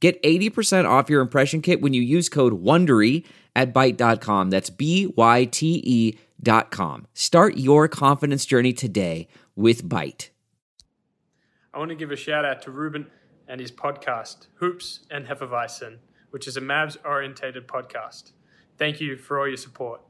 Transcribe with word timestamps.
Get 0.00 0.22
80% 0.22 0.88
off 0.88 1.10
your 1.10 1.20
impression 1.20 1.60
kit 1.60 1.80
when 1.80 1.92
you 1.92 2.02
use 2.02 2.28
code 2.28 2.62
WONDERY 2.62 3.24
at 3.56 3.74
Byte.com. 3.74 4.50
That's 4.50 4.70
B-Y-T-E 4.70 6.18
dot 6.40 6.70
com. 6.70 7.06
Start 7.14 7.56
your 7.56 7.88
confidence 7.88 8.46
journey 8.46 8.72
today 8.72 9.26
with 9.56 9.84
Byte. 9.88 10.28
I 11.74 11.78
want 11.78 11.90
to 11.90 11.96
give 11.96 12.12
a 12.12 12.16
shout 12.16 12.44
out 12.44 12.62
to 12.62 12.70
Ruben 12.70 13.08
and 13.48 13.60
his 13.60 13.72
podcast, 13.72 14.46
Hoops 14.56 15.00
and 15.10 15.26
Hefeweizen, 15.26 15.98
which 16.30 16.46
is 16.46 16.56
a 16.56 16.60
Mavs-orientated 16.60 17.66
podcast. 17.66 18.32
Thank 18.76 19.00
you 19.00 19.16
for 19.16 19.40
all 19.40 19.48
your 19.48 19.56
support. 19.56 20.02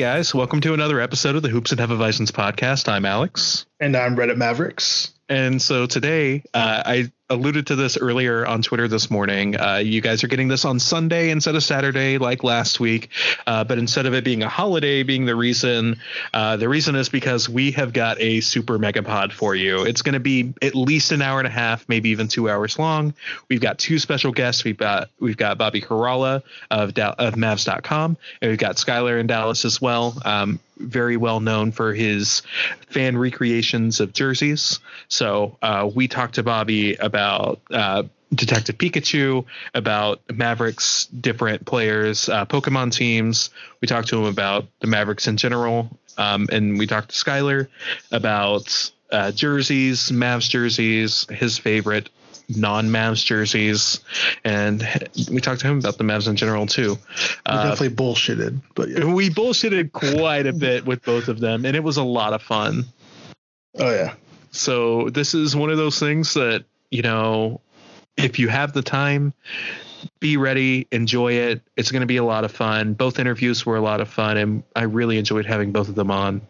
Guys, 0.00 0.34
welcome 0.34 0.62
to 0.62 0.72
another 0.72 0.98
episode 0.98 1.36
of 1.36 1.42
the 1.42 1.50
Hoops 1.50 1.72
and 1.72 1.78
Hefeweizens 1.78 2.30
podcast. 2.30 2.88
I'm 2.88 3.04
Alex. 3.04 3.66
And 3.80 3.94
I'm 3.94 4.16
Reddit 4.16 4.38
Mavericks. 4.38 5.12
And 5.30 5.62
so 5.62 5.86
today, 5.86 6.42
uh, 6.52 6.82
I 6.84 7.12
alluded 7.28 7.68
to 7.68 7.76
this 7.76 7.96
earlier 7.96 8.44
on 8.44 8.62
Twitter 8.62 8.88
this 8.88 9.12
morning. 9.12 9.56
Uh, 9.56 9.76
you 9.76 10.00
guys 10.00 10.24
are 10.24 10.26
getting 10.26 10.48
this 10.48 10.64
on 10.64 10.80
Sunday 10.80 11.30
instead 11.30 11.54
of 11.54 11.62
Saturday, 11.62 12.18
like 12.18 12.42
last 12.42 12.80
week. 12.80 13.10
Uh, 13.46 13.62
but 13.62 13.78
instead 13.78 14.06
of 14.06 14.12
it 14.12 14.24
being 14.24 14.42
a 14.42 14.48
holiday 14.48 15.04
being 15.04 15.26
the 15.26 15.36
reason, 15.36 16.00
uh, 16.34 16.56
the 16.56 16.68
reason 16.68 16.96
is 16.96 17.08
because 17.08 17.48
we 17.48 17.70
have 17.70 17.92
got 17.92 18.20
a 18.20 18.40
super 18.40 18.76
megapod 18.76 19.30
for 19.30 19.54
you. 19.54 19.84
It's 19.84 20.02
going 20.02 20.14
to 20.14 20.20
be 20.20 20.52
at 20.62 20.74
least 20.74 21.12
an 21.12 21.22
hour 21.22 21.38
and 21.38 21.46
a 21.46 21.50
half, 21.50 21.88
maybe 21.88 22.08
even 22.08 22.26
two 22.26 22.50
hours 22.50 22.76
long. 22.76 23.14
We've 23.48 23.60
got 23.60 23.78
two 23.78 24.00
special 24.00 24.32
guests. 24.32 24.64
We've 24.64 24.76
got 24.76 25.10
we've 25.20 25.36
got 25.36 25.58
Bobby 25.58 25.80
Karalla 25.80 26.42
of 26.72 26.98
of 26.98 27.34
Mavs.com, 27.34 28.16
and 28.42 28.50
we've 28.50 28.58
got 28.58 28.76
Skylar 28.76 29.20
in 29.20 29.28
Dallas 29.28 29.64
as 29.64 29.80
well. 29.80 30.20
Um, 30.24 30.58
very 30.80 31.16
well 31.16 31.40
known 31.40 31.72
for 31.72 31.94
his 31.94 32.42
fan 32.88 33.16
recreations 33.16 34.00
of 34.00 34.12
jerseys. 34.12 34.80
So 35.08 35.58
uh, 35.62 35.90
we 35.94 36.08
talked 36.08 36.36
to 36.36 36.42
Bobby 36.42 36.94
about 36.96 37.60
uh, 37.70 38.04
Detective 38.34 38.78
Pikachu, 38.78 39.44
about 39.74 40.20
Mavericks, 40.32 41.06
different 41.06 41.66
players, 41.66 42.28
uh, 42.28 42.46
Pokemon 42.46 42.92
teams. 42.92 43.50
We 43.80 43.88
talked 43.88 44.08
to 44.08 44.18
him 44.18 44.24
about 44.24 44.66
the 44.80 44.86
Mavericks 44.86 45.26
in 45.26 45.36
general, 45.36 45.90
um, 46.16 46.48
and 46.52 46.78
we 46.78 46.86
talked 46.86 47.10
to 47.10 47.16
Skylar 47.16 47.68
about 48.12 48.92
uh, 49.10 49.32
jerseys, 49.32 50.10
Mavs 50.10 50.48
jerseys, 50.48 51.26
his 51.30 51.58
favorite 51.58 52.08
non-Mavs 52.56 53.24
jerseys, 53.24 54.00
and 54.44 54.86
we 55.30 55.40
talked 55.40 55.60
to 55.62 55.66
him 55.68 55.78
about 55.78 55.98
the 55.98 56.04
Mavs 56.04 56.28
in 56.28 56.36
general 56.36 56.66
too. 56.66 56.90
We 56.94 56.98
Uh, 57.46 57.70
definitely 57.70 57.96
bullshitted, 57.96 58.60
but 58.74 58.88
yeah. 58.88 59.04
we 59.04 59.30
bullshitted 59.30 59.92
quite 59.92 60.46
a 60.46 60.52
bit 60.52 60.84
with 60.86 61.04
both 61.04 61.28
of 61.28 61.40
them, 61.40 61.64
and 61.64 61.76
it 61.76 61.82
was 61.82 61.96
a 61.96 62.02
lot 62.02 62.32
of 62.32 62.42
fun. 62.42 62.84
oh 63.78 63.90
yeah, 63.90 64.14
So 64.50 65.10
this 65.10 65.34
is 65.34 65.54
one 65.54 65.70
of 65.70 65.76
those 65.76 65.98
things 65.98 66.34
that 66.34 66.64
you 66.90 67.02
know, 67.02 67.60
if 68.16 68.38
you 68.38 68.48
have 68.48 68.72
the 68.72 68.82
time, 68.82 69.32
be 70.18 70.36
ready, 70.36 70.88
enjoy 70.90 71.34
it. 71.34 71.62
It's 71.76 71.92
going 71.92 72.00
to 72.00 72.06
be 72.06 72.16
a 72.16 72.24
lot 72.24 72.44
of 72.44 72.50
fun. 72.50 72.94
Both 72.94 73.18
interviews 73.20 73.64
were 73.64 73.76
a 73.76 73.80
lot 73.80 74.00
of 74.00 74.08
fun, 74.08 74.36
and 74.36 74.62
I 74.74 74.82
really 74.82 75.18
enjoyed 75.18 75.46
having 75.46 75.70
both 75.72 75.88
of 75.88 75.94
them 75.94 76.10
on. 76.10 76.40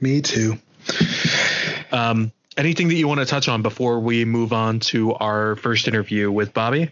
me 0.00 0.20
too. 0.22 0.56
Um, 1.90 2.30
anything 2.58 2.88
that 2.88 2.96
you 2.96 3.08
want 3.08 3.20
to 3.20 3.26
touch 3.26 3.48
on 3.48 3.62
before 3.62 4.00
we 4.00 4.24
move 4.24 4.52
on 4.52 4.80
to 4.80 5.14
our 5.14 5.56
first 5.56 5.88
interview 5.88 6.30
with 6.30 6.52
Bobby? 6.52 6.90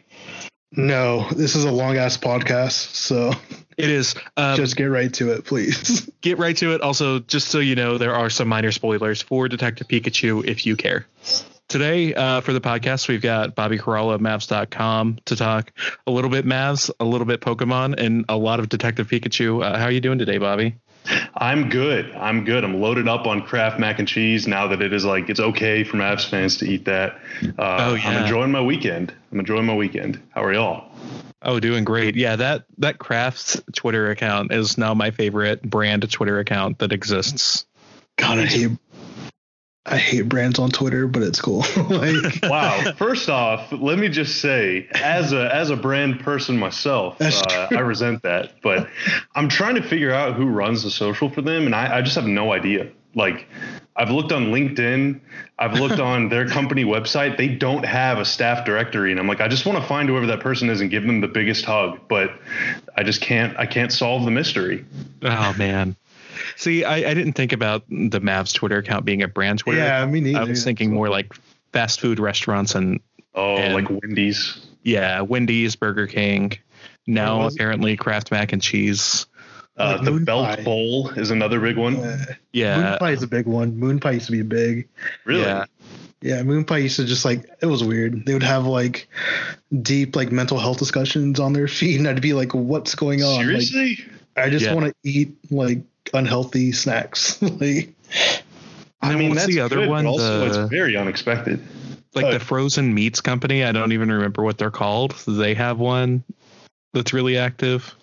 No, 0.73 1.29
this 1.31 1.55
is 1.55 1.65
a 1.65 1.71
long 1.71 1.97
ass 1.97 2.17
podcast, 2.17 2.95
so 2.95 3.33
It 3.77 3.91
is. 3.91 4.15
Um, 4.37 4.57
just 4.57 4.77
get 4.77 4.87
right 4.87 5.13
to 5.15 5.33
it, 5.33 5.45
please. 5.45 6.11
get 6.23 6.39
right 6.39 6.57
to 6.57 6.75
it. 6.75 6.81
Also, 6.81 7.19
just 7.21 7.49
so 7.49 7.59
you 7.59 7.75
know, 7.75 7.99
there 7.99 8.15
are 8.15 8.31
some 8.31 8.49
minor 8.49 8.73
spoilers 8.73 9.21
for 9.21 9.49
Detective 9.49 9.87
Pikachu 9.87 10.45
if 10.47 10.65
you 10.65 10.77
care. 10.77 11.07
Today, 11.69 12.15
uh, 12.15 12.41
for 12.41 12.53
the 12.53 12.61
podcast, 12.61 13.09
we've 13.09 13.21
got 13.21 13.55
Bobby 13.55 13.77
Karalla 13.77 14.15
of 14.15 14.21
Mavs.com 14.21 15.19
to 15.25 15.37
talk 15.37 15.73
a 16.07 16.11
little 16.11 16.31
bit 16.31 16.47
Mavs, 16.47 16.91
a 17.01 17.05
little 17.05 17.27
bit 17.27 17.41
Pokemon, 17.41 17.99
and 17.99 18.25
a 18.29 18.37
lot 18.37 18.61
of 18.61 18.69
Detective 18.69 19.09
Pikachu. 19.09 19.65
Uh, 19.65 19.77
how 19.77 19.85
are 19.85 19.91
you 19.91 20.01
doing 20.01 20.19
today, 20.19 20.39
Bobby? 20.39 20.77
I'm 21.35 21.69
good. 21.69 22.13
I'm 22.15 22.45
good. 22.45 22.65
I'm 22.65 22.81
loaded 22.81 23.09
up 23.09 23.27
on 23.27 23.43
Kraft 23.43 23.79
mac 23.79 23.99
and 23.99 24.09
cheese 24.09 24.47
now 24.47 24.67
that 24.69 24.83
it 24.83 24.93
is 24.93 25.05
like 25.05 25.29
it's 25.29 25.41
okay 25.41 25.85
for 25.85 25.97
Mavs 25.97 26.29
fans 26.29 26.57
to 26.59 26.67
eat 26.69 26.85
that. 26.87 27.19
Uh, 27.59 27.77
Oh, 27.87 27.95
yeah. 27.95 28.09
I'm 28.09 28.23
enjoying 28.23 28.51
my 28.51 28.61
weekend. 28.61 29.13
I'm 29.33 29.39
enjoying 29.39 29.67
my 29.67 29.75
weekend. 29.75 30.21
How 30.31 30.43
are 30.43 30.53
y'all? 30.53 30.91
Oh, 31.43 31.61
doing 31.61 31.85
great. 31.85 32.17
Yeah, 32.17 32.37
that 32.37 32.65
that 32.79 32.99
Kraft's 32.99 33.61
Twitter 33.75 34.11
account 34.11 34.53
is 34.53 34.77
now 34.79 34.95
my 34.95 35.11
favorite 35.11 35.63
brand 35.63 36.11
Twitter 36.11 36.39
account 36.41 36.79
that 36.81 36.93
exists. 36.93 37.67
God, 38.17 38.39
I 38.39 38.47
hate 38.47 38.71
I 39.89 39.99
hate 39.99 40.29
brands 40.29 40.59
on 40.59 40.71
Twitter, 40.71 41.07
but 41.07 41.23
it's 41.23 41.41
cool. 41.41 41.65
like 41.89 42.43
Wow. 42.43 42.93
First 42.97 43.29
off, 43.29 43.71
let 43.73 43.99
me 43.99 44.09
just 44.09 44.41
say, 44.41 44.89
as 44.95 45.33
a 45.33 45.55
as 45.55 45.71
a 45.71 45.77
brand 45.77 46.21
person 46.21 46.57
myself, 46.57 47.17
uh. 47.21 47.69
I 47.71 47.81
resent 47.81 48.23
that. 48.23 48.61
But 48.63 48.89
I'm 49.35 49.49
trying 49.49 49.77
to 49.77 49.83
figure 49.83 50.13
out 50.13 50.35
who 50.35 50.47
runs 50.47 50.83
the 50.83 50.91
social 50.91 51.31
for 51.31 51.43
them, 51.43 51.67
and 51.67 51.75
I, 51.75 51.99
I 51.99 52.03
just 52.03 52.17
have 52.17 52.27
no 52.27 52.53
idea. 52.53 52.89
Like, 53.15 53.47
I've 53.97 54.11
looked 54.11 54.31
on 54.31 54.47
LinkedIn, 54.47 55.21
I've 55.59 55.81
looked 55.81 56.01
on 56.01 56.29
their 56.29 56.47
company 56.47 56.85
website. 56.85 57.39
They 57.39 57.49
don't 57.49 57.85
have 57.85 58.19
a 58.19 58.27
staff 58.27 58.67
directory, 58.67 59.11
and 59.11 59.19
I'm 59.19 59.27
like, 59.27 59.41
I 59.41 59.49
just 59.49 59.65
want 59.65 59.81
to 59.81 59.89
find 59.89 60.07
whoever 60.09 60.27
that 60.27 60.41
person 60.41 60.69
is 60.69 60.83
and 60.83 60.91
give 60.91 61.05
them 61.05 61.23
the 61.23 61.29
biggest 61.29 61.65
hug, 61.65 62.01
but 62.09 62.31
I 62.95 63.05
just 63.05 63.23
can't. 63.23 63.57
I 63.59 63.65
can't 63.65 63.93
solve 63.93 64.25
the 64.25 64.31
mystery. 64.31 64.85
Oh 65.23 65.55
man. 65.57 65.97
See, 66.57 66.85
I, 66.85 66.97
I 67.11 67.15
didn't 67.15 67.35
think 67.35 67.53
about 67.53 67.85
the 67.89 68.21
Mavs 68.21 68.55
Twitter 68.55 68.79
account 68.79 69.05
being 69.05 69.23
a 69.23 69.29
brand 69.29 69.59
Twitter. 69.61 69.81
yeah, 69.81 70.05
me 70.07 70.21
neither. 70.21 70.41
I 70.41 70.45
was 70.45 70.65
thinking 70.65 70.93
more 70.93 71.09
like 71.09 71.35
fast 71.73 72.01
food 72.01 72.19
restaurants 72.19 72.75
and 72.75 73.01
Oh, 73.35 73.57
And- 73.57 73.75
like 73.75 73.89
Wendy's. 73.91 74.67
yeah, 74.83 75.21
Wendy's, 75.21 75.77
Burger 75.77 76.07
King. 76.07 76.53
Now 77.07 77.47
apparently 77.47 77.97
Kraft 77.97 78.31
mac 78.31 78.53
and 78.53 78.63
cheese. 78.63 79.27
Uh, 79.79 79.97
Like 79.97 80.05
the 80.07 80.11
Moon 80.13 80.25
Belt 80.25 80.47
Pie. 80.57 80.63
Bowl 80.65 81.11
is 81.11 81.31
another 81.31 81.61
big 81.61 81.77
one. 81.77 81.97
Uh, 81.97 82.25
Yeah, 82.53 82.81
Moon 82.81 82.99
Pie 82.99 83.11
is 83.13 83.23
a 83.23 83.27
big 83.27 83.47
one. 83.47 83.77
Moon 83.77 84.01
Pie 84.01 84.13
used 84.13 84.27
to 84.27 84.33
be 84.33 84.41
big. 84.43 84.89
Really? 85.25 85.43
yeah. 85.43 85.67
Yeah, 86.23 86.43
Moon 86.45 86.65
Pie 86.65 86.79
used 86.79 86.97
to 86.97 87.05
just 87.05 87.27
like 87.27 87.45
it 87.61 87.67
was 87.67 87.85
weird. 87.85 88.25
They 88.25 88.33
would 88.33 88.43
have 88.43 88.65
like 88.67 89.07
deep 89.83 90.17
like 90.17 90.33
mental 90.33 90.59
health 90.59 90.79
discussions 90.79 91.39
on 91.39 91.53
their 91.53 91.69
feed, 91.77 91.99
and 91.99 92.09
I'd 92.09 92.23
be 92.23 92.33
like, 92.33 92.55
"What's 92.55 92.95
going 92.95 93.23
on?" 93.23 93.35
Like, 93.37 93.45
Seriously? 93.63 93.99
I 94.35 94.49
just 94.49 94.65
Yeah. 94.65 94.75
want 94.75 94.87
to 94.87 94.95
eat 95.05 95.37
like 95.51 95.83
unhealthy 96.17 96.73
snacks. 96.73 97.41
like, 97.43 97.95
I 99.03 99.15
mean, 99.15 99.31
what's 99.31 99.43
that's 99.43 99.55
the 99.55 99.61
other 99.61 99.77
good, 99.77 99.89
one? 99.89 100.05
But 100.05 100.11
also, 100.11 100.41
The- 100.41 100.47
it's 100.63 100.71
very 100.71 100.97
unexpected. 100.97 101.61
like 102.15 102.25
Oh. 102.27 102.33
the 102.33 102.41
frozen 102.41 102.95
meats 102.95 103.21
company. 103.21 103.63
I 103.65 103.73
don't 103.73 103.93
even 103.93 104.11
remember 104.11 104.43
what 104.43 104.59
they're 104.59 104.71
called. 104.71 105.15
They 105.27 105.55
have 105.55 105.79
one 105.79 106.25
that's 106.95 107.13
really 107.13 107.37
active. 107.37 107.95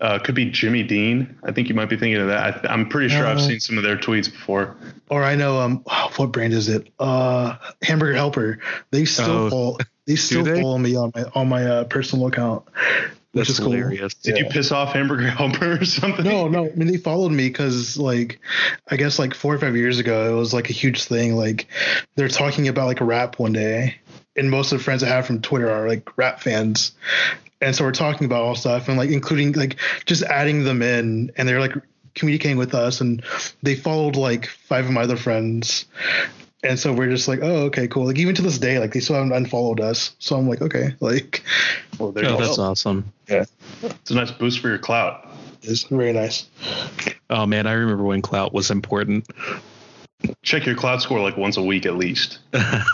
Uh, 0.00 0.18
could 0.18 0.34
be 0.34 0.46
Jimmy 0.46 0.82
Dean. 0.82 1.36
I 1.42 1.52
think 1.52 1.68
you 1.68 1.74
might 1.74 1.90
be 1.90 1.96
thinking 1.96 2.22
of 2.22 2.28
that. 2.28 2.64
I, 2.64 2.72
I'm 2.72 2.88
pretty 2.88 3.10
sure 3.10 3.26
I've 3.26 3.40
seen 3.42 3.60
some 3.60 3.76
of 3.76 3.84
their 3.84 3.98
tweets 3.98 4.30
before. 4.30 4.74
or 5.10 5.22
I 5.24 5.34
know 5.34 5.58
um 5.60 5.78
what 6.16 6.32
brand 6.32 6.54
is 6.54 6.68
it? 6.70 6.88
Uh, 6.98 7.56
Hamburger 7.82 8.14
Helper. 8.14 8.60
They 8.92 9.04
still 9.04 9.30
Oh, 9.30 9.50
follow. 9.50 9.76
They 10.06 10.16
still 10.16 10.42
they? 10.42 10.62
follow 10.62 10.78
me 10.78 10.96
on 10.96 11.12
my 11.14 11.24
on 11.34 11.48
my 11.50 11.66
uh, 11.66 11.84
personal 11.84 12.28
account. 12.28 12.64
That's 13.32 13.50
is 13.50 13.60
cool. 13.60 13.72
hilarious. 13.72 14.14
Did 14.14 14.38
you 14.38 14.46
piss 14.46 14.72
off 14.72 14.92
Hamburger 14.92 15.28
Helper 15.28 15.80
or 15.80 15.84
something? 15.84 16.24
No, 16.24 16.48
no. 16.48 16.66
I 16.66 16.74
mean, 16.74 16.88
they 16.88 16.96
followed 16.96 17.30
me 17.30 17.48
because, 17.48 17.96
like, 17.96 18.40
I 18.88 18.96
guess 18.96 19.18
like 19.18 19.34
four 19.34 19.54
or 19.54 19.58
five 19.58 19.76
years 19.76 20.00
ago, 20.00 20.32
it 20.32 20.36
was 20.36 20.52
like 20.52 20.68
a 20.68 20.72
huge 20.72 21.04
thing. 21.04 21.36
Like, 21.36 21.68
they're 22.16 22.28
talking 22.28 22.66
about 22.66 22.86
like 22.86 23.00
rap 23.00 23.38
one 23.38 23.52
day, 23.52 23.96
and 24.36 24.50
most 24.50 24.72
of 24.72 24.78
the 24.78 24.84
friends 24.84 25.04
I 25.04 25.08
have 25.08 25.26
from 25.26 25.42
Twitter 25.42 25.70
are 25.70 25.86
like 25.86 26.16
rap 26.18 26.40
fans, 26.40 26.92
and 27.60 27.74
so 27.74 27.84
we're 27.84 27.92
talking 27.92 28.24
about 28.24 28.42
all 28.42 28.56
stuff 28.56 28.88
and 28.88 28.96
like 28.96 29.10
including 29.10 29.52
like 29.52 29.76
just 30.06 30.24
adding 30.24 30.64
them 30.64 30.82
in, 30.82 31.30
and 31.36 31.48
they're 31.48 31.60
like 31.60 31.74
communicating 32.16 32.58
with 32.58 32.74
us, 32.74 33.00
and 33.00 33.22
they 33.62 33.76
followed 33.76 34.16
like 34.16 34.46
five 34.46 34.86
of 34.86 34.90
my 34.90 35.02
other 35.02 35.16
friends. 35.16 35.86
And 36.62 36.78
so 36.78 36.92
we're 36.92 37.08
just 37.08 37.26
like, 37.26 37.38
oh, 37.42 37.64
okay, 37.66 37.88
cool. 37.88 38.04
Like 38.04 38.18
even 38.18 38.34
to 38.34 38.42
this 38.42 38.58
day, 38.58 38.78
like 38.78 38.92
they 38.92 39.00
still 39.00 39.16
haven't 39.16 39.32
unfollowed 39.32 39.80
us. 39.80 40.14
So 40.18 40.36
I'm 40.36 40.46
like, 40.46 40.60
okay, 40.60 40.94
like 41.00 41.42
Well, 41.98 42.12
Oh, 42.34 42.38
that's 42.38 42.56
go. 42.84 43.04
Awesome. 43.30 43.46
It's 43.82 44.10
a 44.10 44.14
nice 44.14 44.30
boost 44.30 44.60
for 44.60 44.68
your 44.68 44.78
clout. 44.78 45.26
it's 45.62 45.84
very 45.84 46.12
nice. 46.12 46.46
Oh 47.28 47.46
man, 47.46 47.66
I 47.66 47.72
remember 47.72 48.04
when 48.04 48.22
clout 48.22 48.52
was 48.52 48.70
important. 48.70 49.26
Check 50.42 50.66
your 50.66 50.74
Klout 50.74 51.00
score 51.00 51.20
like 51.20 51.36
once 51.36 51.56
a 51.56 51.62
week 51.62 51.86
at 51.86 51.96
least. 51.96 52.38
I 52.52 52.84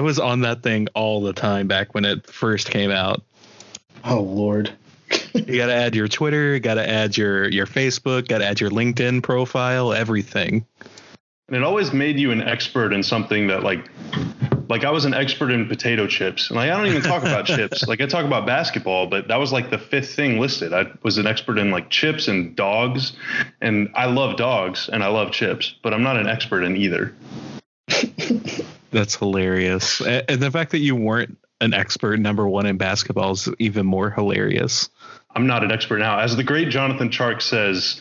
was 0.00 0.18
on 0.18 0.40
that 0.40 0.62
thing 0.62 0.88
all 0.94 1.20
the 1.20 1.32
time 1.32 1.68
back 1.68 1.94
when 1.94 2.04
it 2.04 2.26
first 2.26 2.70
came 2.70 2.90
out. 2.90 3.22
Oh 4.04 4.20
Lord. 4.20 4.72
You 5.34 5.56
got 5.56 5.66
to 5.66 5.74
add 5.74 5.96
your 5.96 6.08
Twitter, 6.08 6.58
got 6.60 6.74
to 6.74 6.88
add 6.88 7.16
your 7.16 7.48
your 7.48 7.66
Facebook, 7.66 8.28
got 8.28 8.38
to 8.38 8.46
add 8.46 8.60
your 8.60 8.70
LinkedIn 8.70 9.22
profile, 9.22 9.92
everything. 9.92 10.64
And 11.50 11.56
it 11.56 11.64
always 11.64 11.92
made 11.92 12.18
you 12.18 12.30
an 12.30 12.42
expert 12.42 12.92
in 12.92 13.02
something 13.02 13.48
that 13.48 13.64
like 13.64 13.90
like 14.68 14.84
I 14.84 14.90
was 14.90 15.04
an 15.04 15.14
expert 15.14 15.50
in 15.50 15.66
potato 15.66 16.06
chips. 16.06 16.48
And 16.48 16.56
like 16.56 16.70
I 16.70 16.76
don't 16.76 16.86
even 16.86 17.02
talk 17.02 17.22
about 17.22 17.44
chips. 17.46 17.86
Like 17.88 18.00
I 18.00 18.06
talk 18.06 18.24
about 18.24 18.46
basketball, 18.46 19.08
but 19.08 19.26
that 19.26 19.36
was 19.36 19.52
like 19.52 19.68
the 19.68 19.78
fifth 19.78 20.14
thing 20.14 20.38
listed. 20.38 20.72
I 20.72 20.86
was 21.02 21.18
an 21.18 21.26
expert 21.26 21.58
in 21.58 21.72
like 21.72 21.90
chips 21.90 22.28
and 22.28 22.54
dogs. 22.54 23.12
And 23.60 23.90
I 23.96 24.06
love 24.06 24.36
dogs 24.36 24.88
and 24.88 25.02
I 25.02 25.08
love 25.08 25.32
chips, 25.32 25.74
but 25.82 25.92
I'm 25.92 26.04
not 26.04 26.16
an 26.16 26.28
expert 26.28 26.62
in 26.62 26.76
either. 26.76 27.12
That's 28.92 29.16
hilarious. 29.16 30.00
And 30.00 30.40
the 30.40 30.50
fact 30.52 30.70
that 30.70 30.78
you 30.78 30.94
weren't 30.94 31.36
an 31.60 31.74
expert 31.74 32.18
number 32.20 32.46
one 32.46 32.66
in 32.66 32.76
basketball 32.76 33.32
is 33.32 33.48
even 33.58 33.86
more 33.86 34.10
hilarious. 34.10 34.88
I'm 35.34 35.46
not 35.46 35.64
an 35.64 35.72
expert 35.72 35.98
now. 35.98 36.18
As 36.18 36.36
the 36.36 36.44
great 36.44 36.70
Jonathan 36.70 37.08
Tjarks 37.08 37.42
says, 37.42 38.00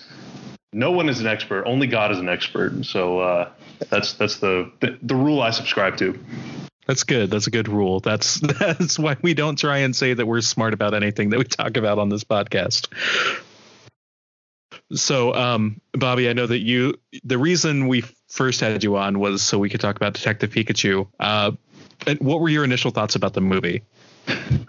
no 0.73 0.91
one 0.91 1.09
is 1.09 1.19
an 1.19 1.27
expert. 1.27 1.65
Only 1.65 1.87
God 1.87 2.11
is 2.11 2.19
an 2.19 2.29
expert. 2.29 2.85
So 2.85 3.19
uh, 3.19 3.51
that's 3.89 4.13
that's 4.13 4.37
the, 4.37 4.71
the 4.79 4.97
the 5.01 5.15
rule 5.15 5.41
I 5.41 5.51
subscribe 5.51 5.97
to. 5.97 6.17
That's 6.87 7.03
good. 7.03 7.29
That's 7.29 7.47
a 7.47 7.51
good 7.51 7.67
rule. 7.67 7.99
That's 7.99 8.39
that's 8.59 8.97
why 8.97 9.17
we 9.21 9.33
don't 9.33 9.57
try 9.57 9.79
and 9.79 9.95
say 9.95 10.13
that 10.13 10.25
we're 10.25 10.41
smart 10.41 10.73
about 10.73 10.93
anything 10.93 11.29
that 11.29 11.39
we 11.39 11.45
talk 11.45 11.77
about 11.77 11.99
on 11.99 12.09
this 12.09 12.23
podcast. 12.23 12.87
So, 14.93 15.33
um, 15.35 15.81
Bobby, 15.93 16.29
I 16.29 16.33
know 16.33 16.47
that 16.47 16.59
you 16.59 16.95
the 17.23 17.37
reason 17.37 17.87
we 17.87 18.03
first 18.27 18.59
had 18.61 18.83
you 18.83 18.97
on 18.97 19.19
was 19.19 19.41
so 19.41 19.59
we 19.59 19.69
could 19.69 19.81
talk 19.81 19.95
about 19.95 20.13
Detective 20.13 20.51
Pikachu. 20.51 21.07
Uh, 21.19 21.51
and 22.07 22.19
what 22.19 22.39
were 22.39 22.49
your 22.49 22.63
initial 22.63 22.91
thoughts 22.91 23.15
about 23.15 23.33
the 23.33 23.41
movie? 23.41 23.83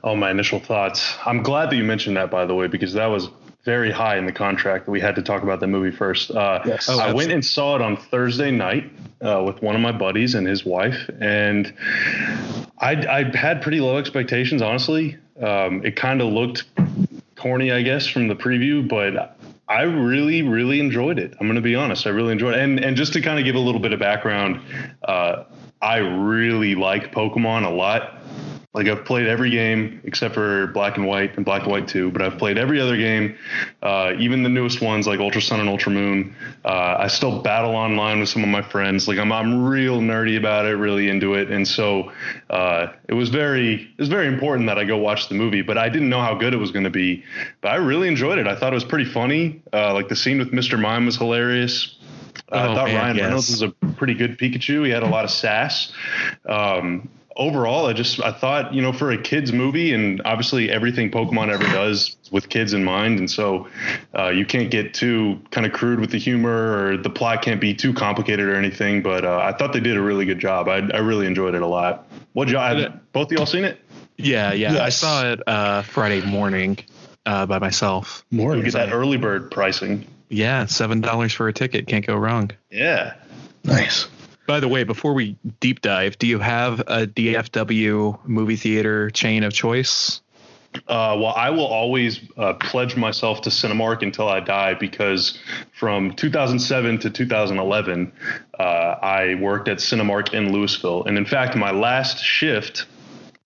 Oh, 0.02 0.17
my 0.17 0.31
initial 0.31 0.58
thoughts. 0.58 1.17
I'm 1.25 1.43
glad 1.43 1.70
that 1.70 1.76
you 1.76 1.85
mentioned 1.85 2.17
that, 2.17 2.31
by 2.31 2.47
the 2.47 2.55
way, 2.55 2.67
because 2.67 2.94
that 2.94 3.06
was 3.06 3.29
very 3.64 3.90
high 3.90 4.16
in 4.16 4.26
the 4.26 4.32
contract 4.32 4.86
that 4.86 4.90
we 4.90 5.00
had 5.00 5.14
to 5.16 5.22
talk 5.22 5.42
about 5.42 5.60
the 5.60 5.66
movie 5.66 5.94
first. 5.94 6.30
Uh, 6.30 6.60
Yes. 6.64 6.88
Oh, 6.88 6.98
I 6.98 7.12
went 7.12 7.30
and 7.32 7.44
saw 7.44 7.76
it 7.76 7.82
on 7.82 7.96
Thursday 7.96 8.50
night 8.50 8.90
uh, 9.20 9.42
with 9.44 9.62
one 9.62 9.74
of 9.74 9.80
my 9.80 9.92
buddies 9.92 10.34
and 10.34 10.46
his 10.46 10.64
wife, 10.64 11.10
and 11.20 11.72
I, 12.78 12.92
I 12.92 13.36
had 13.36 13.60
pretty 13.62 13.80
low 13.80 13.98
expectations, 13.98 14.62
honestly. 14.62 15.16
Um, 15.42 15.84
it 15.84 15.96
kind 15.96 16.20
of 16.20 16.32
looked 16.32 16.64
corny, 17.36 17.72
I 17.72 17.82
guess, 17.82 18.06
from 18.06 18.28
the 18.28 18.36
preview, 18.36 18.86
but 18.86 19.36
I 19.68 19.82
really, 19.82 20.42
really 20.42 20.80
enjoyed 20.80 21.18
it. 21.18 21.34
I'm 21.40 21.46
going 21.46 21.54
to 21.56 21.62
be 21.62 21.74
honest. 21.74 22.06
I 22.06 22.10
really 22.10 22.32
enjoyed 22.32 22.54
it. 22.54 22.60
And, 22.60 22.82
and 22.82 22.96
just 22.96 23.12
to 23.14 23.20
kind 23.20 23.38
of 23.38 23.44
give 23.44 23.54
a 23.54 23.60
little 23.60 23.80
bit 23.80 23.92
of 23.92 24.00
background, 24.00 24.60
uh, 25.04 25.44
I 25.80 25.98
really 25.98 26.74
like 26.74 27.12
Pokemon 27.12 27.64
a 27.64 27.70
lot. 27.70 28.19
Like 28.72 28.87
I've 28.87 29.05
played 29.05 29.26
every 29.26 29.50
game 29.50 30.00
except 30.05 30.32
for 30.32 30.69
Black 30.69 30.96
and 30.96 31.05
White 31.05 31.34
and 31.37 31.44
Black 31.44 31.62
and 31.62 31.72
White 31.72 31.88
2, 31.88 32.12
but 32.12 32.22
I've 32.22 32.38
played 32.38 32.56
every 32.56 32.81
other 32.81 32.96
game, 32.96 33.37
uh, 33.82 34.12
even 34.17 34.44
the 34.44 34.49
newest 34.49 34.81
ones 34.81 35.08
like 35.08 35.19
Ultra 35.19 35.43
Sun 35.43 35.58
and 35.58 35.69
Ultra 35.69 35.90
Moon. 35.90 36.32
Uh, 36.64 36.94
I 37.00 37.08
still 37.08 37.43
battle 37.43 37.75
online 37.75 38.20
with 38.20 38.28
some 38.28 38.44
of 38.44 38.49
my 38.49 38.62
friends. 38.62 39.08
Like 39.08 39.19
I'm, 39.19 39.32
I'm 39.32 39.64
real 39.64 40.00
nerdy 40.00 40.38
about 40.38 40.67
it, 40.67 40.76
really 40.76 41.08
into 41.08 41.34
it, 41.34 41.50
and 41.50 41.67
so 41.67 42.12
uh, 42.49 42.93
it 43.08 43.14
was 43.14 43.28
very, 43.28 43.75
it 43.82 43.99
was 43.99 44.08
very 44.08 44.28
important 44.28 44.69
that 44.69 44.78
I 44.78 44.84
go 44.84 44.96
watch 44.99 45.28
the 45.28 45.34
movie. 45.34 45.62
But 45.62 45.76
I 45.76 45.88
didn't 45.88 46.08
know 46.08 46.20
how 46.20 46.34
good 46.34 46.55
it 46.55 46.58
was 46.58 46.70
going 46.70 46.84
to 46.84 46.90
be. 46.90 47.25
But 47.62 47.70
I 47.73 47.75
really 47.76 48.06
enjoyed 48.06 48.38
it. 48.38 48.46
I 48.46 48.55
thought 48.55 48.73
it 48.73 48.76
was 48.76 48.84
pretty 48.84 49.11
funny. 49.11 49.62
Uh, 49.73 49.94
like 49.94 50.08
the 50.08 50.14
scene 50.16 50.38
with 50.38 50.52
Mr. 50.52 50.78
Mime 50.81 51.06
was 51.06 51.16
hilarious. 51.16 51.96
Uh, 52.52 52.55
I 52.55 52.66
Oh, 52.69 52.75
thought 52.76 52.87
man, 52.87 52.96
Ryan 52.96 53.16
yes. 53.16 53.25
Reynolds 53.25 53.50
was 53.50 53.62
a 53.62 53.70
pretty 53.96 54.14
good 54.14 54.38
Pikachu. 54.38 54.84
He 54.84 54.93
had 54.93 55.02
a 55.02 55.08
lot 55.08 55.25
of 55.25 55.32
sass. 55.32 55.93
Um, 56.49 57.08
overall, 57.40 57.87
I 57.87 57.92
just 57.92 58.22
I 58.22 58.31
thought 58.31 58.72
you 58.72 58.81
know 58.81 58.92
for 58.92 59.10
a 59.10 59.20
kids 59.20 59.52
movie, 59.52 59.92
and 59.92 60.22
obviously 60.25 60.70
everything 60.70 61.10
Pokemon 61.10 61.48
ever 61.48 61.64
does 61.64 62.16
with 62.31 62.48
kids 62.48 62.72
in 62.72 62.84
mind, 62.84 63.19
and 63.19 63.28
so 63.28 63.66
uh, 64.16 64.28
you 64.28 64.46
can't 64.46 64.70
get 64.70 64.94
too 64.94 65.40
kind 65.50 65.66
of 65.66 65.72
crude 65.72 65.98
with 65.98 66.10
the 66.10 66.19
humor, 66.19 66.76
or 66.78 66.96
the 66.96 67.10
plot 67.10 67.42
can't 67.42 67.60
be 67.60 67.75
too 67.75 67.92
complicated 67.92 68.46
or 68.46 68.54
anything. 68.54 69.02
But 69.02 69.25
uh, 69.25 69.38
I 69.38 69.52
thought 69.52 69.72
they 69.72 69.81
did 69.81 69.96
a 69.96 70.02
really 70.02 70.26
good 70.26 70.38
job. 70.38 70.69
I, 70.69 70.76
I 70.94 70.98
really 70.98 71.26
enjoyed 71.26 71.54
it 71.54 71.62
a 71.62 71.66
lot. 71.66 72.06
What 72.34 72.48
y'all? 72.48 72.76
Have, 72.76 73.12
both 73.12 73.32
of 73.32 73.32
y'all 73.32 73.46
seen 73.46 73.64
it? 73.64 73.81
Yeah, 74.16 74.52
yeah. 74.52 74.84
I 74.84 74.90
saw 74.90 75.32
it 75.32 75.40
uh, 75.48 75.82
Friday 75.82 76.20
morning 76.25 76.78
uh, 77.26 77.46
by 77.46 77.58
myself. 77.58 78.25
More 78.31 78.54
You 78.54 78.62
get 78.62 78.75
that 78.75 78.92
early 78.92 79.16
bird 79.16 79.50
pricing. 79.50 80.06
Yeah, 80.28 80.66
seven 80.66 81.00
dollars 81.00 81.32
for 81.32 81.48
a 81.48 81.52
ticket. 81.52 81.88
Can't 81.88 82.06
go 82.06 82.14
wrong. 82.14 82.50
Yeah. 82.70 83.14
nice. 83.64 84.06
By 84.50 84.58
the 84.58 84.67
way, 84.67 84.82
before 84.82 85.14
we 85.14 85.37
deep 85.61 85.81
dive, 85.81 86.19
do 86.19 86.26
you 86.26 86.41
have 86.41 86.81
a 86.81 87.06
DFW 87.06 88.19
movie 88.26 88.56
theater 88.56 89.08
chain 89.11 89.44
of 89.44 89.52
choice? 89.52 90.23
Uh, 90.88 91.14
well, 91.20 91.32
I 91.37 91.50
will 91.50 91.69
always 91.69 92.19
uh, 92.37 92.55
pledge 92.55 92.97
myself 92.97 93.43
to 93.43 93.50
Cinemark 93.50 94.02
until 94.02 94.29
I 94.29 94.41
die 94.41 94.75
because 94.75 95.38
from 95.79 96.14
2007 96.14 96.99
to 96.99 97.11
2011, 97.11 98.12
uh, 98.58 98.62
I 98.62 99.37
worked 99.37 99.69
at 99.69 99.79
Cinemark 99.79 100.35
in 100.35 100.49
Lewisville. 100.49 101.06
And 101.06 101.17
in 101.17 101.26
fact, 101.26 101.55
my 101.55 101.70
last 101.70 102.19
shift 102.19 102.87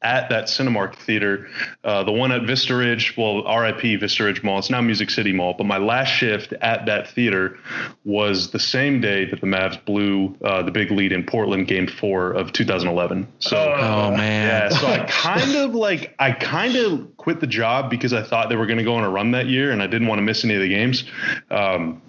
at 0.04 0.28
that 0.28 0.44
Cinemark 0.44 0.94
theater, 0.94 1.48
uh, 1.82 2.04
the 2.04 2.12
one 2.12 2.30
at 2.30 2.42
Vista 2.42 2.76
Ridge, 2.76 3.16
well, 3.16 3.42
RIP 3.42 3.98
Vista 3.98 4.24
Ridge 4.24 4.42
Mall, 4.42 4.58
it's 4.58 4.70
now 4.70 4.80
Music 4.80 5.10
City 5.10 5.32
Mall, 5.32 5.54
but 5.54 5.64
my 5.64 5.78
last 5.78 6.08
shift 6.08 6.52
at 6.60 6.86
that 6.86 7.08
theater 7.08 7.58
was 8.04 8.50
the 8.50 8.58
same 8.58 9.00
day 9.00 9.24
that 9.24 9.40
the 9.40 9.46
Mavs 9.46 9.82
blew 9.84 10.36
uh, 10.44 10.62
the 10.62 10.70
big 10.70 10.90
lead 10.90 11.10
in 11.10 11.24
Portland 11.24 11.66
game 11.66 11.86
four 11.86 12.32
of 12.32 12.52
2011. 12.52 13.26
So. 13.38 13.56
Oh 13.56 14.10
man. 14.10 14.70
Yeah, 14.70 14.78
so 14.78 14.86
I 14.86 15.06
kind 15.08 15.56
of 15.56 15.74
like 15.74 16.14
I 16.18 16.32
kind 16.32 16.76
of 16.76 17.16
quit 17.16 17.40
the 17.40 17.46
job 17.46 17.90
because 17.90 18.12
I 18.12 18.22
thought 18.22 18.50
they 18.50 18.56
were 18.56 18.66
going 18.66 18.78
to 18.78 18.84
go 18.84 18.94
on 18.94 19.04
a 19.04 19.10
run 19.10 19.30
that 19.30 19.46
year, 19.46 19.72
and 19.72 19.82
I 19.82 19.86
didn't 19.86 20.08
want 20.08 20.18
to 20.18 20.22
miss 20.22 20.44
any 20.44 20.54
of 20.54 20.60
the 20.60 20.68
games. 20.68 21.04
Um, 21.50 22.02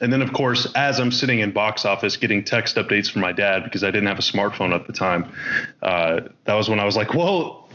and 0.00 0.12
then, 0.12 0.22
of 0.22 0.32
course, 0.32 0.66
as 0.74 0.98
I'm 1.00 1.10
sitting 1.12 1.40
in 1.40 1.52
box 1.52 1.84
office 1.84 2.16
getting 2.16 2.44
text 2.44 2.76
updates 2.76 3.10
from 3.10 3.22
my 3.22 3.32
dad 3.32 3.64
because 3.64 3.82
I 3.84 3.90
didn't 3.90 4.06
have 4.08 4.18
a 4.18 4.22
smartphone 4.22 4.74
at 4.74 4.86
the 4.86 4.92
time, 4.92 5.32
uh, 5.82 6.20
that 6.44 6.54
was 6.54 6.68
when 6.68 6.80
I 6.80 6.84
was 6.84 6.96
like, 6.96 7.14
"Well, 7.14 7.68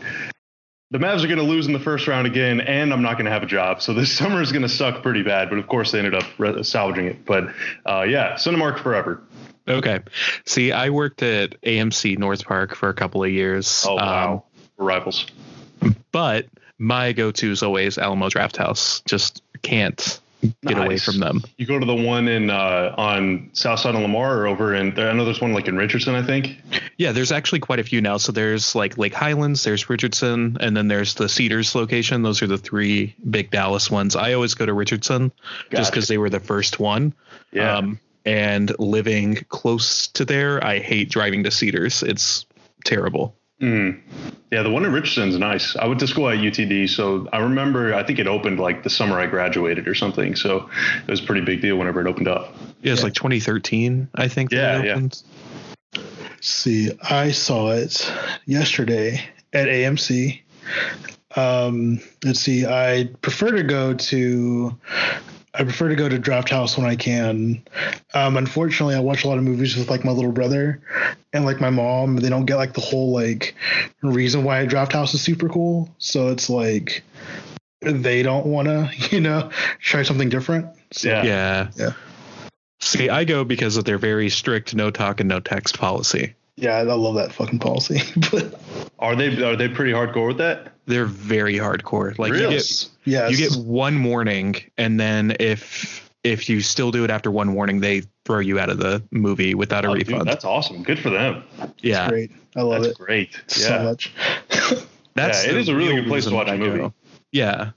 the 0.91 0.99
Mavs 0.99 1.23
are 1.23 1.27
going 1.27 1.37
to 1.39 1.43
lose 1.43 1.65
in 1.67 1.73
the 1.73 1.79
first 1.79 2.07
round 2.07 2.27
again, 2.27 2.61
and 2.61 2.93
I'm 2.93 3.01
not 3.01 3.13
going 3.13 3.25
to 3.25 3.31
have 3.31 3.43
a 3.43 3.47
job, 3.47 3.81
so 3.81 3.93
this 3.93 4.11
summer 4.17 4.41
is 4.41 4.51
going 4.51 4.61
to 4.63 4.69
suck 4.69 5.01
pretty 5.03 5.23
bad." 5.23 5.49
But 5.49 5.59
of 5.59 5.67
course, 5.67 5.91
they 5.91 5.97
ended 5.99 6.15
up 6.15 6.25
re- 6.37 6.63
salvaging 6.63 7.05
it. 7.07 7.25
But 7.25 7.45
uh, 7.85 8.03
yeah, 8.07 8.33
Cinemark 8.33 8.79
forever. 8.81 9.21
Okay. 9.67 10.01
See, 10.45 10.71
I 10.73 10.89
worked 10.89 11.23
at 11.23 11.59
AMC 11.61 12.17
North 12.17 12.45
Park 12.45 12.75
for 12.75 12.89
a 12.89 12.93
couple 12.93 13.23
of 13.23 13.29
years. 13.31 13.85
Oh 13.87 13.95
wow, 13.95 14.43
Um, 14.79 14.85
rivals. 14.85 15.25
but 16.11 16.47
my 16.79 17.13
go-to 17.13 17.51
is 17.51 17.63
always 17.63 17.97
Alamo 17.97 18.27
Drafthouse. 18.29 19.05
Just 19.05 19.41
can't 19.61 20.19
get 20.65 20.77
away 20.77 20.97
from 20.97 21.19
them. 21.19 21.41
You 21.57 21.65
go 21.65 21.79
to 21.79 21.85
the 21.85 21.95
one 21.95 22.27
in 22.27 22.49
uh, 22.49 22.93
on 22.97 23.49
South 23.53 23.79
Side 23.79 23.95
of 23.95 24.01
Lamar 24.01 24.39
or 24.39 24.47
over 24.47 24.73
in 24.73 24.97
I 24.99 25.13
know 25.13 25.25
there's 25.25 25.41
one 25.41 25.53
like 25.53 25.67
in 25.67 25.77
Richardson, 25.77 26.15
I 26.15 26.23
think. 26.23 26.57
Yeah, 26.97 27.11
there's 27.11 27.31
actually 27.31 27.59
quite 27.59 27.79
a 27.79 27.83
few 27.83 28.01
now. 28.01 28.17
So 28.17 28.31
there's 28.31 28.75
like 28.75 28.97
Lake 28.97 29.13
Highlands, 29.13 29.63
there's 29.63 29.89
Richardson, 29.89 30.57
and 30.59 30.75
then 30.75 30.87
there's 30.87 31.15
the 31.15 31.29
Cedars 31.29 31.75
location. 31.75 32.21
Those 32.21 32.41
are 32.41 32.47
the 32.47 32.57
three 32.57 33.15
big 33.29 33.51
Dallas 33.51 33.89
ones. 33.89 34.15
I 34.15 34.33
always 34.33 34.53
go 34.53 34.65
to 34.65 34.73
Richardson 34.73 35.31
just 35.71 35.91
because 35.91 36.07
they 36.07 36.17
were 36.17 36.29
the 36.29 36.39
first 36.39 36.79
one. 36.79 37.13
Yeah. 37.51 37.77
Um, 37.77 37.99
and 38.25 38.77
living 38.79 39.35
close 39.49 40.07
to 40.07 40.25
there, 40.25 40.63
I 40.63 40.79
hate 40.79 41.09
driving 41.09 41.43
to 41.43 41.51
Cedars. 41.51 42.03
It's 42.03 42.45
terrible. 42.85 43.35
Mm. 43.63 43.97
Yeah, 44.51 44.61
the 44.61 44.69
one 44.69 44.83
in 44.83 44.91
Richardson's 44.91 45.37
nice. 45.37 45.77
I 45.77 45.87
went 45.87 46.01
to 46.01 46.07
school 46.07 46.27
at 46.27 46.37
UTD, 46.37 46.89
so 46.89 47.29
I 47.31 47.39
remember 47.39 47.93
I 47.95 48.03
think 48.03 48.19
it 48.19 48.27
opened 48.27 48.59
like 48.59 48.83
the 48.83 48.89
summer 48.89 49.17
I 49.17 49.25
graduated 49.25 49.87
or 49.87 49.95
something. 49.95 50.35
So 50.35 50.69
it 51.07 51.09
was 51.09 51.21
a 51.21 51.25
pretty 51.25 51.41
big 51.41 51.61
deal 51.61 51.77
whenever 51.77 52.01
it 52.01 52.07
opened 52.07 52.27
up. 52.27 52.53
Yeah, 52.81 52.91
it's 52.91 53.03
like 53.03 53.13
2013, 53.13 54.09
I 54.15 54.27
think. 54.27 54.49
that 54.49 54.55
Yeah, 54.57 54.79
it 54.79 54.85
yeah. 54.85 54.91
opened. 54.91 55.23
See, 56.41 56.91
I 57.09 57.31
saw 57.31 57.71
it 57.71 58.11
yesterday 58.45 59.23
at 59.53 59.69
AMC. 59.69 60.41
Um, 61.37 62.01
let's 62.25 62.41
see. 62.41 62.65
I 62.65 63.09
prefer 63.21 63.51
to 63.51 63.63
go 63.63 63.93
to. 63.93 64.77
I 65.55 65.63
prefer 65.63 65.89
to 65.89 65.95
go 65.95 66.09
to 66.09 66.17
Drafthouse 66.17 66.77
when 66.77 66.87
I 66.87 66.95
can. 66.95 67.63
Um, 68.15 68.37
unfortunately, 68.37 68.95
I 68.95 68.99
watch 68.99 69.23
a 69.23 69.27
lot 69.27 69.37
of 69.37 69.43
movies 69.43 69.75
with 69.75 69.89
like 69.89 70.03
my 70.03 70.11
little 70.11 70.31
brother 70.31 70.81
and 71.31 71.45
like 71.45 71.61
my 71.61 71.69
mom. 71.69 72.15
They 72.15 72.29
don't 72.29 72.45
get 72.45 72.55
like 72.55 72.73
the 72.73 72.81
whole 72.81 73.13
like 73.13 73.55
reason 74.01 74.43
why 74.43 74.65
Drafthouse 74.65 75.13
is 75.13 75.21
super 75.21 75.49
cool. 75.49 75.93
So 75.99 76.29
it's 76.29 76.49
like 76.49 77.03
they 77.81 78.23
don't 78.23 78.47
want 78.47 78.67
to, 78.67 78.91
you 79.11 79.21
know, 79.21 79.51
try 79.79 80.01
something 80.01 80.29
different. 80.29 80.67
So, 80.91 81.09
Yeah. 81.09 81.23
Yeah. 81.23 81.69
Yeah. 81.75 81.93
See, 82.81 83.09
I 83.09 83.23
go 83.23 83.43
because 83.43 83.77
of 83.77 83.85
their 83.85 83.97
very 83.97 84.29
strict 84.29 84.75
no 84.75 84.91
talk 84.91 85.19
and 85.19 85.29
no 85.29 85.39
text 85.39 85.77
policy. 85.79 86.33
Yeah, 86.55 86.75
I 86.77 86.81
love 86.83 87.15
that 87.15 87.31
fucking 87.33 87.59
policy. 87.59 87.99
but 88.31 88.59
Are 88.99 89.15
they 89.15 89.43
are 89.43 89.55
they 89.55 89.67
pretty 89.69 89.91
hardcore 89.91 90.27
with 90.27 90.37
that? 90.37 90.73
They're 90.85 91.05
very 91.05 91.55
hardcore. 91.55 92.17
Like 92.19 92.31
Really? 92.31 92.43
you 92.55 92.59
get 92.59 92.89
yeah, 93.05 93.27
you 93.29 93.37
get 93.37 93.53
one 93.55 94.03
warning, 94.03 94.55
and 94.77 94.99
then 94.99 95.35
if 95.39 96.09
if 96.23 96.47
you 96.49 96.61
still 96.61 96.91
do 96.91 97.03
it 97.03 97.09
after 97.09 97.29
one 97.31 97.53
warning, 97.53 97.79
they 97.81 98.03
throw 98.25 98.39
you 98.39 98.59
out 98.59 98.69
of 98.69 98.77
the 98.77 99.03
movie 99.11 99.55
without 99.55 99.83
a 99.85 99.89
Oh, 99.89 99.95
dude, 99.95 100.07
refund. 100.07 100.27
that's 100.27 100.45
awesome. 100.45 100.83
Good 100.83 100.99
for 100.99 101.09
them. 101.09 101.43
yeah, 101.79 102.07
great. 102.09 102.31
I 102.55 102.61
love 102.61 102.83
That's 102.83 102.93
it 102.93 103.03
great. 103.03 103.41
so 103.47 103.83
much. 103.83 104.13
that's 105.15 105.43
Yeah, 105.45 105.51
it 105.51 105.53
the 105.53 105.59
is 105.59 105.67
a 105.69 105.75
really 105.75 105.95
good 105.95 106.07
place 106.07 106.25
to 106.25 106.33
watch 106.33 106.47
that 106.47 106.53
a 106.53 106.55
I 106.55 106.57
movie. 106.59 106.77
go. 106.79 106.93
Yeah, 107.31 107.71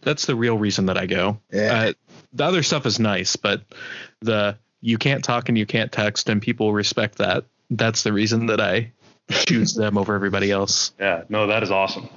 that's 0.00 0.26
the 0.26 0.34
real 0.36 0.56
reason 0.56 0.86
that 0.86 0.96
I 0.96 1.06
go. 1.06 1.38
Yeah. 1.52 1.88
Uh, 1.88 1.92
the 2.32 2.44
other 2.44 2.62
stuff 2.62 2.86
is 2.86 2.98
nice, 2.98 3.36
but 3.36 3.62
the 4.20 4.56
you 4.80 4.96
can't 4.98 5.22
talk 5.22 5.48
and 5.48 5.58
you 5.58 5.66
can't 5.66 5.92
text, 5.92 6.28
and 6.28 6.40
people 6.40 6.72
respect 6.72 7.18
that. 7.18 7.44
That's 7.76 8.02
the 8.02 8.12
reason 8.12 8.46
that 8.46 8.60
I 8.60 8.92
choose 9.30 9.74
them 9.74 9.96
over 9.98 10.14
everybody 10.14 10.50
else. 10.50 10.92
Yeah. 11.00 11.24
No, 11.28 11.46
that 11.46 11.62
is 11.62 11.70
awesome. 11.70 12.08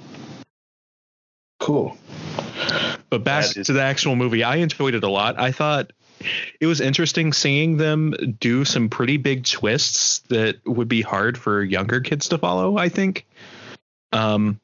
cool. 1.60 1.96
But 3.10 3.24
back 3.24 3.44
That 3.46 3.56
is- 3.56 3.66
to 3.68 3.72
the 3.72 3.82
actual 3.82 4.16
movie, 4.16 4.44
I 4.44 4.56
enjoyed 4.56 4.94
it 4.94 5.02
a 5.04 5.08
lot. 5.08 5.38
I 5.38 5.52
thought 5.52 5.92
it 6.60 6.66
was 6.66 6.80
interesting 6.80 7.32
seeing 7.32 7.76
them 7.76 8.14
do 8.40 8.64
some 8.64 8.88
pretty 8.88 9.16
big 9.16 9.44
twists 9.44 10.20
that 10.28 10.56
would 10.66 10.88
be 10.88 11.02
hard 11.02 11.38
for 11.38 11.62
younger 11.62 12.00
kids 12.00 12.28
to 12.28 12.38
follow. 12.38 12.76
I 12.76 12.88
think. 12.88 13.26
Um, 14.12 14.60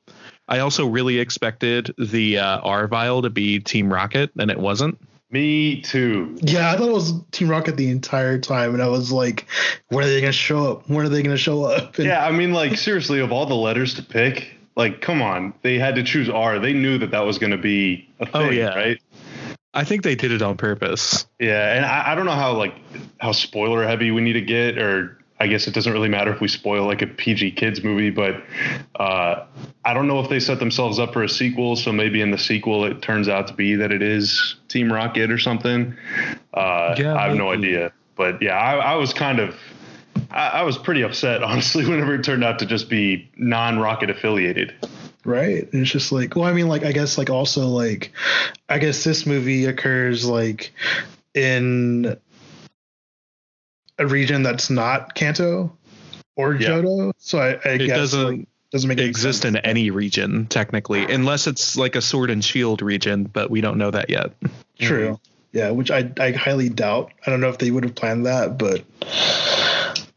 I 0.49 0.59
also 0.61 0.87
really 0.87 1.19
expected 1.19 1.95
the 1.99 2.39
uh, 2.39 2.59
R 2.61 2.87
Vile 2.89 3.23
to 3.23 3.31
be 3.31 3.59
Team 3.61 3.93
Rocket, 3.93 4.31
and 4.39 4.51
it 4.51 4.59
wasn't. 4.59 4.99
Me 5.33 5.81
too. 5.81 6.37
Yeah, 6.43 6.71
I 6.71 6.77
thought 6.77 6.91
it 6.91 6.93
was 6.93 7.15
Team 7.33 7.49
Rocket 7.49 7.77
the 7.77 7.91
entire 7.91 8.39
time, 8.39 8.75
and 8.75 8.83
I 8.83 8.89
was 8.89 9.11
like, 9.11 9.47
when 9.89 10.05
are 10.05 10.09
they 10.09 10.21
gonna 10.21 10.33
show 10.33 10.71
up? 10.71 10.89
When 10.89 11.07
are 11.07 11.09
they 11.09 11.23
gonna 11.23 11.37
show 11.39 11.65
up? 11.65 11.97
And 11.99 12.07
Yeah, 12.07 12.25
I 12.25 12.31
mean, 12.31 12.53
like 12.53 12.77
seriously, 12.77 13.19
of 13.21 13.33
all 13.33 13.47
the 13.47 13.55
letters 13.55 13.95
to 13.95 14.03
pick, 14.03 14.55
like, 14.77 15.01
come 15.01 15.23
on, 15.23 15.55
they 15.63 15.79
had 15.79 15.95
to 15.97 16.03
choose 16.03 16.29
R. 16.29 16.59
They 16.59 16.73
knew 16.75 16.99
that 16.99 17.11
that 17.11 17.21
was 17.21 17.39
going 17.39 17.51
to 17.51 17.59
be 17.59 18.09
a 18.21 18.23
oh, 18.23 18.27
thing, 18.27 18.49
Oh, 18.49 18.51
yeah. 18.51 18.75
right? 18.75 19.03
I 19.75 19.85
think 19.85 20.03
they 20.03 20.15
did 20.15 20.33
it 20.33 20.43
on 20.43 20.57
purpose. 20.59 21.27
Yeah, 21.39 21.77
and 21.77 21.87
I, 21.87 22.13
I 22.13 22.15
don't 22.15 22.27
know 22.27 22.33
how 22.33 22.53
like 22.57 22.75
how 23.19 23.33
spoiler 23.33 23.87
heavy 23.87 24.11
we 24.11 24.21
need 24.21 24.35
to 24.35 24.43
get, 24.43 24.77
or 24.77 25.19
I 25.43 25.49
guess 25.49 25.67
it 25.67 25.75
doesn't 25.75 25.93
really 25.93 26.09
matter 26.09 26.33
if 26.33 26.41
we 26.41 26.47
spoil 26.47 26.87
like 26.87 27.03
a 27.03 27.07
PG 27.09 27.53
kids 27.53 27.83
movie, 27.83 28.11
but 28.11 28.45
uh, 28.95 29.45
I 29.85 29.93
don't 29.93 30.07
know 30.07 30.21
if 30.21 30.29
they 30.31 30.39
set 30.39 30.61
themselves 30.61 31.01
up 31.01 31.13
for 31.13 31.25
a 31.25 31.29
sequel. 31.29 31.75
So 31.75 31.91
maybe 31.91 32.21
in 32.21 32.31
the 32.31 32.39
sequel 32.39 32.85
it 32.85 33.03
turns 33.03 33.29
out 33.29 33.49
to 33.49 33.53
be 33.53 33.75
that 33.75 33.91
it 33.91 34.03
is 34.03 34.55
Team 34.69 34.93
Rocket 34.93 35.33
or 35.33 35.39
something. 35.39 35.97
Uh, 36.55 36.95
Yeah, 36.97 37.17
I 37.17 37.27
have 37.27 37.37
no 37.37 37.51
idea, 37.51 37.93
but 38.15 38.41
yeah, 38.41 38.57
I, 38.57 38.93
I 38.93 38.95
was 38.95 39.13
kind 39.13 39.41
of. 39.41 39.57
I, 40.31 40.49
I 40.49 40.63
was 40.63 40.79
pretty 40.79 41.03
upset, 41.03 41.43
honestly, 41.51 41.85
whenever 41.87 42.15
it 42.15 42.23
turned 42.23 42.45
out 42.45 42.61
to 42.61 42.67
just 42.67 42.89
be 42.89 43.29
non-rocket 43.37 44.11
affiliated. 44.11 44.73
right. 45.25 45.65
And 45.73 45.83
it's 45.83 45.91
just 45.91 46.13
like, 46.13 46.37
well, 46.37 46.45
I 46.45 46.53
mean, 46.53 46.69
like, 46.69 46.85
I 46.85 46.93
guess, 46.93 47.19
like, 47.19 47.31
also, 47.31 47.67
like, 47.67 48.13
I 48.69 48.79
guess 48.79 49.03
this 49.03 49.27
movie 49.27 49.65
occurs 49.65 50.25
like 50.25 50.73
in 51.35 52.17
a 54.03 54.07
region 54.07 54.43
that's 54.43 54.71
not 54.71 55.15
Kanto 55.15 55.77
or 56.37 56.55
Yeah. 56.55 56.69
Johto. 56.69 57.13
So 57.19 57.39
I, 57.39 57.51
I 57.65 57.73
It 57.75 57.87
guess 57.87 57.97
doesn't 57.99 58.27
like, 58.39 58.49
doesn't 58.71 58.89
make 58.89 58.99
any 58.99 59.09
exist 59.09 59.43
sense. 59.43 59.57
in 59.57 59.65
any 59.65 59.91
region 59.91 60.47
technically, 60.47 61.05
unless 61.13 61.47
it's 61.47 61.77
like 61.77 61.95
a 61.97 62.03
Sword 62.03 62.31
and 62.31 62.45
Shield 62.45 62.83
region, 62.83 63.25
but 63.25 63.51
we 63.51 63.61
don't 63.61 63.79
know 63.79 63.91
that 63.91 64.11
yet. 64.11 64.33
True. 64.79 65.09
Mm-hmm. 65.13 65.15
Yeah, 65.53 65.71
which 65.71 65.91
I 65.91 66.11
I 66.19 66.33
highly 66.33 66.71
doubt. 66.71 67.13
I 67.27 67.31
don't 67.31 67.41
know 67.41 67.51
if 67.51 67.59
they 67.59 67.71
would 67.71 67.85
have 67.85 67.95
planned 67.95 68.25
that, 68.25 68.57
but 68.57 68.83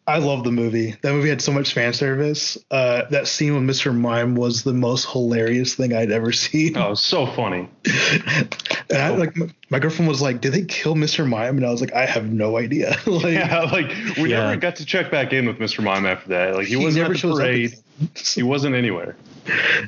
I 0.07 0.19
love 0.19 0.43
the 0.43 0.51
movie. 0.51 0.95
That 1.01 1.13
movie 1.13 1.29
had 1.29 1.41
so 1.41 1.51
much 1.51 1.73
fan 1.73 1.91
service. 1.93 2.59
Uh, 2.69 3.05
that 3.09 3.27
scene 3.27 3.55
with 3.55 3.63
Mr. 3.63 3.95
Mime 3.95 4.35
was 4.35 4.61
the 4.63 4.71
most 4.73 5.09
hilarious 5.11 5.73
thing 5.73 5.95
I'd 5.95 6.11
ever 6.11 6.31
seen. 6.31 6.77
Oh, 6.77 6.93
so 6.93 7.25
funny. 7.25 7.67
and 8.91 8.97
I 8.99 9.09
like 9.09 9.35
my, 9.35 9.47
my 9.71 9.79
girlfriend 9.79 10.07
was 10.07 10.21
like, 10.21 10.41
"Did 10.41 10.53
they 10.53 10.63
kill 10.65 10.93
Mr. 10.93 11.27
Mime?" 11.27 11.57
And 11.57 11.65
I 11.65 11.71
was 11.71 11.81
like, 11.81 11.93
"I 11.93 12.05
have 12.05 12.31
no 12.31 12.57
idea." 12.57 12.95
like, 13.07 13.33
Yeah, 13.33 13.61
like 13.71 13.87
we 14.17 14.29
Yeah. 14.29 14.41
never 14.41 14.57
got 14.57 14.75
to 14.75 14.85
check 14.85 15.09
back 15.09 15.33
in 15.33 15.47
with 15.47 15.57
Mr. 15.57 15.83
Mime 15.83 16.05
after 16.05 16.29
that. 16.29 16.53
Like 16.55 16.67
he, 16.67 16.75
wasn't 16.75 17.01
never 17.03 17.13
at 17.15 17.21
the 17.21 17.33
parade. 17.33 17.73
He 18.35 18.43
wasn't 18.43 18.75
anywhere. 18.75 19.15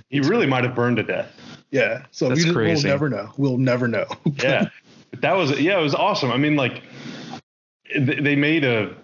He 0.10 0.22
really 0.22 0.48
might 0.48 0.64
have 0.64 0.74
burned 0.74 0.96
to 0.98 1.04
death. 1.04 1.30
yeah, 1.72 2.06
so 2.12 2.30
That's 2.30 2.44
we, 2.46 2.54
crazy. 2.54 2.86
we'll 2.88 2.94
never 2.94 3.10
know. 3.10 3.32
We'll 3.38 3.58
never 3.58 3.88
know. 3.88 4.06
Yeah, 4.42 4.70
but 5.12 5.22
that 5.22 5.34
was 5.34 5.60
yeah, 5.60 5.78
it 5.78 5.84
was 5.84 5.94
awesome. 5.94 6.32
I 6.32 6.38
mean, 6.38 6.56
like 6.56 6.82
they 7.96 8.36
made 8.36 8.64
a 8.64 8.96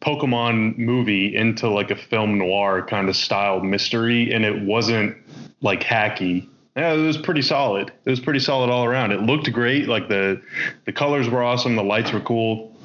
Pokemon 0.00 0.78
movie 0.78 1.34
into 1.34 1.68
like 1.68 1.90
a 1.90 1.96
film 1.96 2.38
noir 2.38 2.84
kind 2.86 3.08
of 3.08 3.16
style 3.16 3.60
mystery, 3.60 4.32
and 4.32 4.44
it 4.44 4.62
wasn't 4.62 5.16
like 5.60 5.82
hacky. 5.82 6.48
Yeah, 6.76 6.92
it 6.92 6.98
was 7.04 7.16
pretty 7.16 7.42
solid. 7.42 7.92
It 8.04 8.10
was 8.10 8.20
pretty 8.20 8.38
solid 8.38 8.70
all 8.70 8.84
around. 8.84 9.10
It 9.10 9.22
looked 9.22 9.52
great. 9.52 9.88
Like 9.88 10.08
the 10.08 10.40
the 10.84 10.92
colors 10.92 11.28
were 11.28 11.42
awesome. 11.42 11.74
The 11.74 11.82
lights 11.82 12.12
were 12.12 12.20
cool. 12.20 12.76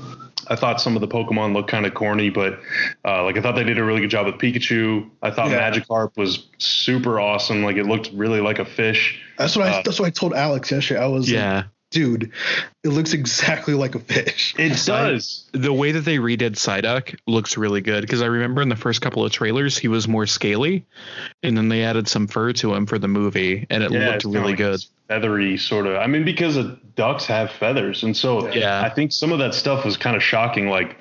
I 0.47 0.55
thought 0.55 0.81
some 0.81 0.95
of 0.95 1.01
the 1.01 1.07
Pokemon 1.07 1.53
looked 1.53 1.69
kind 1.69 1.85
of 1.85 1.93
corny, 1.93 2.29
but 2.29 2.59
uh, 3.05 3.23
like 3.23 3.37
I 3.37 3.41
thought 3.41 3.55
they 3.55 3.63
did 3.63 3.77
a 3.77 3.83
really 3.83 4.01
good 4.01 4.09
job 4.09 4.25
with 4.25 4.35
Pikachu. 4.35 5.09
I 5.21 5.31
thought 5.31 5.51
Yeah. 5.51 5.71
Magikarp 5.71 6.17
was 6.17 6.47
super 6.57 7.19
awesome. 7.19 7.63
Like 7.63 7.77
it 7.77 7.85
looked 7.85 8.09
really 8.13 8.41
like 8.41 8.59
a 8.59 8.65
fish. 8.65 9.21
That's 9.37 9.55
what 9.55 9.67
I. 9.67 9.79
Uh, 9.79 9.81
that's 9.83 9.99
what 9.99 10.07
I 10.07 10.09
told 10.09 10.33
Alex 10.33 10.71
yesterday. 10.71 10.99
I 10.99 11.07
was 11.07 11.27
like, 11.27 11.35
Yeah. 11.35 11.63
Dude, 11.93 12.31
it 12.83 12.89
looks 12.89 13.13
exactly 13.13 13.73
like 13.73 13.95
a 13.95 13.99
fish. 13.99 14.53
It 14.57 14.85
does. 14.85 15.49
The 15.53 15.71
way 15.71 15.93
that 15.93 16.01
they 16.01 16.17
redid 16.17 16.55
Psyduck 16.55 17.17
looks 17.25 17.55
really 17.55 17.81
good 17.81 18.01
because 18.01 18.21
I 18.21 18.25
remember 18.25 18.61
in 18.61 18.69
the 18.69 18.75
first 18.75 19.01
couple 19.01 19.23
of 19.23 19.31
trailers 19.31 19.77
he 19.77 19.87
was 19.87 20.07
more 20.07 20.25
scaly, 20.25 20.85
and 21.41 21.55
then 21.55 21.69
they 21.69 21.83
added 21.83 22.07
some 22.07 22.27
fur 22.27 22.51
to 22.53 22.73
him 22.73 22.85
for 22.85 22.99
the 22.99 23.07
movie, 23.07 23.65
and 23.69 23.83
it 23.83 23.91
Yeah, 23.91 23.99
looked 24.07 24.15
it's 24.15 24.25
really 24.25 24.49
like 24.49 24.57
good. 24.57 24.83
Feathery 25.07 25.57
sort 25.57 25.87
of. 25.87 25.97
I 25.97 26.07
mean, 26.07 26.25
because 26.25 26.57
ducks 26.95 27.25
have 27.27 27.51
feathers, 27.51 28.03
and 28.03 28.17
so 28.17 28.51
Yeah. 28.51 28.81
I 28.81 28.89
think 28.89 29.11
some 29.11 29.31
of 29.31 29.39
that 29.39 29.53
stuff 29.53 29.85
was 29.85 29.95
kind 29.95 30.15
of 30.15 30.23
shocking. 30.23 30.67
Like 30.69 30.97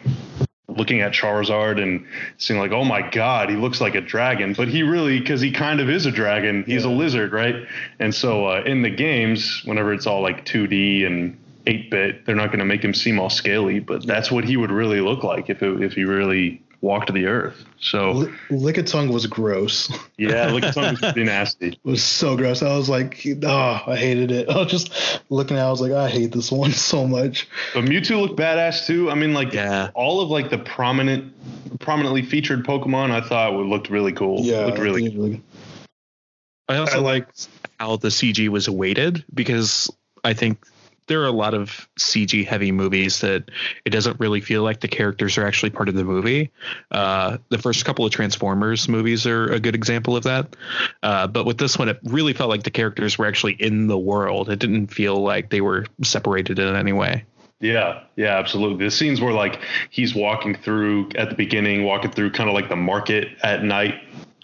looking 0.77 1.01
at 1.01 1.13
Charizard 1.13 1.83
and 1.83 2.07
seeing 2.39 2.59
like, 2.59 2.73
oh 2.73 2.85
my 2.85 3.09
god, 3.11 3.51
he 3.51 3.57
looks 3.57 3.81
like 3.81 3.95
a 3.95 4.01
dragon, 4.01 4.55
but 4.55 4.69
he 4.69 4.83
really, 4.83 5.19
because 5.21 5.41
he 5.41 5.51
kind 5.51 5.81
of 5.81 5.89
is 5.89 6.07
a 6.07 6.11
dragon. 6.11 6.65
He's 6.67 6.85
a 6.85 6.91
lizard, 6.91 7.33
right? 7.33 7.57
And 7.99 8.15
so 8.15 8.47
uh, 8.47 8.63
in 8.65 8.83
the 8.83 8.91
games, 8.91 9.63
whenever 9.65 9.93
it's 9.93 10.07
all 10.07 10.23
like 10.23 10.45
2D 10.45 11.07
and 11.07 11.39
8-bit, 11.67 12.27
they're 12.27 12.35
not 12.35 12.49
going 12.49 12.59
to 12.59 12.65
make 12.65 12.83
him 12.83 12.95
seem 12.95 13.19
all 13.19 13.31
scaly, 13.31 13.81
but 13.81 14.07
that's 14.07 14.31
what 14.31 14.45
he 14.45 14.57
would 14.57 14.71
really 14.71 15.01
look 15.01 15.23
like 15.23 15.49
if 15.49 15.63
it, 15.63 15.83
if 15.83 15.93
he 15.93 16.05
really 16.05 16.63
walked 16.83 17.07
to 17.07 17.13
the 17.13 17.27
earth. 17.27 17.65
So 17.81 18.11
Li- 18.13 18.33
Lickitung 18.51 19.11
was 19.13 19.27
gross. 19.27 19.89
It 20.19 20.31
yeah, 20.31 20.47
look, 20.53 20.63
was 20.77 20.99
pretty 20.99 21.25
nasty. 21.25 21.79
was 21.85 22.03
so 22.05 22.37
gross. 22.37 22.63
I 22.63 22.77
was 22.77 22.89
like, 22.91 23.25
oh, 23.45 23.81
I 23.87 23.97
hated 23.97 24.31
it. 24.31 24.49
I 24.51 24.57
was 24.59 24.71
just 24.71 25.23
looking 25.31 25.57
at. 25.57 25.63
it, 25.63 25.67
I 25.67 25.71
was 25.71 25.81
like, 25.81 25.93
I 25.93 26.11
hate 26.11 26.33
this 26.33 26.53
one 26.53 26.73
so 26.73 27.07
much. 27.07 27.49
But 27.73 27.85
Mewtwo 27.85 28.21
looked 28.21 28.39
badass 28.39 28.85
too. 28.87 29.11
I 29.11 29.15
mean, 29.15 29.33
like 29.33 29.53
Yeah. 29.55 29.91
all 29.95 30.21
of 30.21 30.29
like 30.29 30.51
the 30.51 30.59
prominent, 30.59 31.33
prominently 31.81 32.23
featured 32.23 32.67
Pokemon, 32.67 33.11
I 33.13 33.21
thought 33.27 33.55
would 33.57 33.67
looked 33.67 33.89
really 33.89 34.13
cool. 34.13 34.43
Yeah, 34.43 34.67
looked 34.67 34.79
really. 34.79 35.09
they 35.09 35.17
really- 35.17 35.43
I 36.69 36.77
also 36.77 36.99
I 36.99 37.01
like 37.01 37.29
how 37.79 37.97
the 37.97 38.09
CG 38.09 38.49
was 38.49 38.69
weighted 38.69 39.25
because 39.35 39.91
I 40.25 40.33
think 40.33 40.65
there 41.07 41.23
are 41.23 41.27
a 41.27 41.33
lot 41.33 41.55
of 41.55 41.89
CG 41.99 42.47
heavy 42.47 42.73
movies 42.73 43.21
that 43.21 43.51
it 43.85 43.91
doesn't 43.91 44.21
really 44.21 44.41
feel 44.41 44.63
like 44.63 44.81
the 44.81 44.89
characters 44.89 45.37
are 45.39 45.47
actually 45.47 45.71
part 45.71 45.89
of 45.89 45.95
the 45.95 46.05
movie. 46.05 46.51
Uh, 46.91 47.39
the 47.49 47.59
first 47.59 47.85
couple 47.85 48.05
of 48.05 48.13
Transformers 48.13 48.89
movies 48.89 49.27
are 49.27 49.47
a 49.47 49.61
good 49.61 49.75
example 49.75 50.17
of 50.17 50.25
that. 50.25 50.55
Uh, 51.03 51.27
but 51.27 51.45
with 51.45 51.59
this 51.59 51.79
one, 51.79 51.89
it 51.89 51.99
really 52.05 52.33
felt 52.33 52.51
like 52.51 52.63
the 52.63 52.71
characters 52.71 53.19
were 53.19 53.27
actually 53.27 53.55
in 53.55 53.87
the 53.89 53.99
world. 53.99 54.49
It 54.49 54.59
didn't 54.59 54.89
feel 54.89 55.21
like 55.21 55.51
they 55.51 55.61
were 55.61 55.87
separated 56.03 56.59
in 56.59 56.75
any 56.75 56.93
way. 56.93 57.25
Yeah, 57.63 58.03
yeah, 58.17 58.39
absolutely. 58.39 58.85
The 58.85 58.91
scenes 58.91 59.21
where 59.21 59.33
like 59.33 59.61
he's 59.91 60.15
walking 60.15 60.55
through 60.57 61.11
at 61.15 61.31
the 61.31 61.35
beginning, 61.37 61.85
walking 61.85 62.11
through 62.11 62.33
kind 62.33 62.49
of 62.51 62.55
like 62.55 62.69
the 62.69 62.77
market 62.77 63.29
at 63.43 63.63
night, 63.65 63.95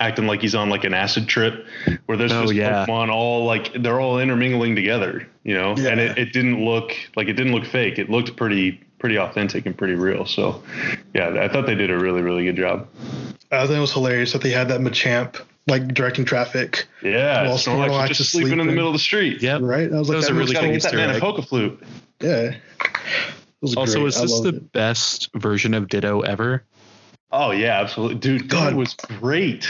acting 0.00 0.26
like 0.26 0.40
he's 0.40 0.54
on 0.54 0.70
like 0.70 0.84
an 0.84 0.94
acid 0.94 1.26
trip, 1.28 1.66
where 2.06 2.16
there's 2.16 2.32
Oh, 2.32 2.42
just 2.42 2.54
yeah. 2.54 2.86
Pokemon 2.86 3.10
all 3.10 3.44
like 3.44 3.72
they're 3.82 4.00
all 4.00 4.20
intermingling 4.20 4.76
together, 4.76 5.26
you 5.42 5.54
know. 5.54 5.74
Yeah. 5.76 5.90
And 5.90 6.00
it, 6.00 6.16
it 6.16 6.32
didn't 6.32 6.64
look 6.64 6.92
like 7.16 7.28
it 7.28 7.32
didn't 7.34 7.52
look 7.52 7.64
fake. 7.66 7.98
It 7.98 8.08
looked 8.08 8.36
pretty 8.36 8.80
pretty 9.00 9.18
authentic 9.18 9.66
and 9.66 9.76
pretty 9.76 9.94
real. 9.94 10.24
So, 10.24 10.62
yeah, 11.14 11.38
I 11.40 11.48
thought 11.48 11.66
they 11.66 11.74
did 11.74 11.90
a 11.90 11.98
really 11.98 12.22
really 12.22 12.44
good 12.44 12.56
job. 12.56 12.86
I 13.50 13.66
think 13.66 13.78
it 13.78 13.80
was 13.80 13.92
hilarious 13.92 14.32
that 14.32 14.42
they 14.42 14.50
had 14.50 14.68
that 14.68 14.80
Machamp 14.80 15.40
like 15.66 15.88
directing 15.92 16.24
traffic. 16.24 16.86
Yeah, 17.02 17.46
While 17.48 17.58
Snorlax 17.58 17.88
Snorlax 17.88 18.08
was 18.10 18.18
just 18.18 18.30
sleeping 18.32 18.52
in 18.60 18.66
the 18.66 18.72
middle 18.72 18.86
of 18.88 18.92
the 18.94 18.98
street. 18.98 19.42
Yeah, 19.42 19.58
Right? 19.60 19.92
I 19.92 19.98
was 19.98 20.08
like, 20.08 20.14
That 20.14 20.16
was 20.16 20.28
a 20.28 20.34
really 20.34 20.52
Gotta 20.54 20.66
cool 20.66 20.74
get 20.76 20.82
that 20.84 20.94
man 20.94 21.10
a 21.10 21.14
egg. 21.14 21.20
poke 21.20 21.44
flute. 21.46 21.82
Yeah. 22.20 22.54
Was 23.60 23.74
Also, 23.76 24.00
great. 24.00 24.08
is 24.08 24.20
this 24.20 24.40
the 24.40 24.48
it. 24.50 24.72
best 24.72 25.30
version 25.34 25.74
of 25.74 25.88
Ditto 25.88 26.20
ever? 26.20 26.64
Oh 27.32 27.50
yeah, 27.50 27.80
absolutely, 27.80 28.16
dude. 28.16 28.48
God. 28.48 28.70
God 28.70 28.74
was 28.76 28.94
great. 28.94 29.66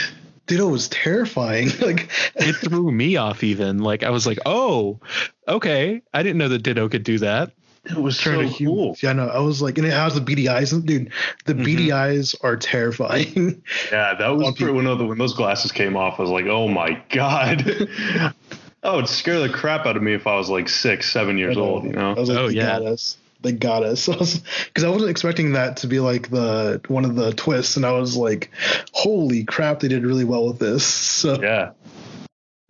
Ditto 0.47 0.67
was 0.67 0.87
terrifying. 0.89 1.69
like 1.81 2.09
It 2.35 2.53
threw 2.63 2.91
me 2.91 3.17
off 3.17 3.43
even. 3.43 3.79
Like 3.79 4.03
I 4.03 4.09
was 4.11 4.25
like, 4.27 4.39
oh, 4.45 4.99
okay. 5.47 6.01
I 6.13 6.23
didn't 6.23 6.37
know 6.37 6.49
that 6.49 6.63
Ditto 6.63 6.87
could 6.89 7.03
do 7.03 7.19
that. 7.19 7.51
It 7.85 7.97
was 7.97 8.17
turned 8.17 8.51
so 8.51 8.57
cool. 8.57 8.97
Yeah, 9.01 9.13
no, 9.13 9.27
I 9.29 9.39
was 9.39 9.61
like, 9.61 9.77
and 9.77 9.87
it 9.87 9.91
has 9.93 10.13
the 10.13 10.21
beady 10.21 10.47
eyes. 10.49 10.69
Dude, 10.71 11.11
the 11.45 11.53
Mhm. 11.55 11.65
beady 11.65 11.91
eyes 11.91 12.35
are 12.41 12.57
terrifying. 12.57 13.63
Yeah, 13.91 14.13
that 14.15 14.27
was 14.29 14.47
On 14.47 14.53
pretty, 14.53 14.73
when, 14.73 15.07
when 15.07 15.17
those 15.17 15.33
glasses 15.33 15.71
came 15.71 15.95
off. 15.95 16.19
I 16.19 16.23
was 16.23 16.29
like, 16.31 16.45
oh 16.45 16.67
my 16.67 17.01
god. 17.09 17.63
Oh, 18.83 18.91
that 18.91 18.95
would 18.95 19.09
scare 19.09 19.39
the 19.39 19.49
crap 19.49 19.85
out 19.85 19.97
of 19.97 20.03
me 20.03 20.13
if 20.13 20.25
I 20.27 20.35
was 20.35 20.49
like 20.49 20.69
six, 20.69 21.11
seven 21.11 21.37
years 21.37 21.57
I 21.57 21.59
know. 21.59 21.65
old. 21.65 21.83
You 21.83 21.91
know. 21.91 22.11
I 22.11 22.19
was 22.19 22.29
like, 22.29 22.37
Oh, 22.37 22.47
they 22.47 22.55
yeah. 22.55 22.79
got 22.79 22.83
us. 22.83 23.17
They 23.41 23.51
got 23.53 23.83
us. 23.83 24.05
Because 24.07 24.83
I, 24.83 24.89
wasn't 24.89 25.11
expecting 25.11 25.53
that 25.53 25.77
to 25.77 25.87
be 25.87 25.99
like 25.99 26.29
the 26.29 26.81
one 26.87 27.05
of 27.05 27.15
the 27.15 27.31
twists, 27.33 27.77
and 27.77 27.85
I 27.85 27.91
was 27.91 28.15
like, 28.15 28.51
holy 28.91 29.43
crap, 29.45 29.79
they 29.79 29.87
did 29.87 30.05
really 30.05 30.25
well 30.25 30.47
with 30.47 30.59
this. 30.59 30.85
So 30.85 31.41
Yeah. 31.41 31.71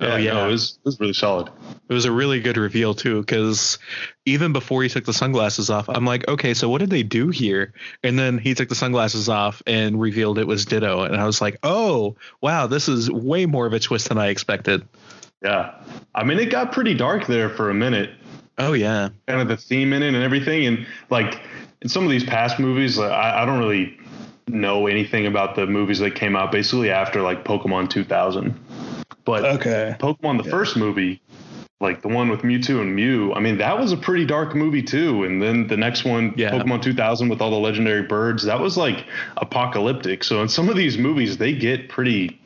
Oh, 0.01 0.15
yeah. 0.15 0.33
no, 0.33 0.47
it 0.47 0.51
was 0.51 0.77
it 0.77 0.85
was 0.85 0.99
really 0.99 1.13
solid. 1.13 1.49
It 1.89 1.93
was 1.93 2.05
a 2.05 2.11
really 2.11 2.39
good 2.39 2.55
reveal 2.55 2.93
too, 2.93 3.19
because 3.19 3.77
even 4.25 4.53
before 4.53 4.81
he 4.81 4.87
took 4.89 5.03
the 5.03 5.13
sunglasses 5.13 5.69
off, 5.69 5.89
I'm 5.89 6.05
like, 6.05 6.25
okay, 6.27 6.53
so 6.53 6.69
what 6.69 6.77
did 6.77 6.89
they 6.89 7.03
do 7.03 7.29
here? 7.29 7.73
And 8.01 8.17
then 8.17 8.37
he 8.37 8.53
took 8.53 8.69
the 8.69 8.75
sunglasses 8.75 9.27
off 9.27 9.61
and 9.67 9.99
revealed 9.99 10.39
it 10.39 10.47
was 10.47 10.65
Ditto, 10.65 11.01
and 11.01 11.17
I 11.17 11.25
was 11.25 11.41
like, 11.41 11.57
oh, 11.63 12.15
wow, 12.41 12.65
this 12.67 12.87
is 12.87 13.11
way 13.11 13.45
more 13.45 13.65
of 13.65 13.73
a 13.73 13.79
twist 13.79 14.07
than 14.07 14.17
I 14.17 14.27
expected. 14.27 14.87
Yeah. 15.43 15.73
I 16.15 16.23
mean, 16.23 16.39
it 16.39 16.49
got 16.51 16.71
pretty 16.71 16.93
dark 16.93 17.27
there 17.27 17.49
for 17.49 17.69
a 17.69 17.73
minute. 17.73 18.11
Oh 18.57 18.73
yeah, 18.73 19.09
kind 19.27 19.41
of 19.41 19.47
the 19.47 19.55
theme 19.55 19.93
in 19.93 20.03
it 20.03 20.13
and 20.13 20.21
everything. 20.23 20.65
And 20.65 20.85
like 21.09 21.39
in 21.81 21.87
some 21.87 22.03
of 22.03 22.09
these 22.09 22.25
past 22.25 22.59
movies, 22.59 22.97
like, 22.97 23.11
I, 23.11 23.43
I 23.43 23.45
don't 23.45 23.59
really 23.59 23.97
know 24.49 24.87
anything 24.87 25.27
about 25.27 25.55
the 25.55 25.65
movies 25.65 25.99
that 25.99 26.15
came 26.15 26.35
out 26.35 26.51
basically 26.51 26.89
after 26.89 27.21
like 27.21 27.45
Pokemon 27.45 27.89
2000. 27.89 28.53
But 29.23 29.45
okay, 29.45 29.95
Pokemon, 29.99 30.39
the 30.39 30.43
Yeah. 30.43 30.51
first 30.51 30.75
movie, 30.75 31.21
like 31.79 32.01
the 32.01 32.09
one 32.09 32.27
with 32.27 32.41
Mewtwo 32.41 32.81
and 32.81 32.93
Mew, 32.93 33.31
I 33.33 33.39
mean, 33.39 33.57
that 33.59 33.79
was 33.79 33.93
a 33.93 33.97
pretty 33.97 34.25
dark 34.25 34.53
movie 34.55 34.83
too. 34.83 35.23
And 35.23 35.41
then 35.41 35.67
the 35.67 35.77
next 35.77 36.03
one, 36.03 36.33
Yeah. 36.35 36.51
Pokemon 36.51 36.81
2000 36.81 37.29
with 37.29 37.39
all 37.41 37.51
the 37.51 37.55
legendary 37.57 38.01
birds, 38.01 38.43
that 38.43 38.59
was 38.59 38.75
like 38.75 39.05
apocalyptic. 39.37 40.23
So 40.25 40.41
in 40.41 40.49
some 40.49 40.67
of 40.67 40.75
these 40.75 40.97
movies, 40.97 41.37
they 41.37 41.53
get 41.53 41.87
pretty, 41.87 42.41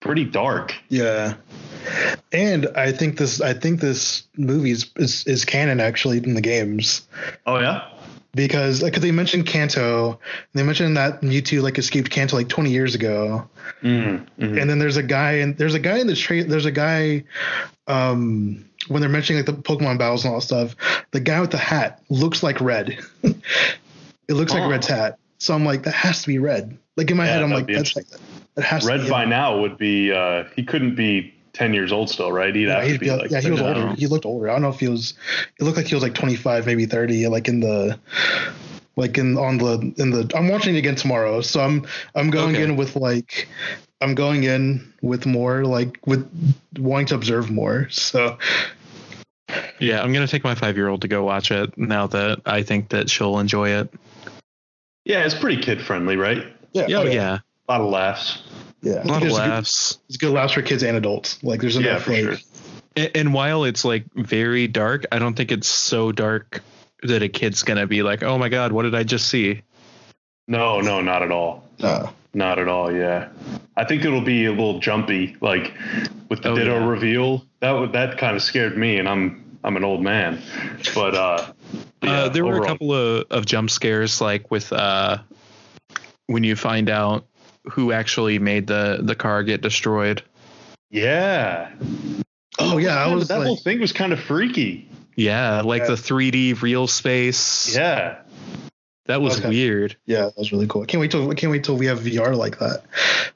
pretty 0.00 0.24
dark. 0.24 0.72
yeah. 0.88 1.34
And 2.32 2.66
I 2.76 2.92
think 2.92 3.18
this, 3.18 3.40
I 3.40 3.52
think 3.54 3.80
this 3.80 4.24
movie 4.36 4.70
is, 4.70 4.90
is, 4.96 5.26
is 5.26 5.44
canon 5.44 5.80
actually 5.80 6.18
in 6.18 6.34
the 6.34 6.40
games. 6.40 7.06
Oh 7.46 7.58
yeah. 7.58 7.88
because 8.34 8.82
because 8.82 9.02
they 9.02 9.10
mentioned 9.12 9.46
Kanto, 9.46 10.18
they 10.52 10.62
mentioned 10.62 10.96
that 10.96 11.22
Mewtwo 11.22 11.62
like 11.62 11.78
escaped 11.78 12.10
Kanto 12.10 12.36
like 12.36 12.48
20 12.48 12.70
years 12.70 12.94
ago, 12.94 13.48
Mm-hmm. 13.82 14.58
and 14.58 14.70
then 14.70 14.78
there's 14.78 14.96
a 14.96 15.02
guy 15.02 15.32
and 15.32 15.56
there's 15.58 15.74
a 15.74 15.78
guy 15.78 15.98
in 15.98 16.06
the 16.06 16.14
trade 16.16 16.48
there's 16.48 16.64
a 16.66 16.70
guy, 16.70 17.24
um, 17.88 18.64
when 18.88 19.00
they're 19.00 19.10
mentioning 19.10 19.44
like 19.44 19.54
the 19.54 19.60
Pokemon 19.62 19.98
battles 19.98 20.24
and 20.24 20.32
all 20.32 20.40
that 20.40 20.46
stuff, 20.46 20.76
the 21.10 21.20
guy 21.20 21.40
with 21.40 21.50
the 21.50 21.58
hat 21.58 22.00
looks 22.08 22.42
like 22.42 22.60
Red. 22.60 22.98
it 23.22 23.34
looks 24.34 24.52
Oh. 24.52 24.58
like 24.58 24.70
Red's 24.70 24.86
hat, 24.86 25.18
so 25.38 25.54
I'm 25.54 25.64
like 25.64 25.82
that 25.84 25.94
has 25.94 26.22
to 26.22 26.28
be 26.28 26.38
Red. 26.38 26.76
Like 26.96 27.10
in 27.10 27.16
my 27.16 27.26
Yeah, 27.26 27.32
head, 27.34 27.42
I'm 27.42 27.50
like 27.50 27.66
that's 27.66 27.96
like 27.96 28.06
that 28.54 28.64
has 28.64 28.82
to 28.84 28.88
Red 28.88 29.02
be 29.02 29.10
by 29.10 29.24
now 29.24 29.58
would 29.60 29.76
be 29.78 30.12
uh 30.12 30.44
he 30.54 30.62
couldn't 30.64 30.94
be 30.94 31.34
10 31.56 31.72
years 31.72 31.90
old 31.90 32.10
still, 32.10 32.30
right? 32.30 32.54
He'd 32.54 32.64
Yeah, 32.68 32.74
have 32.74 32.82
to 32.84 32.88
he'd 32.90 33.00
be 33.00 33.06
be, 33.06 33.12
like 33.12 33.30
yeah, 33.30 33.40
he 33.40 33.50
was 33.50 33.60
older. 33.60 33.88
He 33.96 34.06
looked 34.06 34.26
older. 34.26 34.48
I 34.50 34.52
don't 34.52 34.62
know 34.62 34.68
if 34.68 34.78
he 34.80 34.88
was. 34.88 35.14
It 35.58 35.64
looked 35.64 35.76
like 35.78 35.86
he 35.86 35.94
was 35.94 36.02
like 36.02 36.14
25, 36.14 36.66
maybe 36.66 36.84
30, 36.86 37.28
like 37.28 37.48
in 37.48 37.60
the, 37.60 37.98
like 38.96 39.16
in 39.16 39.38
on 39.38 39.56
the 39.58 39.92
in 39.96 40.10
the. 40.10 40.30
I'm 40.34 40.48
watching 40.48 40.74
it 40.74 40.78
again 40.78 40.96
tomorrow, 40.96 41.40
so 41.40 41.60
I'm 41.60 41.86
I'm 42.14 42.30
going 42.30 42.56
Okay. 42.56 42.64
in 42.64 42.76
with 42.76 42.94
like, 42.96 43.48
I'm 44.02 44.14
going 44.14 44.44
in 44.44 44.92
with 45.00 45.24
more 45.24 45.64
like 45.64 45.98
with 46.06 46.28
wanting 46.78 47.06
to 47.06 47.14
observe 47.14 47.50
more. 47.50 47.88
So 47.88 48.36
yeah. 49.78 50.02
I'm 50.02 50.12
gonna 50.12 50.28
take 50.28 50.44
my 50.44 50.54
five 50.54 50.76
year 50.76 50.88
old 50.88 51.00
to 51.02 51.08
go 51.08 51.24
watch 51.24 51.50
it 51.50 51.76
now 51.78 52.06
that 52.08 52.42
I 52.44 52.62
think 52.62 52.90
that 52.90 53.08
she'll 53.08 53.38
enjoy 53.38 53.70
it. 53.70 53.92
Yeah, 55.06 55.24
it's 55.24 55.34
pretty 55.34 55.62
kid 55.62 55.80
friendly, 55.80 56.16
right? 56.16 56.44
yeah, 56.72 56.86
Oh, 56.90 57.02
oh 57.02 57.04
yeah, 57.06 57.38
A 57.68 57.72
lot 57.72 57.80
of 57.80 57.90
laughs. 57.90 58.42
Yeah. 58.82 58.92
I 58.92 58.96
a 58.96 59.02
think 59.02 59.08
lot 59.10 59.16
of 59.16 59.20
there's 59.22 59.32
a 59.34 59.36
good- 59.42 59.48
laughs. 59.50 59.98
It's 60.08 60.16
good 60.16 60.32
laughs 60.32 60.52
for 60.52 60.62
kids 60.62 60.82
and 60.82 60.96
adults. 60.96 61.42
Like 61.42 61.60
there's 61.60 61.76
Yeah, 61.76 61.90
enough 61.92 62.02
for 62.04 62.12
like 62.12 62.20
sure. 62.22 62.36
And, 62.96 63.10
and 63.14 63.34
while 63.34 63.64
it's 63.64 63.84
like 63.84 64.04
very 64.14 64.68
dark, 64.68 65.04
I 65.12 65.18
don't 65.18 65.34
think 65.34 65.52
it's 65.52 65.68
so 65.68 66.12
dark 66.12 66.62
that 67.02 67.22
a 67.22 67.28
kid's 67.28 67.62
gonna 67.62 67.86
be 67.86 68.02
like, 68.02 68.22
"Oh 68.22 68.38
my 68.38 68.48
god, 68.48 68.72
what 68.72 68.82
did 68.82 68.94
I 68.94 69.02
just 69.02 69.28
see?" 69.28 69.62
No, 70.48 70.80
no, 70.80 71.00
not 71.00 71.22
at 71.22 71.30
all. 71.32 71.64
uh, 71.82 72.06
Not 72.32 72.58
at 72.58 72.68
all. 72.68 72.92
Yeah, 72.94 73.28
I 73.76 73.84
think 73.84 74.04
it'll 74.04 74.20
be 74.20 74.44
a 74.46 74.50
little 74.50 74.78
jumpy, 74.78 75.36
like 75.40 75.74
with 76.28 76.42
the 76.42 76.50
Oh, 76.50 76.56
Ditto 76.56 76.78
yeah. 76.80 76.86
reveal. 76.86 77.44
That 77.60 77.72
would 77.72 77.92
that 77.92 78.18
kind 78.18 78.36
of 78.36 78.42
scared 78.42 78.76
me, 78.78 78.98
and 78.98 79.08
I'm 79.08 79.44
I'm 79.64 79.76
an 79.76 79.84
old 79.84 80.02
man. 80.02 80.40
But 80.94 81.14
uh, 81.14 81.52
yeah, 82.02 82.10
uh, 82.24 82.28
there 82.28 82.44
were 82.46 82.62
a 82.62 82.66
couple 82.66 82.92
of, 82.94 83.24
of 83.30 83.44
jump 83.46 83.70
scares, 83.70 84.20
like 84.20 84.50
with 84.50 84.72
uh, 84.72 85.18
when 86.28 86.44
you 86.44 86.56
find 86.56 86.88
out 86.88 87.26
who 87.70 87.92
actually 87.92 88.38
made 88.38 88.66
the 88.66 88.98
the 89.02 89.14
car 89.14 89.42
get 89.42 89.60
destroyed. 89.60 90.22
Yeah. 90.90 91.70
oh 92.58 92.78
yeah, 92.78 92.96
I 92.96 93.12
was 93.14 93.28
that 93.28 93.38
like, 93.38 93.46
whole 93.46 93.56
thing 93.56 93.80
was 93.80 93.92
kind 93.92 94.12
of 94.12 94.20
freaky. 94.20 94.88
Yeah, 95.16 95.62
like 95.62 95.82
Yeah. 95.82 95.88
the 95.88 95.94
3D 95.96 96.60
real 96.62 96.86
space. 96.86 97.74
Yeah. 97.74 98.18
that 99.06 99.20
was 99.22 99.38
Okay. 99.40 99.48
weird. 99.48 99.96
yeah, 100.06 100.26
that 100.26 100.36
was 100.38 100.52
really 100.52 100.66
cool. 100.66 100.84
Can't 100.84 101.00
wait 101.00 101.10
till 101.10 101.32
can't 101.34 101.50
wait 101.50 101.64
till 101.64 101.76
we 101.76 101.86
have 101.86 102.00
VR 102.00 102.36
like 102.36 102.58
that. 102.58 102.82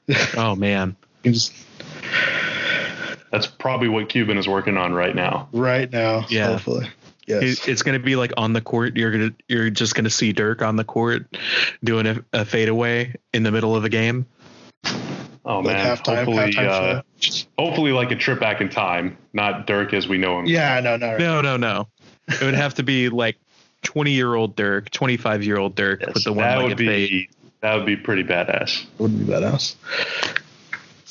Oh 0.37 0.55
man, 0.55 0.95
just- 1.23 1.53
That's 3.31 3.47
probably 3.47 3.87
what 3.87 4.09
Cuban 4.09 4.37
is 4.37 4.47
working 4.47 4.75
on 4.77 4.93
right 4.93 5.15
now. 5.15 5.47
right 5.53 5.89
now, 5.91 6.25
Yeah. 6.29 6.47
hopefully. 6.47 6.89
Yes. 7.39 7.67
It's 7.67 7.83
gonna 7.83 7.99
be 7.99 8.15
like 8.15 8.33
on 8.37 8.53
the 8.53 8.61
court. 8.61 8.97
You're 8.97 9.11
gonna 9.11 9.33
you're 9.47 9.69
just 9.69 9.95
gonna 9.95 10.09
see 10.09 10.33
Dirk 10.33 10.61
on 10.61 10.75
the 10.75 10.83
court 10.83 11.25
doing 11.83 12.07
a, 12.07 12.23
a 12.33 12.45
fadeaway 12.45 13.15
in 13.33 13.43
the 13.43 13.51
middle 13.51 13.75
of 13.75 13.85
a 13.85 13.89
game. 13.89 14.25
Oh 15.43 15.59
like 15.59 15.77
man. 15.77 15.97
halftime, 15.97 16.15
hopefully, 16.17 16.53
halftime 16.53 16.97
uh, 16.97 17.01
hopefully, 17.57 17.91
like 17.91 18.11
a 18.11 18.15
trip 18.15 18.39
back 18.39 18.61
in 18.61 18.69
time, 18.69 19.17
not 19.33 19.65
Dirk 19.65 19.93
as 19.93 20.07
we 20.07 20.17
know 20.17 20.39
him. 20.39 20.45
Yeah, 20.45 20.79
no, 20.81 20.97
no, 20.97 21.11
right. 21.11 21.19
No, 21.19 21.41
no, 21.41 21.57
no. 21.57 21.87
It 22.27 22.41
would 22.41 22.53
have 22.53 22.75
to 22.75 22.83
be 22.83 23.09
like 23.09 23.37
20 23.83 24.11
year 24.11 24.35
old 24.35 24.55
Dirk, 24.55 24.89
25 24.91 25.43
year 25.43 25.57
old 25.57 25.75
Dirk 25.75 26.01
Yes, 26.01 26.13
with 26.13 26.23
the 26.23 26.33
one 26.33 26.45
that 26.45 26.61
would 26.61 26.77
be 26.77 26.85
fade. 26.85 27.29
that 27.61 27.75
would 27.75 27.85
be 27.85 27.95
pretty 27.95 28.23
badass. 28.23 28.85
Wouldn't 28.99 29.25
be 29.25 29.33
badass. 29.33 29.75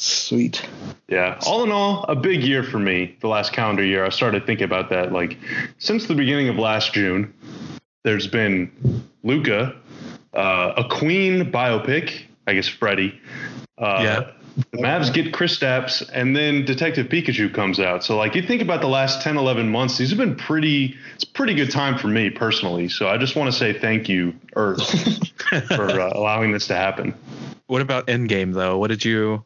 Sweet. 0.01 0.67
Yeah. 1.09 1.39
All 1.47 1.63
in 1.63 1.71
all, 1.71 2.05
a 2.05 2.17
big 2.17 2.43
year 2.43 2.63
for 2.63 2.79
me. 2.79 3.17
The 3.21 3.29
last 3.29 3.53
calendar 3.53 3.85
year, 3.85 4.03
I 4.03 4.09
started 4.09 4.47
thinking 4.47 4.65
about 4.65 4.89
that. 4.89 5.13
Like 5.13 5.37
since 5.77 6.07
the 6.07 6.15
beginning 6.15 6.49
of 6.49 6.57
last 6.57 6.95
June, 6.95 7.35
there's 8.03 8.27
been 8.27 9.05
Luka, 9.25 9.77
uh, 10.33 10.73
a 10.79 10.85
Queen 10.89 11.53
biopic. 11.53 12.23
I 12.47 12.55
guess 12.55 12.67
Freddie. 12.67 13.21
Uh, 13.77 14.01
Yeah. 14.03 14.31
The 14.73 14.79
Mavs 14.79 15.13
get 15.13 15.33
Kristaps, 15.33 16.09
and 16.13 16.35
then 16.35 16.65
Detective 16.65 17.07
Pikachu 17.07 17.55
comes 17.55 17.79
out. 17.79 18.03
So, 18.03 18.17
like, 18.17 18.35
you 18.35 18.43
think 18.43 18.61
about 18.61 18.81
the 18.81 18.89
last 18.89 19.23
10, 19.23 19.37
11 19.37 19.69
months, 19.69 19.97
these 19.97 20.11
have 20.11 20.19
been 20.19 20.35
pretty, 20.35 20.97
it's 21.15 21.25
pretty 21.25 21.55
good 21.55 21.71
time 21.71 21.97
for 21.97 22.09
me 22.09 22.31
personally. 22.31 22.89
So, 22.89 23.09
I 23.09 23.17
just 23.17 23.37
want 23.37 23.51
to 23.51 23.57
say 23.57 23.73
thank 23.73 24.09
you, 24.09 24.35
Earth, 24.57 24.83
for 25.69 26.01
uh, 26.01 26.11
allowing 26.15 26.51
this 26.51 26.67
to 26.67 26.75
happen. 26.75 27.15
What 27.69 27.81
about 27.81 28.09
Endgame 28.09 28.53
though? 28.53 28.77
What 28.77 28.89
did 28.89 29.05
you? 29.05 29.45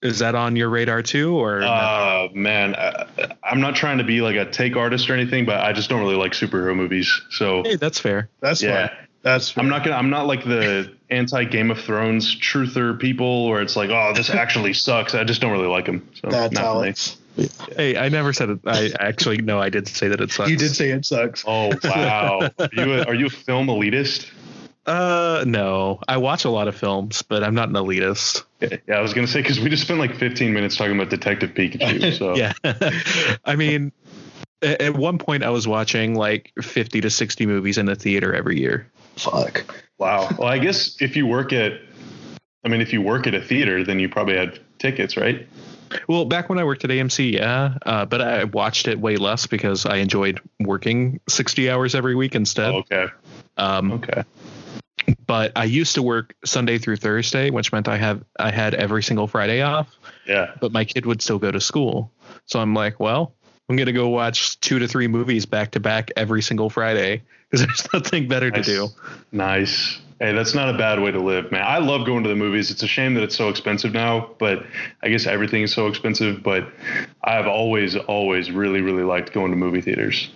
Is 0.00 0.20
that 0.20 0.36
on 0.36 0.54
your 0.54 0.68
radar 0.68 1.02
too, 1.02 1.34
or 1.36 1.60
Uh, 1.62 2.28
man, 2.32 2.76
I, 2.76 3.06
I'm 3.42 3.60
not 3.60 3.74
trying 3.74 3.98
to 3.98 4.04
be 4.04 4.20
like 4.20 4.36
a 4.36 4.48
take 4.48 4.76
artist 4.76 5.10
or 5.10 5.14
anything, 5.14 5.44
but 5.44 5.60
I 5.60 5.72
just 5.72 5.90
don't 5.90 6.00
really 6.00 6.14
like 6.14 6.32
superhero 6.32 6.76
movies. 6.76 7.20
So, 7.30 7.64
hey, 7.64 7.74
that's 7.74 7.98
fair. 7.98 8.28
That's 8.40 8.62
yeah. 8.62 8.88
fine. 8.88 8.96
That's 9.22 9.58
I'm 9.58 9.68
not 9.68 9.84
gonna. 9.84 9.96
I'm 9.96 10.10
not 10.10 10.26
like 10.26 10.44
the 10.44 10.94
anti 11.10 11.44
Game 11.44 11.72
of 11.72 11.80
Thrones 11.80 12.38
truther 12.38 12.98
people, 12.98 13.48
where 13.48 13.60
it's 13.60 13.74
like, 13.74 13.90
oh, 13.90 14.12
this 14.14 14.30
actually 14.30 14.72
sucks. 14.74 15.14
I 15.14 15.24
just 15.24 15.40
don't 15.40 15.50
really 15.50 15.66
like 15.66 15.86
them. 15.86 16.08
So 16.14 16.30
bad 16.30 16.52
not 16.52 16.60
for 16.60 16.80
me. 16.86 16.92
talents. 16.92 17.16
Hey, 17.76 17.96
I 17.96 18.08
never 18.08 18.32
said 18.32 18.50
it. 18.50 18.60
I 18.66 18.92
actually 19.00 19.38
no, 19.38 19.60
I 19.60 19.68
did 19.68 19.88
say 19.88 20.08
that 20.08 20.20
it 20.20 20.30
sucks. 20.30 20.50
You 20.50 20.56
did 20.56 20.74
say 20.74 20.90
it 20.90 21.04
sucks. 21.04 21.44
Oh 21.46 21.72
wow, 21.84 22.50
are 22.58 22.68
you 22.72 22.94
a, 22.94 23.04
are 23.04 23.14
you 23.14 23.26
a 23.26 23.30
film 23.30 23.66
elitist? 23.66 24.28
Uh, 24.88 25.44
no. 25.46 26.00
I 26.08 26.16
watch 26.16 26.46
a 26.46 26.50
lot 26.50 26.66
of 26.66 26.74
films, 26.74 27.20
but 27.22 27.44
I'm 27.44 27.54
not 27.54 27.68
an 27.68 27.74
elitist. 27.74 28.44
Yeah, 28.60 28.96
I 28.96 29.00
was 29.02 29.14
gonna 29.14 29.28
say 29.28 29.40
because 29.40 29.60
we 29.60 29.70
just 29.70 29.84
spent 29.84 30.00
like 30.00 30.16
15 30.16 30.52
minutes 30.52 30.76
talking 30.76 30.96
about 30.96 31.10
Detective 31.10 31.50
Pikachu. 31.50 32.12
So 32.18 32.34
Yeah. 32.34 32.54
I 33.44 33.54
mean, 33.54 33.92
at 34.62 34.96
one 34.96 35.18
point 35.18 35.44
I 35.44 35.50
was 35.50 35.68
watching 35.68 36.16
like 36.16 36.50
50 36.60 37.02
to 37.02 37.08
60 37.10 37.46
movies 37.46 37.78
in 37.78 37.86
the 37.86 37.94
theater 37.94 38.34
every 38.34 38.58
year. 38.58 38.90
Fuck. 39.16 39.64
wow. 39.98 40.28
Well, 40.36 40.48
I 40.48 40.58
guess 40.58 41.00
if 41.00 41.14
you 41.14 41.24
work 41.28 41.52
at, 41.52 41.74
I 42.64 42.68
mean, 42.68 42.80
if 42.80 42.92
you 42.92 43.00
work 43.00 43.28
at 43.28 43.34
a 43.34 43.40
theater, 43.40 43.84
then 43.84 44.00
you 44.00 44.08
probably 44.08 44.36
had 44.36 44.58
tickets, 44.80 45.16
right? 45.16 45.46
Well, 46.08 46.24
back 46.24 46.48
when 46.48 46.58
I 46.58 46.64
worked 46.64 46.82
at 46.84 46.90
AMC, 46.90 47.32
yeah, 47.32 47.78
uh, 47.86 48.04
but 48.06 48.20
I 48.20 48.44
watched 48.44 48.88
it 48.88 48.98
way 48.98 49.16
less 49.16 49.46
because 49.46 49.86
I 49.86 49.98
enjoyed 49.98 50.40
working 50.58 51.20
60 51.28 51.70
hours 51.70 51.94
every 51.94 52.16
week 52.16 52.34
instead. 52.34 52.74
Oh, 52.74 52.78
okay. 52.78 53.06
Um, 53.56 53.92
Okay. 53.92 54.24
But 55.26 55.52
I 55.56 55.64
used 55.64 55.94
to 55.94 56.02
work 56.02 56.34
Sunday 56.44 56.78
through 56.78 56.96
Thursday, 56.96 57.50
which 57.50 57.72
meant 57.72 57.88
I 57.88 57.96
have 57.96 58.22
I 58.38 58.50
had 58.50 58.74
every 58.74 59.02
single 59.02 59.26
Friday 59.26 59.62
off. 59.62 59.88
Yeah. 60.26 60.52
But 60.60 60.72
my 60.72 60.84
kid 60.84 61.06
would 61.06 61.22
still 61.22 61.38
go 61.38 61.50
to 61.50 61.60
school, 61.60 62.12
so 62.46 62.60
I'm 62.60 62.74
like, 62.74 62.98
well, 63.00 63.34
I'm 63.68 63.76
gonna 63.76 63.92
go 63.92 64.08
watch 64.08 64.58
two 64.60 64.78
to 64.78 64.88
three 64.88 65.08
movies 65.08 65.46
back 65.46 65.72
to 65.72 65.80
back 65.80 66.10
every 66.16 66.42
single 66.42 66.70
Friday 66.70 67.22
because 67.50 67.66
there's 67.66 67.88
nothing 67.92 68.28
better 68.28 68.50
Nice. 68.50 68.66
to 68.66 68.70
do. 68.72 68.88
Nice. 69.32 70.00
Hey, 70.20 70.32
that's 70.32 70.52
not 70.52 70.74
a 70.74 70.76
bad 70.76 71.00
way 71.00 71.12
to 71.12 71.20
live, 71.20 71.52
man. 71.52 71.62
I 71.64 71.78
love 71.78 72.04
going 72.04 72.24
to 72.24 72.28
the 72.28 72.34
movies. 72.34 72.72
It's 72.72 72.82
a 72.82 72.88
shame 72.88 73.14
that 73.14 73.22
it's 73.22 73.36
so 73.36 73.48
expensive 73.50 73.92
now, 73.92 74.30
but 74.40 74.66
I 75.00 75.10
guess 75.10 75.26
everything 75.28 75.62
is 75.62 75.72
so 75.72 75.86
expensive. 75.86 76.42
But 76.42 76.66
I've 77.22 77.46
always, 77.46 77.94
always 77.94 78.50
really, 78.50 78.80
really 78.80 79.04
liked 79.04 79.32
going 79.32 79.52
to 79.52 79.56
movie 79.56 79.80
theaters. 79.80 80.28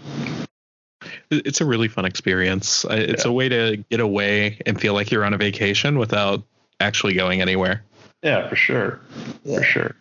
It- 1.33 1.47
It's 1.47 1.61
a 1.61 1.65
really 1.65 1.89
fun 1.89 2.05
experience. 2.05 2.85
It's 2.91 3.25
Yeah. 3.25 3.31
a 3.31 3.33
way 3.33 3.49
to 3.49 3.83
get 3.91 4.01
away 4.01 4.59
and 4.67 4.81
feel 4.81 4.95
like 4.95 5.11
you're 5.11 5.25
on 5.25 5.35
a 5.35 5.39
vacation 5.39 5.99
without 5.99 6.43
actually 6.79 7.15
going 7.15 7.41
anywhere. 7.41 7.83
Yeah, 8.23 8.49
for 8.49 8.57
sure. 8.57 9.01
For 9.45 9.63
sure. 9.65 9.97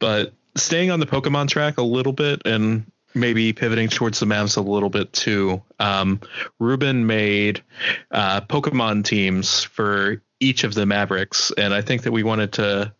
but 0.00 0.34
staying 0.56 0.90
on 0.90 1.00
the 1.00 1.06
Pokemon 1.06 1.48
track 1.48 1.78
a 1.78 1.82
little 1.82 2.12
bit 2.12 2.42
and 2.44 2.84
maybe 3.14 3.52
pivoting 3.52 3.88
towards 3.88 4.20
the 4.20 4.26
Mavs 4.26 4.56
a 4.56 4.60
little 4.60 4.90
bit 4.90 5.12
too. 5.12 5.62
Um, 5.78 6.20
Ruben 6.60 7.06
made 7.06 7.62
uh, 8.10 8.40
Pokemon 8.42 9.04
teams 9.04 9.62
for 9.64 10.20
each 10.40 10.62
of 10.64 10.74
the 10.74 10.84
Mavericks, 10.84 11.52
and 11.56 11.72
I 11.72 11.80
think 11.80 12.02
that 12.02 12.12
we 12.12 12.22
wanted 12.22 12.52
to 12.54 12.92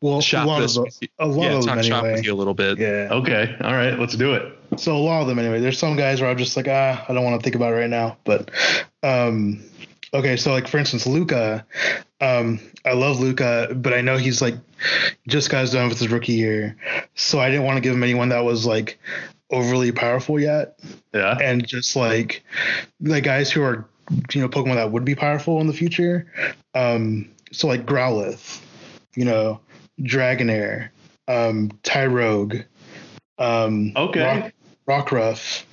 Well, 0.00 0.18
a 0.18 0.22
shop 0.22 0.46
lot 0.46 0.56
of 0.58 0.62
this. 0.62 0.74
them, 0.74 0.84
with 0.84 0.98
you- 1.00 1.08
a 1.18 1.26
lot 1.26 1.42
yeah, 1.44 1.58
of 1.58 1.64
talk 1.64 1.74
them 1.76 1.84
shop 1.84 2.04
anyway. 2.04 2.12
with 2.18 2.24
you 2.26 2.34
a 2.34 2.36
little 2.36 2.54
bit. 2.54 2.78
Yeah. 2.78 3.08
Okay. 3.10 3.56
All 3.62 3.72
right. 3.72 3.98
Let's 3.98 4.14
do 4.16 4.34
it. 4.34 4.52
So 4.76 4.96
a 4.96 4.98
lot 4.98 5.22
of 5.22 5.26
them 5.28 5.38
anyway. 5.38 5.60
There's 5.60 5.78
some 5.78 5.96
guys 5.96 6.20
where 6.20 6.28
I'm 6.30 6.36
just 6.36 6.56
like, 6.56 6.66
ah, 6.68 7.04
I 7.08 7.12
don't 7.14 7.24
want 7.24 7.40
to 7.40 7.44
think 7.44 7.56
about 7.56 7.72
it 7.72 7.76
right 7.76 7.90
now. 7.90 8.16
But 8.24 8.50
um 9.02 9.62
okay, 10.12 10.36
so 10.36 10.52
like 10.52 10.68
for 10.68 10.78
instance, 10.78 11.06
Luka, 11.06 11.64
um, 12.20 12.60
I 12.84 12.92
love 12.92 13.20
Luka, 13.20 13.68
but 13.74 13.92
I 13.94 14.00
know 14.00 14.16
he's 14.16 14.40
like 14.42 14.54
just 15.28 15.50
got 15.50 15.70
done 15.70 15.88
with 15.88 15.98
his 15.98 16.08
rookie 16.08 16.34
year. 16.34 16.76
So 17.14 17.38
I 17.40 17.48
didn't 17.50 17.64
want 17.64 17.76
to 17.76 17.80
give 17.80 17.94
him 17.94 18.02
anyone 18.02 18.28
that 18.30 18.44
was 18.44 18.66
like 18.66 18.98
overly 19.50 19.92
powerful 19.92 20.38
yet. 20.40 20.78
Yeah. 21.14 21.38
And 21.40 21.66
just 21.66 21.96
like 21.96 22.42
the 23.00 23.20
guys 23.20 23.50
who 23.50 23.62
are 23.62 23.86
you 24.32 24.40
know, 24.40 24.48
Pokemon 24.48 24.74
that 24.74 24.92
would 24.92 25.04
be 25.04 25.14
powerful 25.14 25.60
in 25.60 25.66
the 25.68 25.72
future. 25.72 26.26
Um 26.74 27.30
so 27.52 27.66
like 27.68 27.86
Growlithe, 27.86 28.60
you 29.14 29.24
know, 29.24 29.60
Dragonair, 30.00 30.90
um, 31.28 31.70
Tyrogue, 31.82 32.56
um 33.38 33.92
Okay. 33.96 34.22
Rock, 34.22 34.52
Rockruff, 35.08 35.64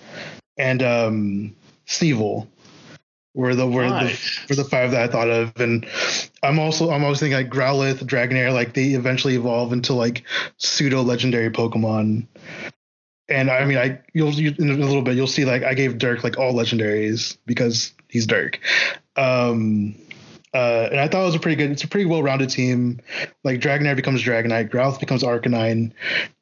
and 0.57 0.81
um 0.83 1.55
Sneevil 1.87 2.47
were 3.33 3.55
the 3.55 3.67
were 3.67 3.87
Nice. 3.87 4.39
the 4.45 4.45
were 4.49 4.55
the 4.63 4.69
five 4.69 4.91
that 4.91 5.01
I 5.01 5.07
thought 5.11 5.29
of. 5.29 5.53
And 5.59 5.85
I'm 6.43 6.59
also 6.59 6.91
I'm 6.91 7.03
always 7.03 7.19
thinking 7.19 7.37
like 7.37 7.49
Growlithe, 7.49 7.99
Dragonair, 8.03 8.53
like 8.53 8.73
they 8.73 8.89
eventually 8.89 9.35
evolve 9.35 9.73
into 9.73 9.93
like 9.93 10.23
pseudo 10.57 11.01
legendary 11.01 11.49
Pokemon. 11.49 12.27
And 13.29 13.49
I 13.49 13.65
mean, 13.65 13.77
I 13.77 13.99
you'll 14.13 14.31
you, 14.33 14.53
in 14.59 14.69
a 14.69 14.73
little 14.75 15.01
bit 15.01 15.15
you'll 15.15 15.27
see 15.27 15.45
like 15.45 15.63
I 15.63 15.73
gave 15.73 15.97
Dirk 15.97 16.23
like 16.23 16.37
all 16.37 16.53
legendaries 16.53 17.37
because 17.45 17.93
he's 18.09 18.27
Dirk. 18.27 18.59
Um, 19.15 19.95
uh, 20.53 20.89
and 20.91 20.99
I 20.99 21.07
thought 21.07 21.23
it 21.23 21.25
was 21.25 21.35
a 21.35 21.39
pretty 21.39 21.55
good. 21.55 21.71
It's 21.71 21.83
a 21.83 21.87
pretty 21.87 22.05
well-rounded 22.05 22.49
team. 22.49 22.99
Like 23.43 23.59
Dragonair 23.59 23.95
becomes 23.95 24.21
Dragonite, 24.21 24.69
Growlithe 24.69 24.99
becomes 24.99 25.23
Arcanine, 25.23 25.91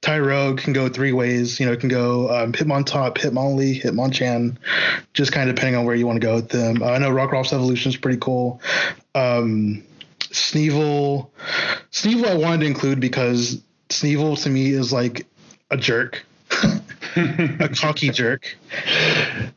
Tyrogue 0.02 0.60
can 0.60 0.74
go 0.74 0.90
three 0.90 1.14
ways. 1.14 1.60
You 1.60 1.66
know, 1.66 1.72
it 1.72 1.80
can 1.80 1.90
go 1.90 2.30
um, 2.30 2.52
Hitmontop, 2.52 3.16
Hitmonlee, 3.16 3.82
Hitmonchan, 3.82 4.58
just 5.14 5.32
kind 5.32 5.50
of 5.50 5.56
depending 5.56 5.80
on 5.80 5.86
where 5.86 5.96
you 5.96 6.06
want 6.06 6.20
to 6.20 6.26
go 6.26 6.36
with 6.36 6.50
them. 6.50 6.84
Uh, 6.84 6.88
I 6.88 6.98
know 6.98 7.10
Rockruff's 7.10 7.54
evolution 7.54 7.90
is 7.90 7.98
pretty 7.98 8.20
cool. 8.20 8.62
Um, 9.16 9.84
Sneevil, 10.20 11.30
Sneevil 11.92 12.26
I 12.26 12.36
wanted 12.36 12.62
to 12.62 12.66
include 12.66 13.00
because 13.00 13.62
Sneevil 13.90 14.42
to 14.44 14.50
me 14.50 14.72
is 14.72 14.92
like 14.92 15.26
a 15.70 15.78
jerk, 15.78 16.26
a 17.60 17.70
cocky 17.70 18.10
jerk. 18.10 18.58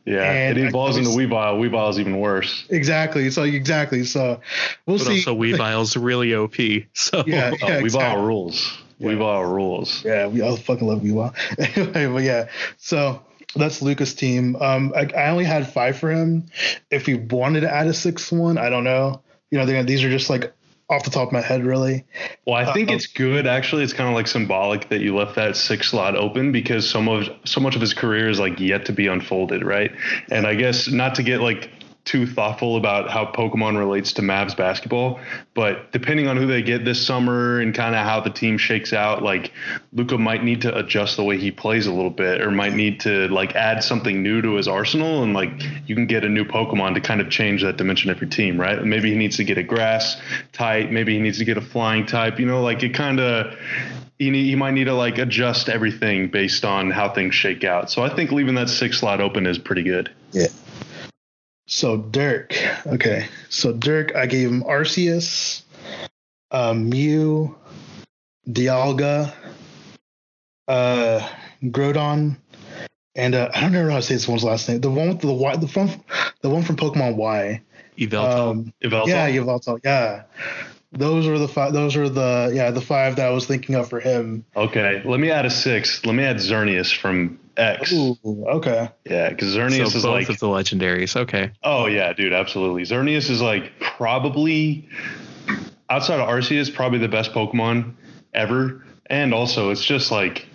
Yeah. 0.05 0.23
And 0.31 0.57
it 0.57 0.65
I 0.65 0.67
evolves 0.67 0.97
into 0.97 1.09
always- 1.09 1.27
Weavile. 1.27 1.59
Weavile 1.59 1.89
is 1.89 1.99
even 1.99 2.19
worse. 2.19 2.65
Exactly. 2.69 3.29
So 3.31 3.43
exactly. 3.43 4.03
So 4.03 4.41
we'll 4.85 4.99
see. 4.99 5.05
But 5.05 5.11
see. 5.11 5.19
also, 5.19 5.35
Weavile's 5.35 5.97
really 5.97 6.33
OP. 6.35 6.55
So 6.93 7.23
Yeah. 7.25 7.51
Oh, 7.53 7.57
Weavile 7.57 7.81
exactly. 7.81 8.25
rules. 8.25 8.77
Weavile 9.01 9.53
rules. 9.53 10.05
Yeah, 10.05 10.27
we 10.27 10.41
all 10.41 10.55
fucking 10.55 10.87
love 10.87 11.01
Weavile. 11.01 11.33
anyway, 11.93 12.13
but 12.13 12.23
yeah, 12.23 12.47
so 12.77 13.21
that's 13.55 13.81
Luka's 13.81 14.13
team. 14.13 14.55
Um, 14.55 14.93
I, 14.95 15.09
I 15.15 15.29
only 15.29 15.43
had 15.45 15.71
five 15.71 15.97
for 15.97 16.11
him. 16.11 16.45
If 16.89 17.07
we 17.07 17.15
wanted 17.15 17.61
to 17.61 17.73
add 17.73 17.87
a 17.87 17.93
sixth 17.93 18.31
one, 18.31 18.57
I 18.57 18.69
don't 18.69 18.83
know. 18.85 19.21
You 19.51 19.57
know, 19.59 19.83
these 19.83 20.03
are 20.03 20.09
just 20.09 20.29
like 20.29 20.53
off 20.89 21.03
the 21.03 21.09
top 21.09 21.27
of 21.29 21.33
my 21.33 21.41
head, 21.41 21.65
really. 21.65 22.05
Well, 22.45 22.55
I 22.55 22.71
think 22.73 22.89
Uh-oh. 22.89 22.95
it's 22.95 23.07
good. 23.07 23.47
Actually, 23.47 23.83
it's 23.83 23.93
kind 23.93 24.07
of 24.07 24.13
like 24.15 24.27
symbolic 24.27 24.89
that 24.89 25.01
you 25.01 25.15
left 25.15 25.35
that 25.35 25.55
six 25.55 25.89
slot 25.89 26.15
open 26.15 26.51
because 26.51 26.87
so 26.87 27.01
much, 27.01 27.29
so 27.43 27.59
much 27.59 27.75
of 27.75 27.81
his 27.81 27.93
career 27.93 28.29
is 28.29 28.39
like 28.39 28.59
yet 28.59 28.85
to 28.85 28.91
be 28.91 29.07
unfolded, 29.07 29.63
right? 29.63 29.91
And 30.29 30.45
I 30.45 30.53
guess 30.53 30.87
not 30.87 31.15
to 31.15 31.23
get 31.23 31.41
like 31.41 31.69
too 32.05 32.27
thoughtful 32.27 32.77
about 32.77 33.09
how 33.09 33.25
Pokemon 33.25 33.79
relates 33.79 34.13
to 34.13 34.21
Mavs 34.21 34.55
basketball, 34.55 35.19
but 35.55 35.91
depending 35.91 36.27
on 36.27 36.37
who 36.37 36.45
they 36.45 36.61
get 36.61 36.85
this 36.85 37.03
summer 37.03 37.59
and 37.59 37.73
kind 37.73 37.95
of 37.95 38.05
how 38.05 38.21
the 38.21 38.29
team 38.29 38.59
shakes 38.59 38.93
out, 38.93 39.23
like 39.23 39.51
Luka 39.91 40.17
might 40.17 40.43
need 40.43 40.61
to 40.61 40.77
adjust 40.77 41.17
the 41.17 41.23
way 41.23 41.39
he 41.39 41.49
plays 41.49 41.87
a 41.87 41.91
little 41.91 42.11
bit, 42.11 42.41
or 42.41 42.51
might 42.51 42.75
need 42.75 42.99
to 43.01 43.27
like 43.29 43.55
add 43.55 43.83
something 43.83 44.21
new 44.21 44.39
to 44.43 44.53
his 44.53 44.67
arsenal, 44.67 45.23
and 45.23 45.33
like 45.33 45.49
you 45.87 45.95
can 45.95 46.05
get 46.05 46.23
a 46.23 46.29
new 46.29 46.45
Pokemon 46.45 46.93
to 46.93 47.01
kind 47.01 47.21
of 47.21 47.29
change 47.31 47.63
that 47.63 47.77
dimension 47.77 48.11
of 48.11 48.21
your 48.21 48.29
team, 48.29 48.61
right? 48.61 48.83
Maybe 48.85 49.09
he 49.09 49.17
needs 49.17 49.37
to 49.37 49.43
get 49.43 49.57
a 49.57 49.63
grass 49.63 50.21
type, 50.53 50.91
maybe 50.91 51.13
he 51.13 51.19
needs 51.19 51.39
to 51.39 51.45
get 51.45 51.57
a 51.57 51.61
flying 51.61 52.05
type, 52.05 52.39
you 52.39 52.45
know, 52.45 52.61
like 52.61 52.83
it 52.83 52.93
kind 52.93 53.19
of. 53.19 53.57
You, 54.17 54.31
need, 54.31 54.55
might 54.55 54.71
need 54.71 54.85
to 54.85 54.93
like 54.93 55.17
adjust 55.17 55.67
everything 55.67 56.29
based 56.29 56.63
on 56.63 56.89
how 56.89 57.09
things 57.09 57.35
shake 57.35 57.65
out. 57.65 57.91
So 57.91 58.01
I 58.01 58.07
think 58.07 58.31
leaving 58.31 58.55
that 58.55 58.69
six 58.69 58.99
slot 58.99 59.19
open 59.19 59.45
is 59.45 59.57
pretty 59.57 59.83
good. 59.83 60.09
Yeah. 60.31 60.47
So 61.67 61.97
Dirk, 61.97 62.55
okay. 62.85 63.27
So 63.49 63.73
Dirk, 63.73 64.15
I 64.15 64.27
gave 64.27 64.49
him 64.49 64.63
Arceus, 64.63 65.63
um, 66.51 66.89
Mew, 66.89 67.55
Dialga, 68.47 69.33
uh, 70.67 71.27
Groudon, 71.63 72.37
and 73.15 73.33
uh, 73.33 73.49
I 73.53 73.61
don't 73.61 73.71
know 73.71 73.89
how 73.89 73.95
to 73.95 74.01
say 74.01 74.13
this 74.13 74.27
one's 74.27 74.43
last 74.43 74.69
name. 74.69 74.81
The 74.81 74.91
one 74.91 75.09
with 75.09 75.21
the 75.21 75.33
Y, 75.33 75.55
the 75.55 75.67
one, 75.67 76.03
the 76.41 76.49
one 76.49 76.63
from 76.63 76.75
Pokemon 76.75 77.15
Y. 77.15 77.61
Yveltal. 77.97 78.51
Um, 78.51 78.73
Yveltal? 78.83 79.07
yeah, 79.07 79.29
Yveltal. 79.29 79.79
Yeah, 79.83 80.23
those 80.95 81.27
were 81.27 81.39
the 81.39 81.47
five. 81.47 81.73
Those 81.73 81.95
were 81.95 82.09
the 82.09 82.51
yeah 82.53 82.71
the 82.71 82.81
five 82.81 83.17
that 83.17 83.27
I 83.27 83.29
was 83.29 83.45
thinking 83.45 83.75
of 83.75 83.89
for 83.89 83.99
him. 83.99 84.45
Okay, 84.55 85.01
let 85.05 85.19
me 85.19 85.29
add 85.31 85.45
a 85.45 85.49
six. 85.49 86.05
Let 86.05 86.15
me 86.15 86.23
add 86.23 86.37
Xerneas 86.37 86.95
from 86.95 87.39
X. 87.57 87.93
Ooh, 87.93 88.17
okay. 88.25 88.89
Yeah, 89.05 89.29
because 89.29 89.53
so 89.53 89.59
Xerneas 89.59 89.83
both 89.85 89.95
is 89.95 90.05
like, 90.05 90.29
of 90.29 90.39
the 90.39 90.47
legendaries. 90.47 91.15
Okay. 91.15 91.51
oh 91.63 91.87
yeah, 91.87 92.13
dude, 92.13 92.33
absolutely. 92.33 92.83
Xerneas 92.83 93.29
is 93.29 93.41
like 93.41 93.71
probably 93.79 94.87
outside 95.89 96.19
of 96.19 96.27
Arceus, 96.27 96.73
probably 96.73 96.99
the 96.99 97.07
best 97.07 97.31
Pokemon 97.31 97.93
ever. 98.33 98.83
And 99.07 99.33
also, 99.33 99.69
it's 99.69 99.83
just 99.83 100.11
like 100.11 100.47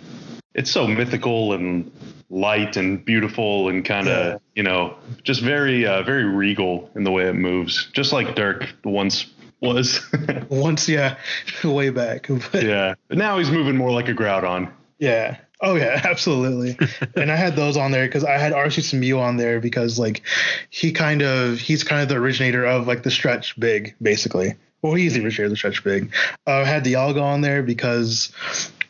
it's 0.53 0.71
so 0.71 0.87
mythical 0.87 1.53
and 1.53 1.91
light 2.29 2.77
and 2.77 3.03
beautiful 3.03 3.67
and 3.67 3.83
kind 3.83 4.07
of 4.07 4.25
Yeah. 4.33 4.37
you 4.55 4.63
know 4.63 4.95
just 5.23 5.41
very 5.41 5.85
uh, 5.85 6.01
very 6.03 6.23
regal 6.23 6.89
in 6.95 7.03
the 7.03 7.11
way 7.11 7.27
it 7.27 7.33
moves, 7.33 7.89
just 7.93 8.13
like 8.13 8.35
Dirk 8.35 8.69
the 8.83 8.89
once 8.89 9.25
was. 9.61 10.01
Once, 10.49 10.89
yeah, 10.89 11.17
way 11.63 11.89
back. 11.89 12.27
But, 12.51 12.63
yeah, 12.63 12.95
but 13.07 13.17
now 13.17 13.37
he's 13.37 13.51
moving 13.51 13.77
more 13.77 13.91
like 13.91 14.09
a 14.09 14.13
Groudon. 14.13 14.71
Yeah. 14.99 15.37
Oh 15.61 15.75
yeah, 15.75 16.01
absolutely. 16.05 16.77
and 17.15 17.31
I 17.31 17.35
had 17.35 17.55
those 17.55 17.77
on 17.77 17.91
there 17.91 18.07
because 18.07 18.23
I 18.23 18.37
had 18.37 18.51
Arceus 18.51 18.93
and 18.93 18.99
Mew 18.99 19.19
on 19.19 19.37
there 19.37 19.59
because 19.59 19.99
like 19.99 20.23
he 20.69 20.91
kind 20.91 21.21
of 21.21 21.59
he's 21.59 21.83
kind 21.83 22.01
of 22.01 22.09
the 22.09 22.15
originator 22.15 22.65
of 22.65 22.87
like 22.87 23.03
the 23.03 23.11
stretch 23.11 23.59
big 23.59 23.95
basically. 24.01 24.55
Well, 24.81 24.95
he's 24.95 25.13
the 25.13 25.23
originator 25.23 25.45
of 25.45 25.51
the 25.51 25.57
stretch 25.57 25.83
big. 25.83 26.11
Uh, 26.47 26.61
I 26.61 26.65
had 26.65 26.83
Dialga 26.83 27.21
on 27.21 27.41
there 27.41 27.61
because 27.61 28.33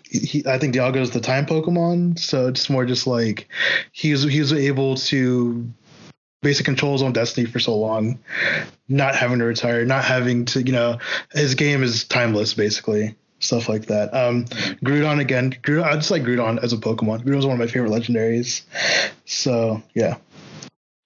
he, 0.10 0.46
I 0.46 0.58
think 0.58 0.74
Dialga 0.74 0.98
is 0.98 1.12
the 1.12 1.20
time 1.20 1.46
Pokemon, 1.46 2.18
so 2.18 2.48
it's 2.48 2.70
more 2.70 2.86
just 2.86 3.08
like 3.08 3.50
he's 3.92 4.24
he 4.24 4.40
was 4.40 4.54
able 4.54 4.96
to 4.96 5.70
basically 6.42 6.66
controls 6.66 7.02
on 7.02 7.14
destiny 7.14 7.46
for 7.46 7.60
so 7.60 7.78
long, 7.78 8.20
not 8.88 9.16
having 9.16 9.40
to 9.40 9.46
retire, 9.46 9.86
not 9.86 10.04
having 10.04 10.46
to 10.46 10.62
you 10.62 10.72
know 10.72 10.98
his 11.34 11.56
game 11.56 11.84
is 11.84 12.04
timeless 12.04 12.54
basically 12.54 13.16
stuff 13.42 13.68
like 13.68 13.88
that. 13.88 14.14
Um, 14.14 14.46
Groudon 14.86 15.20
again. 15.20 15.52
Groudon, 15.64 15.84
I 15.84 15.96
just 15.96 16.12
like 16.12 16.24
Groudon 16.24 16.64
as 16.64 16.74
a 16.74 16.78
Pokemon. 16.78 17.24
Groudon's 17.24 17.46
one 17.46 17.54
of 17.54 17.60
my 17.60 17.68
favorite 17.68 17.92
legendaries. 17.92 18.62
So 19.26 19.82
yeah, 19.94 20.18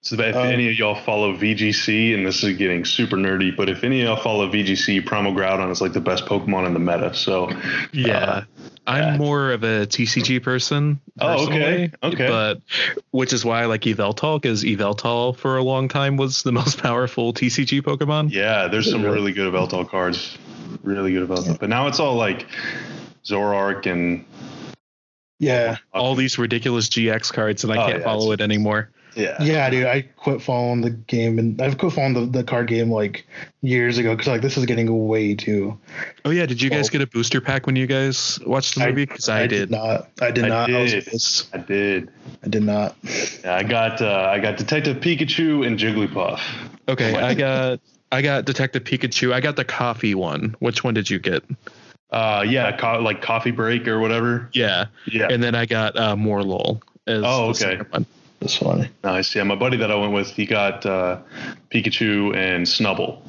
So 0.02 0.14
if 0.20 0.36
Um, 0.36 0.46
any 0.46 0.68
of 0.68 0.78
y'all 0.78 0.94
follow 0.94 1.36
VGC, 1.36 2.14
and 2.14 2.24
this 2.24 2.44
is 2.44 2.56
getting 2.56 2.84
super 2.84 3.16
nerdy, 3.16 3.56
but 3.56 3.68
if 3.68 3.82
any 3.82 4.02
of 4.02 4.06
y'all 4.06 4.22
follow 4.22 4.48
VGC, 4.48 5.04
Primal 5.04 5.32
Groudon 5.32 5.70
is 5.70 5.80
like 5.80 5.94
the 5.94 6.00
best 6.00 6.26
Pokemon 6.26 6.66
in 6.66 6.74
the 6.74 6.80
meta. 6.80 7.14
So 7.14 7.50
Yeah. 7.92 8.18
Uh, 8.18 8.44
I'm 8.86 9.18
more 9.18 9.50
of 9.52 9.62
a 9.64 9.86
TCG 9.86 10.42
person. 10.42 11.00
Oh, 11.20 11.44
okay. 11.46 11.88
personally, 11.88 11.92
Okay. 12.14 12.28
But 12.28 12.62
which 13.10 13.32
is 13.32 13.44
why 13.44 13.62
I 13.62 13.66
like 13.66 13.82
Yveltal 13.82 14.40
because 14.40 14.62
Yveltal 14.64 15.36
for 15.36 15.56
a 15.56 15.62
long 15.62 15.88
time 15.88 16.16
was 16.16 16.42
the 16.42 16.52
most 16.60 16.78
powerful 16.82 17.32
TCG 17.32 17.82
Pokemon. 17.82 18.30
yeah, 18.32 18.68
there's 18.68 18.90
some 18.90 19.02
really 19.02 19.32
good 19.32 19.52
Veltal 19.52 19.88
cards, 19.88 20.36
really 20.82 21.12
good 21.12 21.28
Veltal. 21.28 21.58
But 21.58 21.68
now 21.68 21.86
it's 21.88 22.00
all 22.00 22.14
like 22.14 22.46
Zoroark 23.24 23.86
and 23.90 24.24
Yeah. 25.38 25.76
All 25.92 26.14
these 26.14 26.38
ridiculous 26.38 26.88
GX 26.88 27.32
cards, 27.32 27.64
and 27.64 27.72
I 27.72 27.76
Oh, 27.82 27.86
can't 27.88 27.98
yeah, 27.98 28.04
follow 28.04 28.32
it 28.32 28.40
anymore. 28.40 28.90
Yeah, 29.16 29.42
Yeah, 29.42 29.70
dude, 29.70 29.86
I 29.86 30.02
quit 30.02 30.42
following 30.42 30.82
the 30.82 30.90
game 30.90 31.38
and 31.38 31.60
I've 31.60 31.78
quit 31.78 31.94
following 31.94 32.12
the, 32.12 32.26
the 32.26 32.44
card 32.44 32.68
game 32.68 32.90
like 32.90 33.26
years 33.62 33.96
ago 33.96 34.14
because 34.14 34.26
like 34.26 34.42
this 34.42 34.58
is 34.58 34.66
getting 34.66 35.08
way 35.08 35.34
too. 35.34 35.78
Oh 36.26 36.30
yeah, 36.30 36.44
did 36.44 36.60
you 36.60 36.68
guys 36.68 36.90
get 36.90 37.00
a 37.00 37.06
booster 37.06 37.40
pack 37.40 37.66
when 37.66 37.76
you 37.76 37.86
guys 37.86 38.38
watched 38.46 38.74
the 38.74 38.86
movie? 38.86 39.06
Because 39.06 39.30
I, 39.30 39.46
did. 39.46 39.70
not. 39.70 40.10
I 40.20 40.30
did 40.30 40.44
I 40.44 40.48
not. 40.48 40.70
I, 40.70 40.82
was 40.82 40.92
did. 40.92 41.08
I 41.54 41.58
did. 41.64 42.10
I 42.44 42.48
did 42.48 42.62
not. 42.62 42.96
Yeah, 43.42 43.56
I 43.56 43.62
got 43.62 44.02
uh, 44.02 44.28
I 44.30 44.38
got 44.38 44.58
Detective 44.58 44.98
Pikachu 44.98 45.66
and 45.66 45.78
Jigglypuff. 45.78 46.40
Okay, 46.88 47.16
I 47.16 47.32
got 47.32 47.80
I 48.12 48.20
got 48.20 48.44
Detective 48.44 48.84
Pikachu. 48.84 49.32
I 49.32 49.40
got 49.40 49.56
the 49.56 49.64
coffee 49.64 50.14
one. 50.14 50.54
Which 50.58 50.84
one 50.84 50.94
did 50.94 51.08
you 51.08 51.18
get? 51.18 51.42
Uh, 52.10 52.44
yeah, 52.46 52.76
co- 52.76 53.00
like 53.00 53.22
coffee 53.22 53.50
break 53.50 53.88
or 53.88 53.98
whatever. 53.98 54.48
Yeah, 54.52 54.86
Yeah, 55.06 55.28
and 55.30 55.42
then 55.42 55.54
I 55.54 55.66
got 55.66 55.96
uh, 55.96 56.14
Morelull. 56.14 56.82
As 57.06 57.22
Oh, 57.24 57.52
the 57.52 57.78
okay. 57.78 58.04
Second 58.48 58.66
one. 58.68 58.76
Funny. 58.78 58.90
nice. 59.04 59.34
Yeah, 59.34 59.42
my 59.44 59.54
buddy 59.54 59.76
that 59.78 59.90
I 59.90 59.94
went 59.96 60.12
with, 60.12 60.30
he 60.30 60.46
got 60.46 60.84
uh, 60.86 61.18
Pikachu 61.70 62.34
and 62.36 62.66
Snubbull. 62.66 63.20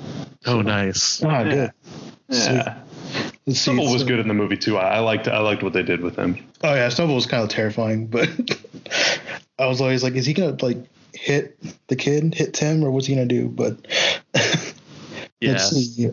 Oh, 0.46 0.62
nice. 0.62 1.24
Ah, 1.24 1.44
good. 1.44 1.72
Yeah, 2.30 2.78
Let's 3.46 3.60
see. 3.60 3.72
Snubbull 3.72 3.92
was 3.94 4.02
so- 4.02 4.08
good 4.08 4.20
in 4.20 4.28
the 4.28 4.34
movie 4.34 4.58
too. 4.58 4.78
I, 4.78 4.96
I 4.96 5.00
liked 5.00 5.28
I 5.28 5.40
liked 5.40 5.64
what 5.64 5.74
they 5.74 5.84
did 5.84 6.02
with 6.02 6.16
him. 6.18 6.38
Oh 6.64 6.74
yeah, 6.74 6.90
Snowball 6.90 7.16
was 7.16 7.26
kind 7.26 7.44
of 7.44 7.50
terrifying, 7.50 8.08
but 8.08 8.28
I 9.60 9.68
was 9.68 9.80
always 9.82 10.04
like, 10.04 10.14
is 10.16 10.26
he 10.26 10.34
gonna 10.34 10.58
like 10.62 10.78
hit 11.14 11.58
the 11.88 11.96
kid, 11.96 12.34
hit 12.36 12.54
Tim, 12.54 12.84
or 12.84 12.92
what's 12.92 13.08
he 13.08 13.16
gonna 13.16 13.26
do? 13.28 13.48
But 13.48 13.78
Yeah. 15.40 15.52
let's 15.54 15.70
see. 15.70 16.10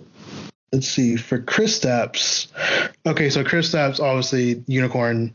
Let's 0.73 0.89
see 0.89 1.17
for 1.17 1.39
Kristaps. 1.39 2.49
Okay, 3.07 3.31
so 3.31 3.43
Kristaps, 3.45 4.01
obviously 4.01 4.63
unicorn. 4.67 5.35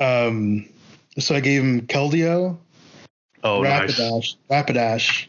Um, 0.00 0.68
so 1.18 1.34
I 1.34 1.40
gave 1.40 1.62
him 1.62 1.82
Keldeo, 1.88 2.56
Oh, 3.44 3.62
nice. 3.62 3.98
Rapidash, 3.98 4.36
Rapidash, 4.50 5.26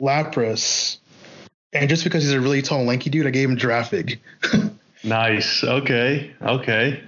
Lapras, 0.00 0.98
and 1.72 1.88
just 1.88 2.04
because 2.04 2.22
he's 2.24 2.32
a 2.32 2.40
really 2.40 2.62
tall, 2.62 2.84
lanky 2.84 3.10
dude, 3.10 3.26
I 3.26 3.30
gave 3.30 3.48
him 3.50 3.56
Giraffic. 3.56 4.20
Nice. 5.06 5.62
Okay. 5.62 6.32
Okay. 6.40 7.02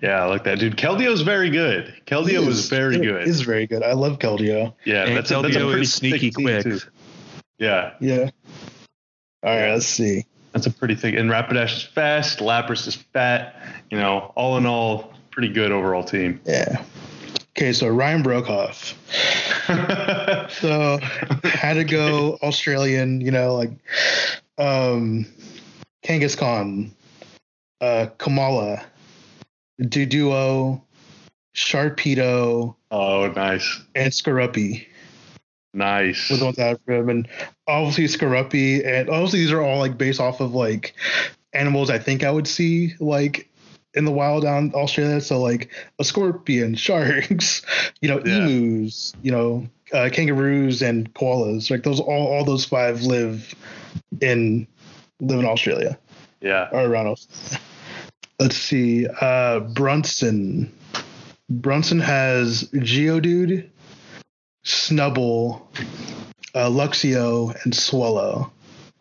Yeah, 0.00 0.22
I 0.22 0.26
like 0.26 0.44
that, 0.44 0.60
dude. 0.60 0.76
Keldeo's 0.76 1.22
very 1.22 1.50
good. 1.50 1.92
Keldeo 2.06 2.46
was 2.46 2.68
very 2.68 2.98
good. 3.00 3.26
Is 3.26 3.40
very 3.40 3.66
good. 3.66 3.82
I 3.82 3.94
love 3.94 4.20
Keldeo. 4.20 4.72
yeah, 4.84 5.04
And 5.06 5.16
that's 5.16 5.32
a, 5.32 5.42
that's 5.42 5.56
a 5.56 5.60
pretty 5.68 5.86
sneaky 5.86 6.30
quick. 6.30 6.62
too. 6.62 6.78
Yeah, 7.58 7.94
Yeah. 8.00 8.30
All 9.42 9.50
right, 9.56 9.72
let's 9.72 9.86
see. 9.86 10.24
that's 10.52 10.66
a 10.66 10.70
pretty 10.70 10.94
thing. 10.94 11.16
And 11.16 11.28
Rapidash 11.30 11.78
is 11.78 11.82
fast. 11.82 12.38
Lapras 12.38 12.86
is 12.86 12.94
fat. 12.94 13.56
You 13.90 13.98
know, 13.98 14.32
all 14.36 14.56
in 14.56 14.64
all, 14.64 15.12
pretty 15.32 15.48
good 15.52 15.72
overall 15.72 16.04
team. 16.04 16.40
Yeah. 16.44 16.84
Okay, 17.56 17.72
so 17.72 17.88
Ryan 17.88 18.22
Broekhoff. 18.22 18.94
So 20.60 20.98
had 21.44 21.74
to 21.74 21.84
go 21.84 22.38
Australian, 22.42 23.20
you 23.20 23.30
know, 23.30 23.54
like 23.54 23.70
um 24.58 25.26
Kangaskhan, 26.04 26.90
uh 27.80 28.06
Komala, 28.18 28.84
Doduo, 29.80 30.80
Sharpedo, 31.54 32.74
oh, 32.90 33.32
nice, 33.34 33.80
and 33.94 34.12
Skorupi 34.12 34.86
nice. 35.74 36.30
were 36.30 36.36
the 36.36 36.44
ones 36.44 36.58
I 36.58 36.64
had 36.68 36.80
for 36.84 36.92
him. 36.92 37.08
And 37.08 37.28
obviously 37.66 38.04
Skorupi 38.04 38.86
and 38.86 39.10
obviously 39.10 39.40
these 39.40 39.52
are 39.52 39.62
all 39.62 39.78
like 39.78 39.98
based 39.98 40.20
off 40.20 40.40
of 40.40 40.54
like 40.54 40.94
animals 41.52 41.90
I 41.90 41.98
think 41.98 42.24
I 42.24 42.30
would 42.30 42.48
see 42.48 42.94
like 43.00 43.48
in 43.94 44.04
the 44.04 44.10
wild 44.10 44.42
down 44.42 44.72
Australia. 44.74 45.20
So 45.20 45.40
like 45.40 45.70
a 45.98 46.04
scorpion, 46.04 46.74
sharks, 46.86 47.62
you 48.00 48.08
know, 48.08 48.20
Yeah. 48.24 48.46
emus, 48.46 49.12
you 49.22 49.30
know, 49.30 49.66
uh, 49.92 50.08
kangaroos 50.12 50.82
and 50.82 51.12
koalas. 51.14 51.70
Like 51.70 51.82
those 51.82 52.00
all 52.00 52.26
all 52.26 52.44
those 52.44 52.64
five 52.64 53.02
live 53.02 53.54
in 54.20 54.66
live 55.20 55.38
in 55.40 55.46
Australia 55.46 55.98
Yeah. 56.40 56.68
or 56.72 56.86
around 56.86 57.08
us. 57.08 57.28
Let's 58.40 58.56
see. 58.56 59.06
Uh 59.20 59.60
Brunson. 59.60 60.72
Brunson 61.50 62.00
has 62.00 62.64
Geodude, 62.72 63.68
Snubbull, 64.64 65.60
uh, 66.54 66.68
Luxio, 66.70 67.54
and 67.64 67.74
Swellow. 67.74 68.50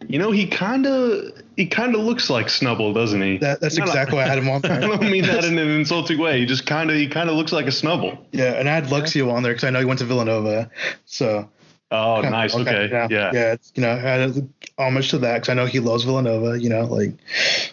You 0.08 0.20
know, 0.20 0.32
he 0.32 0.48
kind 0.48 0.86
of 0.86 1.32
he 1.56 1.66
kind 1.66 1.96
of 1.96 2.02
looks 2.02 2.30
like 2.30 2.48
Snubbull, 2.48 2.94
doesn't 2.94 3.22
he? 3.22 3.38
That, 3.38 3.62
that's 3.62 3.78
No, 3.78 3.86
no. 3.86 3.92
exactly 3.92 4.18
why 4.18 4.24
I 4.24 4.28
had 4.28 4.38
him 4.38 4.50
on 4.50 4.62
There. 4.64 4.74
I 4.74 4.80
don't 4.82 5.10
mean 5.10 5.24
that 5.26 5.46
in 5.46 5.58
an 5.58 5.70
insulting 5.70 6.18
way. 6.20 6.40
He 6.40 6.46
just 6.46 6.66
kind 6.66 6.90
of 6.90 6.98
he 6.98 7.08
kind 7.08 7.30
of 7.30 7.36
looks 7.38 7.52
like 7.54 7.66
a 7.68 7.70
Snubbull. 7.70 8.18
Yeah, 8.32 8.54
and 8.54 8.68
I 8.70 8.74
had 8.76 8.86
Luxio 8.86 9.32
on 9.32 9.44
there 9.44 9.54
because 9.54 9.64
I 9.64 9.70
know 9.70 9.80
he 9.80 9.86
went 9.86 10.00
to 10.00 10.06
Villanova. 10.06 10.70
So 11.06 11.50
Oh, 11.92 12.16
kinda- 12.16 12.32
nice. 12.32 12.56
Okay. 12.56 12.90
yeah, 12.92 13.08
Yeah. 13.10 13.32
yeah. 13.34 13.52
It's, 13.54 13.72
you 13.76 13.82
know, 13.84 13.92
I 13.92 13.98
had 13.98 14.50
homage 14.80 15.10
to 15.12 15.20
that 15.20 15.36
because 15.36 15.50
I 15.50 15.54
know 15.54 15.68
he 15.68 15.80
loves 15.80 16.04
Villanova. 16.04 16.60
You 16.60 16.70
know, 16.70 16.82
like 16.86 17.14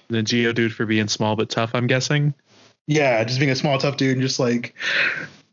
The 0.08 0.18
Geodude 0.22 0.72
for 0.72 0.86
being 0.86 1.08
small 1.08 1.34
but 1.36 1.48
tough, 1.48 1.70
I'm 1.74 1.86
guessing. 1.86 2.34
yeah, 2.86 3.24
just 3.24 3.40
being 3.40 3.50
a 3.50 3.56
small 3.56 3.78
tough 3.78 3.96
dude 3.96 4.12
and 4.12 4.20
just 4.22 4.38
like 4.38 4.74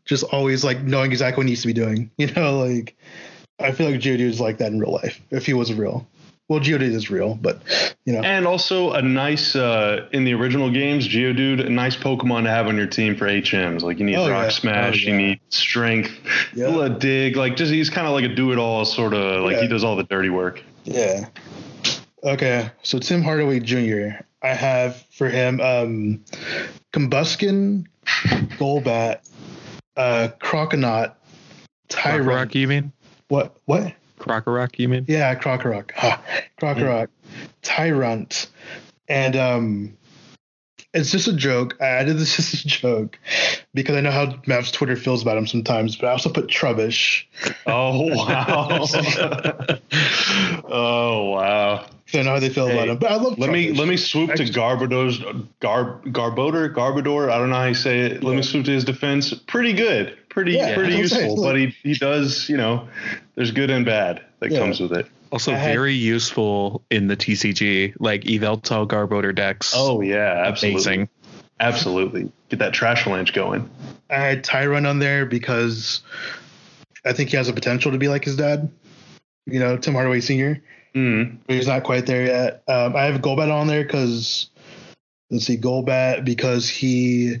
just 0.04 0.22
always 0.24 0.62
like 0.64 0.82
knowing 0.82 1.10
exactly 1.10 1.40
what 1.40 1.46
he 1.46 1.52
needs 1.52 1.62
to 1.62 1.66
be 1.66 1.72
doing. 1.72 2.10
You 2.18 2.28
know, 2.32 2.58
like 2.60 2.96
I 3.58 3.72
feel 3.72 3.90
like 3.90 4.00
Geodude 4.00 4.20
is 4.20 4.40
like 4.40 4.58
that 4.58 4.70
in 4.70 4.78
real 4.78 4.92
life 4.92 5.20
if 5.32 5.44
he 5.46 5.54
was 5.54 5.72
real. 5.72 6.06
Well, 6.48 6.60
Geodude 6.60 6.80
is 6.82 7.10
real, 7.10 7.34
but 7.34 7.60
you 8.06 8.14
know, 8.14 8.22
And 8.22 8.46
also 8.46 8.92
a 8.92 9.02
nice 9.02 9.54
uh, 9.54 10.08
in 10.12 10.24
the 10.24 10.32
original 10.32 10.70
games, 10.70 11.06
Geodude, 11.06 11.66
a 11.66 11.68
nice 11.68 11.94
Pokemon 11.94 12.44
to 12.44 12.48
have 12.50 12.66
on 12.68 12.76
your 12.76 12.86
team 12.86 13.16
for 13.16 13.26
HMs. 13.26 13.82
Like 13.82 13.98
you 13.98 14.06
need 14.06 14.16
Oh, 14.16 14.30
Rock 14.30 14.44
yeah. 14.44 14.48
Smash, 14.48 15.04
Oh, 15.04 15.10
you 15.10 15.16
need 15.16 15.40
Strength, 15.50 16.12
Yeah. 16.54 16.84
a 16.84 16.88
dig. 16.88 17.36
Like 17.36 17.56
just 17.56 17.70
he's 17.70 17.90
kind 17.90 18.06
of 18.06 18.14
like 18.14 18.24
a 18.24 18.34
do-it-all 18.34 18.86
sort 18.86 19.12
of. 19.12 19.44
Like 19.44 19.56
Yeah. 19.56 19.62
he 19.62 19.68
does 19.68 19.84
all 19.84 19.94
the 19.96 20.04
dirty 20.04 20.30
work. 20.30 20.62
Yeah. 20.84 21.26
Okay, 22.24 22.70
so 22.82 22.98
Tim 22.98 23.22
Hardaway 23.22 23.60
Jr. 23.60 24.22
I 24.42 24.54
have 24.54 25.04
for 25.10 25.28
him 25.28 25.60
um 25.60 26.24
Combusken, 26.94 27.84
Golbat, 28.56 29.28
uh 29.96 30.28
Croconaw, 30.40 31.12
Tyrunt. 31.90 32.24
Krokorok, 32.24 32.54
you 32.54 32.68
mean? 32.68 32.92
What 33.28 33.56
what? 33.66 33.92
Krokorok, 34.18 34.78
you 34.78 34.88
mean? 34.88 35.04
Yeah, 35.08 35.34
Krokorok. 35.34 35.90
Ah, 35.96 36.22
Krokorok, 36.60 37.08
Tyrunt. 37.62 38.46
And 39.08 39.36
um 39.36 39.97
it's 40.94 41.10
just 41.10 41.28
a 41.28 41.32
joke. 41.34 41.76
I 41.80 41.86
added 41.86 42.18
this 42.18 42.36
just 42.36 42.64
a 42.64 42.68
joke 42.68 43.18
because 43.74 43.96
I 43.96 44.00
know 44.00 44.10
how 44.10 44.38
Mav's 44.46 44.70
Twitter 44.72 44.96
feels 44.96 45.22
about 45.22 45.36
him 45.36 45.46
sometimes, 45.46 45.96
but 45.96 46.06
I 46.08 46.12
also 46.12 46.30
put 46.30 46.46
Trubbish. 46.48 47.24
Oh 47.66 48.14
wow! 48.16 48.86
oh 50.68 51.30
wow! 51.30 51.86
So 52.06 52.20
I 52.20 52.22
know 52.22 52.30
how 52.30 52.40
they 52.40 52.48
feel 52.48 52.68
Hey, 52.68 52.74
about 52.74 52.88
him. 52.88 52.96
But 52.98 53.10
I 53.12 53.16
love 53.16 53.38
Let 53.38 53.50
me 53.50 53.72
let 53.72 53.86
me 53.88 53.96
swoop 53.96 54.32
to 54.34 54.44
Garbodor's 54.44 55.18
Gar 55.60 56.00
Garbodor 56.06 56.72
Garbodor. 56.74 57.30
I 57.30 57.38
don't 57.38 57.50
know 57.50 57.56
how 57.56 57.64
you 57.66 57.74
say 57.74 58.00
it. 58.00 58.22
Let 58.24 58.30
Yeah. 58.32 58.36
me 58.38 58.42
swoop 58.42 58.64
to 58.66 58.70
his 58.72 58.84
defense. 58.84 59.34
Pretty 59.34 59.72
good. 59.74 60.16
Pretty 60.30 60.52
Yeah, 60.52 60.74
pretty 60.74 60.94
that's 61.00 61.12
what 61.12 61.20
I'm 61.20 61.26
useful. 61.28 61.36
saying. 61.36 61.42
But 61.42 61.56
he 61.56 61.66
he 61.92 61.94
does 61.98 62.48
you 62.48 62.56
know 62.56 62.88
there's 63.34 63.50
good 63.50 63.70
and 63.70 63.84
bad 63.84 64.22
that 64.40 64.50
Yeah. 64.52 64.58
comes 64.58 64.80
with 64.80 64.92
it. 64.92 65.06
Also 65.30 65.52
I 65.52 65.56
had- 65.56 65.74
very 65.74 65.94
useful 65.94 66.82
in 66.90 67.06
the 67.08 67.16
TCG, 67.16 67.94
like 67.98 68.22
Yveltal 68.24 68.86
Garbodor 68.86 69.34
decks. 69.34 69.72
Oh 69.76 70.00
yeah, 70.00 70.44
absolutely, 70.46 70.74
amazing. 70.76 71.08
absolutely. 71.60 72.32
Get 72.48 72.60
that 72.60 72.72
Trashalanche 72.72 73.32
going. 73.34 73.68
I 74.10 74.16
had 74.20 74.42
Tyrunt 74.44 74.88
on 74.88 74.98
there 74.98 75.26
because 75.26 76.00
I 77.04 77.12
think 77.12 77.30
he 77.30 77.36
has 77.36 77.46
the 77.46 77.52
potential 77.52 77.92
to 77.92 77.98
be 77.98 78.08
like 78.08 78.24
his 78.24 78.36
dad. 78.36 78.70
You 79.46 79.60
know, 79.60 79.76
Tim 79.76 79.94
Hardaway 79.94 80.20
Sr. 80.20 80.62
Mm. 80.94 81.38
But 81.46 81.56
he's 81.56 81.66
not 81.66 81.84
quite 81.84 82.06
there 82.06 82.24
yet. 82.26 82.62
Um, 82.68 82.96
I 82.96 83.04
have 83.04 83.20
Golbat 83.20 83.52
on 83.52 83.66
there 83.66 83.82
because 83.84 84.48
let's 85.30 85.44
see, 85.46 85.58
Golbat 85.58 86.24
because 86.24 86.68
he 86.68 87.36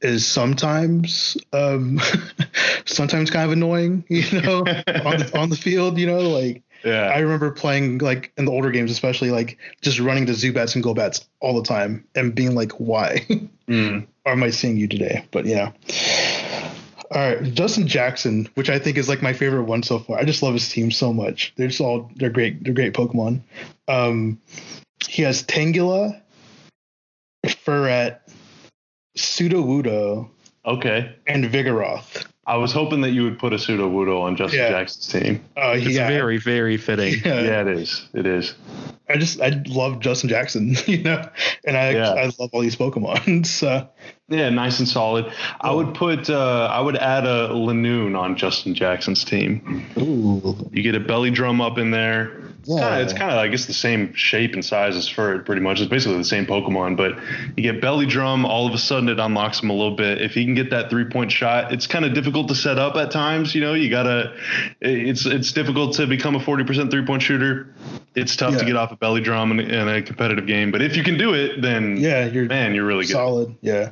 is 0.00 0.26
sometimes 0.26 1.36
um, 1.52 2.00
sometimes 2.86 3.30
kind 3.30 3.44
of 3.44 3.52
annoying. 3.52 4.04
You 4.08 4.40
know, 4.40 4.58
on 5.04 5.18
the 5.18 5.30
on 5.38 5.50
the 5.50 5.56
field. 5.56 5.98
You 5.98 6.06
know, 6.06 6.20
like 6.20 6.62
Yeah. 6.84 7.10
I 7.14 7.18
remember 7.18 7.50
playing 7.50 7.98
like 7.98 8.32
in 8.36 8.44
the 8.44 8.52
older 8.52 8.70
games, 8.70 8.90
especially 8.90 9.30
like 9.30 9.58
just 9.82 9.98
running 10.00 10.26
the 10.26 10.32
Zubats 10.32 10.74
and 10.74 10.84
Golbats 10.84 11.26
all 11.40 11.54
the 11.60 11.66
time 11.66 12.04
and 12.14 12.34
being 12.34 12.54
like, 12.54 12.72
why? 12.72 13.26
Mm. 13.68 14.06
am 14.24 14.42
I 14.42 14.48
seeing 14.48 14.78
you 14.78 14.88
today? 14.88 15.26
But 15.30 15.44
yeah. 15.44 15.72
All 17.10 17.20
right, 17.20 17.42
Justin 17.52 17.86
Jackson, 17.86 18.48
which 18.54 18.70
I 18.70 18.78
think 18.78 18.96
is 18.96 19.10
like 19.10 19.20
my 19.20 19.34
favorite 19.34 19.64
one 19.64 19.82
so 19.82 19.98
far. 19.98 20.18
I 20.18 20.24
just 20.24 20.42
love 20.42 20.54
his 20.54 20.70
team 20.70 20.90
so 20.90 21.12
much. 21.12 21.52
They're 21.56 21.68
just 21.68 21.82
all 21.82 22.10
they're 22.16 22.30
great. 22.30 22.64
They're 22.64 22.72
great 22.72 22.94
Pokemon. 22.94 23.42
Um, 23.86 24.40
he 25.06 25.20
has 25.22 25.42
Tangela, 25.42 26.18
Furret, 27.46 28.20
Sudowoodo, 29.16 30.30
Okay. 30.68 31.14
and 31.26 31.44
Vigoroth. 31.44 32.26
I 32.46 32.56
was 32.56 32.72
hoping 32.72 33.02
that 33.02 33.10
you 33.10 33.24
would 33.24 33.38
put 33.38 33.52
a 33.52 33.56
Sudowoodo 33.56 34.22
on 34.22 34.36
Justin 34.36 34.60
Yeah. 34.60 34.70
Jackson's 34.70 35.08
team. 35.08 35.44
Uh, 35.56 35.74
It's 35.76 35.88
yeah, 35.88 36.08
very, 36.08 36.38
very 36.38 36.76
fitting. 36.78 37.14
yeah, 37.24 37.40
Yeah, 37.42 37.60
it 37.62 37.68
is. 37.68 38.08
It 38.14 38.26
is. 38.26 38.54
I 39.08 39.16
just 39.16 39.40
I 39.40 39.62
love 39.66 40.00
Justin 40.00 40.28
Jackson, 40.30 40.74
you 40.86 41.02
know, 41.02 41.28
and 41.64 41.76
I 41.76 41.90
Yeah. 41.90 42.12
I 42.12 42.24
love 42.38 42.50
all 42.52 42.60
these 42.60 42.76
Pokemon. 42.76 43.46
So 43.46 43.88
Yeah, 44.30 44.50
nice 44.50 44.78
and 44.78 44.86
solid. 44.86 45.32
I 45.60 45.72
would 45.72 45.94
put 45.94 46.28
uh, 46.28 46.68
I 46.70 46.80
would 46.80 46.96
add 46.96 47.24
a 47.24 47.48
Linoone 47.48 48.18
on 48.18 48.36
Justin 48.36 48.74
Jackson's 48.74 49.24
team. 49.24 49.86
ooh, 49.96 50.68
You 50.70 50.82
get 50.82 50.94
a 50.94 51.00
belly 51.00 51.30
drum 51.30 51.60
up 51.62 51.78
in 51.78 51.90
there. 51.92 52.42
It's 52.60 52.68
Yeah. 52.68 52.80
kinda- 52.90 53.00
It's 53.04 53.12
kind 53.14 53.30
of 53.30 53.38
I 53.38 53.48
guess 53.48 53.64
the 53.64 53.72
same 53.72 54.12
shape 54.14 54.52
and 54.52 54.62
size 54.62 54.96
as 54.96 55.08
Furret, 55.08 55.46
pretty 55.46 55.62
much. 55.62 55.80
It's 55.80 55.88
basically 55.88 56.18
the 56.18 56.24
same 56.24 56.44
Pokemon, 56.44 56.96
but 56.98 57.16
you 57.56 57.62
get 57.62 57.80
belly 57.80 58.04
drum. 58.04 58.44
All 58.44 58.66
of 58.66 58.74
a 58.74 58.78
sudden, 58.78 59.08
it 59.08 59.18
unlocks 59.18 59.60
him 59.62 59.70
a 59.70 59.72
little 59.72 59.96
bit. 59.96 60.20
If 60.20 60.34
he 60.34 60.44
can 60.44 60.54
get 60.54 60.68
that 60.70 60.90
three 60.90 61.06
point 61.06 61.32
shot, 61.32 61.72
it's 61.72 61.86
kind 61.86 62.04
of 62.04 62.12
difficult 62.12 62.48
to 62.48 62.54
set 62.54 62.76
up 62.78 62.96
at 62.96 63.10
times. 63.10 63.54
You 63.54 63.62
know, 63.62 63.72
you 63.72 63.88
gotta. 63.88 64.34
It's 64.82 65.24
it's 65.24 65.52
difficult 65.52 65.94
to 65.94 66.06
become 66.06 66.34
a 66.34 66.40
forty 66.40 66.64
percent 66.64 66.90
three 66.90 67.06
point 67.06 67.22
shooter. 67.22 67.72
It's 68.14 68.34
tough 68.34 68.58
to 68.58 68.64
get 68.64 68.74
off 68.74 68.90
a 68.90 68.96
belly 68.96 69.20
drum 69.20 69.52
in, 69.52 69.60
in 69.60 69.86
a 69.88 70.02
competitive 70.02 70.44
game, 70.46 70.72
but 70.72 70.82
if 70.82 70.96
you 70.96 71.04
can 71.04 71.16
do 71.16 71.34
it, 71.34 71.62
then 71.62 71.96
yeah, 71.98 72.24
you're 72.26 72.46
man, 72.46 72.74
you're 72.74 72.84
really 72.84 73.04
good. 73.04 73.12
solid. 73.12 73.54
Yeah. 73.60 73.90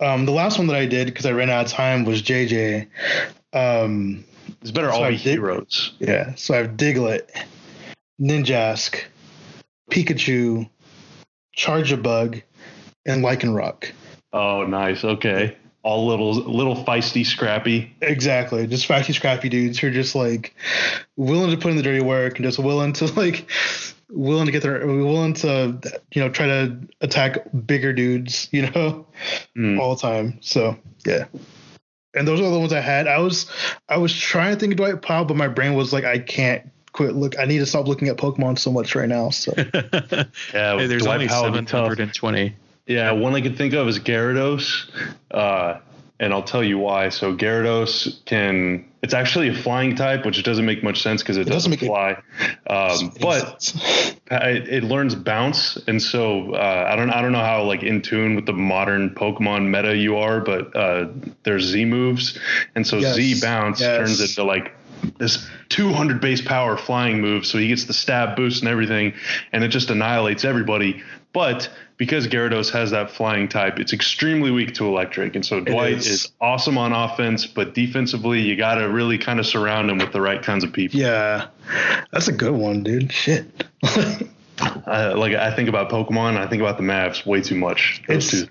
Um, 0.00 0.24
the 0.24 0.32
last 0.32 0.58
one 0.58 0.66
that 0.68 0.76
I 0.76 0.86
did 0.86 1.06
because 1.06 1.26
I 1.26 1.32
ran 1.32 1.50
out 1.50 1.66
of 1.66 1.72
time 1.72 2.04
was 2.04 2.22
JJ. 2.22 2.86
Um, 3.52 4.24
It's 4.62 4.70
better 4.70 4.90
So 4.90 4.96
all 5.02 5.08
be 5.08 5.16
heroes. 5.16 5.92
yeah, 5.98 6.34
so 6.36 6.54
I 6.54 6.58
have 6.58 6.70
Diglett, 6.76 7.28
Ninjask, 8.20 9.02
Pikachu, 9.90 10.68
Charjabug, 11.56 12.42
and 13.06 13.24
Lycanroc. 13.24 13.90
Oh, 14.32 14.64
nice. 14.64 15.04
Okay, 15.04 15.56
all 15.82 16.06
little 16.06 16.32
little 16.34 16.84
feisty, 16.84 17.24
scrappy. 17.26 17.94
Exactly, 18.00 18.66
just 18.66 18.88
feisty, 18.88 19.14
scrappy 19.14 19.48
dudes 19.48 19.78
who 19.78 19.88
are 19.88 19.90
just 19.90 20.14
like 20.14 20.54
willing 21.16 21.50
to 21.50 21.56
put 21.56 21.70
in 21.70 21.76
the 21.76 21.82
dirty 21.82 22.00
work 22.00 22.36
and 22.36 22.44
just 22.44 22.58
willing 22.58 22.92
to 22.94 23.06
like 23.14 23.50
willing 24.12 24.46
to 24.46 24.52
get 24.52 24.62
their 24.62 24.86
willing 24.86 25.34
to 25.34 25.78
you 26.12 26.22
know 26.22 26.28
try 26.30 26.46
to 26.46 26.76
attack 27.00 27.38
bigger 27.66 27.92
dudes, 27.92 28.48
you 28.52 28.70
know, 28.70 29.06
Hmm. 29.56 29.78
all 29.80 29.94
the 29.94 30.00
time. 30.02 30.38
So 30.40 30.76
yeah. 31.06 31.26
And 32.12 32.26
those 32.26 32.40
are 32.40 32.50
the 32.50 32.58
ones 32.58 32.72
I 32.72 32.80
had. 32.80 33.06
I 33.06 33.18
was 33.20 33.50
I 33.88 33.96
was 33.98 34.12
trying 34.16 34.54
to 34.54 34.58
think 34.60 34.72
of 34.72 34.76
Dwight 34.78 35.00
Powell, 35.02 35.24
but 35.24 35.36
my 35.36 35.48
brain 35.48 35.74
was 35.74 35.92
like, 35.92 36.04
I 36.04 36.18
can't 36.18 36.68
quit 36.92 37.14
look 37.14 37.38
I 37.38 37.44
need 37.44 37.58
to 37.58 37.66
stop 37.66 37.86
looking 37.86 38.08
at 38.08 38.16
Pokemon 38.16 38.58
so 38.58 38.72
much 38.72 38.94
right 38.96 39.08
now. 39.08 39.30
So 39.30 39.52
Yeah, 40.52 40.76
Hey, 40.76 40.86
there's 40.86 41.02
Dwight 41.04 41.14
only 41.16 41.28
Powell 41.28 41.50
would 41.50 41.68
720. 41.68 42.56
Yeah, 42.86 43.12
one 43.12 43.34
I 43.36 43.40
could 43.40 43.56
think 43.56 43.74
of 43.74 43.86
is 43.86 44.00
Gyarados, 44.00 44.90
uh, 45.30 45.78
and 46.20 46.32
I'll 46.34 46.42
tell 46.44 46.62
you 46.62 46.78
why. 46.78 47.08
So 47.08 47.34
Gyarados 47.34 48.24
can. 48.26 48.86
It's 49.02 49.14
actually 49.14 49.48
a 49.48 49.54
flying 49.54 49.96
type, 49.96 50.26
which 50.26 50.40
doesn't 50.44 50.66
make 50.66 50.84
much 50.84 51.00
sense 51.02 51.22
because 51.22 51.38
it, 51.38 51.44
doesn't 51.44 51.70
doesn't, 51.72 51.82
it- 51.82 51.86
fly. 51.86 52.22
Um, 52.66 53.12
but 53.20 53.72
it, 54.30 54.68
it 54.68 54.84
learns 54.84 55.14
bounce, 55.14 55.76
and 55.88 56.00
so 56.00 56.54
uh, 56.54 56.86
I 56.88 56.96
don't 56.96 57.10
I 57.10 57.22
don't 57.22 57.32
know 57.32 57.40
how 57.40 57.64
like 57.64 57.82
in 57.82 58.02
tune 58.02 58.36
with 58.36 58.44
the 58.44 58.52
modern 58.52 59.10
Pokemon 59.14 59.68
meta 59.70 59.96
you 59.96 60.16
are, 60.18 60.40
but 60.40 60.76
uh, 60.76 61.08
there's 61.42 61.64
Z 61.64 61.86
moves, 61.86 62.38
and 62.74 62.86
so 62.86 62.98
Yes, 62.98 63.16
Z 63.16 63.40
bounce 63.40 63.80
yes. 63.80 63.96
turns 63.96 64.20
into 64.20 64.44
like 64.44 64.72
this 65.18 65.48
200 65.70 66.20
base 66.20 66.42
power 66.42 66.76
flying 66.76 67.22
move, 67.22 67.46
so 67.46 67.56
he 67.56 67.68
gets 67.68 67.84
the 67.84 67.94
stab 67.94 68.36
boost 68.36 68.60
and 68.60 68.68
everything, 68.68 69.14
and 69.52 69.64
it 69.64 69.68
just 69.68 69.88
annihilates 69.88 70.44
everybody. 70.44 71.02
But 71.32 71.70
because 72.00 72.26
Gyarados 72.26 72.72
has 72.72 72.90
that 72.92 73.10
flying 73.10 73.46
type, 73.46 73.78
it's 73.78 73.92
extremely 73.92 74.50
weak 74.50 74.72
to 74.76 74.86
electric, 74.86 75.36
and 75.36 75.44
so 75.44 75.60
Dwight 75.60 75.92
is. 75.98 76.06
is. 76.06 76.32
awesome 76.40 76.78
on 76.78 76.94
offense, 76.94 77.46
but 77.46 77.74
defensively, 77.74 78.40
you 78.40 78.56
got 78.56 78.76
to 78.76 78.88
really 78.88 79.18
kind 79.18 79.38
of 79.38 79.46
surround 79.46 79.90
him 79.90 79.98
with 79.98 80.10
the 80.10 80.20
right 80.22 80.42
kinds 80.42 80.64
of 80.64 80.72
people. 80.72 80.98
yeah, 80.98 81.48
that's 82.10 82.26
a 82.26 82.32
good 82.32 82.54
one, 82.54 82.82
dude. 82.82 83.12
Shit. 83.12 83.46
Uh, 84.86 85.14
like 85.16 85.32
I 85.32 85.54
think 85.56 85.70
about 85.70 85.88
Pokemon, 85.88 86.36
I 86.36 86.46
think 86.46 86.60
about 86.60 86.76
the 86.76 86.82
Mavs 86.82 87.24
way 87.24 87.40
too 87.40 87.54
much. 87.54 88.02
Those 88.06 88.34
It's- 88.34 88.50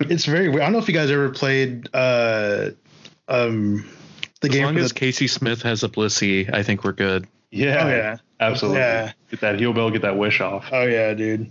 two. 0.00 0.08
it's 0.12 0.24
very 0.24 0.48
weird. 0.48 0.62
I 0.62 0.64
don't 0.64 0.72
know 0.72 0.78
if 0.78 0.88
you 0.88 0.94
guys 0.94 1.10
ever 1.10 1.28
played 1.28 1.90
uh 1.92 2.70
um 3.28 3.86
the 4.40 4.48
As 4.48 4.54
game 4.54 4.64
long 4.64 4.74
for 4.76 4.80
as 4.80 4.92
Casey 4.92 5.26
Smith 5.28 5.60
has 5.60 5.84
a 5.84 5.90
Blissey, 5.90 6.48
I 6.52 6.62
think 6.62 6.84
we're 6.84 6.92
good. 6.92 7.26
Yeah, 7.50 7.84
Oh, 7.84 7.88
yeah. 7.90 8.16
absolutely. 8.40 8.80
Yeah. 8.80 9.12
Get 9.30 9.40
that 9.40 9.58
heal 9.60 9.74
bell, 9.74 9.90
get 9.90 10.00
that 10.02 10.16
wish 10.16 10.40
off. 10.40 10.70
Oh 10.72 10.84
yeah, 10.86 11.12
dude. 11.12 11.50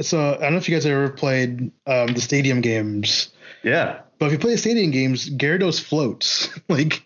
So 0.00 0.34
I 0.34 0.38
don't 0.38 0.52
know 0.52 0.58
if 0.58 0.68
you 0.68 0.74
guys 0.76 0.86
ever 0.86 1.08
played 1.10 1.70
um 1.86 2.08
the 2.08 2.20
stadium 2.20 2.60
games. 2.60 3.28
Yeah, 3.62 4.00
But 4.18 4.26
if 4.26 4.32
you 4.32 4.38
play 4.38 4.52
the 4.52 4.58
stadium 4.58 4.90
games, 4.90 5.28
Gyarados 5.28 5.80
floats. 5.82 6.48
like 6.68 7.02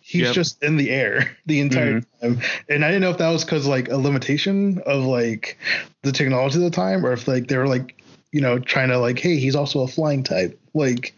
he's 0.00 0.22
Yep. 0.22 0.34
just 0.34 0.62
in 0.62 0.76
the 0.78 0.90
air 0.90 1.36
the 1.46 1.60
entire 1.60 2.00
time. 2.22 2.40
And 2.68 2.84
I 2.84 2.88
didn't 2.88 3.02
know 3.02 3.10
if 3.10 3.18
that 3.18 3.28
was 3.30 3.44
because 3.44 3.66
like 3.66 3.88
a 3.90 3.96
limitation 3.96 4.80
of 4.86 5.04
like 5.04 5.58
the 6.02 6.12
technology 6.12 6.56
at 6.58 6.62
the 6.62 6.70
time, 6.70 7.04
or 7.04 7.12
if 7.12 7.28
like 7.28 7.48
they 7.48 7.58
were 7.58 7.68
like, 7.68 8.00
you 8.32 8.40
know, 8.40 8.58
trying 8.58 8.88
to 8.88 8.98
like, 8.98 9.18
hey, 9.18 9.36
he's 9.38 9.54
also 9.54 9.80
a 9.82 9.88
flying 9.88 10.22
type. 10.22 10.58
Like 10.72 11.14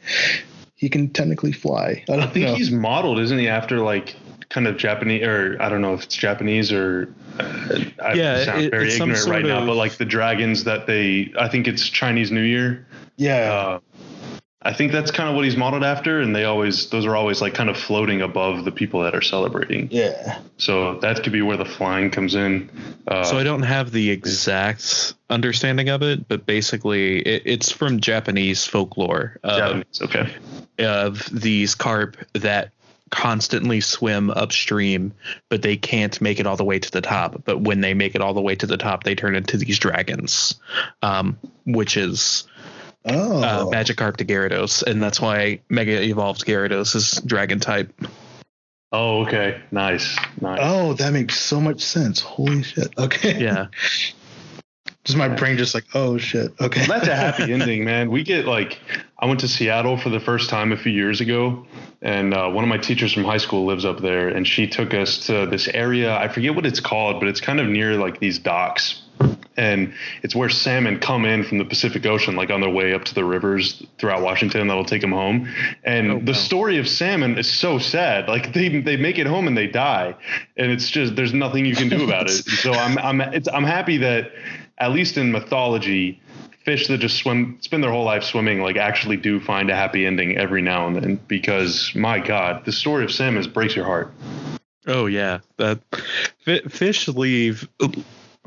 he 0.74 0.88
can 0.88 1.08
technically 1.10 1.52
fly. 1.52 2.02
I 2.08 2.12
don't 2.16 2.20
I 2.20 2.26
think 2.26 2.46
know. 2.46 2.54
he's 2.54 2.70
modeled, 2.72 3.20
isn't 3.20 3.38
he, 3.38 3.46
after 3.48 3.78
like 3.78 4.16
kind 4.50 4.66
of 4.66 4.76
Japanese, 4.76 5.22
or 5.24 5.56
I 5.60 5.68
don't 5.68 5.80
know 5.80 5.94
if 5.94 6.02
it's 6.02 6.16
Japanese 6.16 6.70
or 6.72 7.12
uh, 7.38 7.78
I 8.04 8.12
Yeah, 8.14 8.44
sound 8.44 8.62
it- 8.64 8.70
very 8.70 8.92
ignorant 8.92 9.12
right 9.12 9.42
sort 9.42 9.44
now, 9.46 9.64
but 9.64 9.76
like 9.76 9.92
the 9.96 10.04
dragons 10.04 10.64
that 10.64 10.86
they, 10.86 11.32
I 11.38 11.48
think 11.48 11.66
it's 11.66 11.88
Chinese 11.88 12.30
New 12.30 12.42
Year. 12.42 12.86
yeah. 13.16 13.52
Uh, 13.52 13.78
I 14.62 14.74
think 14.74 14.92
that's 14.92 15.10
kind 15.10 15.26
of 15.26 15.34
what 15.36 15.46
he's 15.46 15.56
modeled 15.56 15.84
after, 15.84 16.20
and 16.20 16.36
they 16.36 16.44
always, 16.44 16.90
those 16.90 17.06
are 17.06 17.16
always 17.16 17.40
like 17.40 17.54
kind 17.54 17.70
of 17.70 17.78
floating 17.78 18.20
above 18.20 18.66
the 18.66 18.70
people 18.70 19.02
that 19.04 19.14
are 19.14 19.22
celebrating. 19.22 19.88
yeah. 19.90 20.38
So 20.58 20.98
that 20.98 21.22
could 21.22 21.32
be 21.32 21.40
where 21.40 21.56
the 21.56 21.64
flying 21.64 22.10
comes 22.10 22.34
in. 22.34 22.68
Uh, 23.08 23.24
So 23.24 23.38
I 23.38 23.42
don't 23.42 23.62
have 23.62 23.90
the 23.90 24.10
exact 24.10 25.14
understanding 25.30 25.88
of 25.88 26.02
it, 26.02 26.28
but 26.28 26.44
basically 26.44 27.20
it, 27.20 27.42
it's 27.46 27.72
from 27.72 28.00
Japanese 28.00 28.66
folklore 28.66 29.38
of, 29.42 29.58
Japanese, 29.58 30.02
okay. 30.02 30.34
of 30.78 31.24
these 31.32 31.74
carp 31.74 32.18
that 32.34 32.72
constantly 33.10 33.80
swim 33.80 34.30
upstream, 34.30 35.12
but 35.48 35.62
they 35.62 35.76
can't 35.76 36.20
make 36.20 36.38
it 36.40 36.46
all 36.46 36.56
the 36.56 36.64
way 36.64 36.78
to 36.78 36.90
the 36.90 37.00
top. 37.00 37.42
But 37.44 37.60
when 37.60 37.80
they 37.80 37.94
make 37.94 38.14
it 38.14 38.20
all 38.20 38.34
the 38.34 38.40
way 38.40 38.54
to 38.56 38.66
the 38.66 38.76
top, 38.76 39.02
they 39.04 39.14
turn 39.14 39.34
into 39.34 39.56
these 39.56 39.78
dragons, 39.78 40.54
um, 41.02 41.38
which 41.66 41.96
is 41.96 42.46
Oh. 43.06 43.42
uh, 43.42 43.64
Magikarp 43.66 44.16
to 44.18 44.24
Gyarados, 44.26 44.82
and 44.82 45.02
that's 45.02 45.20
why 45.20 45.60
Mega 45.70 46.02
Evolved 46.02 46.44
Gyarados 46.46 46.94
is 46.94 47.12
Dragon 47.24 47.58
type. 47.58 47.92
Oh, 48.92 49.22
okay. 49.22 49.60
Nice, 49.70 50.18
nice. 50.40 50.58
Oh, 50.60 50.92
that 50.94 51.12
makes 51.12 51.38
so 51.38 51.60
much 51.60 51.80
sense. 51.80 52.20
Holy 52.20 52.62
shit. 52.62 52.92
Okay. 52.98 53.40
Yeah, 53.42 53.66
Just 55.04 55.16
my 55.16 55.28
brain 55.28 55.56
just 55.56 55.74
like, 55.74 55.84
oh 55.94 56.18
shit. 56.18 56.52
Okay. 56.60 56.84
That's 56.86 57.08
a 57.08 57.16
happy 57.16 57.52
ending, 57.54 57.84
man. 57.84 58.10
We 58.10 58.22
get 58.22 58.44
like, 58.44 58.78
I 59.18 59.26
went 59.26 59.40
to 59.40 59.48
Seattle 59.48 59.96
for 59.96 60.10
the 60.10 60.20
first 60.20 60.50
time 60.50 60.72
a 60.72 60.76
few 60.76 60.92
years 60.92 61.20
ago, 61.22 61.66
and 62.02 62.34
uh, 62.34 62.50
one 62.50 62.64
of 62.64 62.68
my 62.68 62.76
teachers 62.78 63.12
from 63.12 63.24
high 63.24 63.38
school 63.38 63.64
lives 63.64 63.84
up 63.86 64.00
there, 64.00 64.28
and 64.28 64.46
she 64.46 64.66
took 64.66 64.92
us 64.92 65.26
to 65.26 65.46
this 65.46 65.68
area. 65.68 66.14
I 66.16 66.28
forget 66.28 66.54
what 66.54 66.66
it's 66.66 66.80
called, 66.80 67.18
but 67.18 67.28
it's 67.28 67.40
kind 67.40 67.60
of 67.60 67.66
near 67.68 67.96
like 67.96 68.20
these 68.20 68.38
docks. 68.38 69.02
And 69.56 69.92
it's 70.22 70.34
where 70.34 70.48
salmon 70.48 71.00
come 71.00 71.26
in 71.26 71.44
from 71.44 71.58
the 71.58 71.64
Pacific 71.66 72.06
Ocean, 72.06 72.36
like 72.36 72.48
on 72.48 72.62
their 72.62 72.70
way 72.70 72.94
up 72.94 73.04
to 73.04 73.14
the 73.14 73.24
rivers 73.24 73.84
throughout 73.98 74.22
Washington 74.22 74.68
that'll 74.68 74.84
take 74.86 75.02
them 75.02 75.12
home. 75.12 75.46
And 75.84 76.10
Oh, 76.10 76.18
the 76.20 76.32
wow. 76.32 76.38
story 76.38 76.78
of 76.78 76.88
salmon 76.88 77.36
is 77.36 77.50
so 77.50 77.78
sad. 77.78 78.28
Like 78.28 78.54
they, 78.54 78.80
they 78.80 78.96
make 78.96 79.18
it 79.18 79.26
home 79.26 79.46
and 79.46 79.56
they 79.58 79.66
die. 79.66 80.14
And 80.56 80.72
it's 80.72 80.88
just, 80.88 81.16
there's 81.16 81.34
nothing 81.34 81.66
you 81.66 81.74
can 81.76 81.90
do 81.90 82.04
about 82.04 82.30
it. 82.30 82.42
So 82.46 82.72
I'm, 82.72 82.96
I'm, 82.98 83.20
it's, 83.20 83.48
I'm 83.48 83.64
happy 83.64 83.98
that 83.98 84.30
at 84.80 84.92
least 84.92 85.16
in 85.16 85.30
mythology, 85.30 86.20
fish 86.64 86.88
that 86.88 86.98
just 86.98 87.18
swim 87.18 87.58
spend 87.60 87.82
their 87.82 87.90
whole 87.90 88.04
life 88.04 88.22
swimming 88.22 88.60
like 88.62 88.76
actually 88.76 89.16
do 89.16 89.40
find 89.40 89.70
a 89.70 89.74
happy 89.74 90.04
ending 90.04 90.36
every 90.36 90.60
now 90.60 90.86
and 90.86 90.96
then 90.96 91.20
because 91.26 91.94
my 91.94 92.18
god 92.18 92.64
the 92.66 92.72
story 92.72 93.02
of 93.02 93.10
sam 93.10 93.36
is 93.36 93.46
breaks 93.46 93.74
your 93.74 93.84
heart. 93.84 94.12
Oh 94.86 95.06
yeah, 95.06 95.40
that 95.58 95.80
fish 96.68 97.06
leave 97.08 97.68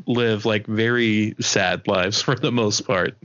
live 0.08 0.46
like 0.46 0.66
very 0.68 1.36
sad 1.40 1.88
lives 1.88 2.22
for 2.22 2.36
the 2.36 2.52
most 2.52 2.82
part. 2.86 3.16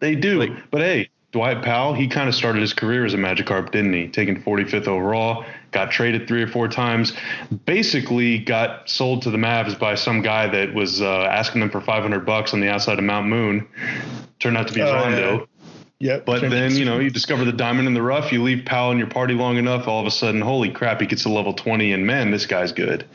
they 0.00 0.14
do. 0.14 0.38
Like- 0.40 0.70
but 0.70 0.80
hey 0.80 1.08
dwight 1.32 1.62
powell 1.62 1.92
he 1.92 2.08
kind 2.08 2.28
of 2.28 2.34
started 2.34 2.62
his 2.62 2.72
career 2.72 3.04
as 3.04 3.14
a 3.14 3.18
magikarp 3.18 3.70
didn't 3.70 3.92
he? 3.92 4.08
Taking 4.08 4.42
45th 4.42 4.88
overall 4.88 5.44
got 5.76 5.90
traded 5.90 6.26
three 6.26 6.42
or 6.42 6.46
four 6.46 6.68
times 6.68 7.12
basically 7.64 8.38
got 8.38 8.88
sold 8.88 9.22
to 9.22 9.30
the 9.30 9.36
mavs 9.36 9.78
by 9.78 9.94
some 9.94 10.22
guy 10.22 10.46
that 10.46 10.72
was 10.72 11.02
uh, 11.02 11.22
asking 11.24 11.60
them 11.60 11.70
for 11.70 11.80
500 11.80 12.24
bucks 12.24 12.54
on 12.54 12.60
the 12.60 12.68
outside 12.68 12.98
of 12.98 13.04
mount 13.04 13.26
moon 13.26 13.68
turned 14.38 14.56
out 14.56 14.68
to 14.68 14.74
be 14.74 14.82
Oh, 14.82 14.92
rondo 14.92 15.48
Yep. 15.98 16.26
But 16.26 16.42
then, 16.42 16.76
you 16.76 16.84
know, 16.84 16.98
you 16.98 17.08
discover 17.08 17.46
the 17.46 17.52
diamond 17.52 17.88
in 17.88 17.94
the 17.94 18.02
rough, 18.02 18.30
you 18.30 18.42
leave 18.42 18.66
Powell 18.66 18.92
in 18.92 18.98
your 18.98 19.06
party 19.06 19.32
long 19.32 19.56
enough, 19.56 19.88
all 19.88 19.98
of 19.98 20.06
a 20.06 20.10
sudden, 20.10 20.42
holy 20.42 20.70
crap, 20.70 21.00
he 21.00 21.06
gets 21.06 21.22
to 21.22 21.30
level 21.30 21.54
20, 21.54 21.92
and 21.92 22.06
man, 22.06 22.30
this 22.30 22.44
guy's 22.44 22.72
good. 22.72 23.06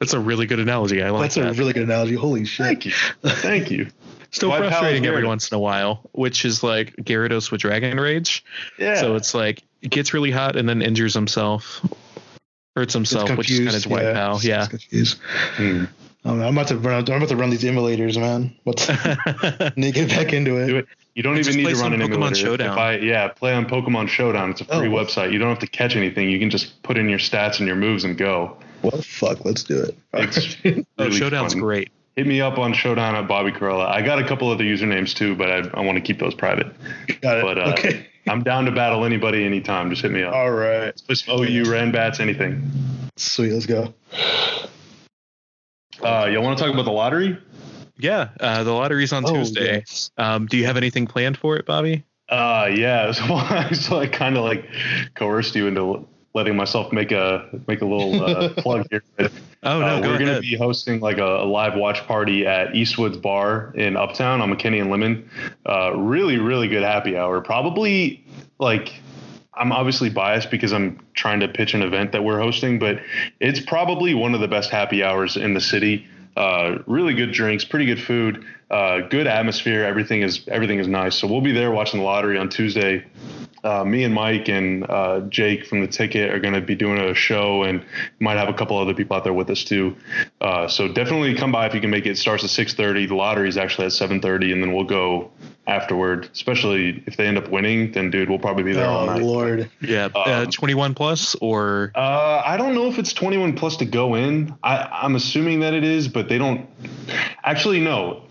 That's 0.00 0.14
a 0.14 0.18
really 0.18 0.46
good 0.46 0.58
analogy. 0.58 1.00
I 1.00 1.10
like 1.10 1.20
that. 1.20 1.22
that's 1.22 1.34
that. 1.36 1.56
a 1.56 1.58
really 1.58 1.72
good 1.72 1.84
analogy. 1.84 2.16
Holy 2.16 2.44
shit. 2.44 2.66
Thank 2.66 2.86
you. 2.86 2.92
Thank 3.22 3.70
you. 3.70 3.88
Still 4.34 4.48
Why 4.48 4.58
frustrating 4.58 5.06
every 5.06 5.24
once 5.24 5.48
in 5.52 5.54
a 5.54 5.60
while, 5.60 6.00
which 6.10 6.44
is 6.44 6.64
like 6.64 6.96
Gyarados 6.96 7.52
with 7.52 7.60
Dragon 7.60 7.98
Rage. 7.98 8.44
Yeah. 8.80 8.96
So 8.96 9.14
it's 9.14 9.32
like 9.32 9.62
it 9.80 9.92
gets 9.92 10.12
really 10.12 10.32
hot 10.32 10.56
and 10.56 10.68
then 10.68 10.82
injures 10.82 11.14
himself, 11.14 11.80
hurts 12.74 12.92
himself, 12.92 13.36
which 13.36 13.48
is 13.48 13.58
kind 13.58 13.68
of 13.68 13.82
confused, 13.82 13.90
white 13.90 14.02
yeah, 14.02 14.12
pal. 14.12 14.40
Yeah. 14.42 14.60
it's 14.62 14.68
confused. 14.70 15.18
Hmm. 15.54 15.84
I'm 16.24 16.42
I'm 16.42 16.56
about 16.56 16.68
to 16.68 16.78
run. 16.78 17.04
I'm 17.08 17.16
about 17.16 17.28
to 17.28 17.36
run 17.36 17.50
these 17.50 17.62
emulators, 17.62 18.18
man. 18.18 18.52
What's 18.64 18.88
need 19.76 19.94
to 19.94 20.00
get 20.00 20.08
back 20.08 20.32
into 20.32 20.56
it? 20.56 20.66
Do 20.66 20.76
it. 20.78 20.86
You 21.14 21.22
don't 21.22 21.36
Just 21.36 21.50
even 21.50 21.62
need 21.62 21.74
to 21.74 21.80
run 21.80 21.92
some 21.92 22.00
an 22.00 22.00
Pokemon 22.00 22.14
emulator. 22.14 22.34
Showdown. 22.34 22.72
If 22.72 22.78
I 22.78 22.96
yeah, 22.96 23.28
play 23.28 23.54
on 23.54 23.66
Pokemon 23.66 24.08
Showdown. 24.08 24.50
It's 24.50 24.62
a 24.62 24.64
free 24.64 24.88
Oh. 24.88 24.90
website. 24.90 25.32
You 25.32 25.38
don't 25.38 25.50
have 25.50 25.60
to 25.60 25.68
catch 25.68 25.94
anything. 25.94 26.28
You 26.28 26.40
can 26.40 26.50
just 26.50 26.82
put 26.82 26.96
in 26.98 27.08
your 27.08 27.20
stats 27.20 27.58
and 27.60 27.68
your 27.68 27.76
moves 27.76 28.02
and 28.02 28.18
go. 28.18 28.56
Well, 28.82 29.00
fuck. 29.00 29.44
Let's 29.44 29.62
do 29.62 29.80
it. 29.80 29.96
It's 30.14 30.56
oh, 30.98 31.10
Showdown's 31.10 31.52
fun. 31.52 31.62
great. 31.62 31.90
Hit 32.16 32.26
me 32.28 32.40
up 32.40 32.58
on 32.58 32.72
Showdown 32.72 33.16
at 33.16 33.26
Bobby 33.26 33.50
Karalla. 33.50 33.86
I 33.86 34.00
got 34.02 34.20
a 34.20 34.26
couple 34.26 34.48
other 34.48 34.62
usernames 34.62 35.14
too, 35.14 35.34
but 35.34 35.50
I, 35.50 35.58
I 35.74 35.80
want 35.80 35.96
to 35.96 36.00
keep 36.02 36.20
those 36.20 36.34
private. 36.34 36.68
Got 37.20 37.38
it. 37.38 37.42
But 37.42 37.58
uh, 37.58 37.72
okay. 37.72 38.06
I'm 38.28 38.42
down 38.42 38.64
to 38.66 38.72
battle 38.72 39.04
anybody 39.04 39.44
anytime. 39.44 39.90
Just 39.90 40.02
hit 40.02 40.10
me 40.12 40.22
up. 40.22 40.32
All 40.32 40.50
right. 40.52 40.94
Play 41.06 41.14
some 41.16 41.38
OU, 41.40 41.64
Ranbats, 41.64 42.20
anything. 42.20 42.70
Sweet. 43.16 43.52
Let's 43.52 43.66
go. 43.66 43.92
Uh, 46.02 46.28
you 46.30 46.40
want 46.40 46.56
to 46.56 46.64
talk 46.64 46.72
about 46.72 46.84
the 46.84 46.92
lottery? 46.92 47.38
Yeah, 47.98 48.30
uh, 48.40 48.64
the 48.64 48.72
lottery's 48.72 49.12
on 49.12 49.24
Oh, 49.24 49.34
Tuesday. 49.34 49.76
yes. 49.76 50.10
Um, 50.16 50.46
do 50.46 50.56
you 50.56 50.66
have 50.66 50.76
anything 50.76 51.06
planned 51.06 51.36
for 51.36 51.56
it, 51.56 51.66
Bobby? 51.66 52.04
Uh, 52.28 52.68
yeah. 52.72 53.12
So 53.12 53.24
so 53.74 53.98
I 53.98 54.06
kind 54.06 54.36
of 54.36 54.44
like 54.44 54.68
coerced 55.14 55.54
you 55.54 55.66
into 55.66 56.06
letting 56.34 56.56
myself 56.56 56.92
make 56.92 57.12
a 57.12 57.48
make 57.66 57.80
a 57.80 57.86
little 57.86 58.22
uh, 58.22 58.48
plug 58.56 58.86
here. 58.90 59.02
But, 59.16 59.32
Oh 59.64 59.80
no, 59.80 59.86
uh, 59.86 60.00
go 60.00 60.08
we're 60.08 60.18
going 60.18 60.34
to 60.34 60.40
be 60.42 60.56
hosting 60.56 61.00
like 61.00 61.16
a, 61.16 61.42
a 61.42 61.46
live 61.46 61.74
watch 61.74 62.06
party 62.06 62.46
at 62.46 62.74
Eastwood's 62.74 63.16
Bar 63.16 63.72
in 63.74 63.96
Uptown 63.96 64.42
on 64.42 64.52
McKinney 64.52 64.80
and 64.80 64.90
Lemon. 64.90 65.28
Uh, 65.66 65.96
really, 65.96 66.38
really 66.38 66.68
good 66.68 66.82
happy 66.82 67.16
hour. 67.16 67.40
Probably 67.40 68.22
like 68.58 68.92
I'm 69.54 69.72
obviously 69.72 70.10
biased 70.10 70.50
because 70.50 70.72
I'm 70.72 71.00
trying 71.14 71.40
to 71.40 71.48
pitch 71.48 71.72
an 71.72 71.80
event 71.80 72.12
that 72.12 72.24
we're 72.24 72.38
hosting, 72.38 72.78
but 72.78 73.00
it's 73.40 73.60
probably 73.60 74.12
one 74.12 74.34
of 74.34 74.40
the 74.40 74.48
best 74.48 74.68
happy 74.68 75.02
hours 75.02 75.36
in 75.36 75.54
the 75.54 75.60
city. 75.60 76.06
Uh, 76.36 76.78
really 76.86 77.14
good 77.14 77.32
drinks, 77.32 77.64
pretty 77.64 77.86
good 77.86 78.00
food, 78.00 78.44
uh, 78.70 79.00
good 79.02 79.26
atmosphere. 79.26 79.84
Everything 79.84 80.22
is 80.22 80.46
everything 80.48 80.78
is 80.78 80.88
nice. 80.88 81.14
So 81.14 81.28
we'll 81.28 81.40
be 81.40 81.52
there 81.52 81.70
watching 81.70 82.00
the 82.00 82.06
lottery 82.06 82.38
on 82.38 82.48
Tuesday. 82.48 83.04
Uh, 83.62 83.82
me 83.82 84.04
and 84.04 84.12
Mike 84.12 84.48
and 84.48 84.84
uh, 84.90 85.20
Jake 85.30 85.64
from 85.64 85.80
the 85.80 85.86
ticket 85.86 86.30
are 86.30 86.38
going 86.38 86.52
to 86.52 86.60
be 86.60 86.74
doing 86.74 86.98
a 86.98 87.14
show 87.14 87.62
and 87.62 87.82
might 88.20 88.36
have 88.36 88.50
a 88.50 88.52
couple 88.52 88.76
other 88.76 88.92
people 88.92 89.16
out 89.16 89.24
there 89.24 89.32
with 89.32 89.48
us 89.48 89.64
too. 89.64 89.96
Uh, 90.42 90.68
so 90.68 90.86
definitely 90.86 91.34
come 91.34 91.50
by 91.50 91.66
if 91.66 91.74
you 91.74 91.80
can 91.80 91.88
make 91.88 92.04
it. 92.04 92.10
It 92.10 92.18
starts 92.18 92.44
at 92.44 92.50
6:30. 92.50 93.08
The 93.08 93.14
lottery 93.14 93.48
is 93.48 93.56
actually 93.56 93.86
at 93.86 93.92
7:30, 93.92 94.52
and 94.52 94.62
then 94.62 94.74
we'll 94.74 94.84
go 94.84 95.30
afterward. 95.66 96.28
Especially 96.32 97.02
if 97.06 97.16
they 97.16 97.26
end 97.26 97.38
up 97.38 97.48
winning, 97.48 97.92
then 97.92 98.10
dude, 98.10 98.28
we'll 98.28 98.38
probably 98.38 98.62
be 98.64 98.72
there 98.72 98.86
all 98.86 99.08
Oh 99.08 99.12
night. 99.14 99.22
Lord. 99.22 99.70
yeah, 99.80 100.08
uh, 100.14 100.42
um, 100.44 100.50
21 100.50 100.94
plus 100.94 101.34
or 101.36 101.92
Uh, 101.94 102.42
I 102.44 102.56
don't 102.56 102.74
know 102.74 102.88
if 102.88 102.98
it's 102.98 103.12
21 103.12 103.54
plus 103.54 103.76
to 103.78 103.84
go 103.84 104.14
in. 104.14 104.54
I, 104.62 104.88
I'm 105.02 105.16
assuming 105.16 105.60
that 105.60 105.74
it 105.74 105.84
is, 105.84 106.08
but 106.08 106.28
they 106.28 106.38
don't. 106.38 106.68
Actually, 107.44 107.80
no, 107.80 108.22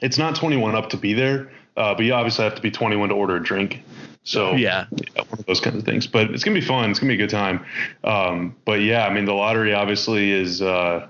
it's 0.00 0.18
not 0.18 0.34
21 0.34 0.74
up 0.74 0.90
to 0.90 0.96
be 0.96 1.12
there. 1.14 1.50
Uh, 1.76 1.94
but 1.94 2.04
you 2.04 2.12
obviously 2.12 2.44
have 2.44 2.54
to 2.56 2.62
be 2.62 2.70
21 2.70 3.08
to 3.10 3.14
order 3.14 3.36
a 3.36 3.42
drink. 3.42 3.82
So 4.22 4.52
yeah. 4.52 4.84
yeah, 5.16 5.22
one 5.22 5.38
of 5.38 5.46
those 5.46 5.60
kinds 5.60 5.76
of 5.78 5.84
things. 5.84 6.06
But 6.06 6.30
it's 6.30 6.44
gonna 6.44 6.58
be 6.58 6.64
fun. 6.66 6.90
It's 6.90 6.98
gonna 6.98 7.10
be 7.10 7.14
a 7.14 7.18
good 7.26 7.30
time. 7.30 7.64
Um, 8.04 8.54
but 8.66 8.82
yeah, 8.82 9.06
I 9.06 9.12
mean, 9.14 9.24
the 9.24 9.32
lottery 9.34 9.72
obviously 9.72 10.32
is. 10.32 10.60
Uh, 10.60 11.06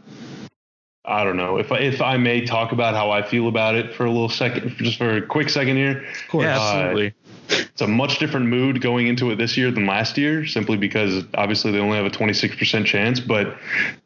I 1.11 1.25
don't 1.25 1.37
know 1.37 1.59
if 1.59 1.73
I, 1.73 1.79
if 1.79 2.01
I 2.01 2.17
may 2.17 2.45
talk 2.47 2.71
about 2.73 2.95
how 2.95 3.11
I 3.11 3.23
feel 3.23 3.49
about 3.49 3.75
it 3.75 3.93
for 3.95 4.05
a 4.05 4.11
little 4.11 4.29
second, 4.29 4.77
just 4.77 4.97
for 4.97 5.17
a 5.17 5.23
quick 5.27 5.51
second 5.51 5.77
here. 5.77 6.05
Of 6.05 6.29
course. 6.29 6.45
Yeah, 6.45 6.57
Uh, 6.57 6.61
absolutely. 6.63 7.15
It's 7.49 7.81
a 7.83 7.89
much 7.89 8.21
different 8.21 8.47
mood 8.47 8.81
going 8.81 9.09
into 9.09 9.31
it 9.33 9.37
this 9.37 9.57
year 9.57 9.73
than 9.73 9.85
last 9.87 10.17
year, 10.17 10.47
simply 10.47 10.77
because 10.77 11.25
obviously 11.35 11.73
they 11.73 11.79
only 11.81 11.97
have 11.97 12.07
a 12.07 12.11
26% 12.11 12.85
chance. 12.85 13.19
But 13.19 13.59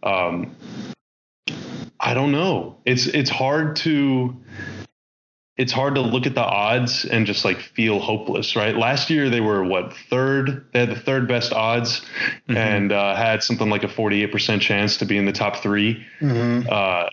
um, 0.03 0.57
I 2.01 2.15
don't 2.15 2.33
know. 2.33 2.79
It's 2.87 3.07
it's 3.07 3.29
hard 3.29 3.77
to 3.77 4.35
it's 5.57 5.73
hard 5.73 5.95
to 5.95 6.01
look 6.01 6.27
at 6.27 6.35
the 6.35 6.43
odds 6.43 7.05
and 7.05 7.27
just 7.27 7.45
like 7.45 7.59
feel 7.61 8.01
hopeless, 8.01 8.57
right? 8.57 8.77
Last 8.77 9.09
year 9.09 9.31
they 9.31 9.41
were 9.41 9.63
what 9.63 9.93
third? 10.11 10.67
They 10.73 10.81
had 10.81 10.91
the 10.91 10.99
third 10.99 11.29
best 11.29 11.53
odds 11.53 12.03
Mhm. 12.49 12.57
and 12.57 12.93
uh, 12.93 13.15
had 13.15 13.43
something 13.43 13.71
like 13.71 13.85
a 13.85 13.89
48% 13.89 14.61
chance 14.61 14.97
to 14.97 15.05
be 15.05 15.17
in 15.17 15.27
the 15.27 15.33
top 15.33 15.57
three. 15.57 16.05
Mhm. 16.21 16.69
Uh, 16.71 17.09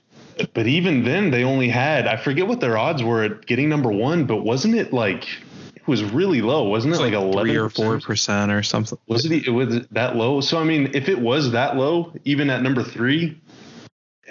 but 0.53 0.65
even 0.65 1.03
then, 1.03 1.29
they 1.29 1.43
only 1.43 1.69
had 1.69 2.07
I 2.07 2.17
forget 2.17 2.47
what 2.47 2.61
their 2.61 2.77
odds 2.77 3.03
were 3.03 3.23
at 3.23 3.45
getting 3.45 3.69
number 3.69 3.91
one, 3.91 4.25
but 4.25 4.37
wasn't 4.37 4.73
it 4.75 4.91
like 4.91 5.27
it 5.75 5.87
was 5.87 6.03
really 6.03 6.41
low? 6.41 6.63
Wasn't 6.67 6.93
it 6.95 6.97
like, 6.99 7.13
like 7.13 7.21
eleven 7.21 7.51
three 7.51 7.57
or 7.57 7.69
four 7.69 7.99
percent 7.99 8.51
or 8.51 8.63
something. 8.63 8.97
Was 9.07 9.25
it, 9.25 9.45
it 9.47 9.51
was 9.51 9.85
that 9.91 10.15
low? 10.15 10.41
So 10.41 10.57
I 10.57 10.63
mean, 10.63 10.89
if 10.95 11.09
it 11.09 11.19
was 11.19 11.51
that 11.51 11.75
low, 11.77 12.11
even 12.25 12.49
at 12.49 12.63
number 12.63 12.81
three, 12.81 13.37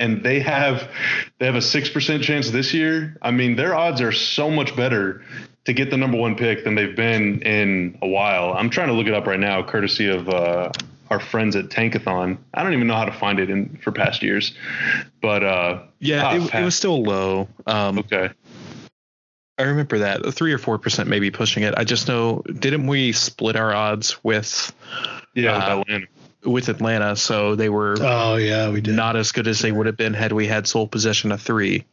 and 0.00 0.22
they 0.22 0.40
have 0.40 0.90
they 1.38 1.46
have 1.46 1.54
a 1.54 1.62
six 1.62 1.88
percent 1.88 2.24
chance 2.24 2.50
this 2.50 2.74
year. 2.74 3.16
I 3.22 3.30
mean, 3.30 3.54
their 3.54 3.74
odds 3.74 4.00
are 4.00 4.12
so 4.12 4.50
much 4.50 4.74
better 4.74 5.22
to 5.66 5.72
get 5.72 5.90
the 5.90 5.96
number 5.96 6.16
one 6.16 6.34
pick 6.34 6.64
than 6.64 6.74
they've 6.74 6.96
been 6.96 7.42
in 7.42 7.98
a 8.02 8.08
while. 8.08 8.54
I'm 8.54 8.70
trying 8.70 8.88
to 8.88 8.94
look 8.94 9.06
it 9.06 9.14
up 9.14 9.26
right 9.26 9.38
now, 9.38 9.62
courtesy 9.62 10.08
of 10.08 10.28
uh, 10.28 10.72
our 11.10 11.20
friends 11.20 11.54
at 11.54 11.66
Tankathon. 11.66 12.38
I 12.54 12.62
don't 12.62 12.72
even 12.72 12.86
know 12.86 12.94
how 12.94 13.04
to 13.04 13.12
find 13.12 13.38
it 13.38 13.50
in 13.50 13.78
for 13.82 13.92
past 13.92 14.22
years, 14.22 14.54
but 15.20 15.44
uh, 15.44 15.82
Yeah, 15.98 16.24
ah, 16.24 16.34
it, 16.36 16.54
it 16.54 16.64
was 16.64 16.74
still 16.74 17.02
low. 17.02 17.48
Um, 17.66 17.98
okay. 17.98 18.30
I 19.58 19.64
remember 19.64 19.98
that 19.98 20.32
three 20.32 20.54
or 20.54 20.58
four 20.58 20.78
percent 20.78 21.10
maybe 21.10 21.30
pushing 21.30 21.62
it. 21.62 21.74
I 21.76 21.84
just 21.84 22.08
know 22.08 22.42
didn't 22.46 22.86
we 22.86 23.12
split 23.12 23.56
our 23.56 23.74
odds 23.74 24.24
with 24.24 24.72
Yeah, 25.34 25.56
with 25.56 25.62
uh, 25.62 25.80
Atlanta. 25.80 26.06
With 26.44 26.68
Atlanta, 26.68 27.16
so 27.16 27.54
they 27.56 27.68
were 27.68 27.96
Oh 28.00 28.36
yeah, 28.36 28.70
we 28.70 28.80
did. 28.80 28.94
not 28.94 29.16
as 29.16 29.32
good 29.32 29.46
as 29.46 29.60
they 29.60 29.72
would 29.72 29.86
have 29.86 29.96
been 29.96 30.14
had 30.14 30.32
we 30.32 30.46
had 30.46 30.66
sole 30.66 30.86
possession 30.86 31.32
of 31.32 31.40
three. 31.42 31.84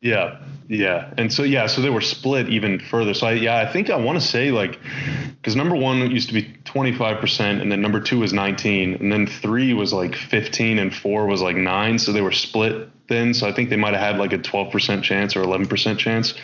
Yeah, 0.00 0.38
yeah, 0.66 1.14
and 1.16 1.32
so 1.32 1.44
yeah, 1.44 1.68
so 1.68 1.80
they 1.80 1.88
were 1.90 2.00
split 2.00 2.48
even 2.48 2.80
further. 2.80 3.14
So 3.14 3.28
I, 3.28 3.32
yeah, 3.34 3.58
I 3.60 3.66
think 3.72 3.88
I 3.88 3.94
want 3.96 4.20
to 4.20 4.26
say 4.26 4.50
like 4.50 4.80
because 5.40 5.54
number 5.54 5.76
one 5.76 6.10
used 6.10 6.26
to 6.28 6.34
be 6.34 6.52
twenty 6.64 6.92
five 6.92 7.20
percent, 7.20 7.62
and 7.62 7.70
then 7.70 7.80
number 7.80 8.00
two 8.00 8.18
was 8.18 8.32
nineteen, 8.32 8.94
and 8.94 9.12
then 9.12 9.28
three 9.28 9.74
was 9.74 9.92
like 9.92 10.16
fifteen, 10.16 10.80
and 10.80 10.92
four 10.92 11.26
was 11.26 11.40
like 11.40 11.54
nine. 11.54 12.00
So 12.00 12.10
they 12.12 12.20
were 12.20 12.32
split 12.32 12.88
then. 13.06 13.32
So 13.32 13.46
I 13.46 13.52
think 13.52 13.70
they 13.70 13.76
might 13.76 13.94
have 13.94 14.02
had 14.02 14.18
like 14.18 14.32
a 14.32 14.38
twelve 14.38 14.72
percent 14.72 15.04
chance 15.04 15.36
or 15.36 15.42
eleven 15.42 15.66
percent 15.68 16.00
chance. 16.00 16.34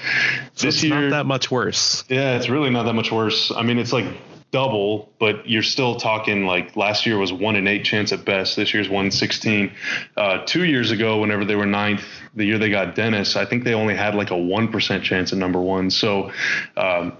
So 0.54 0.66
this 0.68 0.76
it's 0.76 0.84
year, 0.84 1.00
not 1.00 1.10
that 1.10 1.26
much 1.26 1.50
worse. 1.50 2.04
yeah, 2.08 2.36
it's 2.36 2.48
really 2.48 2.70
not 2.70 2.84
that 2.84 2.94
much 2.94 3.10
worse. 3.10 3.50
I 3.50 3.62
mean, 3.62 3.78
it's 3.78 3.92
like 3.92 4.06
double, 4.50 5.12
but 5.18 5.48
you're 5.48 5.62
still 5.62 5.96
talking 5.96 6.46
like 6.46 6.74
last 6.74 7.04
year 7.04 7.18
was 7.18 7.32
one 7.32 7.56
in 7.56 7.66
eight 7.66 7.84
chance 7.84 8.12
at 8.12 8.24
best. 8.24 8.56
This 8.56 8.72
year's 8.72 8.88
one 8.88 9.06
in 9.06 9.10
16. 9.10 9.72
Uh, 10.16 10.44
two 10.46 10.64
years 10.64 10.90
ago, 10.90 11.20
whenever 11.20 11.44
they 11.44 11.54
were 11.54 11.66
ninth, 11.66 12.04
the 12.34 12.44
year 12.44 12.58
they 12.58 12.70
got 12.70 12.94
Dennis, 12.94 13.36
I 13.36 13.44
think 13.44 13.64
they 13.64 13.74
only 13.74 13.94
had 13.94 14.14
like 14.14 14.30
a 14.30 14.34
1% 14.34 15.02
chance 15.02 15.32
at 15.32 15.38
number 15.38 15.60
one. 15.60 15.90
So 15.90 16.32
um, 16.76 17.16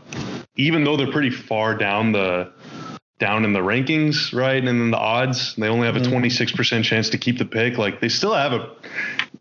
even 0.56 0.84
though 0.84 0.96
they're 0.96 1.12
pretty 1.12 1.30
far 1.30 1.74
down 1.74 2.12
the, 2.12 2.50
down 3.18 3.44
in 3.44 3.52
the 3.52 3.60
rankings, 3.60 4.32
right? 4.32 4.58
And 4.58 4.80
then 4.80 4.90
the 4.90 4.98
odds, 4.98 5.54
they 5.56 5.68
only 5.68 5.86
have 5.86 5.96
a 5.96 6.00
26% 6.00 6.84
chance 6.84 7.10
to 7.10 7.18
keep 7.18 7.38
the 7.38 7.44
pick. 7.44 7.76
Like 7.76 8.00
they 8.00 8.08
still 8.08 8.32
have 8.32 8.52
a 8.52 8.70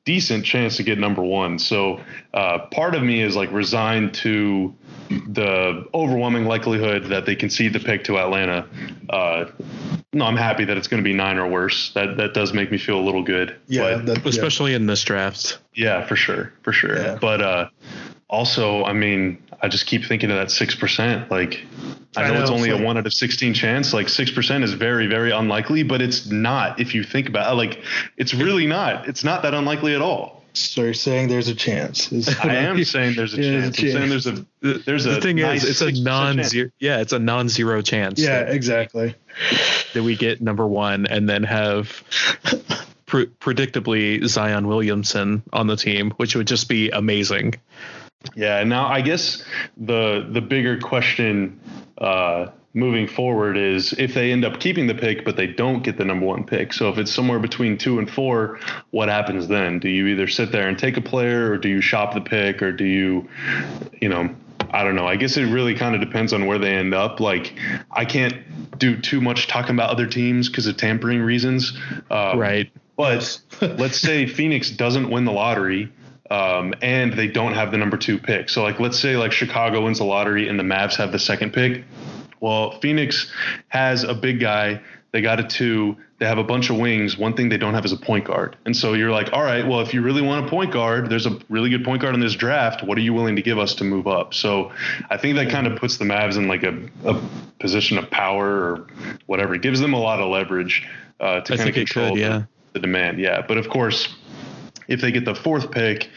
decent 0.03 0.43
chance 0.45 0.77
to 0.77 0.83
get 0.83 0.97
number 0.97 1.21
one. 1.21 1.59
So 1.59 2.01
uh, 2.33 2.59
part 2.71 2.95
of 2.95 3.03
me 3.03 3.21
is 3.21 3.35
like 3.35 3.51
resigned 3.51 4.13
to 4.15 4.75
the 5.09 5.85
overwhelming 5.93 6.45
likelihood 6.45 7.05
that 7.05 7.25
they 7.25 7.35
concede 7.35 7.73
the 7.73 7.79
pick 7.79 8.03
to 8.05 8.17
Atlanta. 8.17 8.67
Uh, 9.09 9.45
no, 10.13 10.25
I'm 10.25 10.37
happy 10.37 10.65
that 10.65 10.77
it's 10.77 10.87
going 10.87 11.01
to 11.03 11.07
be 11.07 11.13
nine 11.13 11.37
or 11.37 11.47
worse. 11.47 11.91
That 11.93 12.17
that 12.17 12.33
does 12.33 12.53
make 12.53 12.71
me 12.71 12.77
feel 12.77 12.99
a 12.99 13.01
little 13.05 13.23
good. 13.23 13.55
yeah, 13.67 13.81
But- 13.97 14.05
that, 14.07 14.17
yeah. 14.23 14.29
Especially 14.29 14.73
in 14.73 14.85
this 14.87 15.03
draft. 15.03 15.59
yeah, 15.73 16.05
for 16.05 16.15
sure, 16.15 16.53
for 16.63 16.71
sure. 16.73 16.97
Yeah. 16.97 17.17
But 17.19 17.41
uh, 17.41 17.69
also, 18.29 18.83
I 18.83 18.93
mean, 18.93 19.41
I 19.61 19.67
just 19.67 19.85
keep 19.85 20.05
thinking 20.05 20.29
of 20.31 20.37
that 20.37 20.51
six 20.51 20.75
percent. 20.75 21.31
Like, 21.31 21.65
I 22.15 22.23
I 22.23 22.31
know, 22.31 22.41
it's 22.41 22.49
only 22.49 22.69
it's 22.69 22.79
a 22.79 22.83
one 22.83 22.97
out 22.97 23.05
of 23.05 23.13
sixteen 23.13 23.53
chance. 23.53 23.93
Like 23.93 24.09
six 24.09 24.31
percent 24.31 24.63
is 24.63 24.73
very, 24.73 25.07
very 25.07 25.31
unlikely, 25.31 25.83
but 25.83 26.01
it's 26.01 26.27
not 26.29 26.79
if 26.79 26.93
you 26.95 27.03
think 27.03 27.29
about 27.29 27.51
it. 27.51 27.55
Like, 27.55 27.81
it's 28.17 28.33
really 28.33 28.67
not. 28.67 29.07
It's 29.07 29.23
not 29.23 29.43
that 29.43 29.53
unlikely 29.53 29.95
at 29.95 30.01
all. 30.01 30.36
So 30.57 30.83
you're 30.83 30.93
saying 30.93 31.29
there's 31.29 31.47
a 31.47 31.55
chance? 31.55 32.11
Is 32.11 32.27
I 32.39 32.55
am 32.55 32.83
saying 32.83 33.15
there's 33.15 33.33
a 33.33 33.41
Yeah, 33.41 33.69
chance. 33.69 33.77
there's 33.77 33.85
a 33.85 33.89
I'm 33.89 33.93
saying 33.93 34.09
there's 34.09 34.25
a 34.27 34.79
there's 34.85 35.05
a 35.05 35.09
the 35.11 35.21
thing 35.21 35.37
nice 35.37 35.63
is, 35.63 35.81
it's 35.81 35.99
a 35.99 36.01
non-zero. 36.01 36.69
Yeah, 36.79 36.99
it's 36.99 37.13
a 37.13 37.19
non-zero 37.19 37.81
chance. 37.81 38.19
Yeah, 38.19 38.43
that, 38.43 38.53
exactly. 38.53 39.15
that 39.93 40.03
we 40.03 40.15
get 40.15 40.41
number 40.41 40.65
one 40.67 41.05
and 41.05 41.29
then 41.29 41.43
have 41.43 42.03
pre- 43.05 43.27
predictably 43.27 44.25
Zion 44.27 44.67
Williamson 44.67 45.43
on 45.53 45.67
the 45.67 45.75
team, 45.75 46.11
which 46.17 46.35
would 46.35 46.47
just 46.47 46.69
be 46.69 46.89
amazing. 46.89 47.55
Yeah. 48.35 48.63
Now, 48.63 48.87
I 48.87 49.01
guess 49.01 49.43
the 49.77 50.27
the 50.29 50.41
bigger 50.41 50.79
question 50.79 51.59
uh, 51.97 52.47
moving 52.77 53.07
forward 53.07 53.57
is 53.57 53.93
if 53.93 54.13
they 54.13 54.31
end 54.31 54.45
up 54.45 54.59
keeping 54.59 54.85
the 54.85 54.93
pick, 54.93 55.25
but 55.25 55.35
they 55.35 55.47
don't 55.47 55.83
get 55.83 55.97
the 55.97 56.05
number 56.05 56.27
one 56.27 56.43
pick. 56.43 56.71
So 56.71 56.89
if 56.89 56.99
it's 56.99 57.11
somewhere 57.11 57.39
between 57.39 57.75
two 57.77 57.97
and 57.97 58.09
four, 58.09 58.59
what 58.91 59.09
happens 59.09 59.47
then? 59.47 59.79
Do 59.79 59.89
you 59.89 60.05
either 60.07 60.27
sit 60.27 60.51
there 60.51 60.67
and 60.67 60.77
take 60.77 60.95
a 60.95 61.01
player, 61.01 61.51
or 61.51 61.57
do 61.57 61.69
you 61.69 61.81
shop 61.81 62.13
the 62.13 62.21
pick, 62.21 62.61
or 62.61 62.71
do 62.71 62.85
you, 62.85 63.27
you 63.99 64.09
know, 64.09 64.29
I 64.71 64.83
don't 64.83 64.95
know. 64.95 65.07
I 65.07 65.15
guess 65.15 65.37
it 65.37 65.45
really 65.45 65.73
kind 65.73 65.95
of 65.95 66.01
depends 66.01 66.33
on 66.33 66.45
where 66.45 66.59
they 66.59 66.75
end 66.75 66.93
up. 66.93 67.19
Like, 67.19 67.57
I 67.89 68.05
can't 68.05 68.77
do 68.77 68.95
too 68.95 69.21
much 69.21 69.47
talking 69.47 69.71
about 69.71 69.89
other 69.89 70.05
teams 70.05 70.47
because 70.47 70.67
of 70.67 70.77
tampering 70.77 71.21
reasons. 71.21 71.75
Um, 72.11 72.37
right. 72.37 72.69
But 72.95 73.39
let's 73.61 73.99
say 73.99 74.25
Phoenix 74.27 74.69
doesn't 74.69 75.09
win 75.09 75.25
the 75.25 75.31
lottery. 75.31 75.91
Um, 76.29 76.73
and 76.81 77.13
they 77.13 77.27
don't 77.27 77.53
have 77.53 77.71
the 77.71 77.77
number 77.77 77.95
two 77.95 78.19
pick. 78.19 78.49
So, 78.49 78.61
like, 78.61 78.81
let's 78.81 78.99
say 78.99 79.15
like 79.15 79.31
Chicago 79.31 79.85
wins 79.85 79.99
the 79.99 80.03
lottery 80.03 80.49
and 80.49 80.59
the 80.59 80.63
Mavs 80.63 80.95
have 80.97 81.13
the 81.13 81.19
second 81.19 81.53
pick. 81.53 81.85
Well, 82.39 82.79
Phoenix 82.79 83.31
has 83.69 84.03
a 84.03 84.13
big 84.13 84.39
guy. 84.39 84.81
They 85.11 85.21
got 85.21 85.39
a 85.39 85.43
two. 85.43 85.97
They 86.19 86.25
have 86.25 86.37
a 86.37 86.43
bunch 86.43 86.69
of 86.69 86.77
wings. 86.77 87.17
One 87.17 87.35
thing 87.35 87.49
they 87.49 87.57
don't 87.57 87.73
have 87.73 87.85
is 87.85 87.91
a 87.91 87.97
point 87.97 88.25
guard. 88.25 88.55
And 88.65 88.75
so 88.75 88.93
you're 88.93 89.11
like, 89.11 89.31
all 89.33 89.43
right, 89.43 89.65
well, 89.65 89.81
if 89.81 89.93
you 89.93 90.01
really 90.01 90.21
want 90.21 90.45
a 90.45 90.49
point 90.49 90.71
guard, 90.71 91.09
there's 91.09 91.25
a 91.25 91.37
really 91.47 91.69
good 91.69 91.83
point 91.83 92.01
guard 92.01 92.15
in 92.15 92.19
this 92.19 92.33
draft. 92.33 92.83
What 92.83 92.97
are 92.97 93.01
you 93.01 93.13
willing 93.13 93.35
to 93.35 93.41
give 93.41 93.59
us 93.59 93.75
to 93.75 93.83
move 93.83 94.07
up? 94.07 94.33
So 94.33 94.71
I 95.09 95.17
think 95.17 95.35
that 95.35 95.49
kind 95.49 95.67
of 95.67 95.77
puts 95.77 95.97
the 95.97 96.05
Mavs 96.05 96.35
in 96.35 96.47
like 96.47 96.63
a, 96.63 96.77
a 97.05 97.21
position 97.59 97.97
of 97.97 98.09
power 98.09 98.47
or 98.47 98.87
whatever. 99.27 99.53
It 99.53 99.61
gives 99.61 99.79
them 99.79 99.93
a 99.93 99.99
lot 99.99 100.19
of 100.19 100.29
leverage 100.29 100.87
uh, 101.19 101.41
to 101.41 101.53
I 101.53 101.57
kind 101.57 101.69
of 101.69 101.75
control 101.75 102.11
could, 102.11 102.19
yeah. 102.19 102.39
the, 102.39 102.47
the 102.73 102.79
demand. 102.79 103.19
Yeah. 103.19 103.45
But 103.47 103.57
of 103.57 103.69
course, 103.69 104.15
if 104.87 105.01
they 105.01 105.11
get 105.11 105.25
the 105.25 105.35
fourth 105.35 105.71
pick, 105.71 106.09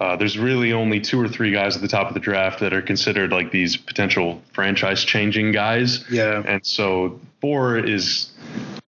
uh, 0.00 0.16
there's 0.16 0.38
really 0.38 0.72
only 0.72 1.00
two 1.00 1.20
or 1.20 1.28
three 1.28 1.50
guys 1.50 1.76
at 1.76 1.82
the 1.82 1.88
top 1.88 2.08
of 2.08 2.14
the 2.14 2.20
draft 2.20 2.60
that 2.60 2.72
are 2.72 2.82
considered 2.82 3.32
like 3.32 3.50
these 3.50 3.76
potential 3.76 4.42
franchise 4.52 5.04
changing 5.04 5.52
guys. 5.52 6.04
Yeah. 6.10 6.42
And 6.46 6.64
so 6.64 7.20
four 7.40 7.78
is 7.78 8.32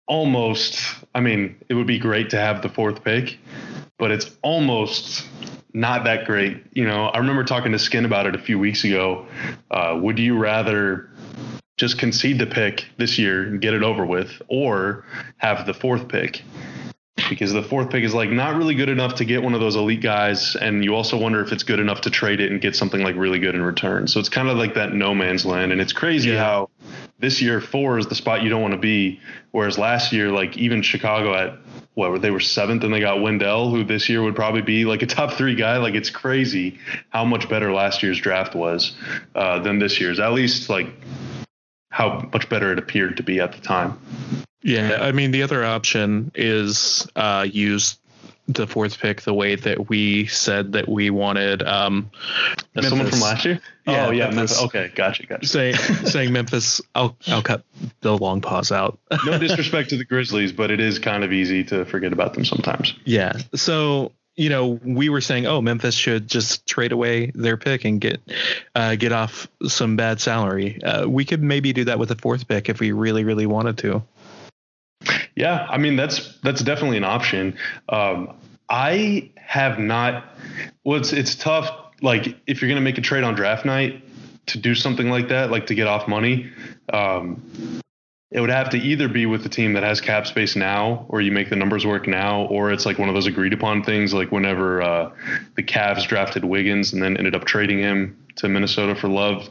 almost, 0.07 0.79
I 1.15 1.21
mean, 1.21 1.55
it 1.69 1.73
would 1.73 1.87
be 1.87 1.99
great 1.99 2.29
to 2.31 2.37
have 2.37 2.61
the 2.61 2.69
fourth 2.69 3.03
pick, 3.03 3.37
but 3.97 4.11
it's 4.11 4.31
almost 4.41 5.25
not 5.73 6.03
that 6.03 6.25
great. 6.25 6.63
You 6.73 6.85
know, 6.85 7.05
I 7.05 7.17
remember 7.17 7.43
talking 7.43 7.71
to 7.71 7.79
Skin 7.79 8.05
about 8.05 8.25
it 8.25 8.35
a 8.35 8.39
few 8.39 8.59
weeks 8.59 8.83
ago. 8.83 9.25
Uh, 9.69 9.97
would 10.01 10.19
you 10.19 10.37
rather 10.37 11.09
just 11.77 11.97
concede 11.97 12.37
the 12.39 12.45
pick 12.45 12.85
this 12.97 13.17
year 13.17 13.43
and 13.43 13.61
get 13.61 13.73
it 13.73 13.83
over 13.83 14.05
with, 14.05 14.41
or 14.49 15.05
have 15.37 15.65
the 15.65 15.73
fourth 15.73 16.07
pick? 16.07 16.43
Because 17.29 17.51
the 17.53 17.61
fourth 17.63 17.89
pick 17.89 18.03
is 18.03 18.13
like 18.13 18.29
not 18.29 18.55
really 18.55 18.75
good 18.75 18.89
enough 18.89 19.15
to 19.15 19.25
get 19.25 19.43
one 19.43 19.53
of 19.53 19.59
those 19.59 19.75
elite 19.75 20.01
guys 20.01 20.55
and 20.55 20.83
you 20.83 20.95
also 20.95 21.17
wonder 21.17 21.41
if 21.41 21.51
it's 21.51 21.63
good 21.63 21.79
enough 21.79 22.01
to 22.01 22.09
trade 22.09 22.39
it 22.39 22.51
and 22.51 22.61
get 22.61 22.75
something 22.75 23.01
like 23.01 23.15
really 23.15 23.39
good 23.39 23.55
in 23.55 23.61
return. 23.61 24.07
So 24.07 24.19
it's 24.19 24.29
kind 24.29 24.47
of 24.47 24.57
like 24.57 24.75
that 24.75 24.93
no 24.93 25.13
man's 25.13 25.45
land 25.45 25.71
and 25.71 25.81
it's 25.81 25.93
crazy 25.93 26.29
Yeah. 26.31 26.43
how 26.43 26.69
this 27.19 27.41
year 27.41 27.61
four 27.61 27.97
is 27.97 28.07
the 28.07 28.15
spot 28.15 28.43
you 28.43 28.49
don't 28.49 28.61
want 28.61 28.73
to 28.73 28.79
be 28.79 29.19
whereas 29.51 29.77
last 29.77 30.11
year 30.11 30.29
like 30.29 30.57
even 30.57 30.81
chicago 30.81 31.33
at 31.35 31.57
what 31.93 32.21
they 32.21 32.31
were 32.31 32.39
seventh 32.39 32.83
and 32.83 32.93
they 32.93 33.01
got 33.01 33.21
wendell 33.21 33.69
who 33.69 33.83
this 33.83 34.07
year 34.07 34.23
would 34.23 34.35
probably 34.35 34.61
be 34.61 34.85
like 34.85 35.01
a 35.01 35.05
top 35.05 35.33
three 35.33 35.55
guy. 35.55 35.77
Like 35.77 35.93
it's 35.95 36.09
crazy 36.09 36.79
how 37.09 37.25
much 37.25 37.49
better 37.49 37.71
last 37.73 38.01
year's 38.01 38.19
draft 38.19 38.55
was 38.55 38.93
uh, 39.35 39.59
than 39.59 39.79
this 39.79 39.99
year's 39.99 40.19
at 40.19 40.31
least 40.31 40.69
like 40.69 40.87
how 41.89 42.29
much 42.31 42.47
better 42.47 42.71
it 42.71 42.79
appeared 42.79 43.17
to 43.17 43.23
be 43.23 43.41
at 43.41 43.51
the 43.51 43.59
time 43.59 43.99
Yeah, 44.63 44.97
I 45.01 45.11
mean 45.11 45.31
the 45.31 45.43
other 45.43 45.63
option 45.63 46.31
is 46.35 47.07
uh, 47.15 47.47
use 47.49 47.97
the 48.47 48.67
fourth 48.67 48.99
pick 48.99 49.21
the 49.21 49.33
way 49.33 49.55
that 49.55 49.89
we 49.89 50.25
said 50.27 50.73
that 50.73 50.87
we 50.87 51.09
wanted. 51.09 51.63
Um, 51.63 52.11
someone 52.81 53.07
from 53.07 53.19
last 53.19 53.45
year? 53.45 53.59
Yeah, 53.87 54.07
oh 54.07 54.11
yeah, 54.11 54.25
Memphis. 54.25 54.35
Memphis. 54.35 54.63
Okay, 54.63 54.91
gotcha, 54.93 55.25
gotcha. 55.25 55.47
saying 55.47 55.75
saying 55.75 56.33
Memphis. 56.33 56.81
I'll 56.95 57.15
I'll 57.27 57.41
cut 57.41 57.63
the 58.01 58.17
long 58.17 58.41
pause 58.41 58.71
out. 58.71 58.99
No 59.25 59.37
disrespect 59.37 59.89
to 59.89 59.97
the 59.97 60.05
Grizzlies, 60.05 60.51
but 60.51 60.71
it 60.71 60.79
is 60.79 60.99
kind 60.99 61.23
of 61.23 61.31
easy 61.31 61.63
to 61.65 61.85
forget 61.85 62.11
about 62.11 62.33
them 62.33 62.43
sometimes. 62.43 62.95
Yeah. 63.05 63.33
So 63.55 64.11
you 64.35 64.49
know 64.49 64.79
we 64.83 65.09
were 65.09 65.21
saying, 65.21 65.45
oh, 65.45 65.61
Memphis 65.61 65.95
should 65.95 66.27
just 66.27 66.65
trade 66.65 66.91
away 66.91 67.31
their 67.35 67.57
pick 67.57 67.85
and 67.85 68.01
get 68.01 68.19
uh, 68.75 68.95
get 68.95 69.11
off 69.11 69.47
some 69.67 69.95
bad 69.95 70.19
salary. 70.19 70.81
Uh, 70.83 71.07
we 71.07 71.25
could 71.25 71.41
maybe 71.41 71.73
do 71.73 71.85
that 71.85 71.99
with 71.99 72.09
the 72.09 72.15
fourth 72.15 72.47
pick 72.47 72.69
if 72.69 72.79
we 72.79 72.91
really 72.91 73.23
really 73.23 73.45
wanted 73.45 73.77
to. 73.79 74.03
Yeah, 75.35 75.65
I 75.69 75.77
mean 75.77 75.95
that's 75.95 76.37
that's 76.39 76.61
definitely 76.61 76.97
an 76.97 77.03
option. 77.03 77.57
Um, 77.89 78.35
I 78.69 79.31
have 79.37 79.79
not. 79.79 80.23
Well, 80.83 80.99
it's 80.99 81.13
it's 81.13 81.35
tough. 81.35 81.69
Like 82.01 82.37
if 82.47 82.61
you're 82.61 82.69
gonna 82.69 82.81
make 82.81 82.97
a 82.97 83.01
trade 83.01 83.23
on 83.23 83.35
draft 83.35 83.65
night 83.65 84.03
to 84.47 84.57
do 84.57 84.75
something 84.75 85.09
like 85.09 85.29
that, 85.29 85.51
like 85.51 85.67
to 85.67 85.75
get 85.75 85.87
off 85.87 86.07
money, 86.07 86.51
um, 86.91 87.41
it 88.31 88.39
would 88.39 88.49
have 88.49 88.69
to 88.69 88.77
either 88.77 89.07
be 89.09 89.25
with 89.25 89.43
the 89.43 89.49
team 89.49 89.73
that 89.73 89.83
has 89.83 89.99
cap 89.99 90.25
space 90.25 90.55
now, 90.55 91.05
or 91.09 91.21
you 91.21 91.31
make 91.31 91.49
the 91.49 91.55
numbers 91.55 91.85
work 91.85 92.07
now, 92.07 92.43
or 92.45 92.71
it's 92.71 92.85
like 92.85 92.97
one 92.97 93.09
of 93.09 93.13
those 93.15 93.27
agreed 93.27 93.53
upon 93.53 93.83
things, 93.83 94.13
like 94.13 94.31
whenever 94.31 94.81
uh, 94.81 95.11
the 95.55 95.63
Cavs 95.63 96.07
drafted 96.07 96.45
Wiggins 96.45 96.93
and 96.93 97.03
then 97.03 97.17
ended 97.17 97.35
up 97.35 97.45
trading 97.45 97.79
him 97.79 98.17
to 98.37 98.47
Minnesota 98.47 98.95
for 98.95 99.09
Love. 99.09 99.43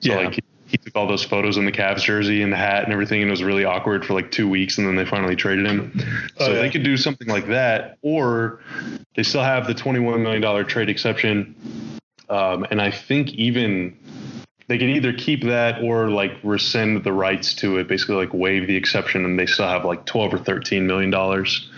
So 0.00 0.12
Yeah. 0.12 0.16
like 0.28 0.38
he, 0.70 0.78
took 0.78 0.94
all 0.96 1.06
those 1.06 1.24
photos 1.24 1.56
in 1.56 1.64
the 1.64 1.72
Cavs 1.72 2.02
jersey 2.02 2.42
and 2.42 2.52
the 2.52 2.56
hat 2.56 2.84
and 2.84 2.92
everything, 2.92 3.20
and 3.20 3.28
it 3.28 3.32
was 3.32 3.42
really 3.42 3.64
awkward 3.64 4.04
for 4.04 4.14
like 4.14 4.30
two 4.30 4.48
weeks, 4.48 4.78
and 4.78 4.86
then 4.86 4.96
they 4.96 5.04
finally 5.04 5.36
traded 5.36 5.66
him. 5.66 5.92
So 5.98 6.04
Oh, 6.38 6.52
yeah. 6.52 6.60
they 6.60 6.70
could 6.70 6.82
do 6.84 6.96
something 6.96 7.28
like 7.28 7.48
that, 7.48 7.98
or 8.02 8.60
they 9.16 9.22
still 9.22 9.42
have 9.42 9.66
the 9.66 9.74
twenty-one 9.74 10.22
million 10.22 10.40
dollar 10.42 10.64
trade 10.64 10.88
exception, 10.88 11.54
um, 12.28 12.66
and 12.70 12.80
I 12.80 12.90
think 12.90 13.30
even 13.34 13.96
they 14.68 14.78
can 14.78 14.88
either 14.88 15.12
keep 15.12 15.42
that 15.42 15.82
or 15.82 16.10
like 16.10 16.30
rescind 16.44 17.02
the 17.02 17.12
rights 17.12 17.54
to 17.54 17.78
it, 17.78 17.88
basically 17.88 18.14
like 18.14 18.32
waive 18.32 18.68
the 18.68 18.76
exception, 18.76 19.24
and 19.24 19.36
they 19.36 19.46
still 19.46 19.66
have 19.66 19.84
like 19.84 20.06
twelve 20.06 20.32
or 20.32 20.38
thirteen 20.38 20.86
million 20.86 21.10
dollars, 21.10 21.68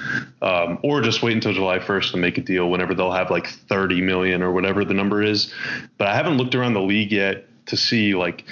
um, 0.43 0.79
or 0.83 1.01
just 1.01 1.23
wait 1.23 1.33
until 1.33 1.55
July 1.55 1.79
first 1.79 2.13
to 2.13 2.19
make 2.19 2.37
a 2.37 2.43
deal 2.43 2.71
whenever 2.71 2.95
they'll 2.95 3.11
have 3.11 3.31
like 3.31 3.47
thirty 3.47 4.03
million 4.03 4.43
or 4.43 4.53
whatever 4.53 4.85
the 4.85 4.93
number 4.93 5.23
is. 5.23 5.53
But 5.97 6.09
I 6.09 6.15
haven't 6.15 6.37
looked 6.37 6.55
around 6.55 6.75
the 6.75 6.83
league 6.83 7.13
yet 7.13 7.47
to 7.67 7.77
see 7.77 8.15
like 8.15 8.45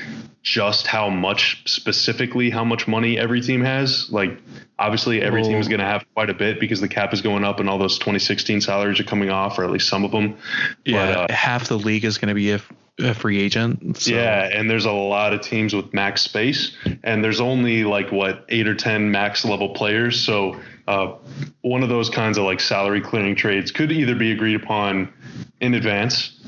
just 0.42 0.86
how 0.86 1.10
much 1.10 1.62
specifically 1.66 2.48
how 2.50 2.64
much 2.64 2.88
money 2.88 3.18
every 3.18 3.40
team 3.40 3.62
has. 3.62 4.10
Like 4.10 4.38
obviously 4.78 5.20
every 5.20 5.42
team 5.42 5.56
is 5.56 5.68
going 5.68 5.80
to 5.80 5.86
have 5.86 6.04
quite 6.14 6.30
a 6.30 6.34
bit 6.34 6.58
because 6.58 6.80
the 6.80 6.88
cap 6.88 7.12
is 7.12 7.20
going 7.20 7.44
up 7.44 7.60
and 7.60 7.68
all 7.68 7.78
those 7.78 7.98
2016 7.98 8.62
salaries 8.62 8.98
are 8.98 9.04
coming 9.04 9.30
off, 9.30 9.58
or 9.58 9.64
at 9.64 9.70
least 9.70 9.88
some 9.88 10.04
of 10.04 10.10
them. 10.10 10.36
Yeah, 10.84 11.14
But, 11.14 11.30
uh, 11.30 11.34
half 11.34 11.68
the 11.68 11.78
league 11.78 12.04
is 12.04 12.18
going 12.18 12.28
to 12.28 12.34
be 12.34 12.52
a, 12.52 12.60
a 12.98 13.14
free 13.14 13.40
agent. 13.40 13.98
So. 13.98 14.12
Yeah, 14.12 14.48
and 14.52 14.70
there's 14.70 14.86
a 14.86 14.92
lot 14.92 15.34
of 15.34 15.42
teams 15.42 15.74
with 15.74 15.92
max 15.92 16.22
space, 16.22 16.74
and 17.02 17.22
there's 17.22 17.40
only 17.40 17.84
like 17.84 18.10
what 18.10 18.46
eight 18.48 18.66
or 18.66 18.74
ten 18.74 19.10
max 19.10 19.44
level 19.44 19.70
players. 19.70 20.18
So 20.18 20.58
uh, 20.88 21.14
one 21.60 21.82
of 21.82 21.88
those 21.88 22.08
kinds 22.08 22.38
of 22.38 22.44
like 22.44 22.60
salary 22.60 23.00
clearing 23.00 23.36
trades 23.36 23.70
could 23.70 23.92
either 23.92 24.14
be 24.14 24.32
agreed 24.32 24.56
upon 24.56 25.12
in 25.60 25.74
advance, 25.74 26.40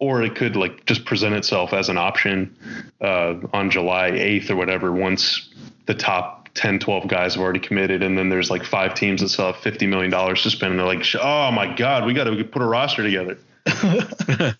or 0.00 0.22
it 0.22 0.34
could 0.34 0.56
like 0.56 0.84
just 0.86 1.04
present 1.04 1.34
itself 1.34 1.72
as 1.72 1.88
an 1.88 1.96
option 1.98 2.56
uh, 3.00 3.34
on 3.52 3.70
July 3.70 4.10
8th 4.10 4.50
or 4.50 4.56
whatever 4.56 4.90
once 4.90 5.48
the 5.86 5.94
top 5.94 6.48
10, 6.54 6.80
12 6.80 7.06
guys 7.06 7.34
have 7.34 7.42
already 7.42 7.60
committed, 7.60 8.02
and 8.02 8.18
then 8.18 8.28
there's 8.28 8.50
like 8.50 8.64
five 8.64 8.94
teams 8.94 9.20
that 9.20 9.28
still 9.28 9.46
have 9.52 9.56
50 9.58 9.86
million 9.86 10.10
dollars 10.10 10.42
to 10.42 10.50
spend, 10.50 10.72
and 10.72 10.80
they're 10.80 10.86
like, 10.86 11.04
oh 11.20 11.52
my 11.52 11.72
god, 11.76 12.04
we 12.06 12.12
got 12.14 12.24
to 12.24 12.42
put 12.44 12.60
a 12.60 12.64
roster 12.66 13.02
together. 13.04 13.38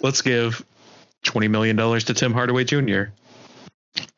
Let's 0.00 0.22
give 0.22 0.64
twenty 1.22 1.48
million 1.48 1.76
dollars 1.76 2.04
to 2.04 2.14
Tim 2.14 2.32
Hardaway 2.32 2.64
Jr. 2.64 3.04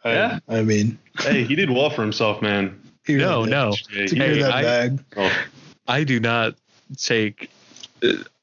Yeah. 0.04 0.38
I 0.48 0.62
mean, 0.62 0.98
hey, 1.18 1.44
he 1.44 1.54
did 1.54 1.70
well 1.70 1.90
for 1.90 2.02
himself, 2.02 2.40
man. 2.40 2.80
here's 3.04 3.20
No, 3.20 3.44
no. 3.44 3.72
Secure 3.72 4.06
Hey, 4.26 4.42
that 4.42 4.52
I- 4.52 4.62
bag. 4.62 5.04
Oh. 5.16 5.44
I 5.86 6.04
do 6.04 6.20
not 6.20 6.54
take. 6.96 7.50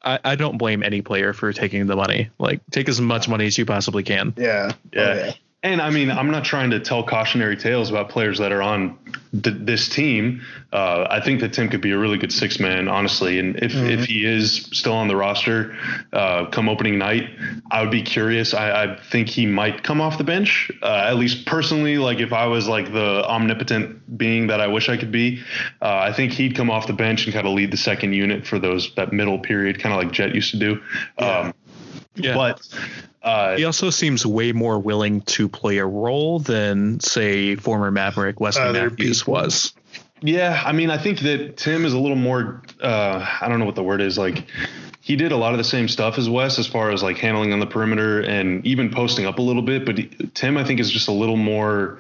I, 0.05 0.19
I 0.23 0.35
don't 0.35 0.57
blame 0.57 0.83
any 0.83 1.01
player 1.01 1.33
for 1.33 1.51
taking 1.51 1.87
the 1.87 1.95
money. 1.95 2.29
Like, 2.37 2.61
take 2.69 2.87
as 2.87 3.01
much 3.01 3.27
money 3.27 3.47
as 3.47 3.57
you 3.57 3.65
possibly 3.65 4.03
can. 4.03 4.33
Yeah. 4.37 4.73
Yeah. 4.93 5.31
Oh, 5.31 5.33
And 5.65 5.81
I 5.81 5.89
mean, 5.89 6.11
I'm 6.11 6.29
not 6.29 6.45
trying 6.45 6.69
to 6.69 6.79
tell 6.79 7.01
cautionary 7.03 7.57
tales 7.57 7.89
about 7.89 8.09
players 8.09 8.37
that 8.37 8.51
are 8.51 8.61
on 8.61 8.99
th- 9.31 9.55
this 9.61 9.89
team. 9.89 10.43
Uh, 10.71 11.07
I 11.09 11.19
think 11.19 11.41
that 11.41 11.53
Tim 11.53 11.69
could 11.69 11.81
be 11.81 11.89
a 11.89 11.97
really 11.97 12.19
good 12.19 12.31
six 12.31 12.59
man, 12.59 12.87
honestly. 12.87 13.39
And 13.39 13.55
if, 13.55 13.73
if 13.73 14.05
he 14.05 14.27
is 14.27 14.69
still 14.71 14.93
on 14.93 15.07
the 15.07 15.15
roster 15.15 15.75
uh, 16.13 16.45
come 16.51 16.69
opening 16.69 16.99
night, 16.99 17.31
I 17.71 17.81
would 17.81 17.89
be 17.89 18.03
curious. 18.03 18.53
I, 18.53 18.83
I 18.83 18.99
think 19.09 19.27
he 19.27 19.47
might 19.47 19.81
come 19.81 20.01
off 20.01 20.19
the 20.19 20.23
bench, 20.23 20.69
uh, 20.83 21.07
at 21.09 21.15
least 21.15 21.47
personally. 21.47 21.97
Like 21.97 22.19
if 22.19 22.31
I 22.31 22.45
was 22.45 22.67
like 22.67 22.93
the 22.93 23.25
omnipotent 23.25 24.19
being 24.19 24.45
that 24.47 24.61
I 24.61 24.67
wish 24.67 24.87
I 24.87 24.97
could 24.97 25.11
be, 25.11 25.41
uh, 25.81 25.97
I 25.97 26.13
think 26.13 26.31
he'd 26.31 26.55
come 26.55 26.69
off 26.69 26.85
the 26.85 26.93
bench 26.93 27.25
and 27.25 27.33
kind 27.33 27.47
of 27.47 27.53
lead 27.53 27.71
the 27.71 27.77
second 27.77 28.13
unit 28.13 28.45
for 28.45 28.59
those 28.59 28.93
that 28.97 29.11
middle 29.11 29.39
period, 29.39 29.79
kind 29.79 29.95
of 29.95 29.99
like 29.99 30.11
Jet 30.13 30.35
used 30.35 30.51
to 30.51 30.59
do. 30.59 30.81
Um, 31.17 31.55
Yeah. 32.17 32.35
But 32.35 32.61
uh, 33.25 33.57
he 33.57 33.65
also 33.65 33.89
seems 33.89 34.25
way 34.25 34.51
more 34.51 34.77
willing 34.77 35.21
to 35.21 35.49
play 35.49 35.79
a 35.79 35.85
role 35.85 36.39
than, 36.39 36.99
say, 36.99 37.55
former 37.55 37.89
Maverick 37.89 38.39
Wesley 38.39 38.61
Other 38.61 38.89
Matthews 38.91 39.23
people. 39.23 39.33
was. 39.33 39.73
Yeah, 40.21 40.61
I 40.63 40.71
mean, 40.71 40.91
I 40.91 40.97
think 40.99 41.19
that 41.21 41.57
Tim 41.57 41.85
is 41.85 41.93
a 41.93 41.99
little 41.99 42.15
more. 42.15 42.61
Uh, 42.79 43.27
I 43.41 43.49
don't 43.49 43.59
know 43.59 43.65
what 43.65 43.75
the 43.75 43.83
word 43.83 43.99
is. 43.99 44.17
Like, 44.17 44.45
he 45.01 45.15
did 45.15 45.31
a 45.31 45.37
lot 45.37 45.53
of 45.53 45.57
the 45.57 45.63
same 45.63 45.87
stuff 45.87 46.19
as 46.19 46.29
Wes 46.29 46.59
as 46.59 46.67
far 46.67 46.91
as 46.91 47.01
like 47.01 47.17
handling 47.17 47.51
on 47.51 47.59
the 47.59 47.65
perimeter 47.65 48.21
and 48.21 48.65
even 48.65 48.91
posting 48.91 49.25
up 49.25 49.39
a 49.39 49.41
little 49.41 49.61
bit. 49.63 49.85
But 49.85 49.97
he, 49.97 50.07
Tim, 50.35 50.55
I 50.55 50.63
think, 50.63 50.79
is 50.79 50.91
just 50.91 51.07
a 51.07 51.11
little 51.11 51.37
more. 51.37 51.99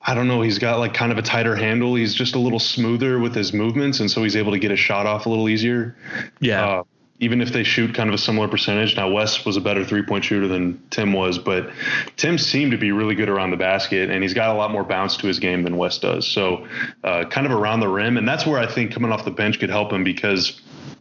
I 0.00 0.14
don't 0.14 0.28
know. 0.28 0.42
He's 0.42 0.58
got 0.58 0.80
like 0.80 0.92
kind 0.92 1.12
of 1.12 1.18
a 1.18 1.22
tighter 1.22 1.56
handle. 1.56 1.94
He's 1.94 2.14
just 2.14 2.34
a 2.34 2.38
little 2.38 2.58
smoother 2.58 3.18
with 3.20 3.34
his 3.34 3.52
movements, 3.52 4.00
and 4.00 4.10
so 4.10 4.22
he's 4.22 4.36
able 4.36 4.52
to 4.52 4.58
get 4.58 4.70
a 4.70 4.76
shot 4.76 5.06
off 5.06 5.26
a 5.26 5.28
little 5.28 5.48
easier. 5.48 5.96
Yeah. 6.40 6.64
Uh, 6.66 6.82
even 7.20 7.40
if 7.40 7.52
they 7.52 7.62
shoot 7.62 7.94
kind 7.94 8.08
of 8.08 8.14
a 8.14 8.18
similar 8.18 8.48
percentage. 8.48 8.96
Now 8.96 9.10
Wes 9.10 9.44
was 9.44 9.56
a 9.56 9.60
better 9.60 9.84
three 9.84 10.02
point 10.02 10.24
shooter 10.24 10.48
than 10.48 10.82
Tim 10.90 11.12
was, 11.12 11.38
but 11.38 11.70
Tim 12.16 12.38
seemed 12.38 12.72
to 12.72 12.78
be 12.78 12.92
really 12.92 13.14
good 13.14 13.28
around 13.28 13.50
the 13.50 13.56
basket, 13.56 14.10
and 14.10 14.22
he's 14.22 14.34
got 14.34 14.50
a 14.50 14.58
lot 14.58 14.70
more 14.70 14.84
bounce 14.84 15.16
to 15.18 15.26
his 15.26 15.38
game 15.38 15.62
than 15.62 15.76
Wes 15.76 15.98
does. 15.98 16.26
So 16.26 16.66
uh, 17.04 17.24
kind 17.26 17.46
of 17.46 17.52
around 17.52 17.80
the 17.80 17.88
rim, 17.88 18.16
and 18.16 18.28
that's 18.28 18.46
where 18.46 18.58
I 18.58 18.66
think 18.66 18.92
coming 18.92 19.12
off 19.12 19.24
the 19.24 19.30
bench 19.30 19.60
could 19.60 19.70
help 19.70 19.92
him 19.92 20.02
because 20.02 20.60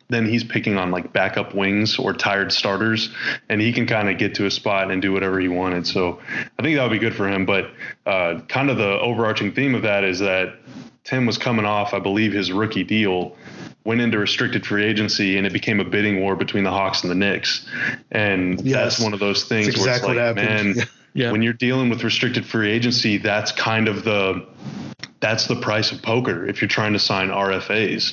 then 0.09 0.28
he's 0.28 0.43
picking 0.43 0.78
on 0.78 0.91
like 0.91 1.11
backup 1.14 1.55
wings 1.55 1.97
or 1.97 2.14
tired 2.14 2.51
starters, 2.51 3.09
and 3.49 3.59
he 3.59 3.74
can 3.74 3.88
kind 3.88 4.09
of 4.09 4.18
get 4.18 4.36
to 4.36 4.45
a 4.45 4.51
spot 4.51 4.91
and 4.91 5.01
do 5.01 5.11
whatever 5.11 5.39
he 5.39 5.47
wanted. 5.47 5.88
So 5.88 6.20
I 6.59 6.61
think 6.61 6.78
that 6.78 6.84
would 6.84 6.91
be 6.91 6.99
good 6.99 7.16
for 7.16 7.28
him. 7.28 7.45
But 7.45 7.72
uh, 8.05 8.41
kind 8.47 8.70
of 8.70 8.78
the 8.78 8.99
overarching 8.99 9.53
theme 9.53 9.74
of 9.74 9.82
that 9.82 10.03
is 10.03 10.20
that 10.20 10.55
Tim 11.03 11.26
was 11.26 11.38
coming 11.38 11.66
off, 11.66 11.93
I 11.93 11.99
believe, 11.99 12.32
his 12.32 12.51
rookie 12.51 12.84
deal, 12.84 13.36
went 13.86 14.01
into 14.01 14.17
restricted 14.17 14.65
free 14.65 14.86
agency, 14.86 15.38
and 15.38 15.45
it 15.45 15.53
became 15.53 15.79
a 15.79 15.84
bidding 15.84 16.21
war 16.21 16.36
between 16.36 16.63
the 16.63 16.71
Hawks 16.71 17.01
and 17.03 17.11
the 17.11 17.15
Knicks. 17.15 17.65
And 18.11 18.61
Yes. 18.61 18.95
that's 18.95 18.99
one 18.99 19.13
of 19.13 19.19
those 19.19 19.43
things 19.45 19.67
That's 19.67 19.79
where 19.79 19.88
exactly 19.89 20.17
it's 20.17 20.38
like, 20.38 20.47
happened. 20.49 20.75
man, 20.77 20.86
Yeah. 21.13 21.31
when 21.31 21.41
you're 21.41 21.53
dealing 21.53 21.89
with 21.89 22.03
restricted 22.03 22.45
free 22.45 22.71
agency, 22.71 23.17
that's 23.17 23.51
kind 23.51 23.88
of 23.88 24.03
the 24.03 24.43
that's 25.19 25.47
the 25.47 25.55
price 25.55 25.89
of 25.93 26.01
poker 26.01 26.45
if 26.45 26.61
you're 26.61 26.67
trying 26.67 26.91
to 26.91 26.99
sign 26.99 27.29
RFAs. 27.29 28.11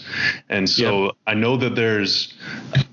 And 0.49 0.71
so 0.71 1.11
I 1.27 1.35
know 1.35 1.57
that 1.57 1.75
there's 1.75 2.33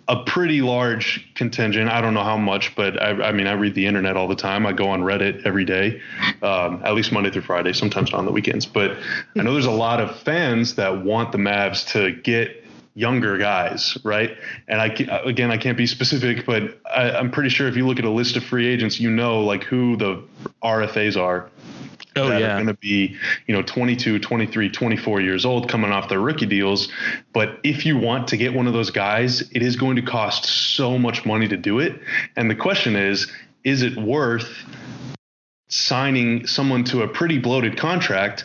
a 0.07 0.23
pretty 0.23 0.61
large 0.63 1.23
contingent. 1.35 1.91
I 1.91 2.01
don't 2.01 2.15
know 2.15 2.23
how 2.23 2.35
much, 2.37 2.75
but 2.75 2.99
I, 2.99 3.09
I 3.27 3.31
mean, 3.31 3.45
I 3.45 3.51
read 3.51 3.75
the 3.75 3.85
internet 3.85 4.17
all 4.17 4.27
the 4.27 4.35
time. 4.35 4.65
I 4.65 4.71
go 4.73 4.89
on 4.89 5.03
Reddit 5.03 5.45
every 5.45 5.65
day, 5.65 6.01
um, 6.41 6.81
at 6.83 6.95
least 6.95 7.11
Monday 7.11 7.29
through 7.29 7.43
Friday, 7.43 7.73
sometimes 7.73 8.11
on 8.11 8.25
the 8.25 8.31
weekends. 8.31 8.65
But 8.65 8.97
I 9.37 9.43
know 9.43 9.53
there's 9.53 9.65
a 9.67 9.71
lot 9.71 9.99
of 10.01 10.19
fans 10.21 10.73
that 10.75 11.03
want 11.05 11.31
the 11.31 11.37
Mavs 11.37 11.87
to 11.91 12.11
get 12.23 12.65
younger 12.97 13.37
guys, 13.37 13.95
right? 14.03 14.35
And 14.67 14.81
I 14.81 14.87
again, 15.23 15.51
I 15.51 15.57
can't 15.57 15.77
be 15.77 15.85
specific, 15.85 16.45
but 16.47 16.79
I, 16.91 17.11
I'm 17.11 17.29
pretty 17.29 17.49
sure 17.49 17.67
if 17.67 17.75
you 17.75 17.85
look 17.85 17.99
at 17.99 18.05
a 18.05 18.09
list 18.09 18.35
of 18.35 18.43
free 18.43 18.67
agents, 18.67 18.99
you 18.99 19.11
know 19.11 19.41
like 19.41 19.63
who 19.63 19.95
the 19.95 20.23
RFAs 20.63 21.15
are 21.15 21.49
oh 22.15 22.29
that 22.29 22.41
are 22.41 22.55
going 22.55 22.67
to 22.67 22.73
be, 22.73 23.15
you 23.45 23.53
know, 23.53 23.61
22, 23.61 24.17
23, 24.17 24.69
24 24.69 25.21
years 25.21 25.45
old 25.45 25.69
coming 25.69 25.91
off 25.91 26.09
their 26.09 26.19
rookie 26.19 26.47
deals. 26.47 26.89
But 27.33 27.59
if 27.63 27.85
you 27.85 27.97
want 27.97 28.27
to 28.29 28.37
get 28.37 28.55
one 28.55 28.65
of 28.65 28.73
those 28.73 28.89
guys, 28.89 29.41
it 29.51 29.61
is 29.61 29.75
going 29.75 29.95
to 29.97 30.01
cost 30.01 30.45
so 30.45 30.97
much 30.97 31.23
money 31.23 31.47
to 31.47 31.57
do 31.57 31.77
it. 31.77 32.01
And 32.35 32.49
the 32.49 32.55
question 32.55 32.95
is, 32.95 33.27
is 33.63 33.83
it 33.83 33.95
worth 33.95 34.49
signing 35.67 36.47
someone 36.47 36.83
to 36.85 37.03
a 37.03 37.07
pretty 37.07 37.37
bloated 37.37 37.77
contract? 37.77 38.43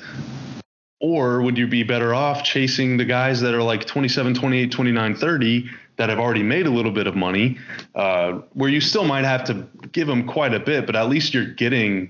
Or 1.03 1.43
would 1.43 1.59
you 1.59 1.67
be 1.67 1.83
better 1.83 2.15
off 2.15 2.45
chasing 2.45 2.97
the 2.97 3.05
guys 3.05 3.41
that 3.41 3.55
are 3.55 3.63
like 3.63 3.85
27, 3.85 4.35
28, 4.35 4.71
29, 4.71 5.17
30 5.17 5.71
that 5.97 6.09
have 6.09 6.21
already 6.21 6.45
made 6.45 6.67
a 6.67 6.71
little 6.71 6.93
bit 6.93 7.09
of 7.09 7.17
money, 7.17 7.59
uh, 7.97 8.39
where 8.55 8.71
you 8.71 8.81
still 8.81 9.05
might 9.05 9.25
have 9.25 9.45
to 9.45 9.67
give 9.91 10.07
them 10.07 10.27
quite 10.27 10.55
a 10.55 10.61
bit, 10.61 10.87
but 10.87 10.95
at 10.95 11.09
least 11.09 11.35
you're 11.35 11.45
getting 11.45 12.09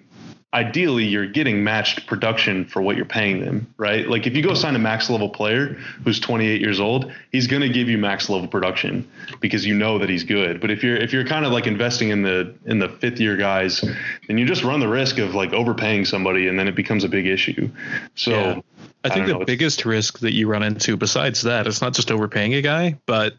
ideally 0.54 1.04
you're 1.04 1.26
getting 1.26 1.64
matched 1.64 2.06
production 2.06 2.66
for 2.66 2.82
what 2.82 2.94
you're 2.96 3.06
paying 3.06 3.40
them, 3.40 3.66
right? 3.78 4.06
Like 4.06 4.26
if 4.26 4.36
you 4.36 4.42
go 4.42 4.52
sign 4.52 4.76
a 4.76 4.78
max 4.78 5.08
level 5.08 5.30
player 5.30 5.78
who's 6.04 6.20
28 6.20 6.60
years 6.60 6.78
old, 6.78 7.10
he's 7.30 7.46
going 7.46 7.62
to 7.62 7.70
give 7.70 7.88
you 7.88 7.96
max 7.96 8.28
level 8.28 8.46
production 8.46 9.08
because 9.40 9.64
you 9.64 9.74
know 9.74 9.98
that 9.98 10.10
he's 10.10 10.24
good. 10.24 10.60
But 10.60 10.70
if 10.70 10.82
you're 10.82 10.96
if 10.96 11.12
you're 11.12 11.24
kind 11.24 11.46
of 11.46 11.52
like 11.52 11.66
investing 11.66 12.10
in 12.10 12.22
the 12.22 12.54
in 12.66 12.78
the 12.78 12.88
fifth 12.88 13.18
year 13.18 13.36
guys, 13.36 13.80
then 14.28 14.36
you 14.36 14.44
just 14.44 14.62
run 14.62 14.80
the 14.80 14.88
risk 14.88 15.18
of 15.18 15.34
like 15.34 15.52
overpaying 15.54 16.04
somebody 16.04 16.48
and 16.48 16.58
then 16.58 16.68
it 16.68 16.74
becomes 16.74 17.02
a 17.02 17.08
big 17.08 17.26
issue. 17.26 17.70
So 18.14 18.30
Yeah. 18.30 18.60
I 19.04 19.08
think 19.10 19.26
don't 19.26 19.40
the 19.40 19.44
biggest 19.44 19.84
risk 19.84 20.20
that 20.20 20.32
you 20.32 20.48
run 20.48 20.62
into 20.62 20.96
besides 20.96 21.42
that, 21.42 21.66
it's 21.66 21.80
not 21.80 21.92
just 21.94 22.10
overpaying 22.10 22.54
a 22.54 22.62
guy, 22.62 22.98
but 23.06 23.34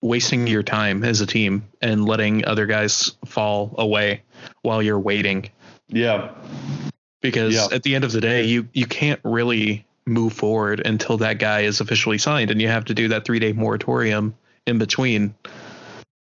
wasting 0.00 0.46
your 0.46 0.62
time 0.62 1.02
as 1.04 1.20
a 1.20 1.26
team 1.26 1.64
and 1.82 2.06
letting 2.06 2.44
other 2.46 2.66
guys 2.66 3.12
fall 3.26 3.74
away 3.78 4.22
while 4.62 4.82
you're 4.82 4.98
waiting. 5.00 5.50
yeah, 5.88 6.30
Because 7.20 7.54
Yeah. 7.54 7.66
at 7.72 7.82
the 7.82 7.94
end 7.94 8.04
of 8.04 8.12
the 8.12 8.20
day, 8.20 8.44
you 8.44 8.68
you 8.72 8.86
can't 8.86 9.20
really 9.24 9.84
move 10.06 10.32
forward 10.32 10.80
until 10.86 11.18
that 11.18 11.38
guy 11.38 11.60
is 11.62 11.80
officially 11.80 12.18
signed, 12.18 12.50
and 12.50 12.60
you 12.62 12.68
have 12.68 12.86
to 12.86 12.94
do 12.94 13.08
that 13.08 13.24
three 13.24 13.38
day 13.40 13.52
moratorium 13.52 14.34
in 14.66 14.78
between 14.78 15.34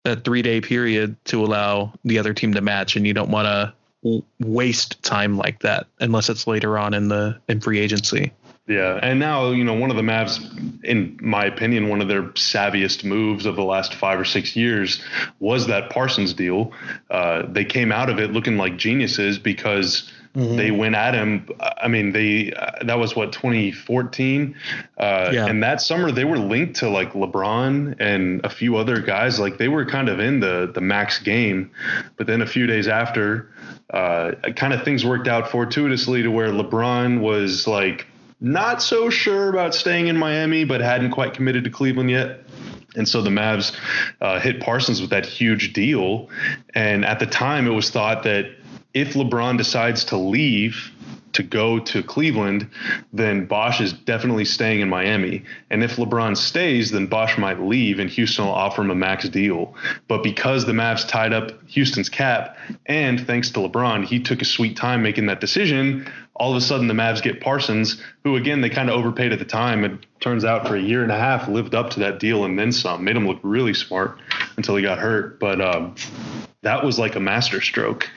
that 0.04 0.24
three 0.24 0.42
day 0.42 0.60
period 0.60 1.16
to 1.26 1.44
allow 1.44 1.92
the 2.04 2.18
other 2.18 2.32
team 2.32 2.54
to 2.54 2.60
match, 2.60 2.96
and 2.96 3.06
you 3.06 3.12
don't 3.14 3.30
want 3.30 3.46
to 3.46 4.22
waste 4.40 5.02
time 5.02 5.36
like 5.36 5.60
that 5.60 5.86
unless 6.00 6.28
it's 6.28 6.46
later 6.46 6.78
on 6.78 6.94
in 6.94 7.08
the 7.08 7.38
in 7.48 7.60
free 7.60 7.78
agency. 7.80 8.32
Yeah, 8.68 9.00
and 9.02 9.18
now 9.18 9.50
you 9.50 9.64
know 9.64 9.72
one 9.74 9.90
of 9.90 9.96
the 9.96 10.02
Mavs, 10.02 10.38
in 10.84 11.18
my 11.22 11.46
opinion, 11.46 11.88
one 11.88 12.02
of 12.02 12.08
their 12.08 12.24
savviest 12.34 13.02
moves 13.02 13.46
of 13.46 13.56
the 13.56 13.64
last 13.64 13.94
five 13.94 14.20
or 14.20 14.26
six 14.26 14.54
years 14.54 15.02
was 15.40 15.66
that 15.68 15.88
Parsons 15.88 16.34
deal. 16.34 16.72
Uh, 17.10 17.42
they 17.48 17.64
came 17.64 17.90
out 17.90 18.10
of 18.10 18.18
it 18.18 18.30
looking 18.32 18.58
like 18.58 18.76
geniuses 18.76 19.38
because 19.38 20.12
they 20.34 20.70
went 20.70 20.94
at 20.94 21.14
him. 21.14 21.48
I 21.58 21.88
mean, 21.88 22.12
they 22.12 22.52
uh, 22.52 22.84
that 22.84 22.98
was 22.98 23.16
what 23.16 23.32
2014, 23.32 24.54
uh, 24.98 25.30
Yeah. 25.32 25.46
and 25.46 25.62
that 25.62 25.80
summer 25.80 26.12
they 26.12 26.24
were 26.24 26.38
linked 26.38 26.76
to 26.76 26.88
like 26.88 27.12
LeBron 27.14 27.96
and 27.98 28.44
a 28.44 28.50
few 28.50 28.76
other 28.76 29.00
guys. 29.00 29.40
Like 29.40 29.58
they 29.58 29.68
were 29.68 29.84
kind 29.86 30.08
of 30.08 30.20
in 30.20 30.40
the 30.40 30.70
the 30.72 30.80
max 30.80 31.18
game, 31.18 31.70
but 32.16 32.26
then 32.26 32.42
a 32.42 32.46
few 32.46 32.66
days 32.66 32.86
after, 32.86 33.50
uh, 33.92 34.32
kind 34.54 34.72
of 34.74 34.84
things 34.84 35.04
worked 35.04 35.26
out 35.26 35.50
fortuitously 35.50 36.22
to 36.22 36.28
where 36.30 36.50
LeBron 36.50 37.20
was 37.20 37.66
like 37.66 38.06
not 38.40 38.82
so 38.82 39.10
sure 39.10 39.48
about 39.48 39.74
staying 39.74 40.08
in 40.08 40.16
Miami, 40.16 40.64
but 40.64 40.80
hadn't 40.80 41.10
quite 41.10 41.34
committed 41.34 41.64
to 41.64 41.70
Cleveland 41.70 42.10
yet. 42.10 42.40
And 42.96 43.08
so 43.08 43.20
the 43.22 43.30
Mavs 43.30 43.76
uh, 44.20 44.40
hit 44.40 44.60
Parsons 44.60 45.00
with 45.00 45.10
that 45.10 45.26
huge 45.26 45.72
deal. 45.72 46.28
And 46.74 47.04
at 47.04 47.18
the 47.18 47.26
time, 47.26 47.66
it 47.66 47.70
was 47.70 47.90
thought 47.90 48.22
that 48.24 48.46
if 48.94 49.14
LeBron 49.14 49.58
decides 49.58 50.04
to 50.04 50.16
leave 50.16 50.92
to 51.34 51.42
go 51.42 51.78
to 51.78 52.02
Cleveland, 52.02 52.68
then 53.12 53.46
Bosh 53.46 53.80
is 53.80 53.92
definitely 53.92 54.44
staying 54.44 54.80
in 54.80 54.88
Miami. 54.88 55.44
And 55.70 55.84
if 55.84 55.96
LeBron 55.96 56.36
stays, 56.36 56.90
then 56.90 57.06
Bosh 57.06 57.38
might 57.38 57.60
leave 57.60 57.98
and 57.98 58.08
Houston 58.10 58.46
will 58.46 58.52
offer 58.52 58.82
him 58.82 58.90
a 58.90 58.94
max 58.94 59.28
deal. 59.28 59.74
But 60.08 60.22
because 60.22 60.64
the 60.64 60.72
Mavs 60.72 61.06
tied 61.06 61.32
up 61.32 61.52
Houston's 61.68 62.08
cap, 62.08 62.56
and 62.86 63.24
thanks 63.24 63.50
to 63.50 63.60
LeBron, 63.60 64.04
he 64.04 64.20
took 64.20 64.42
a 64.42 64.46
sweet 64.46 64.76
time 64.76 65.02
making 65.02 65.26
that 65.26 65.40
decision. 65.40 66.10
All 66.38 66.52
of 66.52 66.56
a 66.56 66.60
sudden, 66.60 66.86
the 66.86 66.94
Mavs 66.94 67.22
get 67.22 67.40
Parsons, 67.40 68.02
who 68.24 68.36
again 68.36 68.60
they 68.60 68.70
kind 68.70 68.88
of 68.88 68.96
overpaid 68.96 69.32
at 69.32 69.38
the 69.38 69.44
time. 69.44 69.84
It 69.84 70.06
turns 70.20 70.44
out 70.44 70.66
for 70.66 70.76
a 70.76 70.80
year 70.80 71.02
and 71.02 71.12
a 71.12 71.18
half 71.18 71.48
lived 71.48 71.74
up 71.74 71.90
to 71.90 72.00
that 72.00 72.18
deal 72.20 72.44
and 72.44 72.58
then 72.58 72.72
some. 72.72 73.04
Made 73.04 73.16
him 73.16 73.26
look 73.26 73.40
really 73.42 73.74
smart 73.74 74.18
until 74.56 74.76
he 74.76 74.82
got 74.82 74.98
hurt. 74.98 75.40
But 75.40 75.60
um, 75.60 75.94
that 76.62 76.84
was 76.84 76.98
like 76.98 77.14
a 77.14 77.20
master 77.20 77.60
stroke. 77.60 78.10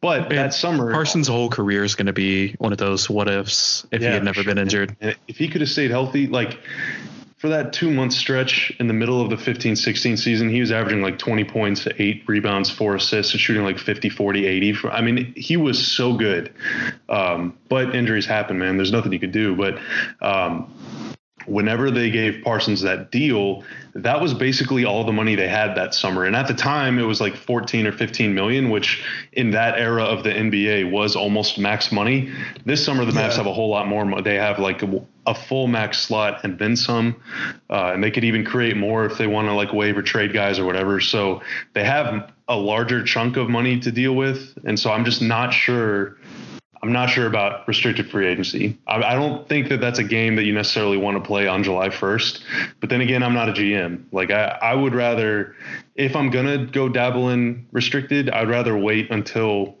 But 0.00 0.30
that 0.30 0.54
summer, 0.54 0.92
Parsons' 0.92 1.28
whole 1.28 1.50
career 1.50 1.84
is 1.84 1.94
going 1.94 2.06
to 2.06 2.12
be 2.12 2.52
one 2.58 2.72
of 2.72 2.78
those 2.78 3.10
what 3.10 3.28
ifs 3.28 3.86
if 3.90 4.00
he 4.00 4.06
had 4.06 4.24
never 4.24 4.42
sure. 4.42 4.54
been 4.54 4.58
injured. 4.58 4.96
And 5.00 5.16
if 5.26 5.36
he 5.36 5.48
could 5.48 5.60
have 5.60 5.70
stayed 5.70 5.90
healthy, 5.90 6.26
like 6.26 6.58
for 7.38 7.48
that 7.48 7.72
two 7.72 7.90
month 7.90 8.12
stretch 8.12 8.72
in 8.80 8.88
the 8.88 8.92
middle 8.94 9.20
of 9.20 9.30
the 9.30 9.36
15 9.36 9.76
16 9.76 10.16
season, 10.16 10.48
he 10.48 10.60
was 10.60 10.72
averaging 10.72 11.02
like 11.02 11.18
20 11.18 11.44
points, 11.44 11.86
eight 11.98 12.24
rebounds, 12.26 12.68
four 12.68 12.96
assists, 12.96 13.32
and 13.32 13.40
shooting 13.40 13.62
like 13.62 13.78
50, 13.78 14.08
40, 14.08 14.46
80. 14.46 14.74
I 14.90 15.00
mean, 15.00 15.32
he 15.36 15.56
was 15.56 15.84
so 15.84 16.14
good. 16.14 16.52
Um, 17.08 17.56
but 17.68 17.94
injuries 17.94 18.26
happen, 18.26 18.58
man. 18.58 18.76
There's 18.76 18.92
nothing 18.92 19.12
you 19.12 19.20
could 19.20 19.32
do. 19.32 19.54
But 19.54 19.78
um, 20.20 20.72
whenever 21.46 21.90
they 21.92 22.10
gave 22.10 22.42
Parsons 22.42 22.82
that 22.82 23.12
deal, 23.12 23.62
that 23.94 24.20
was 24.20 24.34
basically 24.34 24.84
all 24.84 25.04
the 25.04 25.12
money 25.12 25.34
they 25.34 25.48
had 25.48 25.76
that 25.76 25.94
summer. 25.94 26.24
And 26.24 26.34
at 26.36 26.48
the 26.48 26.54
time, 26.54 26.98
it 26.98 27.04
was 27.04 27.20
like 27.20 27.36
14 27.36 27.86
or 27.86 27.92
15 27.92 28.34
million, 28.34 28.68
which 28.70 29.04
in 29.32 29.52
that 29.52 29.78
era 29.78 30.02
of 30.02 30.24
the 30.24 30.30
NBA 30.30 30.90
was 30.90 31.16
almost 31.16 31.58
max 31.58 31.92
money. 31.92 32.32
This 32.66 32.84
summer, 32.84 33.04
the 33.04 33.12
Mavs 33.12 33.30
Yeah. 33.30 33.36
have 33.36 33.46
a 33.46 33.54
whole 33.54 33.70
lot 33.70 33.86
more. 33.86 34.22
They 34.22 34.34
have 34.34 34.58
like 34.58 34.82
a, 35.28 35.34
full 35.34 35.66
max 35.66 36.00
slot 36.00 36.44
and 36.44 36.58
then 36.58 36.76
some, 36.76 37.20
uh, 37.70 37.92
and 37.94 38.02
they 38.02 38.10
could 38.10 38.24
even 38.24 38.44
create 38.44 38.76
more 38.76 39.04
if 39.04 39.18
they 39.18 39.26
want 39.26 39.48
to 39.48 39.54
like 39.54 39.72
waive 39.72 39.96
or 39.96 40.02
trade 40.02 40.32
guys 40.32 40.58
or 40.58 40.64
whatever. 40.64 41.00
So 41.00 41.42
they 41.74 41.84
have 41.84 42.32
a 42.48 42.56
larger 42.56 43.04
chunk 43.04 43.36
of 43.36 43.48
money 43.48 43.78
to 43.80 43.92
deal 43.92 44.14
with, 44.14 44.58
and 44.64 44.78
so 44.78 44.90
I'm 44.90 45.04
just 45.04 45.22
not 45.22 45.52
sure. 45.52 46.16
I'm 46.80 46.92
not 46.92 47.10
sure 47.10 47.26
about 47.26 47.66
restricted 47.66 48.08
free 48.08 48.28
agency. 48.28 48.78
I, 48.86 49.02
I 49.02 49.14
don't 49.14 49.48
think 49.48 49.68
that 49.68 49.80
that's 49.80 49.98
a 49.98 50.04
game 50.04 50.36
that 50.36 50.44
you 50.44 50.54
necessarily 50.54 50.96
want 50.96 51.16
to 51.16 51.26
play 51.26 51.48
on 51.48 51.64
July 51.64 51.88
1st. 51.88 52.40
But 52.78 52.88
then 52.88 53.00
again, 53.00 53.24
I'm 53.24 53.34
not 53.34 53.48
a 53.48 53.52
GM. 53.52 54.04
Like 54.12 54.30
I, 54.30 54.56
I 54.62 54.74
would 54.74 54.94
rather, 54.94 55.56
if 55.96 56.14
I'm 56.14 56.30
gonna 56.30 56.66
go 56.66 56.88
dabble 56.88 57.30
in 57.30 57.66
restricted, 57.72 58.30
I'd 58.30 58.48
rather 58.48 58.78
wait 58.78 59.10
until 59.10 59.76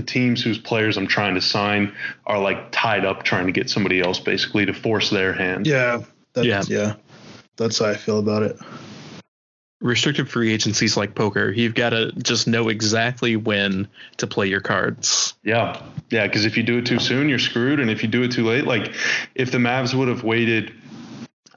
the 0.00 0.06
teams 0.06 0.42
whose 0.42 0.58
players 0.58 0.96
I'm 0.96 1.06
trying 1.06 1.34
to 1.34 1.42
sign 1.42 1.94
are 2.24 2.38
like 2.38 2.70
tied 2.72 3.04
up 3.04 3.22
trying 3.22 3.44
to 3.46 3.52
get 3.52 3.68
somebody 3.68 4.00
else 4.00 4.18
basically 4.18 4.64
to 4.64 4.72
force 4.72 5.10
their 5.10 5.34
hand. 5.34 5.66
Yeah. 5.66 6.02
That's, 6.32 6.46
Yeah. 6.46 6.62
yeah. 6.68 6.94
That's 7.56 7.78
how 7.78 7.86
I 7.86 7.94
feel 7.96 8.18
about 8.18 8.42
it. 8.42 8.58
restricted 9.82 10.28
free 10.28 10.52
agencies 10.52 10.96
like 10.96 11.14
poker. 11.14 11.50
You've 11.50 11.74
got 11.74 11.90
to 11.90 12.12
just 12.12 12.46
know 12.46 12.68
exactly 12.68 13.36
when 13.36 13.88
to 14.18 14.26
play 14.26 14.46
your 14.46 14.60
cards. 14.60 15.34
Yeah. 15.42 15.80
Yeah. 16.10 16.26
Because 16.26 16.44
if 16.46 16.56
you 16.56 16.62
do 16.62 16.78
it 16.78 16.86
too 16.86 16.98
soon, 16.98 17.28
you're 17.28 17.38
screwed. 17.38 17.78
And 17.80 17.90
if 17.90 18.02
you 18.02 18.08
do 18.08 18.22
it 18.22 18.32
too 18.32 18.44
late, 18.46 18.64
like 18.64 18.94
if 19.34 19.50
the 19.52 19.58
Mavs 19.58 19.94
would 19.94 20.08
have 20.08 20.22
waited, 20.22 20.72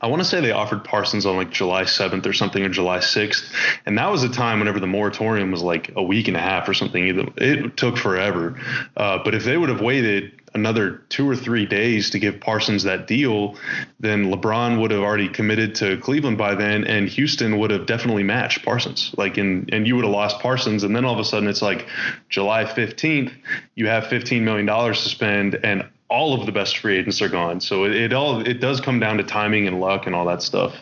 I 0.04 0.08
want 0.08 0.22
to 0.22 0.28
say 0.28 0.42
they 0.42 0.52
offered 0.52 0.84
Parsons 0.84 1.26
on 1.26 1.38
like 1.38 1.50
July 1.50 1.84
7th 1.84 2.26
or 2.26 2.34
something 2.34 2.62
or 2.62 2.68
July 2.68 2.98
6th. 2.98 3.50
And 3.86 3.98
that 3.98 4.12
was 4.12 4.24
a 4.24 4.30
time 4.30 4.60
whenever 4.60 4.82
the 4.82 4.88
moratorium 4.88 5.50
was 5.50 5.62
like 5.62 5.94
a 5.96 6.04
week 6.04 6.28
and 6.28 6.36
a 6.36 6.42
half 6.42 6.68
or 6.68 6.74
something. 6.74 7.34
It 7.38 7.78
took 7.78 7.96
forever. 7.96 8.60
Uh, 8.98 9.20
but 9.24 9.34
if 9.34 9.46
they 9.46 9.58
would 9.58 9.70
have 9.70 9.80
waited 9.80 10.42
another 10.54 11.02
two 11.08 11.28
or 11.28 11.38
three 11.38 11.66
days 11.66 12.10
to 12.10 12.20
give 12.20 12.42
Parsons 12.42 12.84
that 12.84 13.08
deal, 13.08 13.56
then 14.02 14.26
LeBron 14.26 14.82
would 14.82 14.92
have 14.92 15.02
already 15.02 15.30
committed 15.30 15.76
to 15.76 15.98
Cleveland 15.98 16.38
by 16.38 16.54
then, 16.54 16.84
and 16.84 17.08
Houston 17.10 17.58
would 17.60 17.72
have 17.72 17.86
definitely 17.86 18.24
matched 18.24 18.64
Parsons. 18.64 19.16
Like, 19.18 19.38
and 19.38 19.74
and 19.74 19.88
you 19.88 19.96
would 19.96 20.06
have 20.06 20.14
lost 20.14 20.40
Parsons, 20.42 20.84
and 20.84 20.96
then 20.96 21.06
all 21.06 21.14
of 21.14 21.20
a 21.20 21.24
sudden 21.24 21.50
it's 21.50 21.62
like 21.62 21.88
July 22.30 22.66
fifteenth, 22.66 23.34
you 23.74 23.88
have 23.88 24.08
fifteen 24.08 24.46
million 24.46 24.66
dollars 24.66 25.02
to 25.04 25.10
spend, 25.10 25.56
and 25.64 25.88
all 26.14 26.40
of 26.40 26.46
the 26.46 26.52
best 26.52 26.78
free 26.78 27.00
agents 27.00 27.24
are 27.24 27.28
gone. 27.28 27.60
So 27.60 27.86
it, 27.86 27.96
it 27.96 28.14
all 28.14 28.48
it 28.48 28.62
does 28.62 28.80
come 28.80 29.00
down 29.00 29.18
to 29.18 29.24
timing 29.24 29.68
and 29.68 29.80
luck 29.80 30.06
and 30.06 30.16
all 30.16 30.26
that 30.26 30.44
stuff. 30.44 30.76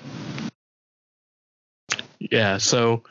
Yeah, 2.19 2.57
so 2.57 3.01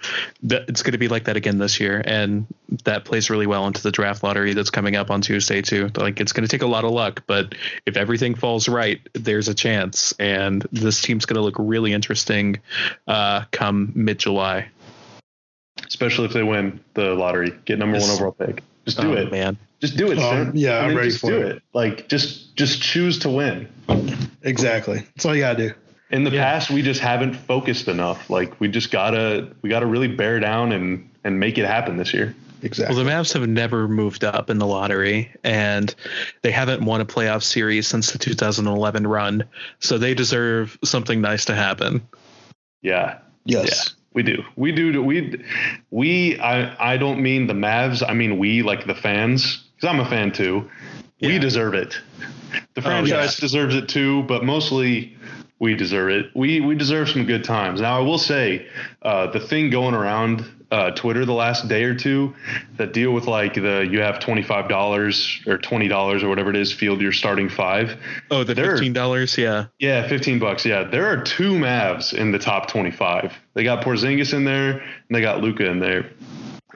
th- 0.47 0.63
it's 0.69 0.83
going 0.83 0.93
to 0.93 0.99
be 0.99 1.09
like 1.09 1.25
that 1.25 1.37
again 1.37 1.59
this 1.59 1.81
year, 1.81 2.01
and 2.05 2.47
that 2.85 3.05
plays 3.05 3.29
really 3.29 3.47
well 3.47 3.67
into 3.67 3.83
the 3.83 3.91
draft 3.91 4.23
lottery 4.23 4.53
that's 4.53 4.71
coming 4.71 4.97
up 4.97 5.11
on 5.11 5.23
Tuesday 5.23 5.63
too. 5.63 5.91
Like 5.97 6.21
it's 6.21 6.33
going 6.33 6.47
to 6.47 6.49
take 6.49 6.63
a 6.63 6.67
lot 6.67 6.85
of 6.85 6.93
luck, 6.93 7.25
but 7.27 7.55
if 7.87 7.97
everything 7.97 8.35
falls 8.35 8.69
right, 8.69 9.01
there's 9.15 9.49
a 9.49 9.55
chance, 9.55 10.13
and 10.21 10.65
this 10.71 11.01
team's 11.01 11.25
going 11.25 11.37
to 11.37 11.43
look 11.43 11.57
really 11.59 11.93
interesting 11.93 12.61
uh, 13.09 13.45
come 13.51 13.93
mid 13.95 14.19
July. 14.19 14.69
Especially 15.87 16.27
if 16.27 16.33
they 16.35 16.43
win 16.43 16.81
the 16.95 17.15
lottery, 17.15 17.53
get 17.65 17.79
number 17.79 17.97
yes. 17.97 18.07
one 18.07 18.17
overall 18.17 18.33
pick. 18.33 18.63
Just 18.95 19.07
do 19.07 19.13
oh, 19.13 19.23
it, 19.23 19.31
man. 19.31 19.57
Just 19.81 19.97
do 19.97 20.11
it. 20.13 20.19
Um, 20.19 20.53
yeah, 20.55 20.79
I 20.79 20.89
am 20.89 20.97
ready 20.97 21.09
just 21.09 21.21
for 21.21 21.31
do 21.31 21.41
it. 21.41 21.57
it. 21.57 21.63
Like 21.73 22.09
just 22.09 22.55
just 22.57 22.83
choose 22.83 23.19
to 23.21 23.31
win. 23.31 23.69
Exactly. 24.43 24.99
That's 24.99 25.25
all 25.25 25.35
you 25.35 25.43
gotta 25.43 25.69
do 25.69 25.75
in 26.11 26.25
the 26.25 26.31
yeah. 26.31 26.45
past 26.45 26.71
we 26.71 26.83
just 26.83 27.01
haven't 27.01 27.35
focused 27.35 27.89
enough 27.89 28.29
like 28.29 28.59
we 28.61 28.69
just 28.69 28.91
gotta 28.91 29.49
we 29.63 29.71
gotta 29.71 29.87
really 29.87 30.09
bear 30.09 30.41
down 30.41 30.73
and 30.73 31.09
and 31.25 31.39
make 31.39 31.57
it 31.57 31.67
happen 31.67 31.97
this 31.97 32.13
year 32.13 32.35
exactly 32.63 32.95
well 32.95 33.05
the 33.05 33.11
mavs 33.11 33.33
have 33.33 33.49
never 33.49 33.89
moved 33.89 34.25
up 34.25 34.51
in 34.51 34.59
the 34.59 34.67
lottery 34.67 35.31
and 35.45 35.95
they 36.43 36.51
haven't 36.51 36.85
won 36.85 37.01
a 37.01 37.07
playoff 37.07 37.43
series 37.43 37.87
since 37.87 38.13
the 38.13 38.19
2011 38.19 39.07
run 39.07 39.45
so 39.79 39.99
they 39.99 40.15
deserve 40.15 40.79
something 40.85 41.21
nice 41.21 41.45
to 41.45 41.55
happen 41.55 42.07
yeah 42.83 43.19
yes 43.45 43.69
yeah. 43.69 44.00
We 44.13 44.23
do. 44.23 44.43
We 44.57 44.73
do. 44.73 45.03
We, 45.03 45.45
we, 45.91 46.41
I, 46.41 46.95
I 46.95 46.97
don't 46.97 47.23
mean 47.23 47.47
the 47.47 47.55
Mavs. 47.55 48.03
I 48.07 48.13
mean, 48.13 48.39
we 48.39 48.63
like 48.63 48.87
the 48.87 48.95
fans, 48.95 49.63
because 49.77 49.89
I'm 49.89 50.01
a 50.01 50.09
fan 50.09 50.33
too. 50.33 50.69
Yeah. 51.19 51.29
We 51.29 51.39
deserve 51.39 51.75
it. 51.75 52.01
The 52.75 52.83
franchise 52.83 53.13
oh, 53.13 53.23
yeah. 53.23 53.41
deserves 53.41 53.75
it 53.77 53.89
too, 53.89 54.25
but 54.25 54.45
mostly 54.45 55.17
we 55.61 55.77
deserve 55.77 56.11
it. 56.11 56.27
We 56.35 56.61
we 56.61 56.75
deserve 56.75 57.09
some 57.09 57.25
good 57.25 57.45
times. 57.45 57.81
Now 57.81 57.99
I 57.99 58.03
will 58.03 58.19
say, 58.19 58.67
uh, 59.03 59.29
the 59.31 59.39
thing 59.39 59.71
going 59.71 59.95
around 59.95 60.45
uh, 60.71 60.91
Twitter 60.93 61.25
the 61.25 61.33
last 61.33 61.69
day 61.69 61.85
or 61.85 61.95
two 61.95 62.35
that 62.77 62.93
deal 62.93 63.13
with 63.13 63.27
like 63.27 63.55
the 63.55 63.89
you 63.91 64.01
have 64.01 64.21
twenty 64.21 64.43
five 64.43 64.69
dollars 64.69 65.41
or 65.47 65.59
twenty 65.59 65.89
dollars 65.89 66.23
or 66.23 66.29
whatever 66.29 66.51
it 66.51 66.57
is, 66.57 66.73
field 66.73 67.01
your 67.01 67.13
starting 67.13 67.49
five. 67.49 67.97
Oh, 68.31 68.45
the 68.45 68.55
fifteen 68.55 68.93
dollars, 68.93 69.37
yeah. 69.37 69.67
Yeah, 69.79 70.09
fifteen 70.09 70.39
bucks. 70.39 70.65
Yeah, 70.65 70.85
there 70.85 71.07
are 71.07 71.23
two 71.23 71.53
Mavs 71.53 72.13
in 72.13 72.33
the 72.33 72.39
top 72.39 72.69
twenty 72.69 72.91
five. 72.91 73.33
They 73.55 73.65
got 73.65 73.85
Porzingis 73.85 74.33
in 74.33 74.45
there 74.45 74.73
and 74.73 74.83
they 75.11 75.21
got 75.21 75.41
Luka 75.41 75.67
in 75.67 75.81
there. 75.81 76.11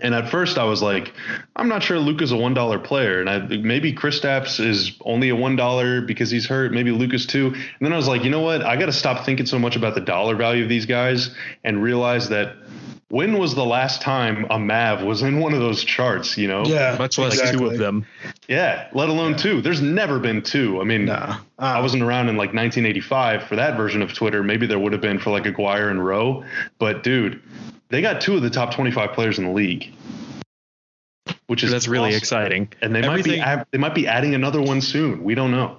And 0.03 0.13
at 0.15 0.29
first, 0.29 0.59
I 0.59 0.65
was 0.65 0.83
like, 0.83 1.13
I'm 1.55 1.69
not 1.69 1.83
sure 1.83 1.99
Luka's 1.99 2.33
a 2.33 2.37
one 2.37 2.53
dollar 2.53 2.81
player, 2.81 3.21
and 3.21 3.31
I 3.31 3.39
maybe 3.39 3.93
Kristaps 3.93 4.59
is 4.59 4.93
only 5.03 5.29
a 5.29 5.37
one 5.37 5.55
dollar 5.55 6.01
because 6.01 6.31
he's 6.31 6.47
hurt. 6.47 6.73
Maybe 6.73 6.91
Luka's 6.91 7.27
too. 7.27 7.47
And 7.55 7.79
then 7.81 7.93
I 7.93 7.97
was 7.97 8.09
like, 8.09 8.25
you 8.25 8.31
know 8.31 8.41
what? 8.41 8.63
I 8.63 8.77
got 8.77 8.87
to 8.87 8.93
stop 8.93 9.25
thinking 9.25 9.47
so 9.47 9.59
much 9.59 9.77
about 9.77 9.95
the 9.95 10.01
dollar 10.01 10.35
value 10.35 10.65
of 10.65 10.69
these 10.69 10.87
guys 10.87 11.35
and 11.63 11.81
realize 11.83 12.29
that 12.31 12.57
when 13.15 13.39
was 13.39 13.55
the 13.55 13.65
last 13.65 14.03
time 14.03 14.45
a 14.51 14.59
Mav 14.59 15.05
was 15.05 15.23
in 15.23 15.39
one 15.39 15.55
of 15.55 15.61
those 15.61 15.85
charts? 15.85 16.37
You 16.37 16.49
know, 16.49 16.65
yeah, 16.67 16.97
much 16.99 17.17
less 17.17 17.35
exactly. 17.35 17.59
two 17.59 17.67
of 17.67 17.79
them. 17.79 18.07
Yeah, 18.49 18.89
let 18.93 19.09
alone 19.09 19.33
yeah. 19.33 19.37
two. 19.39 19.61
There's 19.63 19.81
never 19.81 20.19
been 20.19 20.43
two. 20.43 20.81
I 20.81 20.85
mean, 20.85 21.05
nah. 21.05 21.15
uh, 21.15 21.39
I 21.59 21.81
wasn't 21.81 22.03
around 22.03 22.29
in 22.29 22.37
like 22.37 22.53
1985 22.53 23.45
for 23.45 23.57
that 23.57 23.77
version 23.77 24.03
of 24.03 24.13
Twitter. 24.13 24.43
Maybe 24.43 24.67
there 24.67 24.81
would 24.81 24.93
have 24.93 25.01
been 25.01 25.21
for 25.21 25.31
like 25.31 25.47
Aguirre 25.47 25.91
and 25.91 26.05
Rowe, 26.05 26.45
but 26.79 27.05
dude 27.05 27.41
they 27.89 28.03
got 28.03 28.21
two 28.21 28.35
of 28.35 28.43
the 28.43 28.51
top 28.51 28.75
25 28.75 29.13
players 29.13 29.39
in 29.39 29.45
the 29.45 29.53
league, 29.53 29.95
which 31.47 31.63
is 31.63 31.71
that's 31.71 31.87
really 31.87 32.17
exciting. 32.17 32.73
And 32.83 32.93
they 32.93 33.03
Everything, 33.03 33.41
might 33.41 33.59
be 33.59 33.65
they 33.71 33.79
might 33.79 33.95
be 33.95 34.09
adding 34.09 34.35
another 34.35 34.61
one 34.61 34.81
soon. 34.81 35.23
We 35.23 35.37
don't 35.37 35.53
know. 35.53 35.77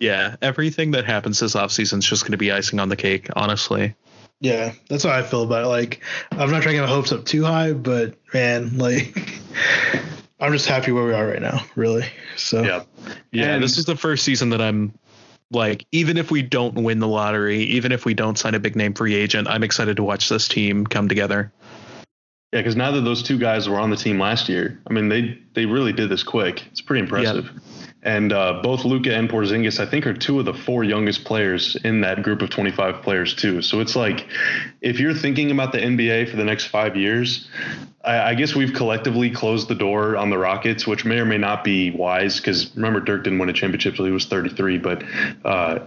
Yeah, 0.00 0.34
everything 0.42 0.90
that 0.92 1.04
happens 1.04 1.38
this 1.38 1.54
offseason 1.54 1.98
is 1.98 2.06
just 2.06 2.24
going 2.24 2.32
to 2.32 2.38
be 2.38 2.50
icing 2.50 2.80
on 2.80 2.88
the 2.88 2.96
cake, 2.96 3.28
honestly. 3.36 3.94
Yeah, 4.42 4.72
that's 4.88 5.04
how 5.04 5.10
I 5.10 5.22
feel 5.22 5.44
about 5.44 5.64
it. 5.64 5.68
Like, 5.68 6.02
I'm 6.32 6.50
not 6.50 6.62
trying 6.62 6.74
to 6.74 6.80
get 6.80 6.80
my 6.82 6.88
hopes 6.88 7.12
up 7.12 7.24
too 7.24 7.44
high, 7.44 7.72
but 7.72 8.16
man, 8.34 8.76
like, 8.76 9.16
I'm 10.40 10.52
just 10.52 10.66
happy 10.66 10.90
where 10.90 11.04
we 11.04 11.14
are 11.14 11.26
right 11.26 11.40
now, 11.40 11.64
really. 11.76 12.06
So, 12.36 12.62
yeah, 12.62 12.82
yeah. 13.30 13.54
And 13.54 13.62
this 13.62 13.78
is 13.78 13.84
the 13.84 13.96
first 13.96 14.24
season 14.24 14.50
that 14.50 14.60
I'm 14.60 14.92
like 15.52 15.86
even 15.92 16.16
if 16.16 16.30
we 16.30 16.42
don't 16.42 16.74
win 16.74 16.98
the 16.98 17.06
lottery, 17.06 17.60
even 17.60 17.92
if 17.92 18.04
we 18.04 18.14
don't 18.14 18.36
sign 18.36 18.54
a 18.54 18.58
big 18.58 18.74
name 18.74 18.94
free 18.94 19.14
agent, 19.14 19.46
I'm 19.48 19.62
excited 19.62 19.96
to 19.96 20.02
watch 20.02 20.28
this 20.28 20.48
team 20.48 20.86
come 20.86 21.08
together. 21.08 21.52
Yeah, 22.52 22.60
because 22.60 22.74
now 22.74 22.90
that 22.90 23.02
those 23.02 23.22
two 23.22 23.38
guys 23.38 23.68
were 23.68 23.78
on 23.78 23.90
the 23.90 23.96
team 23.96 24.18
last 24.18 24.48
year, 24.48 24.80
I 24.88 24.92
mean 24.92 25.08
they 25.08 25.38
they 25.54 25.66
really 25.66 25.92
did 25.92 26.08
this 26.08 26.22
quick. 26.22 26.64
It's 26.72 26.80
pretty 26.80 27.00
impressive. 27.00 27.44
Yep. 27.44 27.62
And 28.02 28.32
uh, 28.32 28.60
both 28.62 28.84
Luka 28.84 29.14
and 29.14 29.28
Porzingis, 29.28 29.78
I 29.78 29.86
think, 29.86 30.06
are 30.06 30.14
two 30.14 30.40
of 30.40 30.44
the 30.44 30.54
four 30.54 30.82
youngest 30.82 31.24
players 31.24 31.76
in 31.84 32.00
that 32.00 32.22
group 32.22 32.42
of 32.42 32.50
25 32.50 33.02
players 33.02 33.34
too. 33.34 33.62
So 33.62 33.78
it's 33.78 33.94
like, 33.94 34.26
if 34.80 34.98
you're 34.98 35.14
thinking 35.14 35.52
about 35.52 35.70
the 35.70 35.78
NBA 35.78 36.28
for 36.28 36.36
the 36.36 36.44
next 36.44 36.66
five 36.66 36.96
years, 36.96 37.48
I, 38.04 38.30
I 38.30 38.34
guess 38.34 38.54
we've 38.54 38.72
collectively 38.72 39.30
closed 39.30 39.68
the 39.68 39.74
door 39.74 40.16
on 40.16 40.30
the 40.30 40.38
Rockets, 40.38 40.86
which 40.86 41.04
may 41.04 41.18
or 41.18 41.24
may 41.24 41.38
not 41.38 41.62
be 41.62 41.90
wise 41.90 42.38
because 42.38 42.74
remember 42.74 43.00
Dirk 43.00 43.24
didn't 43.24 43.38
win 43.38 43.48
a 43.48 43.52
championship 43.52 43.92
until 43.92 44.06
he 44.06 44.10
was 44.10 44.26
33. 44.26 44.78
But 44.78 45.04
uh, 45.44 45.80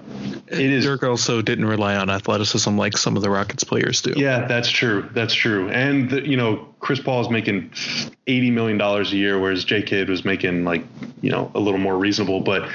it 0.47 0.59
is 0.59 0.85
Dirk 0.85 1.03
also 1.03 1.41
didn't 1.41 1.65
rely 1.65 1.95
on 1.95 2.09
athleticism 2.09 2.77
like 2.77 2.97
some 2.97 3.15
of 3.17 3.21
the 3.21 3.29
Rockets 3.29 3.63
players 3.63 4.01
do. 4.01 4.13
Yeah, 4.15 4.47
that's 4.47 4.69
true. 4.69 5.09
That's 5.13 5.33
true. 5.33 5.69
And 5.69 6.09
the, 6.09 6.27
you 6.27 6.37
know, 6.37 6.67
Chris 6.79 6.99
Paul 6.99 7.21
is 7.21 7.29
making 7.29 7.71
80 8.27 8.51
million 8.51 8.77
dollars 8.77 9.11
a 9.11 9.17
year, 9.17 9.39
whereas 9.39 9.65
J 9.65 9.81
Kidd 9.81 10.09
was 10.09 10.23
making 10.23 10.63
like 10.63 10.83
you 11.21 11.31
know 11.31 11.51
a 11.53 11.59
little 11.59 11.79
more 11.79 11.97
reasonable. 11.97 12.41
But 12.41 12.63
uh, 12.63 12.69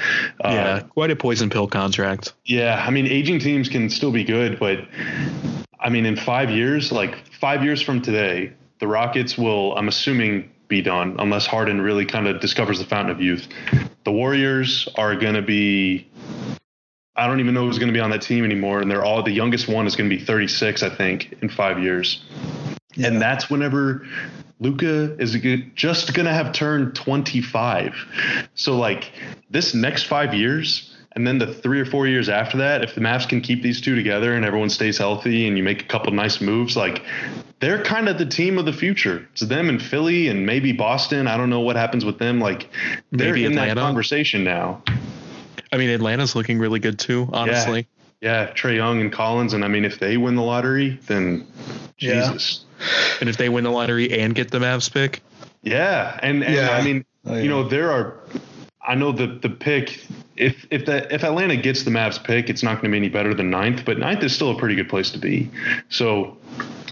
yeah, 0.45 0.79
quite 0.81 1.09
a 1.09 1.15
poison 1.15 1.49
pill 1.49 1.67
contract. 1.67 2.33
Yeah, 2.45 2.83
I 2.85 2.91
mean, 2.91 3.07
aging 3.07 3.39
teams 3.39 3.69
can 3.69 3.89
still 3.89 4.11
be 4.11 4.23
good, 4.23 4.59
but 4.59 4.79
I 5.79 5.89
mean, 5.89 6.05
in 6.05 6.15
five 6.15 6.51
years, 6.51 6.91
like 6.91 7.15
five 7.39 7.63
years 7.63 7.81
from 7.81 8.01
today, 8.01 8.53
the 8.81 8.87
Rockets 8.87 9.37
will, 9.37 9.77
I'm 9.77 9.87
assuming, 9.87 10.51
be 10.67 10.81
done 10.81 11.15
unless 11.19 11.45
Harden 11.45 11.81
really 11.81 12.05
kind 12.05 12.27
of 12.27 12.41
discovers 12.41 12.79
the 12.79 12.85
fountain 12.85 13.15
of 13.15 13.21
youth. 13.21 13.47
The 14.05 14.11
Warriors 14.11 14.89
are 14.95 15.15
going 15.15 15.35
to 15.35 15.41
be. 15.41 16.09
I 17.15 17.27
don't 17.27 17.39
even 17.39 17.53
know 17.53 17.65
who's 17.65 17.77
going 17.77 17.89
to 17.89 17.93
be 17.93 17.99
on 17.99 18.09
that 18.09 18.21
team 18.23 18.43
anymore, 18.43 18.81
and 18.81 18.89
they're 18.89 19.03
all 19.03 19.21
the 19.21 19.31
youngest 19.31 19.67
one 19.67 19.85
is 19.85 19.95
going 19.95 20.09
to 20.09 20.15
be 20.15 20.23
36, 20.23 20.81
I 20.81 20.89
think, 20.89 21.37
in 21.41 21.49
five 21.49 21.77
years, 21.77 22.23
yeah. 22.95 23.07
and 23.07 23.21
that's 23.21 23.49
whenever 23.49 24.07
Luka 24.59 25.15
is 25.21 25.37
just 25.75 26.13
going 26.13 26.25
to 26.25 26.33
have 26.33 26.53
turned 26.53 26.95
25. 26.95 27.93
So 28.55 28.77
like 28.77 29.11
this 29.49 29.75
next 29.75 30.03
five 30.03 30.33
years, 30.33 30.90
and 31.13 31.27
then 31.27 31.39
the 31.39 31.47
three 31.47 31.79
or 31.79 31.85
four 31.85 32.07
years 32.07 32.29
after 32.29 32.57
that, 32.57 32.83
if 32.83 32.95
the 32.95 33.01
Mavs 33.01 33.27
can 33.27 33.41
keep 33.41 33.61
these 33.61 33.81
two 33.81 33.95
together 33.95 34.33
and 34.33 34.45
everyone 34.45 34.69
stays 34.69 34.97
healthy 34.97 35.47
and 35.47 35.57
you 35.57 35.63
make 35.63 35.81
a 35.81 35.85
couple 35.85 36.13
nice 36.13 36.39
moves, 36.39 36.77
like 36.77 37.03
they're 37.59 37.83
kind 37.83 38.07
of 38.07 38.17
the 38.17 38.25
team 38.25 38.57
of 38.57 38.65
the 38.65 38.71
future. 38.71 39.27
It's 39.33 39.41
them 39.41 39.67
and 39.67 39.81
Philly 39.81 40.29
and 40.29 40.45
maybe 40.45 40.71
Boston. 40.71 41.27
I 41.27 41.35
don't 41.35 41.49
know 41.49 41.59
what 41.59 41.75
happens 41.75 42.05
with 42.05 42.17
them. 42.17 42.39
Like 42.39 42.69
they're 43.11 43.33
maybe 43.33 43.45
in 43.45 43.51
Atlanta. 43.53 43.75
that 43.75 43.81
conversation 43.81 44.43
now. 44.43 44.83
I 45.73 45.77
mean, 45.77 45.89
Atlanta's 45.89 46.35
looking 46.35 46.59
really 46.59 46.79
good 46.79 46.97
too, 46.97 47.29
honestly. 47.33 47.87
Yeah, 48.21 48.45
yeah 48.45 48.53
Trae 48.53 48.75
Young 48.75 49.01
and 49.01 49.11
Collins. 49.11 49.53
And 49.53 49.65
I 49.65 49.67
mean, 49.67 49.83
if 49.83 49.99
they 49.99 50.15
win 50.15 50.35
the 50.35 50.43
lottery, 50.43 50.97
then 51.07 51.45
Jesus. 51.97 52.63
Yeah. 52.79 53.17
And 53.19 53.29
if 53.29 53.35
they 53.35 53.49
win 53.49 53.65
the 53.65 53.69
lottery 53.69 54.17
and 54.17 54.33
get 54.33 54.49
the 54.49 54.59
Mavs 54.59 54.91
pick. 54.91 55.21
Yeah. 55.61 56.17
And, 56.23 56.41
and 56.43 56.55
yeah. 56.55 56.69
I 56.71 56.81
mean, 56.81 57.05
oh, 57.25 57.35
yeah. 57.35 57.41
you 57.41 57.49
know, 57.49 57.67
there 57.67 57.91
are 57.91 58.15
I 58.83 58.95
know 58.95 59.11
the 59.11 59.27
the 59.27 59.49
pick 59.49 60.05
if 60.41 60.65
if 60.71 60.85
the 60.85 61.13
if 61.13 61.23
Atlanta 61.23 61.55
gets 61.55 61.83
the 61.83 61.91
Mavs 61.91 62.21
pick, 62.21 62.49
it's 62.49 62.63
not 62.63 62.81
going 62.81 62.85
to 62.85 62.89
be 62.89 62.97
any 62.97 63.09
better 63.09 63.33
than 63.33 63.49
ninth, 63.49 63.85
but 63.85 63.99
ninth 63.99 64.23
is 64.23 64.33
still 64.33 64.51
a 64.51 64.57
pretty 64.57 64.75
good 64.75 64.89
place 64.89 65.11
to 65.11 65.19
be. 65.19 65.49
So 65.89 66.37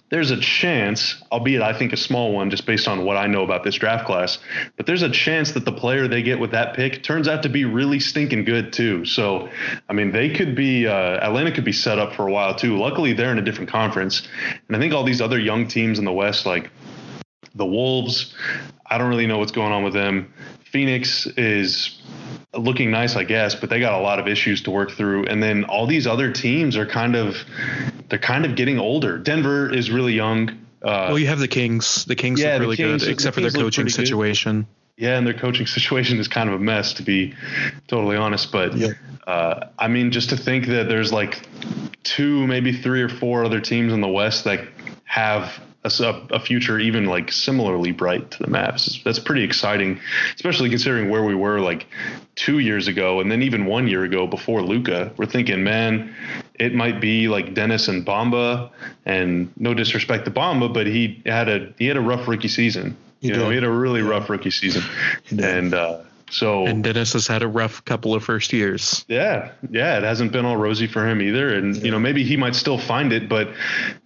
there's 0.10 0.32
a 0.32 0.39
chance, 0.39 1.22
albeit 1.32 1.62
I 1.62 1.72
think 1.74 1.93
a 1.93 1.97
small 1.97 2.32
one, 2.32 2.50
just 2.50 2.66
based 2.66 2.88
on 2.88 3.06
what 3.06 3.16
I 3.16 3.28
know 3.28 3.43
about 3.43 3.64
this 3.64 3.76
draft 3.76 4.06
class, 4.06 4.39
but 4.76 4.88
there's 4.88 5.04
a 5.04 5.10
chance 5.10 5.52
that 5.52 5.66
the 5.66 5.72
player 5.72 6.08
they 6.08 6.24
get 6.24 6.39
with 6.39 6.52
that 6.52 6.76
pick 6.76 7.04
turns 7.04 7.28
out 7.28 7.43
to 7.43 7.50
be 7.50 7.66
really 7.66 8.00
stinking 8.00 8.43
good 8.43 8.74
too. 8.74 9.06
So, 9.06 9.50
I 9.88 9.93
mean, 9.93 10.12
they 10.12 10.30
could 10.30 10.56
be 10.56 10.88
uh, 10.88 11.20
Atlanta 11.20 11.52
could 11.52 11.66
be 11.66 11.74
set 11.74 12.00
up 12.00 12.14
for 12.14 12.28
a 12.28 12.32
while 12.32 12.56
too. 12.56 12.78
Luckily, 12.78 13.14
they're 13.14 13.32
in 13.32 13.39
a 13.39 13.43
different 13.43 13.70
conference, 13.70 14.28
And 14.68 14.76
I 14.76 14.80
think 14.80 14.93
all 14.93 15.04
these 15.04 15.22
other 15.22 15.39
young 15.39 15.68
teams 15.68 16.00
in 16.00 16.06
the 16.06 16.14
West, 16.14 16.45
like 16.45 16.72
the 17.56 17.66
Wolves, 17.66 18.36
I 18.86 18.97
don't 18.97 19.10
really 19.10 19.28
know 19.28 19.38
what's 19.38 19.52
going 19.52 19.72
on 19.72 19.84
with 19.84 19.93
them. 19.93 20.34
Phoenix 20.72 21.26
is 21.26 21.99
looking 22.54 22.91
nice, 22.91 23.16
I 23.16 23.24
guess, 23.24 23.56
but 23.56 23.70
they 23.70 23.80
got 23.80 24.00
a 24.00 24.02
lot 24.02 24.20
of 24.20 24.28
issues 24.28 24.64
to 24.64 24.72
work 24.72 24.91
through. 24.91 25.26
And 25.26 25.41
then 25.41 25.66
all 25.66 25.86
these 25.86 26.08
other 26.08 26.32
teams 26.32 26.78
are 26.78 26.86
kind 26.86 27.16
of 27.16 27.38
they're 28.10 28.20
kind 28.20 28.45
of 28.45 28.56
getting 28.56 28.80
older. 28.80 29.18
Denver 29.18 29.72
is 29.74 29.91
really 29.91 30.14
young. 30.14 30.50
Uh, 30.82 31.08
well, 31.10 31.20
you 31.20 31.28
have 31.28 31.39
the 31.39 31.47
Kings. 31.47 32.06
The 32.06 32.16
Kings 32.16 32.41
yeah, 32.41 32.54
look 32.54 32.62
really 32.62 32.78
Kings, 32.78 33.04
good, 33.04 33.12
except 33.12 33.36
the 33.36 33.43
for 33.43 33.50
their 33.50 33.62
coaching 33.62 33.89
situation. 33.89 34.62
Good. 34.62 34.68
Yeah, 35.06 35.18
and 35.18 35.26
their 35.26 35.34
coaching 35.34 35.68
situation 35.78 36.20
is 36.20 36.28
kind 36.28 36.50
of 36.50 36.56
a 36.56 36.60
mess, 36.60 36.93
to 36.93 37.04
be 37.04 37.34
totally 37.88 38.18
honest. 38.18 38.52
But 38.52 38.76
yeah. 38.76 38.93
uh, 39.28 39.68
I 39.78 39.88
mean, 39.88 40.12
just 40.12 40.30
to 40.30 40.38
think 40.38 40.68
that 40.68 40.89
there's 40.89 41.14
like 41.14 41.47
two, 42.04 42.47
maybe 42.47 42.74
three 42.74 43.02
or 43.02 43.10
four 43.10 43.45
other 43.45 43.62
teams 43.62 43.93
in 43.93 44.02
the 44.02 44.08
West 44.08 44.45
that 44.45 44.68
have 45.06 45.60
a, 45.84 45.91
a, 46.32 46.39
future 46.39 46.78
even 46.78 47.06
like 47.06 47.32
similarly 47.32 47.91
bright 47.91 48.32
to 48.32 48.39
the 48.39 48.50
Mavs. 48.50 49.02
That's 49.04 49.20
pretty 49.20 49.43
exciting, 49.43 50.00
especially 50.36 50.70
considering 50.70 51.10
where 51.10 51.24
we 51.24 51.36
were 51.36 51.60
like 51.60 51.88
two 52.40 52.60
years 52.60 52.88
ago, 52.88 53.20
and 53.20 53.30
then 53.30 53.42
even 53.42 53.66
one 53.66 53.86
year 53.90 54.06
ago 54.06 54.26
before 54.26 54.62
Luka, 54.62 55.12
We're 55.18 55.26
thinking, 55.26 55.62
man, 55.62 56.16
it 56.56 56.74
might 56.74 57.02
be 57.02 57.28
like 57.28 57.54
Dennis 57.54 57.90
and 57.90 58.06
Bamba, 58.06 58.70
and 59.06 59.52
no 59.58 59.74
disrespect 59.74 60.24
to 60.24 60.32
Bamba, 60.32 60.74
but 60.74 60.88
he 60.88 61.22
had 61.26 61.50
a 61.50 61.74
he 61.78 61.86
had 61.88 61.98
a 61.98 62.02
rough 62.02 62.28
rookie 62.30 62.48
season. 62.48 62.96
He 63.20 63.28
you 63.28 63.34
did. 63.34 63.40
know, 63.42 63.50
he 63.50 63.56
had 63.56 63.66
a 63.66 63.70
really 63.70 64.00
yeah. 64.00 64.08
rough 64.08 64.30
rookie 64.30 64.52
season, 64.52 64.84
and. 65.38 65.74
uh 65.74 66.00
so 66.30 66.65
and 66.65 66.84
Dennis 66.84 67.13
has 67.13 67.27
had 67.27 67.41
a 67.41 67.47
rough 67.47 67.84
couple 67.86 68.13
of 68.13 68.23
first 68.23 68.53
years. 68.53 69.05
Yeah, 69.07 69.51
yeah, 69.69 69.97
it 69.97 70.03
hasn't 70.03 70.32
been 70.32 70.45
all 70.45 70.57
rosy 70.57 70.88
for 70.88 71.07
him 71.07 71.21
either, 71.21 71.53
and 71.53 71.75
you 71.77 71.91
know 71.91 71.99
maybe 71.99 72.23
he 72.23 72.38
might 72.38 72.55
still 72.55 72.77
find 72.77 73.11
it, 73.11 73.27
but 73.27 73.49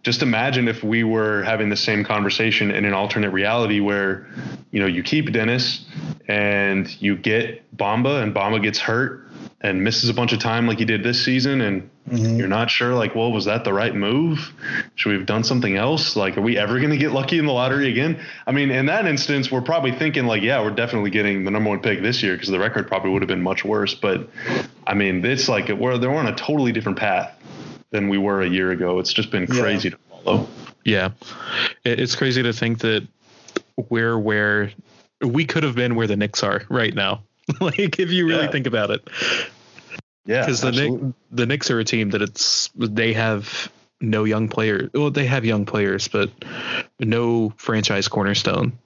just 0.04 0.22
imagine 0.22 0.68
if 0.68 0.84
we 0.84 1.04
were 1.04 1.44
having 1.44 1.70
the 1.70 1.76
same 1.76 2.04
conversation 2.04 2.72
in 2.72 2.86
an 2.86 2.94
alternate 2.94 3.32
reality 3.32 3.80
where 3.80 4.28
you 4.72 4.80
know 4.80 4.88
you 4.88 5.04
keep 5.04 5.32
Dennis 5.32 5.86
and 6.28 6.90
you 7.02 7.18
get 7.18 7.76
Bamba 7.76 8.24
and 8.24 8.34
Bamba 8.34 8.62
gets 8.62 8.80
hurt 8.80 9.30
and 9.62 9.84
misses 9.84 10.10
a 10.10 10.14
bunch 10.14 10.34
of 10.34 10.40
time 10.40 10.68
like 10.68 10.80
he 10.80 10.86
did 10.86 11.04
this 11.04 11.24
season 11.24 11.62
and 11.62 11.90
mm-hmm. 12.10 12.38
you're 12.38 12.48
not 12.48 12.70
sure 12.70 12.94
like 12.94 13.16
well 13.16 13.32
was 13.32 13.46
that 13.46 13.64
the 13.64 13.74
right 13.74 13.96
move 13.96 14.52
should 14.96 15.10
we 15.10 15.16
have 15.16 15.26
done 15.26 15.44
something 15.44 15.76
else 15.76 16.16
like 16.16 16.38
are 16.38 16.42
we 16.42 16.58
ever 16.58 16.80
going 16.80 16.92
to 16.92 16.98
get 16.98 17.12
lucky 17.12 17.40
in 17.40 17.46
the 17.46 17.52
lottery 17.52 17.90
again 17.90 18.20
i 18.48 18.52
mean 18.52 18.72
in 18.72 18.86
that 18.88 19.06
instance 19.06 19.52
we're 19.52 19.62
probably 19.62 19.92
thinking 19.92 20.26
like 20.26 20.42
yeah 20.42 20.62
we're 20.62 20.72
definitely 20.72 21.10
getting 21.10 21.44
the 21.46 21.52
number 21.52 21.70
one 21.70 21.80
pick 21.80 22.02
this 22.02 22.22
year 22.22 22.34
because 22.34 22.50
the 22.50 22.60
record 22.60 22.88
probably 22.88 23.12
would 23.12 23.22
have 23.22 23.30
been 23.30 23.44
much 23.44 23.64
worse 23.64 23.94
but 23.94 24.28
i 24.88 24.94
mean 24.94 25.24
it's 25.26 25.48
like 25.48 25.70
we're 25.70 25.98
they're 25.98 26.14
on 26.14 26.28
a 26.28 26.36
totally 26.36 26.72
different 26.72 26.98
path 26.98 27.38
than 27.92 28.10
we 28.10 28.18
were 28.18 28.42
a 28.42 28.50
year 28.50 28.72
ago 28.72 29.00
it's 29.00 29.14
just 29.14 29.32
been 29.32 29.48
crazy 29.48 29.90
yeah. 29.90 29.96
to 29.96 30.24
follow 30.24 30.48
yeah 30.84 31.10
it's 31.86 32.16
crazy 32.16 32.44
to 32.44 32.54
think 32.54 32.80
that 32.80 33.08
we're 33.90 34.18
where 34.18 34.72
we 35.22 35.46
could 35.46 35.64
have 35.64 35.76
been 35.76 35.96
where 35.96 36.08
the 36.08 36.18
Knicks 36.18 36.44
are 36.44 36.64
right 36.70 36.94
now 36.94 37.24
like 37.60 38.00
if 38.00 38.10
you 38.10 38.28
really 38.28 38.46
yeah. 38.46 38.52
think 38.52 38.68
about 38.68 38.92
it. 38.92 39.08
Yeah, 40.26 40.42
because 40.42 40.62
the 40.62 40.72
Knicks, 40.72 41.16
the 41.32 41.46
Knicks 41.46 41.72
are 41.72 41.80
a 41.80 41.84
team 41.84 42.12
that 42.12 42.22
it's 42.22 42.70
they 42.76 43.14
have 43.14 43.72
no 44.00 44.24
young 44.24 44.50
players. 44.50 44.90
Well, 44.94 45.12
they 45.12 45.26
have 45.26 45.46
young 45.46 45.66
players, 45.66 46.08
but 46.08 46.30
no 47.00 47.54
franchise 47.58 48.08
cornerstone. 48.08 48.78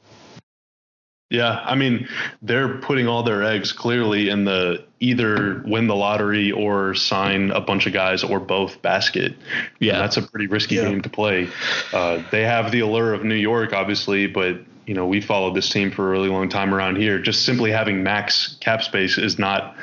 Yeah, 1.29 1.61
I 1.65 1.75
mean, 1.75 2.07
they're 2.41 2.77
putting 2.77 3.07
all 3.07 3.23
their 3.23 3.43
eggs 3.43 3.73
clearly 3.73 4.29
in 4.29 4.45
the 4.45 4.85
either 5.01 5.61
win 5.65 5.87
the 5.87 5.95
lottery 5.95 6.53
or 6.53 6.95
sign 6.95 7.51
a 7.51 7.59
bunch 7.59 7.85
of 7.85 7.91
guys 7.91 8.23
or 8.23 8.39
both 8.39 8.81
basket. 8.81 9.35
Yeah, 9.79 9.93
and 9.93 10.01
that's 10.03 10.15
a 10.15 10.21
pretty 10.21 10.47
risky 10.47 10.75
yeah. 10.75 10.83
game 10.85 11.01
to 11.01 11.09
play. 11.09 11.49
Uh, 11.91 12.23
they 12.31 12.43
have 12.43 12.71
the 12.71 12.79
allure 12.79 13.13
of 13.13 13.25
New 13.25 13.35
York, 13.35 13.73
obviously, 13.73 14.27
but 14.27 14.61
you 14.87 14.93
know, 14.93 15.05
we 15.05 15.19
followed 15.19 15.53
this 15.53 15.69
team 15.69 15.91
for 15.91 16.07
a 16.07 16.11
really 16.11 16.29
long 16.29 16.47
time 16.47 16.73
around 16.73 16.95
here. 16.95 17.19
Just 17.19 17.45
simply 17.45 17.71
having 17.71 18.03
max 18.03 18.55
cap 18.61 18.81
space 18.81 19.17
is 19.17 19.37
not 19.37 19.75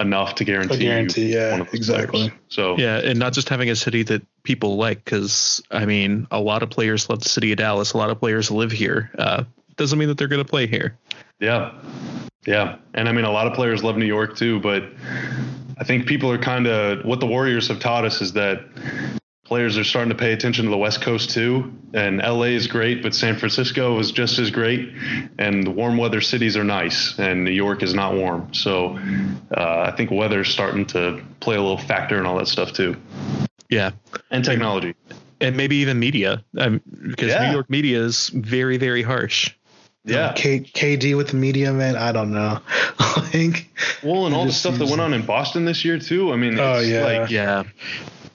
enough 0.00 0.34
to 0.36 0.44
guarantee. 0.44 0.76
A 0.76 0.78
guarantee, 0.78 1.34
yeah, 1.34 1.62
exactly. 1.74 2.30
Players. 2.30 2.32
So 2.48 2.78
yeah, 2.78 2.96
and 2.96 3.18
not 3.18 3.34
just 3.34 3.50
having 3.50 3.68
a 3.68 3.76
city 3.76 4.02
that 4.04 4.22
people 4.44 4.78
like, 4.78 5.04
because 5.04 5.62
I 5.70 5.84
mean, 5.84 6.26
a 6.30 6.40
lot 6.40 6.62
of 6.62 6.70
players 6.70 7.10
love 7.10 7.22
the 7.22 7.28
city 7.28 7.52
of 7.52 7.58
Dallas. 7.58 7.92
A 7.92 7.98
lot 7.98 8.08
of 8.08 8.18
players 8.18 8.50
live 8.50 8.72
here. 8.72 9.10
Uh, 9.18 9.44
doesn't 9.76 9.98
mean 9.98 10.08
that 10.08 10.16
they're 10.16 10.26
going 10.26 10.42
to 10.42 10.50
play 10.50 10.66
here. 10.66 10.96
Yeah, 11.38 11.74
yeah, 12.46 12.76
and 12.94 13.10
I 13.10 13.12
mean, 13.12 13.26
a 13.26 13.30
lot 13.30 13.46
of 13.46 13.52
players 13.52 13.84
love 13.84 13.98
New 13.98 14.06
York 14.06 14.38
too, 14.38 14.58
but 14.60 14.84
I 15.76 15.84
think 15.84 16.06
people 16.06 16.32
are 16.32 16.38
kind 16.38 16.66
of 16.66 17.04
what 17.04 17.20
the 17.20 17.26
Warriors 17.26 17.68
have 17.68 17.78
taught 17.78 18.06
us 18.06 18.22
is 18.22 18.32
that 18.32 18.64
players 19.46 19.78
are 19.78 19.84
starting 19.84 20.10
to 20.10 20.16
pay 20.16 20.32
attention 20.32 20.64
to 20.64 20.70
the 20.70 20.76
West 20.76 21.00
Coast 21.00 21.30
too. 21.30 21.72
And 21.94 22.18
LA 22.18 22.54
is 22.54 22.66
great, 22.66 23.02
but 23.02 23.14
San 23.14 23.36
Francisco 23.36 23.98
is 23.98 24.10
just 24.10 24.38
as 24.38 24.50
great. 24.50 24.92
And 25.38 25.64
the 25.64 25.70
warm 25.70 25.96
weather 25.96 26.20
cities 26.20 26.56
are 26.56 26.64
nice, 26.64 27.18
and 27.18 27.44
New 27.44 27.52
York 27.52 27.82
is 27.82 27.94
not 27.94 28.14
warm. 28.14 28.52
So 28.52 28.98
uh, 29.56 29.90
I 29.92 29.94
think 29.96 30.10
weather's 30.10 30.48
starting 30.48 30.84
to 30.86 31.22
play 31.40 31.54
a 31.54 31.60
little 31.60 31.78
factor 31.78 32.18
in 32.18 32.26
all 32.26 32.38
that 32.38 32.48
stuff 32.48 32.72
too. 32.72 32.96
Yeah, 33.70 33.92
and 34.30 34.44
technology, 34.44 34.94
and 35.40 35.56
maybe 35.56 35.76
even 35.76 35.98
media, 35.98 36.44
um, 36.58 36.80
because 37.08 37.28
yeah. 37.28 37.46
New 37.46 37.52
York 37.52 37.70
media 37.70 38.00
is 38.00 38.28
very, 38.28 38.76
very 38.76 39.02
harsh. 39.02 39.52
Yeah, 40.04 40.32
K- 40.36 40.60
KD 40.60 41.16
with 41.16 41.30
the 41.30 41.36
media, 41.36 41.72
man. 41.72 41.96
I 41.96 42.12
don't 42.12 42.32
know. 42.32 42.60
like, 43.34 43.68
well, 44.04 44.26
and 44.26 44.34
all 44.36 44.46
the 44.46 44.52
stuff 44.52 44.78
that 44.78 44.86
went 44.86 45.00
on 45.00 45.12
in 45.14 45.26
Boston 45.26 45.64
this 45.64 45.84
year 45.84 45.98
too. 45.98 46.32
I 46.32 46.36
mean, 46.36 46.60
oh 46.60 46.78
yeah, 46.78 47.04
like, 47.04 47.30
yeah, 47.30 47.64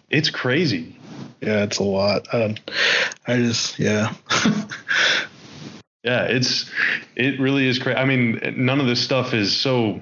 it's 0.10 0.30
crazy 0.30 0.98
yeah, 1.42 1.64
it's 1.64 1.80
a 1.80 1.84
lot. 1.84 2.28
I. 2.34 2.56
I 3.28 3.38
just 3.38 3.78
yeah. 3.78 4.14
yeah, 6.04 6.24
it's 6.24 6.70
it 7.16 7.40
really 7.40 7.68
is 7.68 7.80
crazy. 7.80 7.98
I 7.98 8.06
mean, 8.06 8.40
none 8.58 8.80
of 8.80 8.88
this 8.88 9.02
stuff 9.04 9.34
is 9.34 9.56
so 9.56 10.02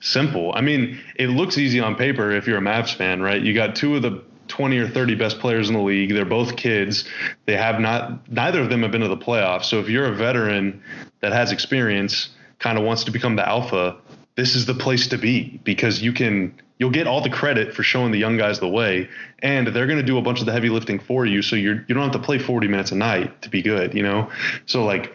simple. 0.00 0.52
I 0.54 0.60
mean, 0.60 1.00
it 1.16 1.28
looks 1.28 1.58
easy 1.58 1.80
on 1.80 1.96
paper 1.96 2.30
if 2.30 2.46
you're 2.46 2.58
a 2.58 2.62
Mavs 2.62 2.94
fan, 2.94 3.22
right? 3.22 3.40
You 3.40 3.54
got 3.54 3.74
two 3.74 3.96
of 3.96 4.02
the 4.02 4.22
20 4.48 4.78
or 4.78 4.88
30 4.88 5.14
best 5.14 5.40
players 5.40 5.68
in 5.68 5.74
the 5.74 5.80
league. 5.80 6.12
They're 6.12 6.24
both 6.24 6.56
kids. 6.56 7.04
They 7.46 7.56
have 7.56 7.80
not 7.80 8.30
neither 8.30 8.60
of 8.60 8.70
them 8.70 8.82
have 8.82 8.92
been 8.92 9.00
to 9.00 9.08
the 9.08 9.16
playoffs. 9.16 9.64
So 9.64 9.80
if 9.80 9.88
you're 9.88 10.06
a 10.06 10.14
veteran 10.14 10.82
that 11.20 11.32
has 11.32 11.50
experience, 11.50 12.28
kind 12.60 12.78
of 12.78 12.84
wants 12.84 13.04
to 13.04 13.10
become 13.10 13.36
the 13.36 13.48
alpha, 13.48 13.96
this 14.36 14.54
is 14.54 14.66
the 14.66 14.74
place 14.74 15.08
to 15.08 15.18
be 15.18 15.60
because 15.64 16.02
you 16.02 16.12
can 16.12 16.54
you'll 16.84 16.92
get 16.92 17.06
all 17.06 17.22
the 17.22 17.30
credit 17.30 17.72
for 17.72 17.82
showing 17.82 18.12
the 18.12 18.18
young 18.18 18.36
guys 18.36 18.60
the 18.60 18.68
way 18.68 19.08
and 19.38 19.68
they're 19.68 19.86
going 19.86 19.98
to 19.98 20.04
do 20.04 20.18
a 20.18 20.22
bunch 20.22 20.40
of 20.40 20.44
the 20.44 20.52
heavy 20.52 20.68
lifting 20.68 20.98
for 20.98 21.24
you 21.24 21.40
so 21.40 21.56
you're 21.56 21.76
you 21.88 21.94
don't 21.94 22.02
have 22.02 22.12
to 22.12 22.18
play 22.18 22.38
40 22.38 22.68
minutes 22.68 22.92
a 22.92 22.94
night 22.94 23.40
to 23.40 23.48
be 23.48 23.62
good 23.62 23.94
you 23.94 24.02
know? 24.02 24.30
So 24.66 24.84
like 24.84 25.14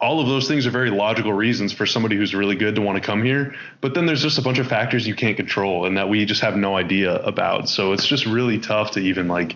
all 0.00 0.18
of 0.20 0.26
those 0.26 0.48
things 0.48 0.66
are 0.66 0.70
very 0.72 0.90
logical 0.90 1.32
reasons 1.32 1.72
for 1.72 1.86
somebody 1.86 2.16
who's 2.16 2.34
really 2.34 2.56
good 2.56 2.74
to 2.74 2.82
want 2.82 3.00
to 3.00 3.00
come 3.00 3.22
here 3.22 3.54
but 3.80 3.94
then 3.94 4.04
there's 4.04 4.20
just 4.20 4.36
a 4.36 4.42
bunch 4.42 4.58
of 4.58 4.66
factors 4.66 5.06
you 5.06 5.14
can't 5.14 5.36
control 5.36 5.86
and 5.86 5.96
that 5.96 6.08
we 6.08 6.24
just 6.24 6.42
have 6.42 6.56
no 6.56 6.76
idea 6.76 7.14
about. 7.22 7.68
So 7.68 7.92
it's 7.92 8.04
just 8.04 8.26
really 8.26 8.58
tough 8.58 8.90
to 8.92 9.00
even 9.00 9.28
like 9.28 9.54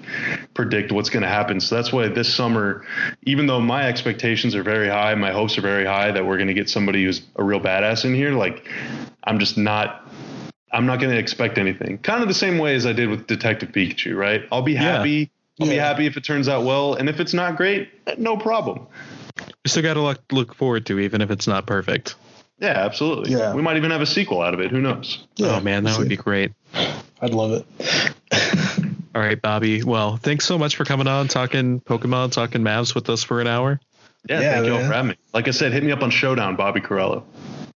predict 0.54 0.92
what's 0.92 1.10
going 1.10 1.24
to 1.24 1.28
happen. 1.28 1.58
So 1.58 1.74
that's 1.74 1.92
why 1.92 2.06
this 2.06 2.32
summer 2.32 2.86
even 3.24 3.48
though 3.48 3.60
my 3.60 3.88
expectations 3.88 4.54
are 4.54 4.62
very 4.62 4.88
high 4.88 5.16
my 5.16 5.32
hopes 5.32 5.58
are 5.58 5.62
very 5.62 5.84
high 5.84 6.12
that 6.12 6.24
we're 6.24 6.36
going 6.36 6.48
to 6.48 6.54
get 6.54 6.70
somebody 6.70 7.04
who's 7.04 7.22
a 7.34 7.42
real 7.42 7.60
badass 7.60 8.04
in 8.04 8.14
here 8.14 8.30
like 8.30 8.68
i'm 9.24 9.38
just 9.38 9.58
not 9.58 10.06
I'm 10.72 10.86
not 10.86 11.00
going 11.00 11.12
to 11.12 11.18
expect 11.18 11.58
anything. 11.58 11.98
Kind 11.98 12.22
of 12.22 12.28
the 12.28 12.34
same 12.34 12.58
way 12.58 12.74
as 12.74 12.86
I 12.86 12.92
did 12.92 13.08
with 13.08 13.26
Detective 13.26 13.70
Pikachu, 13.70 14.16
right? 14.16 14.42
I'll 14.52 14.62
be 14.62 14.74
happy. 14.74 15.10
Yeah. 15.10 15.26
I'll 15.60 15.66
yeah. 15.66 15.72
be 15.72 15.78
happy 15.78 16.06
if 16.06 16.16
it 16.16 16.24
turns 16.24 16.48
out 16.48 16.64
well, 16.64 16.94
and 16.94 17.08
if 17.08 17.20
it's 17.20 17.34
not 17.34 17.56
great, 17.56 17.90
no 18.18 18.36
problem. 18.36 18.86
You 19.36 19.68
still 19.68 19.82
got 19.82 19.94
to 19.94 20.00
look 20.00 20.20
look 20.32 20.54
forward 20.54 20.86
to, 20.86 20.98
even 21.00 21.20
if 21.20 21.30
it's 21.30 21.46
not 21.46 21.66
perfect. 21.66 22.14
Yeah, 22.60 22.68
absolutely. 22.70 23.32
Yeah. 23.32 23.54
We 23.54 23.62
might 23.62 23.76
even 23.76 23.90
have 23.90 24.00
a 24.00 24.06
sequel 24.06 24.42
out 24.42 24.54
of 24.54 24.60
it. 24.60 24.70
Who 24.70 24.80
knows? 24.80 25.26
Yeah, 25.36 25.56
oh 25.56 25.60
man, 25.60 25.84
that 25.84 25.98
would 25.98 26.08
be 26.08 26.16
great. 26.16 26.52
I'd 27.20 27.34
love 27.34 27.52
it. 27.52 28.14
All 29.14 29.20
right, 29.20 29.40
Bobby. 29.40 29.82
Well, 29.82 30.18
thanks 30.18 30.44
so 30.44 30.56
much 30.56 30.76
for 30.76 30.84
coming 30.84 31.08
on, 31.08 31.28
talking 31.28 31.80
Pokemon, 31.80 32.32
talking 32.32 32.62
Mavs 32.62 32.94
with 32.94 33.10
us 33.10 33.24
for 33.24 33.40
an 33.40 33.46
hour. 33.46 33.80
Yeah, 34.28 34.40
yeah 34.40 34.52
thank 34.54 34.66
you 34.66 34.74
all 34.74 34.80
for 34.80 34.92
having 34.92 35.08
me. 35.10 35.16
Like 35.32 35.48
I 35.48 35.50
said, 35.50 35.72
hit 35.72 35.82
me 35.82 35.92
up 35.92 36.02
on 36.02 36.10
Showdown, 36.10 36.54
Bobby 36.54 36.80
Karalla. 36.80 37.24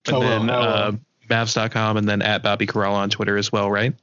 And 0.07 0.16
oh, 0.16 0.20
then, 0.20 0.47
well, 0.49 0.62
uh, 0.62 0.93
Mavs.com 1.33 1.97
and 1.97 2.09
then 2.09 2.20
at 2.20 2.43
Bobby 2.43 2.66
Karalla 2.66 2.97
on 2.97 3.11
Twitter 3.11 3.39
as 3.39 3.51
well, 3.51 3.70
right? 3.70 3.95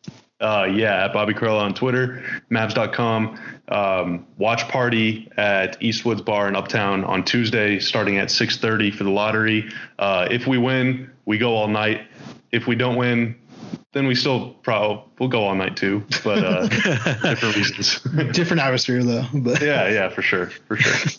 Uh, 0.41 0.67
yeah, 0.73 1.05
at 1.05 1.13
Bobby 1.13 1.33
Karalla 1.33 1.61
on 1.61 1.73
Twitter, 1.73 2.23
Mavs.com. 2.49 3.37
Um, 3.67 4.25
watch 4.37 4.67
party 4.69 5.29
at 5.37 5.79
Eastwoods 5.79 6.25
Bar 6.25 6.47
in 6.47 6.55
Uptown 6.55 7.03
on 7.03 7.23
Tuesday, 7.23 7.79
starting 7.79 8.17
at 8.17 8.29
6:30 8.29 8.95
for 8.95 9.03
the 9.03 9.11
lottery. 9.11 9.69
Uh, 9.99 10.27
if 10.31 10.47
we 10.47 10.57
win, 10.57 11.11
we 11.25 11.37
go 11.37 11.55
all 11.55 11.67
night. 11.67 12.07
If 12.51 12.65
we 12.65 12.75
don't 12.75 12.95
win, 12.95 13.35
then 13.93 14.07
we 14.07 14.15
still 14.15 14.51
probably 14.63 15.03
we'll 15.19 15.29
go 15.29 15.43
all 15.43 15.55
night 15.55 15.75
too, 15.75 16.03
but 16.23 16.43
uh, 16.43 16.67
different 16.67 17.55
reasons. 17.55 17.99
different 18.31 18.61
atmosphere 18.61 19.03
though. 19.03 19.25
But. 19.33 19.61
Yeah, 19.61 19.89
yeah, 19.89 20.09
for 20.09 20.21
sure, 20.23 20.47
for 20.67 20.77
sure. 20.77 21.11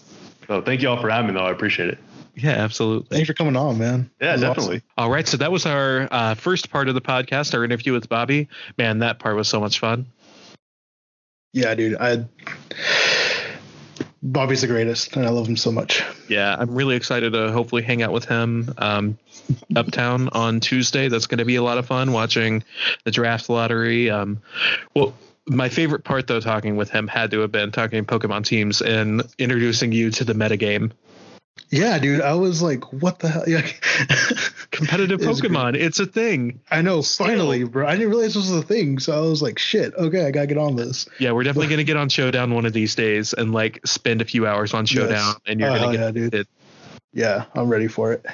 So 0.49 0.61
thank 0.63 0.83
you 0.83 0.89
all 0.89 1.01
for 1.01 1.11
having 1.11 1.33
me 1.33 1.39
though. 1.39 1.47
I 1.47 1.53
appreciate 1.53 1.91
it. 1.91 1.99
Yeah, 2.43 2.53
absolutely. 2.53 3.17
Thanks 3.17 3.29
for 3.29 3.35
coming 3.35 3.57
on, 3.57 3.79
man. 3.79 4.11
Yeah, 4.21 4.37
definitely. 4.37 4.77
Awesome. 4.77 4.89
All 4.97 5.11
right. 5.11 5.27
So 5.27 5.37
that 5.39 5.53
was 5.53 5.67
our 5.67 6.09
uh, 6.11 6.35
first 6.35 6.71
part 6.71 6.89
of 6.89 6.95
the 6.95 7.01
podcast, 7.01 7.55
our 7.55 7.65
interview 7.65 7.93
with 7.93 8.09
Bobby. 8.09 8.49
Man, 8.79 9.01
that 9.01 9.19
part 9.19 9.37
was 9.37 9.49
so 9.49 9.61
much 9.61 9.79
fun. 9.79 10.07
Yeah, 11.53 11.75
dude. 11.75 11.97
I 11.99 12.25
Bobby's 14.23 14.61
the 14.61 14.67
greatest, 14.67 15.17
and 15.17 15.25
I 15.25 15.31
love 15.31 15.49
him 15.49 15.57
so 15.57 15.73
much. 15.73 16.05
Yeah, 16.29 16.55
I'm 16.59 16.75
really 16.75 16.95
excited 16.95 17.33
to 17.33 17.53
hopefully 17.53 17.83
hang 17.83 18.03
out 18.03 18.13
with 18.13 18.27
him 18.27 18.73
um, 18.77 19.19
uptown 19.75 20.29
on 20.31 20.61
Tuesday. 20.61 21.09
That's 21.09 21.27
going 21.27 21.39
to 21.39 21.47
be 21.47 21.57
a 21.57 21.63
lot 21.63 21.79
of 21.79 21.87
fun 21.87 22.13
watching 22.13 22.63
the 23.05 23.11
draft 23.11 23.49
lottery. 23.49 24.11
Um, 24.11 24.43
well, 24.95 25.15
my 25.47 25.71
favorite 25.71 26.05
part 26.05 26.27
though, 26.27 26.41
talking 26.41 26.77
with 26.77 26.91
him 26.91 27.09
had 27.09 27.31
to 27.31 27.41
have 27.41 27.51
been 27.51 27.73
talking 27.73 28.05
Pokemon 28.05 28.45
teams 28.45 28.83
and 28.83 29.23
introducing 29.39 29.91
you 29.91 30.11
to 30.11 30.25
the 30.25 30.35
metagame. 30.35 30.93
Yeah, 31.69 31.99
dude, 32.01 32.21
I 32.21 32.35
was 32.35 32.63
like, 32.63 32.93
what 32.93 33.21
the 33.21 33.29
hell? 33.29 33.45
Yeah. 33.49 33.63
Competitive 34.71 35.21
Pokemon, 35.21 35.77
it's 35.77 36.01
a 36.01 36.07
thing. 36.07 36.61
I 36.71 36.83
know, 36.83 37.03
finally, 37.03 37.65
bro. 37.65 37.87
I 37.87 37.93
didn't 37.93 38.09
realize 38.09 38.35
this 38.35 38.51
was 38.51 38.53
a 38.53 38.63
thing, 38.63 38.99
so 38.99 39.17
I 39.17 39.21
was 39.29 39.41
like, 39.43 39.59
shit, 39.59 39.95
okay, 39.95 40.27
I 40.27 40.31
gotta 40.31 40.47
get 40.49 40.59
on 40.59 40.75
this. 40.77 41.09
Yeah, 41.19 41.33
we're 41.33 41.43
definitely 41.45 41.69
going 41.69 41.79
to 41.79 41.85
get 41.85 41.97
on 41.97 42.09
Showdown 42.09 42.55
one 42.55 42.67
of 42.67 42.73
these 42.73 42.95
days 42.95 43.33
and 43.35 43.53
like 43.53 43.81
spend 43.87 44.21
a 44.23 44.25
few 44.25 44.47
hours 44.47 44.75
on 44.75 44.87
Showdown, 44.87 45.11
Yes. 45.35 45.37
and 45.47 45.61
you're 45.61 45.71
Oh, 45.71 45.75
to 45.75 45.81
get 45.93 46.01
yeah, 46.01 46.11
dude. 46.11 46.35
it. 46.35 46.49
Yeah, 47.13 47.45
I'm 47.55 47.69
ready 47.69 47.89
for 47.89 48.13
it. 48.13 48.25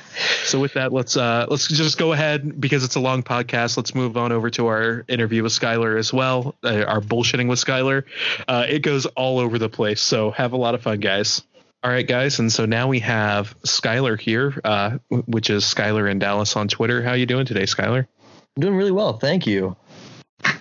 So 0.45 0.61
with 0.61 0.75
that, 0.75 0.93
let's 0.93 1.17
uh 1.17 1.47
let's 1.49 1.67
just 1.67 1.97
go 1.97 2.13
ahead 2.13 2.61
because 2.61 2.85
it's 2.85 2.95
a 2.97 3.01
long 3.01 3.23
podcast. 3.23 3.79
Let's 3.79 3.95
move 3.95 4.19
on 4.19 4.33
over 4.33 4.51
to 4.51 4.67
our 4.67 5.05
interview 5.09 5.43
with 5.43 5.53
Skylar 5.53 5.99
as 5.99 6.13
well. 6.13 6.55
Uh, 6.63 6.85
our 6.87 7.01
bullshitting 7.01 7.49
with 7.49 7.59
Skylar. 7.59 8.05
Uh, 8.47 8.67
it 8.69 8.81
goes 8.81 9.07
all 9.07 9.39
over 9.39 9.59
the 9.59 9.71
place. 9.71 10.03
So 10.03 10.31
have 10.33 10.53
a 10.53 10.59
lot 10.59 10.75
of 10.75 10.83
fun, 10.83 11.01
guys. 11.01 11.43
All 11.87 11.93
right, 11.93 12.05
guys, 12.05 12.41
and 12.41 12.51
so 12.51 12.67
now 12.67 12.89
we 12.89 12.99
have 12.99 13.57
Skylar 13.63 14.19
here, 14.21 14.61
uh, 14.65 14.99
which 15.09 15.51
is 15.51 15.63
Skylar 15.63 16.11
in 16.11 16.19
Dallas 16.19 16.57
on 16.57 16.67
Twitter. 16.67 17.01
How 17.01 17.13
you 17.13 17.27
doing 17.27 17.47
today, 17.47 17.63
Skylar? 17.63 18.09
I'm 18.57 18.61
doing 18.61 18.75
really 18.75 18.91
well, 18.91 19.19
thank 19.19 19.47
you. 19.47 19.77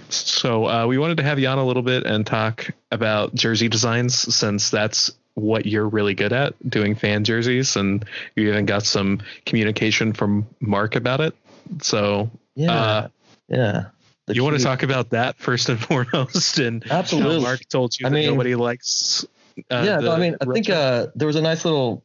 So 0.09 0.67
uh, 0.69 0.85
we 0.85 0.99
wanted 0.99 1.17
to 1.17 1.23
have 1.23 1.39
you 1.39 1.47
on 1.47 1.57
a 1.57 1.65
little 1.65 1.81
bit 1.81 2.05
and 2.05 2.27
talk 2.27 2.69
about 2.91 3.33
jersey 3.33 3.67
designs, 3.69 4.35
since 4.35 4.69
that's 4.69 5.09
what 5.33 5.65
you're 5.65 5.89
really 5.89 6.13
good 6.13 6.31
at, 6.31 6.53
doing 6.69 6.93
fan 6.93 7.23
jerseys, 7.23 7.75
and 7.75 8.05
you 8.35 8.47
even 8.49 8.67
got 8.67 8.83
some 8.85 9.19
communication 9.47 10.13
from 10.13 10.45
Mark 10.59 10.95
about 10.95 11.21
it. 11.21 11.33
So 11.81 12.29
Yeah, 12.53 12.71
Uh, 12.71 13.07
yeah. 13.47 13.85
The 14.27 14.35
you 14.35 14.43
want 14.43 14.57
to 14.59 14.63
talk 14.63 14.83
about 14.83 15.09
that 15.09 15.37
first 15.37 15.69
and 15.69 15.79
foremost, 15.83 16.59
and 16.59 16.83
how 16.83 16.99
Absolutely. 16.99 17.41
Mark 17.41 17.61
told 17.67 17.99
you 17.99 18.05
I 18.05 18.09
that 18.09 18.13
mean- 18.15 18.29
nobody 18.29 18.53
likes. 18.53 19.25
Uh, 19.71 19.83
yeah, 19.85 19.97
no, 19.99 20.11
I 20.11 20.19
mean, 20.19 20.35
I 20.41 20.45
think 20.45 20.69
uh, 20.69 21.07
there 21.15 21.27
was 21.27 21.35
a 21.35 21.41
nice 21.41 21.63
little 21.65 22.03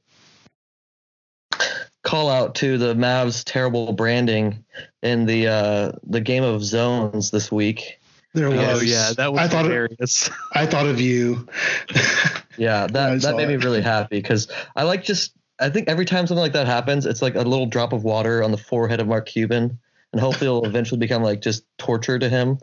call 2.02 2.30
out 2.30 2.54
to 2.56 2.78
the 2.78 2.94
Mavs' 2.94 3.42
terrible 3.44 3.92
branding 3.92 4.64
in 5.02 5.26
the 5.26 5.48
uh, 5.48 5.92
the 6.04 6.20
game 6.20 6.44
of 6.44 6.62
zones 6.62 7.30
this 7.30 7.50
week. 7.50 7.98
There 8.34 8.48
was. 8.48 8.58
oh 8.58 8.80
yeah, 8.84 9.12
that 9.16 9.32
was 9.32 9.40
I 9.40 9.48
thought 9.48 9.64
it- 9.64 9.68
hilarious. 9.68 10.30
I 10.54 10.66
thought 10.66 10.86
of 10.86 11.00
you. 11.00 11.46
Yeah, 12.58 12.88
that 12.88 13.22
that 13.22 13.36
made 13.36 13.48
me 13.48 13.56
really 13.56 13.80
happy 13.80 14.18
because 14.18 14.48
I 14.76 14.82
like 14.82 15.02
just 15.02 15.32
I 15.58 15.70
think 15.70 15.88
every 15.88 16.04
time 16.04 16.26
something 16.26 16.42
like 16.42 16.52
that 16.52 16.66
happens, 16.66 17.06
it's 17.06 17.22
like 17.22 17.34
a 17.34 17.40
little 17.40 17.64
drop 17.64 17.94
of 17.94 18.04
water 18.04 18.42
on 18.42 18.50
the 18.50 18.58
forehead 18.58 19.00
of 19.00 19.06
Mark 19.06 19.24
Cuban, 19.26 19.78
and 20.12 20.20
hopefully 20.20 20.46
it'll 20.46 20.66
eventually 20.66 20.98
become 20.98 21.22
like 21.22 21.40
just 21.40 21.64
torture 21.78 22.18
to 22.18 22.28
him 22.28 22.58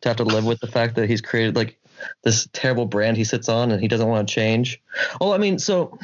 to 0.00 0.08
have 0.08 0.16
to 0.16 0.24
live 0.24 0.46
with 0.46 0.60
the 0.60 0.68
fact 0.68 0.94
that 0.94 1.06
he's 1.10 1.20
created 1.20 1.54
like 1.54 1.78
this 2.22 2.48
terrible 2.52 2.86
brand 2.86 3.16
he 3.16 3.24
sits 3.24 3.48
on 3.48 3.70
and 3.70 3.80
he 3.80 3.88
doesn't 3.88 4.08
want 4.08 4.28
to 4.28 4.34
change. 4.34 4.80
Oh, 5.20 5.32
I 5.32 5.38
mean, 5.38 5.58
so 5.58 5.98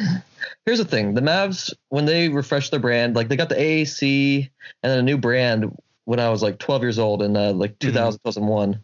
here's 0.64 0.78
the 0.78 0.84
thing: 0.84 1.14
the 1.14 1.20
Mavs 1.20 1.72
when 1.88 2.04
they 2.04 2.28
refreshed 2.28 2.70
their 2.70 2.80
brand, 2.80 3.16
like 3.16 3.28
they 3.28 3.36
got 3.36 3.48
the 3.48 3.54
AAC 3.54 4.50
and 4.82 4.90
then 4.90 4.98
a 4.98 5.02
new 5.02 5.18
brand 5.18 5.76
when 6.04 6.20
I 6.20 6.30
was 6.30 6.42
like 6.42 6.58
12 6.58 6.82
years 6.82 6.98
old 6.98 7.22
in 7.22 7.36
uh, 7.36 7.52
like 7.52 7.78
2000 7.78 8.20
2001. 8.24 8.80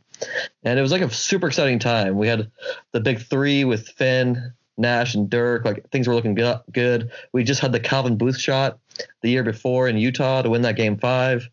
And 0.62 0.78
it 0.78 0.82
was 0.82 0.92
like 0.92 1.02
a 1.02 1.10
super 1.10 1.48
exciting 1.48 1.78
time. 1.78 2.16
We 2.16 2.28
had 2.28 2.50
the 2.92 3.00
big 3.00 3.20
three 3.20 3.64
with 3.64 3.88
Finn, 3.88 4.52
Nash, 4.76 5.14
and 5.14 5.28
Dirk. 5.28 5.64
Like 5.64 5.88
things 5.90 6.06
were 6.06 6.14
looking 6.14 6.34
go- 6.34 6.60
good. 6.70 7.10
We 7.32 7.44
just 7.44 7.60
had 7.60 7.72
the 7.72 7.80
Calvin 7.80 8.16
Booth 8.16 8.38
shot 8.38 8.78
the 9.22 9.30
year 9.30 9.42
before 9.42 9.88
in 9.88 9.96
Utah 9.96 10.42
to 10.42 10.50
win 10.50 10.62
that 10.62 10.76
game 10.76 10.98
five. 10.98 11.48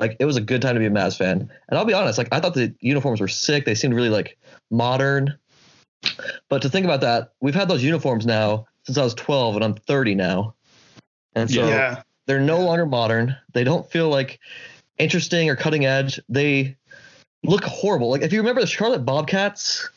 Like 0.00 0.16
it 0.18 0.24
was 0.24 0.36
a 0.36 0.40
good 0.40 0.62
time 0.62 0.74
to 0.74 0.80
be 0.80 0.86
a 0.86 0.90
Mavs 0.90 1.16
fan. 1.16 1.50
And 1.68 1.78
I'll 1.78 1.84
be 1.84 1.94
honest, 1.94 2.18
like 2.18 2.28
I 2.32 2.40
thought 2.40 2.54
the 2.54 2.74
uniforms 2.80 3.20
were 3.20 3.28
sick. 3.28 3.64
They 3.64 3.74
seemed 3.74 3.94
really 3.94 4.08
like 4.08 4.38
modern. 4.70 5.38
But 6.48 6.62
to 6.62 6.68
think 6.68 6.84
about 6.84 7.00
that, 7.00 7.32
we've 7.40 7.54
had 7.54 7.68
those 7.68 7.82
uniforms 7.82 8.26
now 8.26 8.66
since 8.84 8.98
I 8.98 9.04
was 9.04 9.14
12 9.14 9.56
and 9.56 9.64
I'm 9.64 9.74
30 9.74 10.14
now. 10.14 10.54
And 11.34 11.50
so 11.50 11.66
yeah. 11.66 12.02
they're 12.26 12.40
no 12.40 12.60
longer 12.60 12.86
modern. 12.86 13.36
They 13.52 13.64
don't 13.64 13.90
feel 13.90 14.08
like 14.08 14.38
interesting 14.98 15.48
or 15.48 15.56
cutting 15.56 15.86
edge. 15.86 16.20
They 16.28 16.76
look 17.42 17.64
horrible. 17.64 18.10
Like 18.10 18.22
if 18.22 18.32
you 18.32 18.40
remember 18.40 18.60
the 18.60 18.66
Charlotte 18.66 19.04
Bobcats 19.04 19.88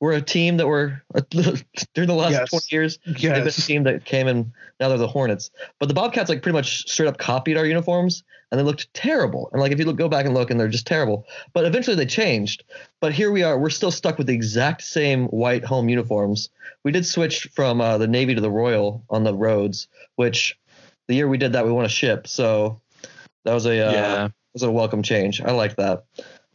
were 0.00 0.12
a 0.12 0.20
team 0.20 0.56
that 0.58 0.66
were 0.66 1.02
during 1.30 2.08
the 2.08 2.14
last 2.14 2.32
Yes. 2.32 2.50
20 2.50 2.66
years. 2.70 2.98
They've 3.06 3.44
been 3.44 3.48
a 3.48 3.50
team 3.50 3.82
that 3.84 4.04
came 4.04 4.26
and 4.26 4.52
now 4.78 4.88
they're 4.88 4.98
the 4.98 5.08
Hornets. 5.08 5.50
But 5.78 5.88
the 5.88 5.94
Bobcats 5.94 6.28
like 6.28 6.42
pretty 6.42 6.54
much 6.54 6.88
straight 6.88 7.08
up 7.08 7.18
copied 7.18 7.56
our 7.56 7.64
uniforms 7.64 8.22
and 8.50 8.58
they 8.58 8.64
looked 8.64 8.92
terrible. 8.94 9.48
And 9.52 9.60
like 9.60 9.72
if 9.72 9.78
you 9.78 9.84
look, 9.84 9.96
go 9.96 10.08
back 10.08 10.26
and 10.26 10.34
look 10.34 10.50
and 10.50 10.60
they're 10.60 10.68
just 10.68 10.86
terrible. 10.86 11.26
But 11.52 11.64
eventually 11.64 11.96
they 11.96 12.06
changed. 12.06 12.64
But 13.00 13.12
here 13.12 13.32
we 13.32 13.42
are. 13.42 13.58
We're 13.58 13.70
still 13.70 13.90
stuck 13.90 14.18
with 14.18 14.26
the 14.26 14.34
exact 14.34 14.82
same 14.82 15.26
white 15.28 15.64
home 15.64 15.88
uniforms. 15.88 16.50
We 16.84 16.92
did 16.92 17.06
switch 17.06 17.48
from 17.54 17.80
uh, 17.80 17.98
the 17.98 18.06
Navy 18.06 18.34
to 18.34 18.40
the 18.40 18.50
Royal 18.50 19.04
on 19.10 19.24
the 19.24 19.34
roads, 19.34 19.88
which 20.16 20.58
the 21.08 21.14
year 21.14 21.28
we 21.28 21.38
did 21.38 21.52
that 21.54 21.64
we 21.64 21.72
won 21.72 21.84
a 21.84 21.88
ship. 21.88 22.26
So 22.26 22.80
that 23.44 23.54
was 23.54 23.66
a 23.66 23.88
uh, 23.88 23.92
yeah, 23.92 24.28
was 24.52 24.62
a 24.62 24.70
welcome 24.70 25.02
change. 25.02 25.40
I 25.40 25.52
like 25.52 25.76
that. 25.76 26.04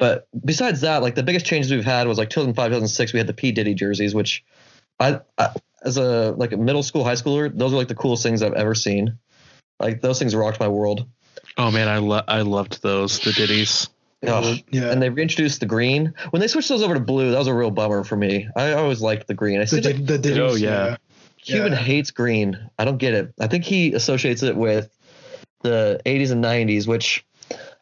But 0.01 0.27
besides 0.43 0.81
that, 0.81 1.03
like 1.03 1.13
the 1.13 1.21
biggest 1.21 1.45
changes 1.45 1.71
we've 1.71 1.85
had 1.85 2.07
was 2.07 2.17
like 2.17 2.31
2005, 2.31 2.55
2006. 2.69 3.13
We 3.13 3.19
had 3.19 3.27
the 3.27 3.35
P 3.35 3.51
Diddy 3.51 3.75
jerseys, 3.75 4.15
which 4.15 4.43
I, 4.99 5.19
I 5.37 5.53
as 5.83 5.97
a 5.97 6.31
like 6.31 6.53
a 6.53 6.57
middle 6.57 6.81
school, 6.81 7.03
high 7.03 7.13
schooler, 7.13 7.55
those 7.55 7.71
were 7.71 7.77
like 7.77 7.87
the 7.87 7.93
coolest 7.93 8.23
things 8.23 8.41
I've 8.41 8.53
ever 8.53 8.73
seen. 8.73 9.19
Like 9.79 10.01
those 10.01 10.17
things 10.17 10.35
rocked 10.35 10.59
my 10.59 10.67
world. 10.69 11.05
Oh 11.55 11.69
man, 11.69 11.87
I 11.87 11.99
lo- 11.99 12.23
I 12.27 12.41
loved 12.41 12.81
those 12.81 13.19
the 13.19 13.29
Diddys. 13.29 13.89
Ugh. 14.25 14.57
Yeah. 14.71 14.89
And 14.91 14.99
they 15.03 15.11
reintroduced 15.11 15.59
the 15.59 15.67
green. 15.67 16.15
When 16.31 16.39
they 16.39 16.47
switched 16.47 16.69
those 16.69 16.81
over 16.81 16.95
to 16.95 16.99
blue, 16.99 17.29
that 17.29 17.37
was 17.37 17.45
a 17.47 17.53
real 17.53 17.69
bummer 17.69 18.03
for 18.03 18.15
me. 18.17 18.47
I 18.55 18.71
always 18.73 19.03
liked 19.03 19.27
the 19.27 19.35
green. 19.35 19.57
I 19.59 19.65
the, 19.65 19.67
see 19.67 19.81
like 19.81 20.03
the, 20.03 20.17
the 20.17 20.43
Oh, 20.43 20.55
yeah. 20.55 20.97
Cuban 21.43 21.73
Yeah. 21.73 21.77
hates 21.77 22.09
green. 22.09 22.57
I 22.79 22.85
don't 22.85 22.97
get 22.97 23.13
it. 23.13 23.33
I 23.39 23.45
think 23.45 23.65
he 23.65 23.93
associates 23.93 24.41
it 24.41 24.55
with 24.55 24.89
the 25.61 26.01
80s 26.07 26.31
and 26.31 26.43
90s, 26.43 26.87
which 26.87 27.23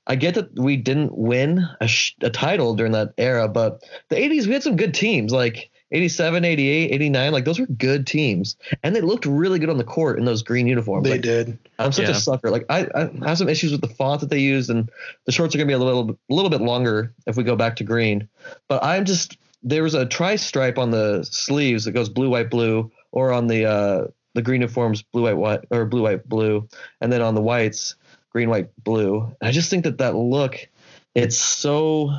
I 0.10 0.16
get 0.16 0.34
that 0.36 0.60
we 0.60 0.76
didn't 0.76 1.16
win 1.16 1.66
a, 1.80 1.88
sh- 1.88 2.16
a 2.22 2.30
title 2.32 2.74
during 2.76 2.92
that 2.94 3.14
era, 3.18 3.48
but 3.48 3.84
the 4.10 4.16
80s 4.16 4.48
we 4.48 4.54
had 4.54 4.64
some 4.64 4.76
good 4.76 4.94
teams 4.94 5.32
like 5.32 5.70
87, 5.92 6.44
88, 6.46 6.92
89. 6.92 7.32
Like 7.32 7.46
those 7.46 7.60
were 7.60 7.66
good 7.68 8.06
teams, 8.06 8.56
and 8.84 8.96
they 8.96 9.02
looked 9.02 9.26
really 9.26 9.60
good 9.60 9.70
on 9.70 9.78
the 9.78 9.84
court 9.84 10.20
in 10.20 10.26
those 10.26 10.44
green 10.44 10.68
uniforms. 10.68 11.04
They 11.04 11.12
Like, 11.12 11.22
did. 11.22 11.58
I'm 11.80 11.92
such 11.92 12.06
Yeah. 12.06 12.12
a 12.12 12.20
sucker. 12.20 12.50
Like 12.50 12.66
I, 12.70 12.88
I 12.96 13.10
have 13.28 13.38
some 13.38 13.50
issues 13.50 13.72
with 13.72 13.82
the 13.82 13.88
font 13.88 14.22
that 14.22 14.30
they 14.30 14.40
used, 14.40 14.70
and 14.70 14.90
the 15.26 15.32
shorts 15.32 15.54
are 15.54 15.58
gonna 15.58 15.68
be 15.68 15.74
a 15.74 15.80
little 15.80 16.12
a 16.12 16.34
little 16.34 16.50
bit 16.52 16.62
longer 16.62 17.14
if 17.28 17.38
we 17.38 17.44
go 17.44 17.56
back 17.56 17.76
to 17.78 17.84
green. 17.84 18.28
But 18.68 18.84
I'm 18.84 19.06
just 19.06 19.38
there 19.64 19.84
was 19.84 19.94
a 19.94 20.06
tri 20.06 20.36
stripe 20.38 20.78
on 20.78 20.92
the 20.92 21.24
sleeves 21.24 21.86
that 21.86 21.92
goes 21.92 22.10
blue, 22.10 22.30
white, 22.30 22.50
blue, 22.50 22.92
or 23.12 23.32
on 23.32 23.48
the 23.48 23.66
uh, 23.66 24.08
the 24.36 24.42
green 24.42 24.62
uniforms 24.62 25.02
blue, 25.02 25.24
white, 25.24 25.38
white, 25.38 25.60
or 25.72 25.86
blue, 25.86 26.04
white, 26.04 26.28
blue, 26.30 26.68
and 27.02 27.12
then 27.12 27.22
on 27.22 27.34
the 27.36 27.42
whites 27.42 27.96
green, 28.32 28.50
white, 28.50 28.70
blue. 28.84 29.36
And 29.40 29.50
I 29.50 29.52
just 29.52 29.70
think 29.70 29.84
that 29.84 29.98
that 30.00 30.16
look, 30.16 30.68
it's 31.16 31.38
so 31.38 32.14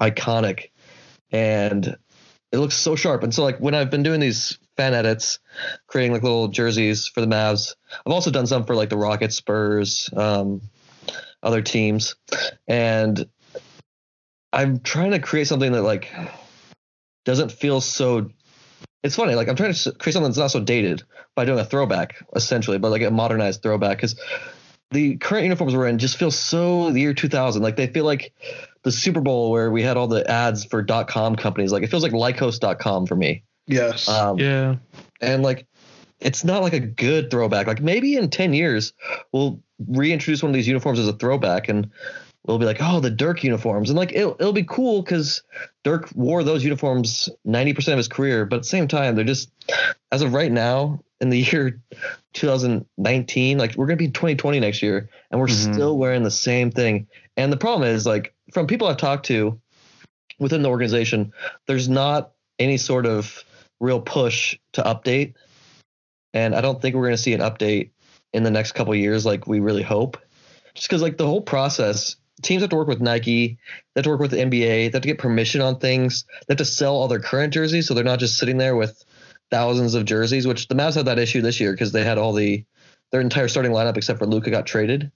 iconic, 0.00 0.70
and 1.30 1.96
it 2.52 2.58
looks 2.58 2.76
so 2.76 2.96
sharp. 2.96 3.22
And 3.22 3.34
so 3.34 3.42
like 3.42 3.58
when 3.58 3.74
I've 3.74 3.90
been 3.90 4.02
doing 4.02 4.20
these 4.20 4.58
fan 4.76 4.94
edits, 4.94 5.38
creating 5.86 6.12
like 6.12 6.22
little 6.22 6.48
jerseys 6.48 7.06
for 7.06 7.20
the 7.20 7.26
Mavs, 7.26 7.74
I've 8.06 8.12
also 8.12 8.30
done 8.30 8.46
some 8.46 8.64
for 8.64 8.74
like 8.74 8.90
the 8.90 8.96
Rockets, 8.96 9.36
Spurs, 9.36 10.08
um, 10.16 10.62
other 11.42 11.62
teams, 11.62 12.16
and 12.66 13.28
I'm 14.52 14.80
trying 14.80 15.10
to 15.12 15.18
create 15.18 15.46
something 15.46 15.72
that 15.72 15.82
like 15.82 16.12
doesn't 17.24 17.52
feel 17.52 17.80
so. 17.80 18.30
It's 19.04 19.14
funny, 19.14 19.34
like 19.36 19.48
I'm 19.48 19.54
trying 19.54 19.72
to 19.72 19.92
create 19.92 20.14
something 20.14 20.30
that's 20.30 20.38
not 20.38 20.50
so 20.50 20.60
dated 20.60 21.02
by 21.36 21.44
doing 21.44 21.60
a 21.60 21.64
throwback, 21.64 22.16
essentially, 22.34 22.78
but 22.78 22.90
like 22.90 23.02
a 23.02 23.10
modernized 23.10 23.62
throwback, 23.62 23.98
because 23.98 24.16
the 24.90 25.16
current 25.16 25.44
uniforms 25.44 25.74
we're 25.74 25.86
in 25.86 25.98
just 25.98 26.16
feel 26.16 26.30
so 26.30 26.90
the 26.90 27.00
year 27.00 27.14
2000. 27.14 27.62
Like 27.62 27.76
they 27.76 27.86
feel 27.86 28.04
like 28.04 28.32
the 28.82 28.92
Super 28.92 29.20
Bowl 29.20 29.50
where 29.50 29.70
we 29.70 29.82
had 29.82 29.96
all 29.96 30.08
the 30.08 30.28
ads 30.30 30.64
for 30.64 30.82
dot 30.82 31.08
.com 31.08 31.36
companies. 31.36 31.72
Like 31.72 31.82
it 31.82 31.88
feels 31.88 32.02
like 32.02 32.12
Lycos.com 32.12 33.06
for 33.06 33.16
me. 33.16 33.42
Yes. 33.66 34.08
Um, 34.08 34.38
Yeah, 34.38 34.76
and 35.20 35.42
like 35.42 35.66
it's 36.20 36.44
not 36.44 36.62
like 36.62 36.72
a 36.72 36.80
good 36.80 37.30
throwback 37.30 37.66
like 37.66 37.80
maybe 37.80 38.16
in 38.16 38.28
10 38.28 38.52
years 38.52 38.92
we'll 39.32 39.60
reintroduce 39.86 40.42
one 40.42 40.50
of 40.50 40.54
these 40.54 40.66
uniforms 40.66 40.98
as 40.98 41.06
a 41.06 41.12
throwback 41.12 41.68
and 41.68 41.90
we'll 42.46 42.58
be 42.58 42.64
like 42.64 42.78
oh 42.80 43.00
the 43.00 43.10
dirk 43.10 43.44
uniforms 43.44 43.90
and 43.90 43.98
like 43.98 44.12
it'll, 44.12 44.36
it'll 44.40 44.52
be 44.52 44.64
cool 44.64 45.02
because 45.02 45.42
dirk 45.84 46.08
wore 46.14 46.42
those 46.42 46.64
uniforms 46.64 47.28
90% 47.46 47.92
of 47.92 47.96
his 47.96 48.08
career 48.08 48.46
but 48.46 48.56
at 48.56 48.62
the 48.62 48.68
same 48.68 48.88
time 48.88 49.14
they're 49.14 49.24
just 49.24 49.50
as 50.10 50.22
of 50.22 50.32
right 50.32 50.50
now 50.50 51.00
in 51.20 51.30
the 51.30 51.38
year 51.52 51.80
2019 52.34 53.58
like 53.58 53.74
we're 53.76 53.86
gonna 53.86 53.96
be 53.96 54.08
2020 54.08 54.60
next 54.60 54.82
year 54.82 55.08
and 55.30 55.40
we're 55.40 55.46
Mhm. 55.46 55.74
still 55.74 55.98
wearing 55.98 56.22
the 56.22 56.30
same 56.30 56.70
thing 56.70 57.06
and 57.36 57.52
the 57.52 57.56
problem 57.56 57.88
is 57.88 58.06
like 58.06 58.34
from 58.52 58.66
people 58.66 58.86
i've 58.86 58.96
talked 58.96 59.26
to 59.26 59.60
within 60.38 60.62
the 60.62 60.68
organization 60.68 61.32
there's 61.66 61.88
not 61.88 62.32
any 62.58 62.76
sort 62.76 63.06
of 63.06 63.44
real 63.80 64.00
push 64.00 64.58
to 64.72 64.82
update, 64.82 65.34
and 66.34 66.54
I 66.54 66.60
don't 66.60 66.80
think 66.80 66.94
we're 66.94 67.02
going 67.02 67.16
to 67.16 67.22
see 67.22 67.34
an 67.34 67.40
update 67.40 67.90
in 68.32 68.42
the 68.42 68.50
next 68.50 68.72
couple 68.72 68.94
years 68.94 69.24
like 69.24 69.46
we 69.46 69.60
really 69.60 69.82
hope. 69.82 70.18
Just 70.74 70.88
because 70.88 71.02
like 71.02 71.16
the 71.16 71.26
whole 71.26 71.40
process, 71.40 72.16
teams 72.42 72.62
have 72.62 72.70
to 72.70 72.76
work 72.76 72.88
with 72.88 73.00
Nike, 73.00 73.58
they 73.94 74.00
have 74.00 74.04
to 74.04 74.10
work 74.10 74.20
with 74.20 74.32
the 74.32 74.38
NBA, 74.38 74.60
they 74.60 74.84
have 74.92 75.02
to 75.02 75.08
get 75.08 75.18
permission 75.18 75.60
on 75.60 75.78
things, 75.78 76.24
they 76.46 76.52
have 76.52 76.58
to 76.58 76.64
sell 76.64 76.94
all 76.94 77.08
their 77.08 77.20
current 77.20 77.52
jerseys, 77.52 77.86
so 77.86 77.94
they're 77.94 78.04
not 78.04 78.18
just 78.18 78.38
sitting 78.38 78.58
there 78.58 78.76
with 78.76 79.04
thousands 79.50 79.94
of 79.94 80.04
jerseys. 80.04 80.46
Which 80.46 80.68
the 80.68 80.74
Mavs 80.74 80.94
had 80.94 81.06
that 81.06 81.18
issue 81.18 81.40
this 81.42 81.60
year 81.60 81.72
because 81.72 81.92
they 81.92 82.04
had 82.04 82.18
all 82.18 82.32
the 82.32 82.64
their 83.12 83.20
entire 83.20 83.48
starting 83.48 83.72
lineup 83.72 83.96
except 83.96 84.18
for 84.18 84.26
Luka 84.26 84.50
got 84.50 84.66
traded, 84.66 85.10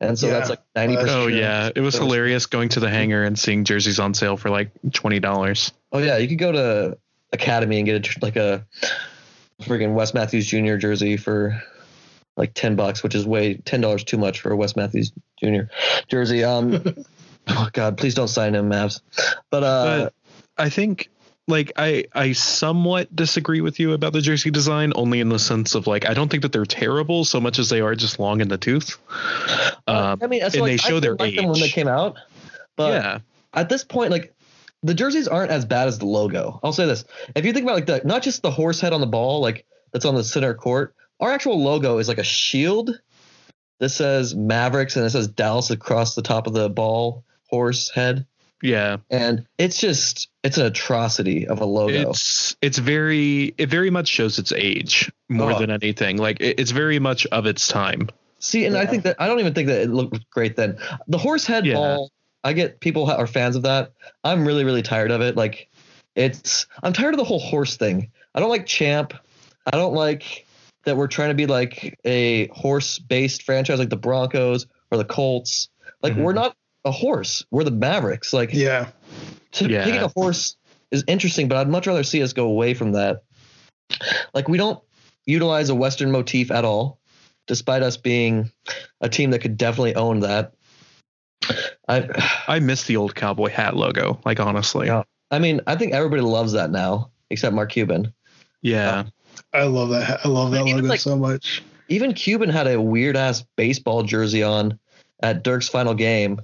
and 0.00 0.18
so 0.18 0.26
Yeah, 0.26 0.32
that's 0.34 0.50
like 0.50 0.60
90%. 0.76 1.06
Oh 1.08 1.26
yeah, 1.28 1.70
it 1.74 1.80
was 1.80 1.94
That 1.94 2.00
was- 2.02 2.12
hilarious 2.12 2.46
going 2.46 2.68
to 2.70 2.80
the 2.80 2.90
hangar 2.90 3.22
and 3.24 3.38
seeing 3.38 3.64
jerseys 3.64 3.98
on 4.00 4.14
sale 4.14 4.36
for 4.36 4.50
like 4.50 4.70
twenty 4.92 5.20
dollars. 5.20 5.72
Oh 5.92 5.98
yeah, 5.98 6.16
you 6.18 6.28
could 6.28 6.38
go 6.38 6.52
to 6.52 6.98
Academy 7.32 7.78
and 7.78 7.86
get 7.86 8.06
a, 8.16 8.18
like 8.20 8.36
a 8.36 8.66
freaking 9.62 9.94
Wes 9.94 10.12
Matthews 10.14 10.46
Jr. 10.46 10.76
jersey 10.76 11.16
for 11.16 11.62
like 12.36 12.52
ten 12.54 12.76
bucks, 12.76 13.02
which 13.02 13.14
is 13.14 13.24
way 13.26 13.54
ten 13.54 13.80
dollars 13.80 14.04
too 14.04 14.18
much 14.18 14.40
for 14.40 14.50
a 14.52 14.56
Wes 14.56 14.76
Matthews 14.76 15.12
Jr. 15.42 15.62
jersey. 16.08 16.44
Um, 16.44 16.82
oh 17.48 17.68
god, 17.72 17.96
please 17.96 18.14
don't 18.14 18.28
sign 18.28 18.54
him, 18.54 18.68
Mavs. 18.70 19.00
But 19.50 19.62
uh, 19.62 19.98
But 20.04 20.12
I 20.58 20.68
think 20.68 21.08
like 21.48 21.72
I 21.76 22.06
I 22.12 22.32
somewhat 22.32 23.14
disagree 23.14 23.60
with 23.60 23.78
you 23.78 23.92
about 23.92 24.12
the 24.12 24.20
jersey 24.20 24.50
design, 24.50 24.92
only 24.96 25.20
in 25.20 25.28
the 25.28 25.38
sense 25.38 25.74
of 25.74 25.86
like 25.86 26.08
I 26.08 26.14
don't 26.14 26.28
think 26.28 26.42
that 26.42 26.52
they're 26.52 26.64
terrible 26.64 27.24
so 27.24 27.40
much 27.40 27.58
as 27.58 27.68
they 27.68 27.80
are 27.80 27.94
just 27.94 28.18
long 28.18 28.40
in 28.40 28.48
the 28.48 28.58
tooth. 28.58 28.98
Um, 29.86 30.18
I 30.22 30.26
mean, 30.26 30.42
and 30.42 30.54
like, 30.54 30.62
they 30.62 30.76
show 30.76 31.00
their 31.00 31.14
liked 31.14 31.36
them 31.36 31.48
when 31.48 31.60
they 31.60 31.68
came 31.68 31.88
out, 31.88 32.16
but 32.76 32.92
yeah, 32.92 33.18
at 33.54 33.68
this 33.68 33.84
point, 33.84 34.10
like 34.10 34.34
the 34.82 34.94
jerseys 34.94 35.28
aren't 35.28 35.50
as 35.50 35.64
bad 35.64 35.88
as 35.88 35.98
the 35.98 36.06
logo. 36.06 36.58
I'll 36.62 36.72
say 36.72 36.86
this: 36.86 37.04
if 37.34 37.44
you 37.44 37.52
think 37.52 37.64
about 37.64 37.76
like 37.76 37.86
the 37.86 38.02
not 38.04 38.22
just 38.22 38.42
the 38.42 38.50
horse 38.50 38.80
head 38.80 38.92
on 38.92 39.00
the 39.00 39.06
ball, 39.06 39.40
like 39.40 39.64
that's 39.92 40.04
on 40.04 40.14
the 40.14 40.24
center 40.24 40.54
court, 40.54 40.94
our 41.20 41.30
actual 41.30 41.62
logo 41.62 41.98
is 41.98 42.08
like 42.08 42.18
a 42.18 42.24
shield. 42.24 42.90
This 43.78 43.94
says 43.94 44.34
Mavericks 44.34 44.96
and 44.96 45.04
it 45.04 45.10
says 45.10 45.28
Dallas 45.28 45.70
across 45.70 46.14
the 46.14 46.22
top 46.22 46.46
of 46.46 46.54
the 46.54 46.68
ball 46.68 47.24
horse 47.48 47.90
head, 47.90 48.26
yeah. 48.66 48.98
and 49.10 49.46
it's 49.58 49.78
just 49.78 50.28
it's 50.44 50.58
an 50.58 50.66
atrocity 50.66 51.46
of 51.46 51.60
a 51.60 51.64
logo. 51.64 52.10
It's 52.10 52.56
it's 52.60 52.78
very 52.78 53.54
it 53.58 53.68
very 53.68 53.90
much 53.90 54.08
shows 54.08 54.38
its 54.38 54.52
age 54.52 55.10
more 55.28 55.52
Oh. 55.52 55.58
than 55.58 55.70
anything. 55.70 56.16
Like 56.18 56.40
it, 56.40 56.60
it's 56.60 56.70
very 56.70 56.98
much 56.98 57.26
of 57.26 57.46
its 57.46 57.68
time. 57.68 58.08
See, 58.38 58.64
and 58.66 58.76
I 58.76 58.86
think 58.86 59.04
that 59.04 59.16
I 59.18 59.26
don't 59.26 59.40
even 59.40 59.54
think 59.54 59.68
that 59.68 59.82
it 59.82 59.90
looked 59.90 60.28
great 60.30 60.56
then. 60.56 60.78
The 61.08 61.18
horse 61.18 61.46
head 61.46 61.64
Yeah. 61.66 61.74
ball, 61.74 62.10
I 62.44 62.52
get 62.52 62.80
people 62.80 63.10
are 63.10 63.26
fans 63.26 63.56
of 63.56 63.62
that. 63.62 63.92
I'm 64.22 64.46
really, 64.46 64.64
really 64.64 64.82
tired 64.82 65.10
of 65.10 65.20
it. 65.22 65.36
Like, 65.36 65.68
it's 66.14 66.66
I'm 66.82 66.92
tired 66.92 67.14
of 67.14 67.18
the 67.18 67.24
whole 67.24 67.40
horse 67.40 67.76
thing. 67.76 68.10
I 68.34 68.40
don't 68.40 68.50
like 68.50 68.66
champ. 68.66 69.14
I 69.66 69.72
don't 69.76 69.94
like 69.94 70.46
that 70.84 70.96
we're 70.96 71.08
trying 71.08 71.30
to 71.30 71.34
be 71.34 71.46
like 71.46 71.98
a 72.04 72.46
horse 72.48 72.98
based 73.00 73.42
franchise 73.42 73.78
like 73.78 73.90
the 73.90 73.96
Broncos 73.96 74.66
or 74.92 74.98
the 74.98 75.04
Colts. 75.04 75.68
Like, 76.02 76.12
Mhm. 76.12 76.22
we're 76.22 76.32
not 76.34 76.54
a 76.86 76.90
horse. 76.90 77.44
We're 77.50 77.64
the 77.64 77.70
Mavericks. 77.70 78.32
Like, 78.32 78.52
Yeah. 78.54 78.88
to 79.52 79.68
Yeah. 79.68 79.84
picking 79.84 80.00
a 80.02 80.08
horse 80.08 80.56
is 80.90 81.04
interesting, 81.06 81.48
but 81.48 81.58
I'd 81.58 81.68
much 81.68 81.86
rather 81.86 82.04
see 82.04 82.22
us 82.22 82.32
go 82.32 82.46
away 82.46 82.72
from 82.74 82.92
that. 82.92 83.22
Like 84.32 84.48
we 84.48 84.56
don't 84.56 84.80
utilize 85.26 85.68
a 85.68 85.74
Western 85.74 86.10
motif 86.10 86.50
at 86.50 86.64
all, 86.64 86.98
despite 87.46 87.82
us 87.82 87.96
being 87.96 88.50
a 89.00 89.08
team 89.08 89.30
that 89.32 89.40
could 89.40 89.56
definitely 89.56 89.94
own 89.96 90.20
that. 90.20 90.52
I, 91.88 92.08
I 92.48 92.60
miss 92.60 92.84
the 92.84 92.96
old 92.96 93.14
cowboy 93.14 93.50
hat 93.50 93.76
logo. 93.76 94.20
Like 94.24 94.40
honestly, 94.40 94.86
Yeah. 94.86 95.02
I 95.30 95.40
mean, 95.40 95.60
I 95.66 95.74
think 95.74 95.92
everybody 95.92 96.22
loves 96.22 96.52
that 96.52 96.70
now, 96.70 97.10
except 97.30 97.54
Mark 97.54 97.72
Cuban. 97.72 98.12
yeah. 98.62 98.90
Uh, 98.98 99.04
I 99.52 99.64
love 99.64 99.90
that. 99.90 100.20
I 100.24 100.28
love 100.28 100.50
that 100.52 100.64
logo 100.64 100.86
like- 100.86 101.00
so 101.00 101.16
much. 101.16 101.62
Even 101.88 102.14
Cuban 102.14 102.48
had 102.48 102.66
a 102.66 102.80
weird 102.80 103.16
ass 103.16 103.44
baseball 103.56 104.02
jersey 104.02 104.42
on 104.42 104.78
at 105.22 105.42
Dirk's 105.44 105.68
final 105.68 105.94
game 105.94 106.40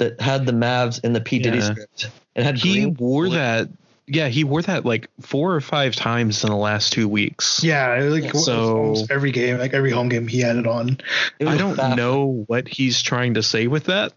that 0.00 0.20
had 0.20 0.44
the 0.44 0.52
Mavs 0.52 1.02
in 1.04 1.12
the 1.14 1.20
P 1.20 1.38
Diddy 1.38 1.58
Yeah. 1.58 1.64
script 1.70 2.10
and 2.34 2.44
had 2.44 2.58
he 2.58 2.72
green 2.72 2.94
wore 2.98 3.26
blue- 3.26 3.36
that. 3.36 3.68
Yeah, 4.12 4.26
he 4.26 4.42
wore 4.42 4.60
that 4.62 4.84
like 4.84 5.08
four 5.20 5.54
or 5.54 5.60
five 5.60 5.94
times 5.94 6.42
in 6.42 6.50
the 6.50 6.56
last 6.56 6.92
two 6.92 7.06
weeks. 7.08 7.62
Yeah, 7.62 7.94
like 8.10 8.34
So- 8.34 8.78
almost 8.78 9.08
every 9.10 9.30
game, 9.30 9.58
like 9.58 9.72
every 9.72 9.92
home 9.92 10.08
game, 10.08 10.26
he 10.26 10.40
had 10.40 10.56
it 10.56 10.66
on. 10.66 10.98
It 11.38 11.46
I 11.46 11.56
don't 11.56 11.76
baffling. 11.76 11.96
know 11.96 12.44
what 12.48 12.66
he's 12.66 13.00
trying 13.02 13.34
to 13.34 13.42
say 13.44 13.68
with 13.68 13.84
that. 13.84 14.12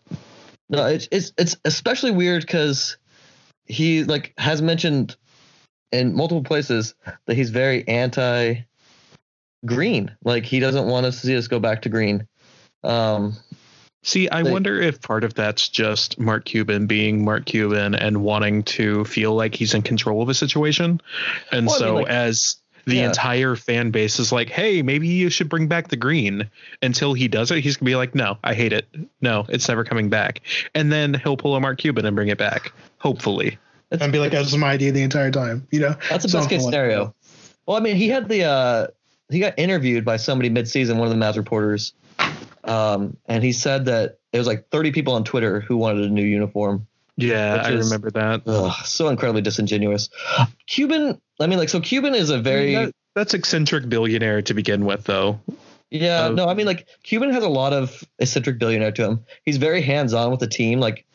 No, 0.69 0.88
it's 0.88 1.07
it's 1.11 1.31
it's 1.38 1.55
especially 1.63 2.09
weird 2.09 2.41
because 2.41 2.97
he 3.67 4.03
like 4.03 4.34
has 4.39 4.63
mentioned 4.63 5.15
in 5.91 6.15
multiple 6.15 6.43
places 6.43 6.95
that 7.27 7.36
he's 7.36 7.51
very 7.51 7.88
anti 7.88 8.55
green. 9.65 10.11
Like 10.23 10.43
he 10.45 10.59
doesn't 10.59 10.88
want 10.88 11.05
us 11.05 11.21
to 11.21 11.27
see 11.27 11.38
us 11.38 11.47
go 11.47 11.59
back 11.59 11.84
to 11.84 11.89
green. 11.89 12.27
Um, 12.84 13.36
See, 14.04 14.30
I 14.30 14.43
They- 14.43 14.51
wonder 14.51 14.80
if 14.82 15.01
part 15.01 15.24
of 15.24 15.34
that's 15.34 15.70
just 15.70 16.20
Mark 16.20 16.45
Cuban 16.45 16.88
being 16.88 17.24
Mark 17.24 17.45
Cuban 17.45 17.95
and 17.95 18.22
wanting 18.22 18.64
to 18.64 19.06
feel 19.06 19.34
like 19.34 19.56
he's 19.56 19.74
in 19.74 19.82
control 19.82 20.22
of 20.22 20.30
a 20.30 20.34
situation. 20.34 20.99
And 21.51 21.68
Well, 21.68 21.76
I 21.76 21.80
mean, 21.80 21.88
so 21.88 21.95
like- 21.95 22.08
as 22.10 22.56
the 22.86 22.95
Yeah. 22.97 23.06
entire 23.08 23.56
fan 23.56 23.91
base 23.91 24.20
is 24.20 24.34
like, 24.34 24.49
hey, 24.49 24.82
maybe 24.82 25.08
you 25.08 25.30
should 25.30 25.47
bring 25.47 25.68
back 25.68 25.88
the 25.88 25.95
green 25.95 26.49
until 26.82 27.14
he 27.14 27.30
does 27.30 27.49
it, 27.49 27.62
he's 27.64 27.78
gonna 27.78 27.89
be 27.89 27.95
like, 27.95 28.14
no, 28.14 28.38
I 28.43 28.54
hate 28.54 28.74
it. 28.74 28.86
No, 29.22 29.45
it's 29.47 29.70
never 29.70 29.86
coming 29.86 30.10
back. 30.10 30.41
And 30.76 30.91
then 30.91 31.14
he'll 31.24 31.38
pull 31.38 31.56
a 31.56 31.62
Mark 31.62 31.78
Cuban 31.78 32.06
and 32.06 32.14
bring 32.14 32.28
it 32.28 32.38
back. 32.38 32.74
Hopefully. 32.97 33.58
it's, 33.89 34.01
And 34.04 34.12
be 34.12 34.20
like, 34.20 34.32
that 34.32 34.39
was 34.39 34.58
my 34.58 34.72
idea 34.72 34.91
the 34.91 35.01
entire 35.04 35.32
time. 35.32 35.66
You 35.72 35.80
know, 35.80 35.95
that's 36.10 36.26
a 36.26 36.28
best 36.28 36.32
something 36.32 36.49
case 36.58 36.66
scenario. 36.66 37.14
Well, 37.66 37.78
I 37.78 37.80
mean, 37.80 37.95
he 37.95 38.10
had 38.10 38.28
the 38.28 38.43
uh, 38.43 38.88
he 39.30 39.39
got 39.39 39.54
interviewed 39.58 40.04
by 40.04 40.18
somebody 40.18 40.49
mid-season, 40.49 40.97
one 40.97 41.08
of 41.10 41.18
the 41.18 41.24
Mavs 41.26 41.38
reporters, 41.38 41.93
um, 42.64 43.18
and 43.26 43.43
he 43.43 43.51
said 43.51 43.86
that 43.86 44.20
it 44.32 44.38
was 44.38 44.47
like 44.47 44.70
30 44.70 44.91
people 44.91 45.14
on 45.14 45.24
Twitter 45.24 45.59
who 45.59 45.78
wanted 45.78 46.05
a 46.05 46.09
new 46.09 46.24
uniform. 46.24 46.88
Yeah, 47.18 47.61
I 47.64 47.72
is- 47.72 47.86
remember 47.86 48.11
that. 48.11 48.41
Ugh, 48.47 48.74
so 48.86 49.09
incredibly 49.09 49.41
disingenuous. 49.41 50.09
Cuban, 50.68 51.22
I 51.39 51.47
mean, 51.47 51.59
like, 51.59 51.70
so 51.70 51.80
Cuban 51.80 52.16
is 52.16 52.30
a 52.30 52.39
very 52.39 52.76
That- 52.76 52.93
that's 53.16 53.34
eccentric 53.36 53.88
billionaire 53.89 54.41
to 54.41 54.53
begin 54.55 54.86
with, 54.86 55.03
though. 55.03 55.39
Yeah, 55.91 56.28
of- 56.30 56.36
no, 56.36 56.47
I 56.47 56.55
mean 56.55 56.66
like 56.66 56.88
Cuban 57.03 57.30
has 57.32 57.43
a 57.43 57.49
lot 57.49 57.72
of 57.72 58.03
eccentric 58.18 58.57
billionaire 58.57 58.91
to 58.93 59.03
him. 59.05 59.26
He's 59.45 59.57
very 59.57 59.82
hands 59.84 60.16
on 60.16 60.32
with 60.32 60.39
the 60.39 60.47
team. 60.47 60.80
Like 60.80 61.05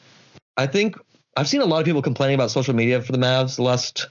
I 0.57 0.69
think 0.69 0.97
I've 1.37 1.49
seen 1.49 1.63
a 1.63 1.67
lot 1.67 1.81
of 1.81 1.85
people 1.85 2.01
complaining 2.03 2.37
about 2.37 2.53
social 2.53 2.75
media 2.75 3.03
for 3.03 3.11
the 3.11 3.19
Mavs 3.19 3.57
the 3.57 3.63
last 3.63 4.07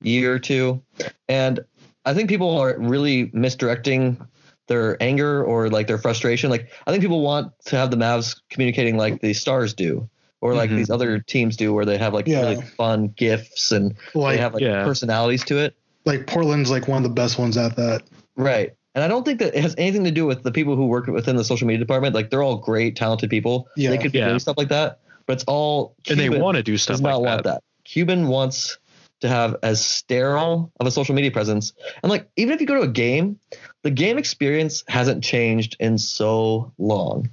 year 0.00 0.32
or 0.32 0.38
two. 0.38 0.80
And 1.28 1.60
I 2.04 2.14
think 2.14 2.28
people 2.28 2.56
are 2.58 2.76
really 2.78 3.30
misdirecting 3.32 4.24
their 4.68 5.00
anger 5.02 5.42
or 5.44 5.68
like 5.70 5.86
their 5.86 5.98
frustration. 5.98 6.50
Like 6.50 6.70
I 6.86 6.90
think 6.90 7.02
people 7.02 7.22
want 7.22 7.52
to 7.66 7.76
have 7.76 7.90
the 7.90 7.96
Mavs 7.96 8.40
communicating 8.50 8.96
like 8.96 9.20
the 9.20 9.34
stars 9.34 9.74
do. 9.74 10.08
Or 10.40 10.54
like 10.54 10.70
Mhm. 10.70 10.76
these 10.78 10.90
other 10.90 11.20
teams 11.20 11.56
do, 11.56 11.72
where 11.72 11.84
they 11.84 11.98
have 11.98 12.12
like 12.12 12.26
Yeah. 12.26 12.40
really 12.40 12.62
fun 12.62 13.08
gifts 13.16 13.70
and 13.70 13.94
like 14.12 14.36
they 14.36 14.42
have 14.42 14.54
like 14.54 14.62
yeah. 14.62 14.82
personalities 14.84 15.44
to 15.44 15.58
it. 15.58 15.74
like 16.04 16.26
Portland's 16.26 16.68
like 16.68 16.88
one 16.88 16.96
of 16.96 17.04
the 17.04 17.14
best 17.14 17.38
ones 17.38 17.56
at 17.56 17.76
that. 17.76 18.02
Right. 18.34 18.72
And 18.96 19.04
I 19.04 19.08
don't 19.08 19.24
think 19.24 19.38
that 19.38 19.54
it 19.54 19.62
has 19.62 19.76
anything 19.78 20.02
to 20.02 20.10
do 20.10 20.26
with 20.26 20.42
the 20.42 20.50
people 20.50 20.74
who 20.74 20.86
work 20.86 21.06
within 21.06 21.36
the 21.36 21.44
social 21.44 21.68
media 21.68 21.78
department. 21.78 22.12
Like 22.12 22.30
they're 22.30 22.42
all 22.42 22.56
great, 22.56 22.96
talented 22.96 23.30
people. 23.30 23.68
Yeah. 23.76 23.90
They 23.90 23.98
could 23.98 24.10
be 24.10 24.18
Yeah. 24.18 24.26
doing 24.28 24.40
stuff 24.40 24.56
like 24.58 24.68
that, 24.70 24.98
but 25.26 25.34
it's 25.34 25.44
all 25.44 25.94
and 26.10 26.18
they 26.18 26.28
want 26.28 26.56
to 26.56 26.62
do 26.64 26.76
stuff 26.76 26.94
does 26.94 27.02
like 27.02 27.12
not 27.12 27.20
that. 27.22 27.28
want 27.30 27.44
that. 27.44 27.62
Cuban 27.84 28.26
wants 28.26 28.78
to 29.20 29.28
have 29.28 29.54
as 29.62 29.84
sterile 29.84 30.72
of 30.80 30.88
a 30.88 30.90
social 30.90 31.14
media 31.14 31.30
presence. 31.30 31.72
And 32.02 32.10
like 32.10 32.28
even 32.36 32.52
if 32.52 32.60
you 32.60 32.66
go 32.66 32.74
to 32.74 32.80
a 32.82 32.88
game, 32.88 33.38
the 33.82 33.90
game 33.90 34.18
experience 34.18 34.84
hasn't 34.88 35.24
changed 35.24 35.76
in 35.80 35.98
so 35.98 36.72
long. 36.78 37.30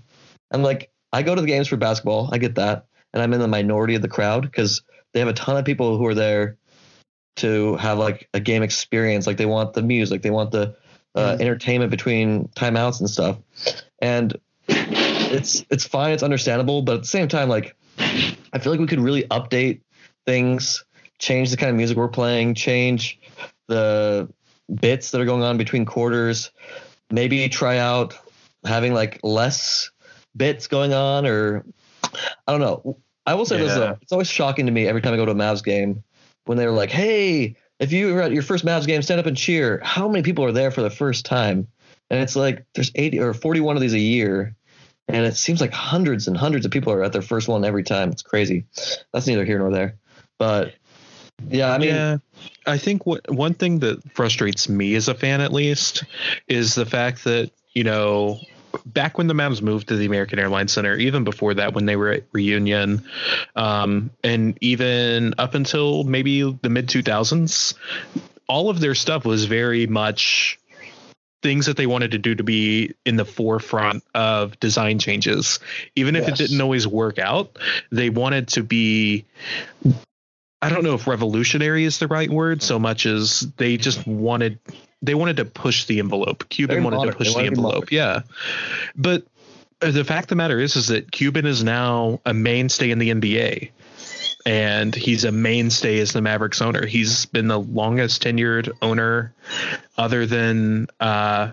And 0.52 0.64
like 0.64 0.92
I 1.14 1.24
go 1.24 1.36
to 1.36 1.42
the 1.42 1.48
games 1.48 1.68
for 1.68 1.78
basketball, 1.78 2.30
I 2.32 2.38
get 2.38 2.56
that, 2.56 2.86
and 3.14 3.22
I'm 3.22 3.34
in 3.34 3.40
the 3.40 3.48
minority 3.48 3.96
of 3.96 4.02
the 4.02 4.08
crowd 4.08 4.44
because 4.44 4.82
they 5.14 5.20
have 5.20 5.30
a 5.30 5.34
ton 5.34 5.58
of 5.58 5.66
people 5.66 5.98
who 5.98 6.06
are 6.06 6.16
there 6.16 6.58
to 7.38 7.76
have 7.78 7.98
like 7.98 8.28
a 8.34 8.40
game 8.40 8.64
experience. 8.64 9.26
Like 9.26 9.38
they 9.38 9.46
want 9.46 9.74
the 9.74 9.82
music, 9.82 10.22
they 10.22 10.30
want 10.32 10.52
the 10.52 10.76
uh, 11.16 11.36
Mhm. 11.36 11.42
entertainment 11.42 11.90
between 11.92 12.48
timeouts 12.56 13.00
and 13.00 13.10
stuff. 13.10 13.38
And 14.00 14.38
it's 14.68 15.66
it's 15.70 15.86
fine, 15.86 16.12
it's 16.14 16.24
understandable, 16.24 16.82
but 16.84 16.96
at 16.96 17.02
the 17.02 17.08
same 17.08 17.28
time, 17.28 17.50
like 17.50 17.76
I 18.54 18.60
feel 18.60 18.72
like 18.72 18.80
we 18.80 18.88
could 18.88 19.00
really 19.00 19.24
update 19.24 19.82
things, 20.26 20.84
change 21.18 21.50
the 21.52 21.58
kind 21.58 21.70
of 21.72 21.76
music 21.76 21.98
we're 21.98 22.08
playing, 22.10 22.54
change 22.56 23.20
the 23.68 24.30
bits 24.74 25.12
that 25.12 25.22
are 25.22 25.26
going 25.26 25.44
on 25.44 25.58
between 25.58 25.86
quarters, 25.86 26.52
maybe 27.12 27.48
try 27.50 27.78
out 27.78 28.18
having 28.66 28.94
like 28.94 29.20
less 29.24 29.92
bits 30.36 30.68
going 30.68 30.94
on 30.94 31.26
or 31.26 31.66
I 32.48 32.52
don't 32.52 32.62
know. 32.62 32.98
I 33.26 33.36
will 33.36 33.46
say 33.46 33.58
this 33.58 33.74
though, 33.74 33.98
it's 34.02 34.12
always 34.12 34.30
shocking 34.30 34.66
to 34.66 34.72
me 34.72 34.88
every 34.88 35.02
time 35.02 35.14
I 35.14 35.18
go 35.18 35.26
to 35.26 35.32
a 35.32 35.36
Mavs 35.36 35.64
game 35.64 36.04
when 36.46 36.58
they're 36.58 36.72
like, 36.72 36.90
"Hey, 36.90 37.56
if 37.80 37.92
you 37.92 38.14
were 38.14 38.22
at 38.22 38.32
your 38.32 38.42
first 38.42 38.66
Mavs 38.66 38.88
game, 38.88 39.02
stand 39.02 39.20
up 39.20 39.28
and 39.28 39.38
cheer." 39.38 39.80
How 39.84 40.08
many 40.08 40.24
people 40.24 40.44
are 40.46 40.52
there 40.52 40.72
for 40.72 40.82
the 40.82 40.90
first 40.90 41.26
time? 41.26 41.68
And 42.10 42.22
it's 42.22 42.36
like 42.36 42.66
there's 42.74 42.92
80 42.96 43.20
or 43.20 43.34
41 43.36 43.76
of 43.76 43.82
these 43.82 43.94
a 43.94 44.00
year, 44.00 44.56
and 45.08 45.26
it 45.26 45.36
seems 45.36 45.62
like 45.62 45.72
hundreds 45.72 46.28
and 46.28 46.36
hundreds 46.36 46.66
of 46.66 46.72
people 46.72 46.92
are 46.92 47.04
at 47.04 47.14
their 47.14 47.22
first 47.22 47.48
one 47.48 47.64
every 47.64 47.84
time. 47.84 48.10
It's 48.10 48.24
crazy. 48.24 48.66
That's 49.14 49.28
neither 49.28 49.46
here 49.46 49.60
nor 49.60 49.70
there. 49.70 49.98
But 50.40 50.74
Yeah, 51.50 51.72
I 51.72 51.78
mean, 51.78 51.90
yeah, 51.90 52.18
I 52.66 52.78
think 52.78 53.06
what 53.06 53.30
one 53.32 53.54
thing 53.54 53.80
that 53.80 54.02
frustrates 54.14 54.70
me 54.70 54.96
as 54.96 55.08
a 55.08 55.14
fan, 55.14 55.42
at 55.42 55.54
least, 55.54 56.04
is 56.48 56.76
the 56.76 56.86
fact 56.86 57.24
that 57.24 57.52
you 57.74 57.84
know 57.84 58.40
back 58.86 59.18
when 59.18 59.28
the 59.28 59.34
Mavs 59.34 59.62
moved 59.62 59.88
to 59.90 59.96
the 59.96 60.06
American 60.06 60.40
Airlines 60.40 60.72
Center, 60.72 60.96
even 60.96 61.24
before 61.24 61.54
that, 61.56 61.74
when 61.74 61.86
they 61.86 61.96
were 61.96 62.10
at 62.10 62.24
Reunion, 62.32 63.04
um, 63.56 64.12
and 64.24 64.58
even 64.62 65.34
up 65.38 65.54
until 65.54 66.04
maybe 66.04 66.42
the 66.62 66.70
mid 66.70 66.88
2000s, 66.88 67.74
all 68.48 68.70
of 68.70 68.80
their 68.80 68.96
stuff 68.96 69.26
was 69.26 69.46
very 69.46 69.88
much 69.88 70.60
things 71.42 71.68
that 71.68 71.78
they 71.78 71.88
wanted 71.88 72.12
to 72.12 72.18
do 72.18 72.36
to 72.36 72.44
be 72.44 72.94
in 73.06 73.16
the 73.16 73.26
forefront 73.26 74.04
of 74.14 74.60
design 74.60 75.00
changes. 75.00 75.60
Even 75.96 76.16
if 76.16 76.28
Yes. 76.28 76.40
it 76.40 76.48
didn't 76.48 76.62
always 76.62 76.86
work 76.86 77.18
out, 77.18 77.58
they 77.92 78.10
wanted 78.10 78.50
to 78.50 78.64
be. 78.64 79.26
I 80.62 80.70
don't 80.70 80.84
know 80.84 80.94
if 80.94 81.08
revolutionary 81.08 81.86
is 81.86 82.00
the 82.00 82.08
right 82.08 82.30
word 82.30 82.62
so 82.62 82.80
much 82.80 83.06
as 83.06 83.42
they 83.58 83.78
just 83.78 84.06
wanted 84.06 84.60
they 85.02 85.16
wanted 85.16 85.38
to 85.38 85.46
push 85.46 85.86
the 85.86 86.00
envelope. 86.00 86.50
Cuban 86.50 86.76
Very 86.76 86.84
wanted 86.84 86.98
modern. 86.98 87.12
to 87.14 87.18
push 87.18 87.28
the 87.28 87.34
wanted 87.36 87.50
to 87.50 87.56
be 87.56 87.58
envelope. 87.58 87.92
Yeah. 87.92 88.22
But 88.96 89.24
uh, 89.82 89.92
the 89.92 90.04
fact 90.04 90.26
of 90.26 90.30
the 90.30 90.36
matter 90.36 90.60
is 90.60 90.76
is 90.76 90.88
that 90.88 91.12
Cuban 91.12 91.46
is 91.46 91.64
now 91.64 92.20
a 92.26 92.34
mainstay 92.34 92.92
in 92.92 93.00
the 93.00 93.10
NBA. 93.12 93.72
And 94.46 94.96
he's 94.96 95.26
a 95.26 95.32
mainstay 95.32 96.00
as 96.00 96.14
the 96.14 96.22
Mavericks 96.22 96.62
owner. 96.62 96.86
He's 96.86 97.26
been 97.26 97.48
the 97.48 97.60
longest 97.60 98.24
tenured 98.24 98.72
owner 98.82 99.34
other 99.98 100.26
than 100.26 100.88
uh 101.00 101.52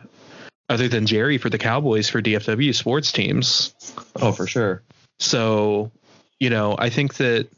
other 0.69 0.89
than 0.89 1.07
Jerry 1.07 1.39
for 1.39 1.51
the 1.51 1.59
Cowboys 1.59 2.09
for 2.09 2.21
DFW 2.21 2.75
sports 2.75 3.13
teams. 3.13 3.75
oh, 4.21 4.33
for 4.33 4.47
sure. 4.47 4.83
So, 5.19 5.91
you 6.41 6.51
know, 6.51 6.75
I 6.79 6.91
think 6.91 7.15
that 7.15 7.49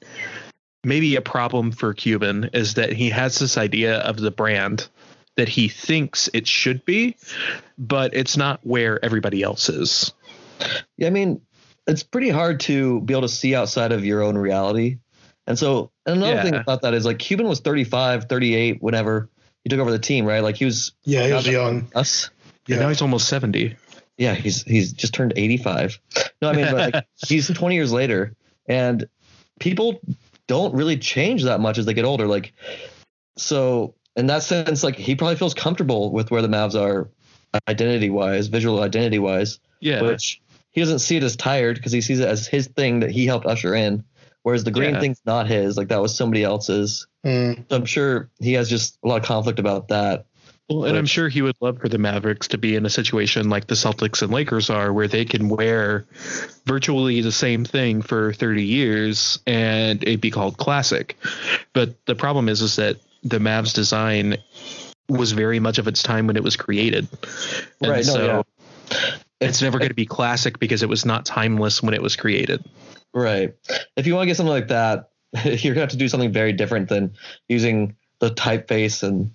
maybe 0.84 1.16
a 1.16 1.20
problem 1.20 1.72
for 1.72 1.94
Cuban 1.94 2.50
is 2.52 2.74
that 2.74 2.92
he 2.92 3.10
has 3.10 3.38
this 3.38 3.56
idea 3.58 3.98
of 3.98 4.16
the 4.16 4.30
brand 4.30 4.88
that 5.36 5.48
he 5.48 5.68
thinks 5.68 6.28
it 6.34 6.46
should 6.46 6.84
be, 6.84 7.16
but 7.76 8.14
it's 8.14 8.36
not 8.36 8.60
where 8.64 9.02
everybody 9.04 9.42
else 9.42 9.68
is. 9.68 10.12
Yeah, 10.96 11.06
I 11.08 11.10
mean, 11.10 11.40
it's 11.86 12.02
pretty 12.02 12.28
hard 12.30 12.60
to 12.60 13.00
be 13.02 13.14
able 13.14 13.22
to 13.22 13.28
see 13.28 13.54
outside 13.54 13.92
of 13.92 14.04
your 14.04 14.22
own 14.22 14.36
reality. 14.36 14.98
And 15.46 15.58
so 15.58 15.90
and 16.06 16.16
another 16.16 16.34
Yeah. 16.36 16.42
thing 16.42 16.54
about 16.56 16.82
that 16.82 16.94
is 16.94 17.04
like 17.06 17.18
Cuban 17.18 17.46
was 17.48 17.60
35, 17.60 18.24
38, 18.28 18.82
whenever 18.82 19.30
he 19.64 19.70
took 19.70 19.78
over 19.80 19.90
the 19.90 19.98
team, 19.98 20.24
right? 20.26 20.42
Like 20.42 20.56
he 20.56 20.64
was 20.64 20.92
Yeah, 21.04 21.26
he 21.26 21.32
was 21.32 21.46
young. 21.46 21.90
us. 21.94 22.30
And 22.68 22.80
now 22.80 22.88
he's 22.88 23.00
almost 23.00 23.28
70. 23.28 23.76
Yeah, 24.18 24.34
he's 24.34 24.62
he's 24.64 24.92
just 24.92 25.14
turned 25.14 25.32
85. 25.36 25.98
No, 26.42 26.50
I 26.50 26.52
mean, 26.52 26.66
but 26.70 26.92
like, 26.94 27.04
he's 27.26 27.48
20 27.48 27.74
years 27.76 27.92
later, 27.92 28.34
and 28.66 29.08
people 29.60 30.00
don't 30.48 30.74
really 30.74 30.96
change 30.96 31.44
that 31.44 31.60
much 31.60 31.78
as 31.78 31.86
they 31.86 31.94
get 31.94 32.04
older. 32.04 32.26
Like, 32.26 32.52
so 33.36 33.94
in 34.16 34.26
that 34.26 34.42
sense, 34.42 34.82
like 34.82 34.96
he 34.96 35.14
probably 35.14 35.36
feels 35.36 35.54
comfortable 35.54 36.10
with 36.10 36.32
where 36.32 36.42
the 36.42 36.48
Mavs 36.48 36.74
are, 36.74 37.08
identity 37.68 38.10
wise, 38.10 38.48
visual 38.48 38.82
identity 38.82 39.18
wise, 39.18 39.60
Yeah. 39.80 40.02
which 40.02 40.40
he 40.72 40.80
doesn't 40.80 40.98
see 40.98 41.16
it 41.16 41.22
as 41.22 41.36
tired 41.36 41.76
because 41.76 41.92
he 41.92 42.00
sees 42.00 42.18
it 42.20 42.28
as 42.28 42.46
his 42.46 42.66
thing 42.66 43.00
that 43.00 43.10
he 43.10 43.26
helped 43.26 43.46
usher 43.46 43.74
in. 43.74 44.04
Whereas 44.42 44.64
the 44.64 44.70
green 44.70 44.94
Yeah. 44.94 45.00
thing's 45.00 45.20
not 45.24 45.46
his, 45.46 45.76
like 45.76 45.88
that 45.88 46.02
was 46.02 46.14
somebody 46.14 46.42
else's. 46.42 47.06
Mm. 47.24 47.64
So 47.68 47.76
I'm 47.76 47.84
sure 47.84 48.30
he 48.40 48.54
has 48.54 48.68
just 48.68 48.98
a 49.04 49.08
lot 49.08 49.20
of 49.20 49.26
conflict 49.26 49.58
about 49.58 49.88
that. 49.88 50.26
Well, 50.68 50.84
and 50.84 50.98
I'm 50.98 51.06
sure 51.06 51.28
he 51.28 51.40
would 51.40 51.56
love 51.60 51.78
for 51.78 51.88
the 51.88 51.96
Mavericks 51.96 52.48
to 52.48 52.58
be 52.58 52.76
in 52.76 52.84
a 52.84 52.90
situation 52.90 53.48
like 53.48 53.68
the 53.68 53.74
Celtics 53.74 54.20
and 54.20 54.30
Lakers 54.30 54.68
are, 54.68 54.92
where 54.92 55.08
they 55.08 55.24
can 55.24 55.48
wear 55.48 56.04
virtually 56.66 57.22
the 57.22 57.32
same 57.32 57.64
thing 57.64 58.02
for 58.02 58.34
30 58.34 58.64
years 58.64 59.38
and 59.46 60.02
it'd 60.02 60.20
be 60.20 60.30
called 60.30 60.58
classic. 60.58 61.16
But 61.72 61.94
the 62.04 62.14
problem 62.14 62.50
is, 62.50 62.60
is 62.60 62.76
that 62.76 62.98
the 63.22 63.38
Mavs 63.38 63.72
design 63.72 64.36
was 65.08 65.32
very 65.32 65.58
much 65.58 65.78
of 65.78 65.88
its 65.88 66.02
time 66.02 66.26
when 66.26 66.36
it 66.36 66.42
was 66.42 66.56
created. 66.56 67.08
And 67.80 67.90
Right, 67.90 68.06
no, 68.06 68.12
so 68.12 68.44
yeah. 68.90 68.98
it's 69.40 69.62
never 69.62 69.78
going 69.78 69.88
to 69.88 69.94
be 69.94 70.06
classic 70.06 70.58
because 70.58 70.82
it 70.82 70.88
was 70.88 71.06
not 71.06 71.24
timeless 71.24 71.82
when 71.82 71.94
it 71.94 72.02
was 72.02 72.14
created. 72.14 72.62
Right. 73.14 73.54
If 73.96 74.06
you 74.06 74.14
want 74.14 74.24
to 74.24 74.26
get 74.26 74.36
something 74.36 74.52
like 74.52 74.68
that, 74.68 75.10
you're 75.44 75.74
gonna 75.74 75.80
have 75.80 75.90
to 75.90 75.96
do 75.96 76.08
something 76.08 76.32
very 76.32 76.52
different 76.52 76.88
than 76.88 77.14
using 77.48 77.96
the 78.20 78.30
typeface 78.30 79.02
and 79.02 79.30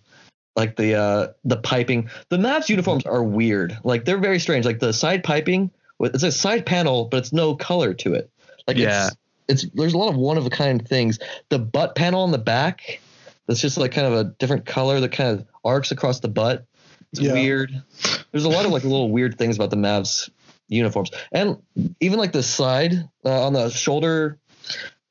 like 0.56 0.76
the 0.76 0.96
uh 0.96 1.28
the 1.44 1.58
piping. 1.58 2.10
The 2.30 2.38
Mavs 2.38 2.70
uniforms 2.70 3.06
are 3.06 3.24
weird. 3.24 3.78
Like 3.84 4.06
they're 4.06 4.18
very 4.18 4.40
strange. 4.40 4.66
Like 4.66 4.80
the 4.80 4.94
side 4.94 5.24
piping, 5.24 5.72
it's 6.00 6.24
a 6.24 6.32
side 6.32 6.66
panel, 6.66 7.06
but 7.06 7.18
it's 7.18 7.34
no 7.34 7.56
color 7.56 7.94
to 7.96 8.14
it. 8.14 8.30
Like 8.68 8.78
Yeah. 8.78 9.10
it's, 9.48 9.64
it's 9.64 9.74
there's 9.74 9.94
a 9.94 9.98
lot 9.98 10.10
of 10.10 10.16
one 10.16 10.38
of 10.38 10.46
a 10.46 10.50
kind 10.50 10.88
things. 10.88 11.20
The 11.50 11.60
butt 11.60 11.96
panel 11.96 12.22
on 12.22 12.32
the 12.32 12.38
back, 12.38 13.00
that's 13.48 13.62
just 13.62 13.78
like 13.78 13.92
kind 13.92 14.08
of 14.08 14.14
a 14.14 14.24
different 14.26 14.66
color 14.66 15.00
that 15.00 15.12
kind 15.12 15.40
of 15.40 15.46
arcs 15.66 15.92
across 15.92 16.20
the 16.20 16.30
butt. 16.30 16.66
It's 17.12 17.22
Yeah. 17.22 17.34
weird. 17.34 17.84
There's 18.32 18.46
a 18.46 18.50
lot 18.50 18.66
of 18.66 18.72
like 18.72 18.84
little 18.84 19.12
weird 19.12 19.38
things 19.38 19.56
about 19.56 19.70
the 19.70 19.76
Mavs 19.76 20.30
uniforms, 20.70 21.12
and 21.32 21.58
even 22.00 22.18
like 22.20 22.32
the 22.32 22.42
side 22.44 22.94
uh, 23.26 23.46
on 23.46 23.54
the 23.54 23.70
shoulder 23.70 24.40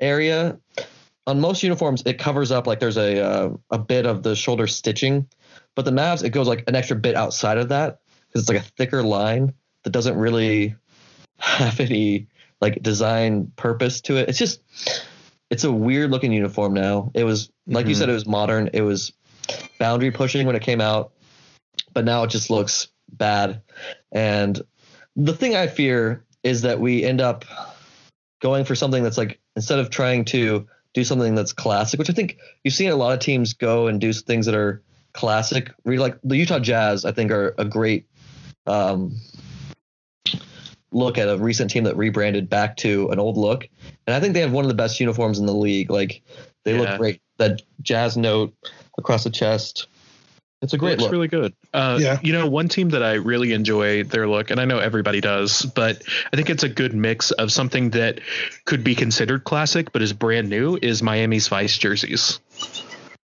area. 0.00 0.58
On 1.26 1.40
most 1.40 1.62
uniforms, 1.62 2.02
it 2.04 2.18
covers 2.18 2.50
up 2.50 2.66
like 2.66 2.80
there's 2.80 2.96
a 2.96 3.20
uh, 3.24 3.50
a 3.70 3.78
bit 3.78 4.06
of 4.06 4.22
the 4.22 4.34
shoulder 4.34 4.66
stitching, 4.66 5.28
but 5.76 5.84
the 5.84 5.92
Mavs 5.92 6.24
it 6.24 6.30
goes 6.30 6.48
like 6.48 6.64
an 6.66 6.74
extra 6.74 6.96
bit 6.96 7.14
outside 7.14 7.58
of 7.58 7.68
that 7.68 8.00
because 8.28 8.42
it's 8.42 8.48
like 8.48 8.58
a 8.58 8.72
thicker 8.76 9.02
line 9.02 9.52
that 9.84 9.90
doesn't 9.90 10.16
really 10.16 10.74
have 11.38 11.78
any 11.80 12.26
like 12.60 12.82
design 12.82 13.52
purpose 13.56 14.00
to 14.02 14.16
it. 14.16 14.28
It's 14.28 14.38
just 14.38 14.62
it's 15.50 15.64
a 15.64 15.70
weird 15.72 16.10
looking 16.10 16.32
uniform 16.32 16.74
now. 16.74 17.10
It 17.14 17.24
was 17.24 17.50
like 17.66 17.86
you 17.86 17.94
Mhm. 17.94 17.98
said, 17.98 18.08
it 18.08 18.14
was 18.14 18.26
modern. 18.26 18.70
It 18.72 18.82
was 18.82 19.12
boundary 19.78 20.10
pushing 20.10 20.46
when 20.46 20.56
it 20.56 20.62
came 20.62 20.80
out, 20.80 21.12
but 21.92 22.04
now 22.04 22.24
it 22.24 22.30
just 22.30 22.50
looks 22.50 22.88
bad. 23.12 23.60
And 24.10 24.60
the 25.14 25.34
thing 25.34 25.54
I 25.54 25.66
fear 25.66 26.24
is 26.42 26.62
that 26.62 26.80
we 26.80 27.04
end 27.04 27.20
up 27.20 27.44
going 28.40 28.64
for 28.64 28.74
something 28.74 29.02
that's 29.02 29.18
like 29.18 29.38
instead 29.54 29.78
of 29.78 29.90
trying 29.90 30.24
to 30.24 30.66
do 30.94 31.04
something 31.04 31.34
that's 31.34 31.52
classic, 31.52 31.98
which 31.98 32.10
I 32.10 32.12
think 32.12 32.38
you've 32.64 32.74
seen 32.74 32.90
a 32.90 32.96
lot 32.96 33.12
of 33.12 33.20
teams 33.20 33.54
go 33.54 33.86
and 33.86 34.00
do 34.00 34.12
things 34.12 34.46
that 34.46 34.54
are 34.54 34.82
classic. 35.12 35.70
Like 35.84 36.18
the 36.22 36.36
Utah 36.36 36.58
Jazz, 36.58 37.04
I 37.04 37.12
think 37.12 37.30
are 37.30 37.54
a 37.58 37.64
great 37.64 38.06
um, 38.66 39.16
look 40.92 41.18
at 41.18 41.28
a 41.28 41.38
recent 41.38 41.70
team 41.70 41.84
that 41.84 41.96
rebranded 41.96 42.48
back 42.48 42.76
to 42.78 43.08
an 43.10 43.18
old 43.18 43.36
look. 43.36 43.68
And 44.06 44.14
I 44.14 44.20
think 44.20 44.34
they 44.34 44.40
have 44.40 44.52
one 44.52 44.64
of 44.64 44.68
the 44.68 44.74
best 44.74 45.00
uniforms 45.00 45.38
in 45.38 45.46
the 45.46 45.54
league. 45.54 45.90
Like 45.90 46.22
they 46.64 46.74
Yeah. 46.74 46.80
look 46.80 46.98
great. 46.98 47.20
That 47.38 47.62
jazz 47.80 48.16
note 48.16 48.54
across 48.98 49.24
the 49.24 49.30
chest. 49.30 49.86
It's 50.62 50.72
a 50.72 50.78
great 50.78 50.92
looks 50.92 51.02
look. 51.02 51.12
really 51.12 51.28
good. 51.28 51.52
Uh, 51.74 51.98
Yeah. 52.00 52.18
You 52.22 52.32
know, 52.32 52.46
one 52.46 52.68
team 52.68 52.90
that 52.90 53.02
I 53.02 53.14
really 53.14 53.52
enjoy 53.52 54.04
their 54.04 54.28
look, 54.28 54.50
and 54.50 54.60
I 54.60 54.64
know 54.64 54.78
everybody 54.78 55.20
does, 55.20 55.62
but 55.62 56.02
I 56.32 56.36
think 56.36 56.50
it's 56.50 56.62
a 56.62 56.68
good 56.68 56.94
mix 56.94 57.32
of 57.32 57.50
something 57.50 57.90
that 57.90 58.20
could 58.64 58.84
be 58.84 58.94
considered 58.94 59.42
classic 59.44 59.92
but 59.92 60.02
is 60.02 60.12
brand 60.12 60.48
new 60.48 60.78
is 60.80 61.02
Miami's 61.02 61.48
Vice 61.48 61.76
jerseys. 61.76 62.38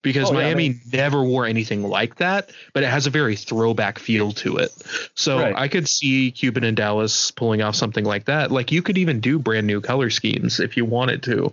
Because 0.02 0.30
Oh, 0.30 0.34
yeah, 0.34 0.38
I 0.38 0.42
Miami 0.44 0.76
never 0.92 1.22
wore 1.24 1.46
anything 1.46 1.82
like 1.82 2.16
that, 2.16 2.50
but 2.72 2.84
it 2.84 2.88
has 2.88 3.06
a 3.06 3.10
very 3.10 3.34
throwback 3.36 3.98
feel 3.98 4.32
to 4.32 4.56
it. 4.58 4.70
So 5.14 5.38
Right. 5.40 5.54
I 5.56 5.68
could 5.68 5.88
see 5.88 6.30
Cuban 6.30 6.64
and 6.64 6.76
Dallas 6.76 7.32
pulling 7.32 7.60
off 7.60 7.74
something 7.74 8.04
like 8.04 8.26
that. 8.26 8.50
Like 8.52 8.70
you 8.72 8.82
could 8.82 8.96
even 8.98 9.20
do 9.20 9.38
brand 9.38 9.66
new 9.66 9.80
color 9.80 10.08
schemes 10.10 10.60
if 10.60 10.76
you 10.76 10.84
wanted 10.84 11.22
to. 11.24 11.52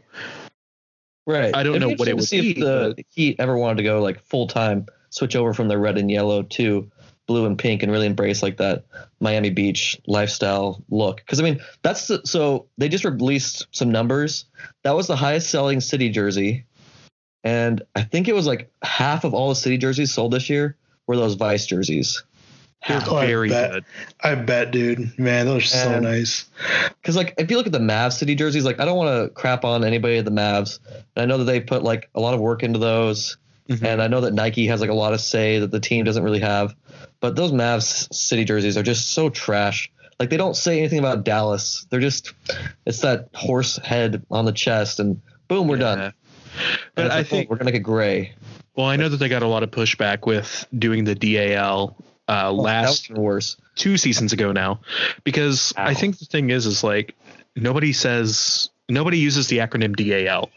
Right. 1.26 1.56
I 1.56 1.64
don't 1.64 1.76
It'd 1.76 1.90
know 1.90 1.96
what 1.96 2.08
it 2.08 2.16
would 2.16 2.26
see 2.26 2.42
be, 2.42 2.50
if 2.52 2.58
the 2.60 3.04
Heat 3.10 3.38
ever 3.40 3.58
wanted 3.58 3.78
to 3.78 3.84
go 3.84 4.02
like 4.02 4.22
full 4.26 4.48
time, 4.48 4.86
switch 5.14 5.36
over 5.36 5.54
from 5.54 5.68
the 5.68 5.78
red 5.78 5.98
and 5.98 6.10
yellow 6.10 6.42
to 6.44 6.90
blue 7.26 7.46
and 7.46 7.58
pink, 7.58 7.84
and 7.84 7.92
really 7.92 8.08
embrace 8.08 8.44
like 8.44 8.58
that 8.58 8.84
Miami 9.22 9.50
Beach 9.50 9.98
lifestyle 10.08 10.84
look. 10.90 11.18
Because 11.18 11.40
I 11.40 11.44
mean, 11.44 11.62
that's 11.82 12.08
the, 12.08 12.22
so 12.26 12.68
they 12.78 12.90
just 12.90 13.06
released 13.06 13.68
some 13.72 13.92
numbers. 13.92 14.46
That 14.84 14.96
was 14.96 15.08
the 15.08 15.16
highest 15.16 15.50
selling 15.50 15.80
city 15.80 16.10
jersey, 16.10 16.66
and 17.44 17.82
I 17.96 18.02
think 18.02 18.28
it 18.28 18.36
was 18.36 18.48
like 18.48 18.72
half 18.84 19.24
of 19.24 19.34
all 19.34 19.50
the 19.50 19.56
city 19.56 19.78
jerseys 19.78 20.14
sold 20.14 20.34
this 20.34 20.50
year 20.50 20.76
were 21.08 21.16
those 21.16 21.36
Vice 21.36 21.66
jerseys. 21.66 22.24
They're 22.88 23.02
Oh, 23.08 23.16
I 23.16 23.28
very 23.28 23.50
bet. 23.50 23.72
good. 23.72 23.86
I 24.22 24.36
bet, 24.36 24.72
dude. 24.72 25.18
Man, 25.18 25.46
those 25.46 25.64
are 25.64 25.68
so 25.68 26.00
nice. 26.00 26.46
Because 27.02 27.16
like 27.16 27.34
if 27.38 27.50
you 27.50 27.56
look 27.56 27.66
at 27.66 27.72
the 27.72 27.80
Mavs 27.80 28.14
city 28.18 28.36
jerseys, 28.36 28.66
like 28.66 28.80
I 28.82 28.86
don't 28.86 28.98
want 28.98 29.10
to 29.10 29.34
crap 29.34 29.64
on 29.64 29.86
anybody 29.86 30.18
at 30.18 30.26
the 30.26 30.32
Mavs. 30.32 30.80
And 31.16 31.24
I 31.24 31.26
know 31.26 31.38
that 31.38 31.46
they 31.46 31.62
put 31.62 31.84
like 31.84 32.10
a 32.16 32.20
lot 32.20 32.34
of 32.34 32.42
work 32.42 32.64
into 32.64 32.80
those. 32.80 33.38
Mhm. 33.80 33.86
And 33.86 34.02
I 34.02 34.08
know 34.08 34.22
that 34.22 34.34
Nike 34.34 34.68
has 34.68 34.82
like 34.82 34.90
a 34.90 34.94
lot 34.96 35.14
of 35.14 35.22
say 35.22 35.60
that 35.60 35.72
the 35.72 35.80
team 35.80 36.06
doesn't 36.06 36.24
really 36.24 36.40
have. 36.42 36.76
But 37.20 37.36
those 37.36 37.52
Mavs 37.52 38.14
city 38.14 38.44
jerseys 38.46 38.78
are 38.78 38.84
just 38.84 39.12
so 39.12 39.30
trash. 39.30 39.90
Like 40.20 40.30
they 40.30 40.38
don't 40.38 40.56
say 40.56 40.80
anything 40.80 41.00
about 41.00 41.24
Dallas. 41.24 41.86
They're 41.90 42.00
just 42.00 42.34
it's 42.86 43.00
that 43.02 43.30
horse 43.34 43.78
head 43.78 44.26
on 44.30 44.46
the 44.46 44.52
chest 44.52 45.00
and 45.00 45.22
boom, 45.48 45.68
we're 45.68 45.78
Yeah. 45.78 45.96
done. 45.96 46.14
But 46.96 47.12
I 47.12 47.20
oh, 47.20 47.24
think 47.24 47.50
we're 47.50 47.58
gonna 47.58 47.72
get 47.72 47.80
gray. 47.80 48.34
Well, 48.76 48.88
I 48.88 48.96
know 48.96 49.10
that 49.10 49.18
they 49.18 49.30
got 49.30 49.44
a 49.44 49.48
lot 49.48 49.64
of 49.64 49.72
pushback 49.72 50.26
with 50.26 50.66
doing 50.78 51.04
the 51.04 51.16
DAL 51.16 51.96
uh, 52.28 52.50
Oh, 52.50 52.54
last 52.56 53.10
worse. 53.12 53.58
two 53.76 53.98
seasons 53.98 54.34
ago 54.34 54.52
now, 54.52 54.80
because 55.24 55.74
I 55.76 55.94
think 55.94 56.20
the 56.20 56.26
thing 56.26 56.50
is, 56.52 56.66
is 56.66 56.84
like 56.84 57.16
nobody 57.56 57.92
says 57.94 58.70
nobody 58.90 59.18
uses 59.20 59.48
the 59.48 59.58
acronym 59.60 59.96
DAL. 59.96 60.50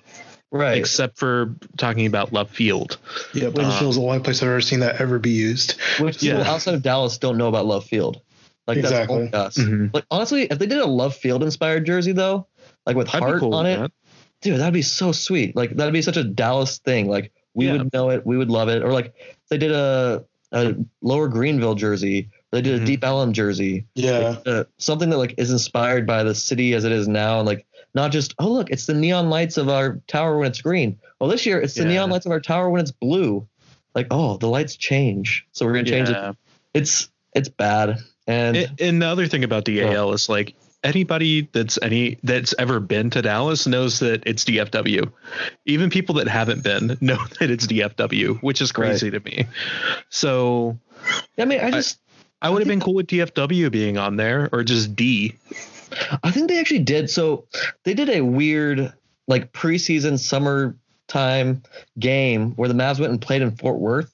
Right. 0.53 0.79
except 0.79 1.19
for 1.19 1.57
talking 1.77 2.07
about 2.07 2.33
Love 2.33 2.51
Field. 2.51 2.99
Yeah, 3.35 3.51
but 3.51 3.65
Uh, 3.65 3.79
it 3.83 3.87
was 3.87 3.97
the 3.97 4.03
only 4.03 4.21
place 4.21 4.43
I've 4.43 4.49
ever 4.49 4.61
seen 4.61 4.81
that 4.81 5.01
ever 5.01 5.19
be 5.19 5.31
used. 5.31 5.73
Which 5.99 6.21
people 6.21 6.43
outside 6.43 6.75
of 6.75 6.83
Dallas 6.83 7.19
don't 7.19 7.37
know 7.37 7.49
about 7.49 7.67
Love 7.67 7.85
Field. 7.85 8.21
Like 8.67 8.79
Exactly. 8.79 9.29
that's 9.31 9.59
only 9.59 9.69
us. 9.69 9.71
Mhm. 9.71 9.95
Like 9.95 10.05
honestly, 10.11 10.43
if 10.45 10.59
they 10.59 10.67
did 10.67 10.79
a 10.79 10.87
Love 10.87 11.15
Field 11.17 11.43
inspired 11.43 11.85
jersey 11.87 12.13
though, 12.13 12.47
like 12.87 12.97
with 12.97 13.15
I'd 13.15 13.19
heart 13.23 13.41
cool 13.41 13.55
on 13.55 13.67
it, 13.67 13.79
that. 13.79 13.93
dude, 14.41 14.59
that'd 14.61 14.73
be 14.75 14.83
so 14.83 15.13
sweet. 15.13 15.55
Like 15.57 15.77
that'd 15.77 15.93
be 15.93 16.03
such 16.03 16.17
a 16.17 16.25
Dallas 16.25 16.79
thing. 16.79 17.09
Like 17.09 17.33
we 17.55 17.67
Yeah. 17.67 17.73
would 17.79 17.93
know 17.93 18.11
it, 18.11 18.25
we 18.27 18.37
would 18.37 18.51
love 18.51 18.69
it. 18.69 18.83
Or 18.83 18.93
like 18.93 19.07
if 19.17 19.49
they 19.51 19.59
did 19.59 19.73
a 19.73 20.25
a 20.53 20.75
lower 21.03 21.27
Greenville 21.29 21.75
jersey, 21.75 22.31
they 22.53 22.63
did 22.63 22.77
a 22.81 22.83
Mhm. 22.83 22.87
Deep 22.87 23.05
Ellum 23.05 23.33
jersey, 23.33 23.85
Yeah. 23.97 24.37
uh, 24.47 24.65
something 24.79 25.11
that 25.11 25.19
like 25.19 25.35
is 25.39 25.51
inspired 25.51 26.07
by 26.07 26.23
the 26.23 26.35
city 26.37 26.73
as 26.75 26.85
it 26.85 26.93
is 26.93 27.09
now, 27.09 27.39
and 27.41 27.47
like 27.47 27.67
not 27.97 28.13
just 28.13 28.35
oh 28.39 28.53
look, 28.53 28.71
it's 28.71 28.87
the 28.87 28.95
neon 28.95 29.31
lights 29.31 29.57
of 29.57 29.69
our 29.69 29.97
tower 30.07 30.39
when 30.39 30.49
it's 30.49 30.61
green. 30.61 30.99
Well, 31.19 31.31
this 31.31 31.47
year 31.47 31.61
it's 31.61 31.75
the 31.75 31.83
Yeah. 31.83 31.89
neon 31.89 32.11
lights 32.11 32.27
of 32.27 32.33
our 32.33 32.41
tower 32.41 32.71
when 32.71 32.81
it's 32.81 32.93
blue. 32.93 33.49
Like 33.95 34.09
oh, 34.11 34.37
the 34.37 34.49
lights 34.49 34.77
change, 34.77 35.47
so 35.53 35.65
we're 35.65 35.73
gonna 35.73 35.85
change 35.85 36.11
it. 36.11 36.37
It's 36.75 37.09
it's 37.35 37.49
bad, 37.49 37.99
and 38.27 38.57
And, 38.57 38.81
and 38.81 39.03
the 39.03 39.07
other 39.07 39.27
thing 39.27 39.43
about 39.43 39.65
DAL 39.65 40.13
is 40.13 40.29
like 40.29 40.55
anybody 40.85 41.49
that's 41.53 41.79
any 41.81 42.19
that's 42.23 42.55
ever 42.59 42.79
been 42.79 43.09
to 43.11 43.23
Dallas 43.23 43.67
knows 43.67 44.01
that 44.01 44.23
it's 44.27 44.45
DFW. 44.45 45.11
Even 45.65 45.89
people 45.89 46.17
that 46.17 46.29
haven't 46.29 46.63
been 46.63 46.99
know 47.01 47.19
that 47.41 47.51
it's 47.51 47.67
DFW, 47.67 48.39
which 48.43 48.61
is 48.61 48.71
crazy 48.73 49.11
to 49.11 49.21
me. 49.21 49.47
So 50.11 50.79
I 51.39 51.47
mean, 51.47 51.61
I 51.61 51.71
just 51.71 51.99
I 52.43 52.51
would 52.51 52.61
have 52.61 52.69
been 52.69 52.81
cool 52.81 52.95
with 52.95 53.07
DFW 53.07 53.73
being 53.73 53.97
on 53.97 54.17
there 54.17 54.51
or 54.53 54.63
just 54.63 54.95
D. 54.95 55.35
I 56.23 56.31
think 56.31 56.49
they 56.49 56.59
actually 56.59 56.81
did. 56.81 57.11
So 57.11 57.47
they 57.85 57.95
did 57.95 58.11
a 58.11 58.21
weird 58.21 58.93
like 59.29 59.53
preseason 59.53 60.19
summertime 60.19 61.63
game 61.99 62.53
where 62.53 62.69
the 62.69 62.75
Mavs 62.75 63.01
went 63.01 63.13
and 63.13 63.21
played 63.21 63.43
in 63.43 63.57
Fort 63.57 63.79
Worth 63.79 64.13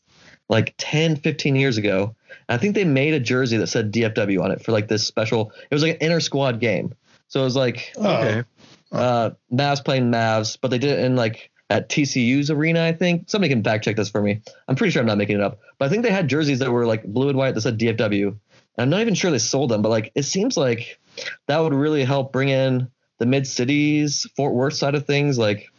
like 0.49 0.75
10, 0.79 1.17
15 1.17 1.57
years 1.57 1.79
ago. 1.79 2.15
And 2.49 2.57
I 2.57 2.59
think 2.59 2.75
they 2.75 2.85
made 2.85 3.15
a 3.15 3.21
jersey 3.21 3.57
that 3.59 3.69
said 3.69 3.93
DFW 3.93 4.43
on 4.43 4.51
it 4.51 4.65
for 4.65 4.73
like 4.73 4.89
this 4.89 5.07
special. 5.07 5.53
It 5.71 5.75
was 5.75 5.83
like 5.83 5.95
an 5.95 6.07
inter 6.07 6.21
squad 6.21 6.61
game. 6.61 6.95
So 7.29 7.41
it 7.41 7.45
was 7.45 7.57
like 7.57 7.93
Oh, 8.93 8.99
uh, 8.99 9.31
Mavs 9.53 9.85
playing 9.85 10.11
Mavs, 10.11 10.59
but 10.61 10.71
they 10.71 10.79
did 10.79 10.99
it 10.99 11.05
in 11.05 11.17
like 11.17 11.51
at 11.71 11.89
TCU's 11.89 12.51
arena, 12.51 12.85
I 12.85 12.93
think. 12.93 13.31
Somebody 13.31 13.53
can 13.53 13.65
fact 13.65 13.85
check 13.85 13.97
this 13.97 14.11
for 14.11 14.21
me. 14.21 14.43
I'm 14.69 14.77
pretty 14.77 14.91
sure 14.91 15.01
I'm 15.01 15.07
not 15.07 15.17
making 15.17 15.37
it 15.37 15.43
up. 15.43 15.61
But 15.79 15.87
I 15.87 15.89
think 15.89 16.03
they 16.03 16.11
had 16.11 16.29
jerseys 16.29 16.59
that 16.59 16.71
were 16.71 16.87
like 16.87 17.03
blue 17.05 17.31
and 17.31 17.39
white 17.39 17.55
that 17.55 17.63
said 17.63 17.79
DFW. 17.79 18.29
And 18.29 18.39
I'm 18.79 18.91
not 18.91 19.01
even 19.01 19.15
sure 19.15 19.31
they 19.31 19.39
sold 19.39 19.71
them, 19.71 19.81
but 19.81 19.89
like 19.89 20.13
it 20.15 20.25
seems 20.25 20.57
like 20.57 21.01
that 21.47 21.59
would 21.59 21.73
really 21.75 22.05
help 22.05 22.33
bring 22.33 22.49
in 22.49 22.89
the 23.19 23.27
mid 23.27 23.47
cities, 23.47 24.27
Fort 24.37 24.53
Worth 24.55 24.75
side 24.75 24.95
of 24.95 25.07
things. 25.07 25.39
Like, 25.39 25.71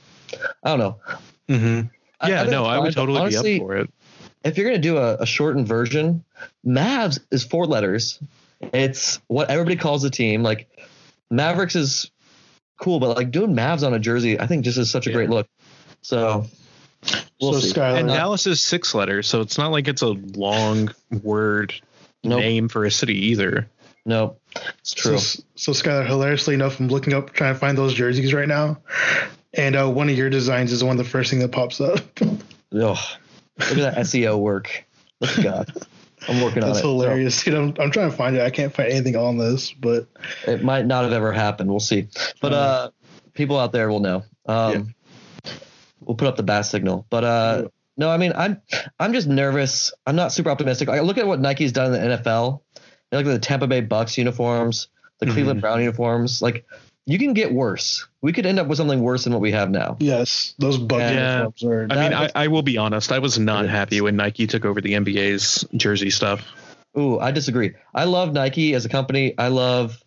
I 0.63 0.69
don't 0.75 0.79
know. 0.79 0.99
Mm-hmm. 1.49 1.87
I- 2.21 2.29
Yeah, 2.29 2.43
no, 2.43 2.65
I 2.65 2.79
would 2.79 2.93
totally 2.93 3.19
honestly, 3.19 3.59
be 3.59 3.59
up 3.59 3.67
for 3.67 3.77
it. 3.77 3.89
if 4.43 4.57
you're 4.57 4.67
gonna 4.67 4.79
do 4.79 4.97
a, 4.97 5.15
a 5.17 5.25
shortened 5.25 5.67
version, 5.67 6.23
Mavs 6.65 7.19
is 7.31 7.43
four 7.43 7.65
letters. 7.65 8.19
It's 8.73 9.19
what 9.27 9.49
everybody 9.49 9.75
calls 9.75 10.03
the 10.03 10.09
team. 10.09 10.41
Like 10.43 10.69
Mavericks 11.29 11.75
is 11.75 12.09
cool, 12.79 12.99
but 12.99 13.17
like 13.17 13.31
doing 13.31 13.53
Mavs 13.55 13.85
on 13.85 13.93
a 13.93 13.99
jersey, 13.99 14.39
I 14.39 14.47
think 14.47 14.63
just 14.63 14.77
is 14.77 14.89
such 14.89 15.05
a 15.07 15.09
Yeah. 15.09 15.15
great 15.15 15.29
look. 15.29 15.47
So 16.01 16.45
we'll 17.41 17.53
so 17.53 17.59
see. 17.59 17.73
Skylar, 17.73 17.99
And 17.99 18.07
Dallas 18.07 18.47
is 18.47 18.61
six 18.61 18.95
letters, 18.95 19.27
so 19.27 19.41
it's 19.41 19.57
not 19.57 19.71
like 19.71 19.87
it's 19.89 20.01
a 20.01 20.07
long 20.09 20.93
word 21.21 21.73
Nope. 22.23 22.39
name 22.39 22.69
for 22.69 22.85
a 22.85 22.91
city 22.91 23.31
either. 23.31 23.67
No, 24.05 24.37
it's 24.79 24.93
true. 24.93 25.17
So, 25.17 25.43
so 25.55 25.71
Skylar, 25.71 26.05
hilariously 26.05 26.53
enough, 26.53 26.79
I'm 26.79 26.87
looking 26.87 27.13
up 27.13 27.31
trying 27.33 27.53
to 27.53 27.59
find 27.59 27.77
those 27.77 27.93
jerseys 27.93 28.33
right 28.33 28.47
now, 28.47 28.77
and 29.53 29.75
uh, 29.75 29.89
one 29.89 30.09
of 30.09 30.17
your 30.17 30.29
designs 30.29 30.71
is 30.71 30.83
one 30.83 30.99
of 30.99 31.03
the 31.03 31.09
first 31.09 31.29
thing 31.29 31.39
that 31.39 31.51
pops 31.51 31.81
up. 31.81 31.99
Ugh. 32.21 32.97
Look 33.59 33.71
at 33.71 33.75
that 33.75 33.97
SEO 33.97 34.39
work. 34.39 34.85
Look 35.21 35.37
at 35.37 35.43
God. 35.43 35.73
I'm 36.27 36.41
working 36.41 36.63
on 36.63 36.69
That's 36.69 36.79
it. 36.79 36.83
so 36.83 36.89
hilarious. 36.89 37.43
Dude, 37.43 37.53
I'm, 37.53 37.73
I'm 37.79 37.91
trying 37.91 38.09
to 38.09 38.15
find 38.15 38.35
it. 38.35 38.41
I 38.41 38.49
can't 38.49 38.73
find 38.73 38.89
anything 38.89 39.15
on 39.15 39.37
this, 39.37 39.71
but 39.73 40.07
it 40.47 40.63
might 40.63 40.85
not 40.85 41.03
have 41.03 41.13
ever 41.13 41.31
happened. 41.31 41.69
We'll 41.69 41.79
see. 41.81 42.07
But 42.41 42.53
uh, 42.53 42.91
people 43.33 43.59
out 43.59 43.71
there 43.73 43.89
will 43.89 43.99
know. 43.99 44.23
Um, 44.45 44.95
We'll 46.05 46.15
put 46.15 46.27
up 46.27 46.35
the 46.35 46.43
bat 46.43 46.65
signal. 46.65 47.05
But 47.09 47.23
uh, 47.23 47.67
no, 47.97 48.09
I 48.09 48.17
mean, 48.17 48.33
I'm 48.35 48.61
I'm 48.99 49.13
just 49.13 49.27
nervous. 49.27 49.93
I'm 50.05 50.15
not 50.15 50.31
super 50.31 50.49
optimistic. 50.49 50.89
I 50.89 50.99
look 51.01 51.17
at 51.17 51.27
what 51.27 51.39
Nike's 51.39 51.71
done 51.71 51.93
in 51.93 52.09
the 52.09 52.17
NFL. 52.17 52.61
I 53.13 53.17
look 53.17 53.25
at 53.27 53.31
the 53.31 53.39
Tampa 53.39 53.67
Bay 53.67 53.81
Bucs 53.81 54.17
uniforms, 54.17 54.87
the 55.19 55.25
Mhm. 55.27 55.33
Cleveland 55.33 55.61
Brown 55.61 55.79
uniforms. 55.79 56.41
Like, 56.41 56.65
you 57.05 57.19
can 57.19 57.33
get 57.33 57.53
worse. 57.53 58.07
We 58.21 58.31
could 58.33 58.45
end 58.45 58.59
up 58.59 58.67
with 58.67 58.77
something 58.77 59.01
worse 59.01 59.25
than 59.25 59.33
what 59.33 59.41
we 59.41 59.51
have 59.51 59.69
now. 59.69 59.97
yes, 59.99 60.53
those 60.57 60.77
bug 60.77 61.01
Yeah. 61.01 61.39
uniforms 61.39 61.63
are. 61.63 61.81
I 61.89 61.95
mean, 62.01 62.11
That 62.11 62.31
I, 62.35 62.43
I 62.43 62.47
will 62.47 62.61
be 62.63 62.77
honest. 62.77 63.11
I 63.11 63.19
was 63.19 63.37
not 63.37 63.67
happy 63.67 64.01
when 64.01 64.15
Nike 64.15 64.47
took 64.47 64.65
over 64.65 64.81
the 64.81 64.93
NBA's 64.93 65.65
jersey 65.75 66.09
stuff. 66.09 66.45
Ooh, 66.97 67.19
I 67.19 67.31
disagree. 67.31 67.71
I 67.93 68.05
love 68.05 68.33
Nike 68.33 68.73
as 68.73 68.85
a 68.85 68.89
company. 68.89 69.33
I 69.37 69.47
love 69.49 70.01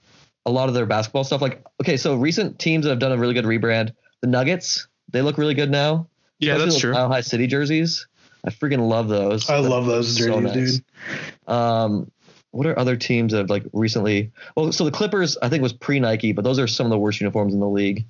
a 0.47 0.51
lot 0.51 0.69
of 0.69 0.75
their 0.75 0.87
basketball 0.87 1.25
stuff. 1.25 1.43
Like, 1.43 1.65
okay, 1.83 1.97
so 1.97 2.15
recent 2.15 2.59
teams 2.59 2.85
that 2.85 2.91
have 2.91 2.99
done 3.01 3.13
a 3.13 3.17
really 3.19 3.35
good 3.35 3.45
rebrand, 3.45 3.93
the 4.23 4.29
Nuggets, 4.29 4.87
they 5.11 5.21
look 5.23 5.37
really 5.39 5.55
good 5.55 5.71
now. 5.71 6.07
Yeah, 6.39 6.53
Especially 6.53 6.71
that's 6.71 6.81
true. 6.81 6.93
Mile 6.93 7.09
High 7.09 7.21
City 7.23 7.47
jerseys. 7.47 8.07
I 8.45 8.51
freaking 8.51 8.89
love 8.89 9.09
those. 9.09 9.51
I 9.51 9.59
love 9.59 9.87
those 9.87 10.17
So 10.17 10.41
jerseys, 10.41 10.43
nice. 10.57 10.73
dude. 10.77 10.85
Um, 11.53 12.11
what 12.53 12.67
are 12.67 12.79
other 12.79 12.97
teams 12.97 13.33
that 13.33 13.39
have 13.39 13.51
like 13.51 13.65
recently? 13.73 14.33
Well, 14.57 14.73
so 14.73 14.85
the 14.85 14.91
Clippers, 14.91 15.37
I 15.43 15.49
think, 15.49 15.63
was 15.63 15.73
pre 15.73 16.01
Nike, 16.01 16.33
but 16.33 16.45
those 16.45 16.59
are 16.59 16.67
some 16.67 16.87
of 16.87 16.91
the 16.91 16.99
worst 16.99 17.21
uniforms 17.21 17.53
in 17.55 17.61
the 17.61 17.69
league. 17.69 18.07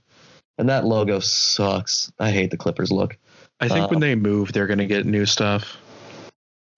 And 0.59 0.69
that 0.71 0.85
logo 0.87 1.21
sucks. 1.21 2.11
I 2.19 2.31
hate 2.31 2.51
the 2.51 2.57
Clippers 2.57 2.91
look. 2.91 3.17
I 3.61 3.69
think 3.69 3.85
uh, 3.85 3.89
when 3.89 4.01
they 4.01 4.15
move, 4.15 4.53
they're 4.53 4.67
going 4.67 4.79
to 4.79 4.87
get 4.87 5.05
new 5.07 5.27
stuff. 5.27 5.77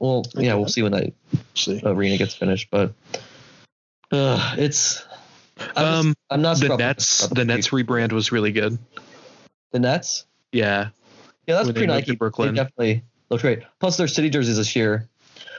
Well, 0.01 0.25
yeah, 0.37 0.55
we'll 0.55 0.69
see 0.69 0.83
when 0.83 0.93
that 0.93 1.13
See. 1.55 1.81
arena 1.85 2.17
gets 2.19 2.35
finished. 2.35 2.69
But 2.71 2.95
uh, 4.13 4.55
it's. 4.59 5.05
I'm, 5.61 5.67
just- 5.67 5.77
Um, 5.77 6.15
I'm 6.31 6.43
not 6.43 6.59
the 6.59 6.77
Nets, 6.77 7.27
the 7.29 7.45
Nets 7.45 7.69
future. 7.69 7.85
rebrand 7.85 8.13
was 8.13 8.31
really 8.33 8.53
good. 8.53 8.79
The 9.73 9.81
Nets. 9.81 10.25
Yeah, 10.53 10.89
Yeah, 11.47 11.57
that's 11.57 11.67
when 11.67 11.75
they 11.75 11.81
pre 11.81 11.87
moved 11.89 11.97
Nike. 12.01 12.13
to 12.13 12.17
Brooklyn. 12.17 12.55
They 12.55 12.61
definitely 12.63 13.05
look 13.29 13.41
great. 13.43 13.63
Plus, 13.81 13.97
their 13.97 14.09
city 14.09 14.31
jerseys 14.31 14.57
this 14.57 14.75
year. 14.77 15.09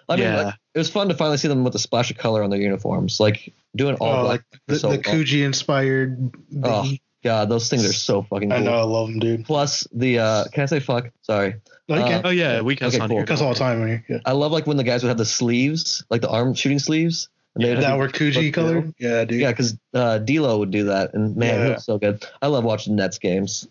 I 0.07 0.15
mean, 0.15 0.23
Yeah. 0.25 0.41
like, 0.43 0.55
it 0.73 0.77
was 0.77 0.89
fun 0.89 1.09
to 1.09 1.15
finally 1.15 1.37
see 1.37 1.47
them 1.47 1.63
with 1.63 1.73
a 1.75 1.79
splash 1.79 2.11
of 2.11 2.17
color 2.17 2.43
on 2.43 2.49
their 2.49 2.59
uniforms, 2.61 3.19
like 3.19 3.53
doing 3.75 3.95
all 3.95 4.13
Oh, 4.13 4.23
black. 4.23 4.41
The, 4.67 4.79
so 4.79 4.89
the 4.89 5.01
well. 5.05 5.15
Coogi 5.15 5.43
inspired. 5.43 6.31
Oh, 6.33 6.57
biggie. 6.85 7.01
God, 7.21 7.49
those 7.49 7.69
things 7.69 7.83
are 7.83 7.91
so 7.91 8.21
fucking 8.23 8.51
I 8.53 8.59
know, 8.59 8.73
I 8.79 8.83
love 8.83 9.09
them, 9.09 9.19
dude. 9.19 9.45
Plus 9.45 9.85
the 9.91 10.19
uh, 10.19 10.45
can 10.53 10.63
I 10.63 10.65
say 10.67 10.79
fuck? 10.79 11.09
Sorry. 11.21 11.55
No, 11.89 11.95
Uh. 11.95 12.21
Oh 12.25 12.29
yeah, 12.29 12.61
we 12.61 12.75
cuss 12.77 12.93
Okay, 12.95 13.03
on 13.03 13.09
cool. 13.09 13.17
here. 13.17 13.25
Cuss 13.25 13.41
all 13.41 13.49
the 13.53 13.59
time. 13.59 13.81
Right? 13.81 14.01
Yeah. 14.07 14.19
I 14.25 14.31
love 14.31 14.51
like 14.53 14.65
when 14.67 14.77
the 14.77 14.85
guys 14.85 15.03
would 15.03 15.09
have 15.09 15.17
the 15.17 15.25
sleeves, 15.25 16.05
like 16.09 16.21
the 16.21 16.29
arm 16.29 16.53
shooting 16.53 16.79
sleeves. 16.79 17.27
And 17.55 17.63
they 17.65 17.73
That 17.75 17.97
were 17.97 18.07
Coogi 18.07 18.45
look 18.45 18.53
color. 18.53 18.81
cool. 18.83 18.93
Yeah, 18.99 19.25
dude. 19.25 19.41
Yeah, 19.41 19.51
because 19.51 19.77
uh, 19.93 20.19
D'Lo 20.19 20.59
would 20.59 20.71
do 20.71 20.85
that, 20.85 21.13
and 21.13 21.35
man, 21.35 21.59
he 21.61 21.67
Yeah. 21.67 21.73
was 21.75 21.83
so 21.83 21.97
good. 21.97 22.23
I 22.41 22.47
love 22.47 22.63
watching 22.63 22.95
Nets 22.95 23.17
games. 23.17 23.67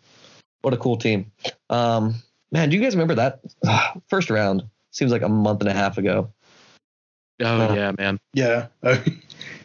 What 0.60 0.74
a 0.74 0.76
cool 0.76 0.96
team. 0.98 1.30
Um, 1.70 2.16
man, 2.52 2.68
do 2.68 2.76
you 2.76 2.82
guys 2.82 2.96
remember 2.96 3.14
that 3.14 3.40
first 4.10 4.28
round? 4.30 4.64
Seems 4.90 5.12
like 5.12 5.22
a 5.22 5.28
month 5.28 5.60
and 5.60 5.70
a 5.70 5.74
half 5.74 5.96
ago. 5.96 6.32
Oh 7.40 7.70
Uh, 7.70 7.74
yeah, 7.74 7.92
man. 7.96 8.18
Yeah. 8.34 8.66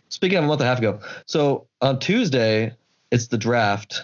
Speaking 0.09 0.37
of 0.37 0.43
a 0.43 0.47
month 0.47 0.61
and 0.61 0.67
a 0.67 0.69
half 0.69 0.79
ago, 0.79 0.99
so 1.25 1.67
on 1.81 1.99
Tuesday 1.99 2.75
it's 3.11 3.27
the 3.27 3.37
draft. 3.37 4.03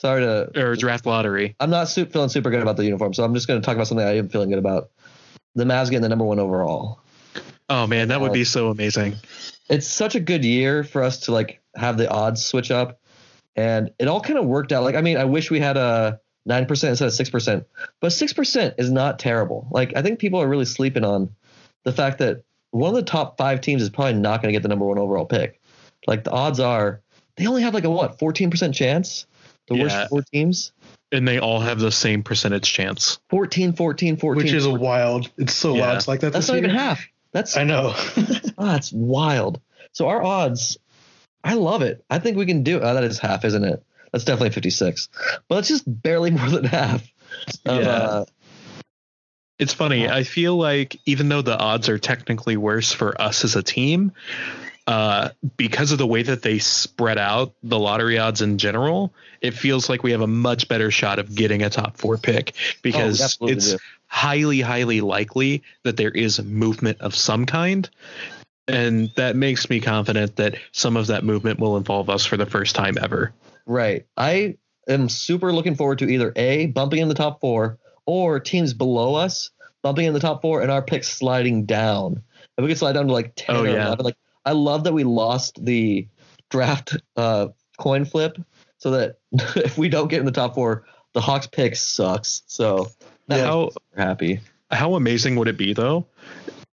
Sorry 0.00 0.22
to 0.22 0.60
Or 0.60 0.74
draft 0.74 1.06
lottery. 1.06 1.54
I'm 1.60 1.70
not 1.70 1.88
su- 1.88 2.06
feeling 2.06 2.28
super 2.28 2.50
good 2.50 2.60
about 2.62 2.76
the 2.76 2.84
uniform, 2.84 3.14
so 3.14 3.22
I'm 3.22 3.34
just 3.34 3.46
going 3.46 3.60
to 3.60 3.64
talk 3.64 3.74
about 3.76 3.86
something 3.86 4.06
I 4.06 4.16
am 4.16 4.28
feeling 4.28 4.50
good 4.50 4.58
about. 4.58 4.90
The 5.54 5.64
Mavs 5.64 5.90
getting 5.90 6.02
the 6.02 6.08
number 6.08 6.24
one 6.24 6.38
overall. 6.40 6.98
Oh 7.68 7.86
man, 7.86 8.08
that 8.08 8.20
would 8.20 8.32
be 8.32 8.44
so 8.44 8.68
amazing. 8.68 9.14
It's 9.68 9.86
such 9.86 10.14
a 10.14 10.20
good 10.20 10.44
year 10.44 10.82
for 10.82 11.02
us 11.02 11.20
to 11.20 11.32
like 11.32 11.60
have 11.76 11.96
the 11.98 12.10
odds 12.10 12.44
switch 12.44 12.70
up, 12.70 13.00
and 13.54 13.90
it 13.98 14.08
all 14.08 14.20
kind 14.20 14.38
of 14.38 14.46
worked 14.46 14.72
out. 14.72 14.82
Like, 14.82 14.94
I 14.94 15.00
mean, 15.02 15.16
I 15.18 15.24
wish 15.24 15.50
we 15.50 15.60
had 15.60 15.76
a 15.76 16.20
nine 16.44 16.66
percent 16.66 16.90
instead 16.90 17.06
of 17.06 17.14
six 17.14 17.30
percent, 17.30 17.64
but 18.00 18.12
six 18.12 18.32
percent 18.32 18.74
is 18.78 18.90
not 18.90 19.18
terrible. 19.18 19.68
Like, 19.70 19.92
I 19.96 20.02
think 20.02 20.18
people 20.18 20.40
are 20.40 20.48
really 20.48 20.64
sleeping 20.64 21.04
on 21.04 21.30
the 21.84 21.92
fact 21.92 22.18
that 22.18 22.42
one 22.72 22.88
of 22.90 22.96
the 22.96 23.02
top 23.08 23.38
five 23.38 23.60
teams 23.60 23.80
is 23.82 23.90
probably 23.90 24.14
not 24.14 24.42
going 24.42 24.52
to 24.52 24.56
get 24.56 24.62
the 24.62 24.68
number 24.68 24.84
one 24.84 24.98
overall 24.98 25.24
pick. 25.26 25.60
Like, 26.06 26.24
the 26.24 26.32
odds 26.32 26.58
are 26.58 27.00
they 27.36 27.46
only 27.46 27.62
have 27.62 27.72
like 27.74 27.84
a 27.84 27.90
what 27.90 28.18
14 28.18 28.50
percent 28.50 28.74
chance. 28.74 29.26
The 29.68 29.76
Yeah. 29.76 29.82
worst 29.84 30.08
four 30.10 30.22
teams. 30.32 30.72
And 31.12 31.28
they 31.28 31.38
all 31.38 31.60
have 31.60 31.78
the 31.78 31.92
same 31.92 32.22
percentage 32.22 32.72
chance. 32.72 33.20
14, 33.30 33.74
14, 33.74 34.16
14. 34.16 34.36
Which 34.44 34.52
is 34.52 34.64
a 34.66 34.70
wild. 34.72 35.30
It's 35.38 35.54
so 35.54 35.74
Yeah. 35.74 35.82
wild. 35.82 35.96
It's 35.98 36.08
like 36.08 36.20
that. 36.20 36.32
That's 36.32 36.46
this 36.46 36.52
not 36.52 36.58
even 36.58 36.70
half. 36.70 37.06
That's 37.32 37.56
I 37.56 37.64
know. 37.64 37.92
oh, 37.94 38.42
that's 38.58 38.90
wild. 38.92 39.60
So 39.92 40.08
our 40.08 40.22
odds, 40.22 40.78
I 41.44 41.54
love 41.54 41.82
it. 41.82 42.04
I 42.10 42.18
think 42.18 42.36
we 42.36 42.46
can 42.46 42.62
do. 42.62 42.80
Oh, 42.80 42.94
that 42.94 43.04
is 43.04 43.18
half, 43.18 43.44
isn't 43.44 43.64
it? 43.64 43.82
That's 44.12 44.24
definitely 44.24 44.50
56, 44.50 45.08
but 45.48 45.58
it's 45.58 45.68
just 45.68 45.84
barely 45.86 46.30
more 46.32 46.48
than 46.48 46.64
half. 46.64 47.02
Of, 47.66 47.82
Yeah. 47.82 47.88
uh, 47.90 48.24
It's 49.58 49.72
funny. 49.74 50.08
I 50.08 50.24
feel 50.24 50.56
like 50.56 50.98
even 51.06 51.28
though 51.28 51.42
the 51.42 51.56
odds 51.56 51.88
are 51.88 51.98
technically 51.98 52.56
worse 52.56 52.92
for 52.92 53.20
us 53.20 53.44
as 53.44 53.54
a 53.54 53.62
team, 53.62 54.12
uh, 54.86 55.30
because 55.56 55.92
of 55.92 55.98
the 55.98 56.06
way 56.06 56.22
that 56.22 56.42
they 56.42 56.58
spread 56.58 57.18
out 57.18 57.54
the 57.62 57.78
lottery 57.78 58.18
odds 58.18 58.42
in 58.42 58.58
general, 58.58 59.14
it 59.40 59.52
feels 59.52 59.88
like 59.88 60.02
we 60.02 60.10
have 60.10 60.20
a 60.20 60.26
much 60.26 60.68
better 60.68 60.90
shot 60.90 61.18
of 61.18 61.34
getting 61.34 61.62
a 61.62 61.70
top 61.70 61.96
four 61.96 62.18
pick 62.18 62.54
because 62.82 63.20
absolutely 63.20 63.56
it's 63.56 63.72
do. 63.72 63.78
highly, 64.06 64.60
highly 64.60 65.00
likely 65.00 65.62
that 65.84 65.96
there 65.96 66.10
is 66.10 66.42
movement 66.42 67.00
of 67.00 67.14
some 67.14 67.46
kind. 67.46 67.88
And 68.66 69.10
that 69.16 69.36
makes 69.36 69.68
me 69.70 69.80
confident 69.80 70.36
that 70.36 70.56
some 70.72 70.96
of 70.96 71.08
that 71.08 71.24
movement 71.24 71.60
will 71.60 71.76
involve 71.76 72.10
us 72.10 72.24
for 72.24 72.36
the 72.36 72.46
first 72.46 72.74
time 72.74 72.96
ever. 73.00 73.32
Right. 73.66 74.06
I 74.16 74.56
am 74.88 75.08
super 75.08 75.52
looking 75.52 75.74
forward 75.74 75.98
to 76.00 76.08
either 76.08 76.32
A, 76.34 76.66
bumping 76.66 77.00
in 77.00 77.08
the 77.08 77.14
top 77.14 77.40
four, 77.40 77.78
or 78.06 78.40
teams 78.40 78.74
below 78.74 79.14
us 79.14 79.50
bumping 79.82 80.06
in 80.06 80.12
the 80.14 80.20
top 80.20 80.42
four 80.42 80.62
and 80.62 80.70
our 80.70 80.82
picks 80.82 81.08
sliding 81.08 81.64
down. 81.64 82.22
If 82.56 82.62
we 82.62 82.68
could 82.68 82.78
slide 82.78 82.92
down 82.92 83.06
to 83.08 83.12
like 83.12 83.32
10 83.36 83.56
Oh, 83.56 83.62
or 83.64 83.66
yeah. 83.68 83.86
11, 83.86 84.04
like 84.04 84.16
I 84.44 84.52
love 84.52 84.84
that 84.84 84.92
we 84.92 85.04
lost 85.04 85.64
the 85.64 86.06
draft 86.50 86.96
uh, 87.16 87.48
coin 87.78 88.04
flip 88.04 88.38
so 88.78 88.90
that 88.92 89.18
if 89.56 89.78
we 89.78 89.88
don't 89.88 90.08
get 90.08 90.20
in 90.20 90.26
the 90.26 90.32
top 90.32 90.54
four, 90.54 90.84
the 91.14 91.20
Hawks 91.20 91.46
pick 91.46 91.76
sucks. 91.76 92.42
So 92.46 92.88
that 93.28 93.38
Yeah. 93.38 93.54
makes 93.64 93.74
me 93.76 93.80
happy. 94.02 94.40
How 94.70 94.94
amazing 94.94 95.36
would 95.36 95.48
it 95.48 95.56
be 95.58 95.72
though 95.74 96.06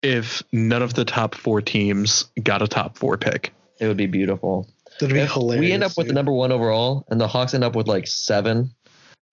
if 0.02 0.42
none 0.52 0.82
of 0.82 0.94
the 0.96 1.06
top 1.06 1.36
four 1.36 1.62
teams 1.62 2.26
got 2.42 2.62
a 2.62 2.68
top 2.68 2.98
four 2.98 3.18
pick? 3.18 3.54
It 3.80 3.88
would 3.88 3.98
be 3.98 4.08
beautiful. 4.08 4.68
That'd 5.00 5.14
be 5.14 5.22
If 5.22 5.32
hilarious. 5.32 5.60
we 5.60 5.72
end 5.72 5.84
up 5.84 5.98
with 5.98 6.08
the 6.08 6.14
number 6.14 6.32
one 6.32 6.52
overall 6.52 7.06
and 7.10 7.20
the 7.20 7.28
Hawks 7.28 7.54
end 7.54 7.64
up 7.64 7.76
with 7.76 7.88
like 7.88 8.08
seven, 8.08 8.72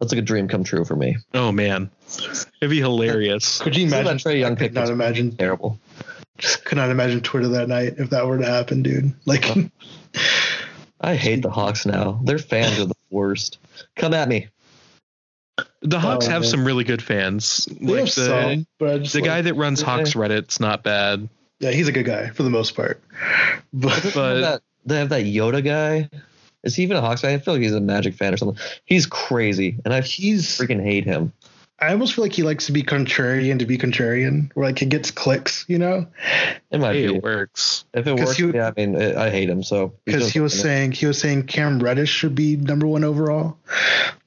that's 0.01 0.13
like 0.13 0.19
a 0.19 0.23
dream 0.23 0.49
come 0.49 0.65
true 0.65 0.85
for 0.85 0.97
me. 0.97 1.17
Oh 1.35 1.53
man, 1.53 1.91
it'd 2.61 2.71
be 2.71 2.79
hilarious. 2.81 3.61
Could 3.61 3.77
you 3.77 3.87
imagine? 3.87 4.17
that 4.17 4.23
Trae 4.25 4.41
Young 4.41 4.57
pick 4.57 4.73
could 4.73 4.75
not 4.81 4.89
imagine. 4.89 5.37
Terrible. 5.37 5.79
Just 6.39 6.65
could 6.65 6.77
not 6.79 6.91
imagine 6.91 7.21
Twitter 7.21 7.49
that 7.49 7.69
night 7.69 7.95
if 7.99 8.11
that 8.11 8.27
were 8.27 8.39
to 8.39 8.47
happen, 8.47 8.83
dude. 8.83 9.13
Like, 9.27 9.45
I 11.01 11.15
hate 11.15 11.43
the 11.43 11.51
Hawks 11.51 11.85
now. 11.87 12.21
Their 12.25 12.39
fans 12.39 12.79
are 12.81 12.87
the 12.87 12.95
worst. 13.11 13.59
Come 13.97 14.15
at 14.15 14.29
me. 14.29 14.49
The 15.83 15.99
Hawks 16.01 16.27
Oh, 16.27 16.31
have 16.31 16.43
man. 16.43 16.51
some 16.51 16.65
really 16.67 16.85
good 16.85 17.03
fans. 17.03 17.67
they 17.67 17.87
Like 17.87 17.97
have 17.97 18.05
the 18.07 18.11
some, 18.55 18.67
but 18.79 19.05
the 19.11 19.19
like, 19.21 19.25
guy 19.25 19.43
that 19.43 19.55
runs 19.55 19.81
Yeah. 19.81 19.87
Hawks 19.87 20.15
Reddit's 20.15 20.61
not 20.61 20.83
bad. 20.83 21.29
yeah, 21.59 21.71
he's 21.73 21.89
a 21.89 21.93
good 21.93 22.07
guy 22.07 22.31
for 22.31 22.43
the 22.43 22.51
most 22.51 22.75
part. 22.75 23.03
But 23.73 24.11
But 24.15 24.63
they 24.87 24.97
have 24.99 25.11
that 25.11 25.25
Yoda 25.25 25.63
guy. 25.65 26.09
Is 26.65 26.75
he 26.77 26.83
even 26.83 26.97
a 26.97 27.01
Hawks 27.01 27.23
fan? 27.23 27.35
I 27.35 27.39
feel 27.39 27.55
like 27.55 27.63
he's 27.63 27.73
a 27.75 27.81
Magic 27.81 28.15
fan 28.15 28.35
or 28.35 28.37
something. 28.37 28.63
He's 28.85 29.07
crazy, 29.07 29.79
and 29.85 29.95
I 29.95 30.01
he's 30.03 30.47
freaking 30.47 30.83
hate 30.83 31.05
him. 31.05 31.33
I 31.83 31.93
almost 31.93 32.13
feel 32.15 32.25
like 32.25 32.35
he 32.35 32.43
likes 32.43 32.67
to 32.67 32.73
be 32.73 32.83
contrarian 32.83 33.59
to 33.61 33.65
be 33.65 33.79
contrarian, 33.79 34.51
where 34.53 34.67
like 34.67 34.79
he 34.79 34.85
gets 34.85 35.11
clicks, 35.11 35.65
you 35.67 35.79
know? 35.79 36.07
It 36.71 36.79
might 36.79 36.95
hey, 36.95 37.07
be. 37.07 37.15
it 37.15 37.23
works. 37.23 37.87
If 37.95 38.07
it 38.07 38.15
works, 38.17 38.37
he 38.37 38.45
yeah. 38.51 38.69
I 38.69 38.73
mean, 38.79 39.01
I 39.01 39.27
I 39.27 39.31
hate 39.31 39.49
him. 39.49 39.63
So 39.63 39.95
Because 40.05 40.31
he 40.31 40.41
was 40.41 40.53
something. 40.53 40.63
saying 40.71 40.93
he 40.93 41.07
was 41.07 41.19
saying 41.19 41.45
Cam 41.45 41.79
Reddish 41.83 42.11
should 42.11 42.35
be 42.35 42.57
number 42.57 42.87
one 42.87 43.03
overall. 43.03 43.57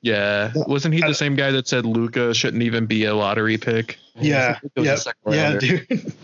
Yeah, 0.01 0.51
wasn't 0.55 0.95
he 0.95 1.03
I- 1.03 1.07
the 1.07 1.14
same 1.14 1.35
guy 1.35 1.51
that 1.51 1.68
said 1.68 1.85
Luka 1.85 2.34
shouldn't 2.34 2.64
even 2.64 2.88
be 2.88 3.05
a 3.05 3.14
lottery 3.14 3.60
pick? 3.60 3.99
Yeah, 4.15 4.57
It 4.76 4.80
was 4.81 5.05
a 5.05 5.14
yeah, 5.30 5.53
yeah, 5.53 5.60
dude. 5.60 6.14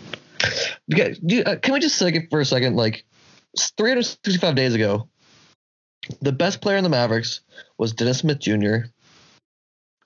Okay, 0.92 1.14
dude, 1.24 1.46
uh, 1.46 1.56
can 1.56 1.74
we 1.74 1.80
just 1.80 1.98
take 1.98 2.14
it 2.16 2.30
for 2.30 2.40
a 2.40 2.44
second? 2.44 2.74
Like, 2.74 3.04
365 3.76 4.54
days 4.54 4.74
ago, 4.74 5.08
the 6.20 6.32
best 6.32 6.60
player 6.60 6.76
in 6.76 6.84
the 6.84 6.90
Mavericks 6.90 7.40
was 7.78 7.92
Dennis 7.92 8.18
Smith 8.18 8.38
Jr. 8.38 8.76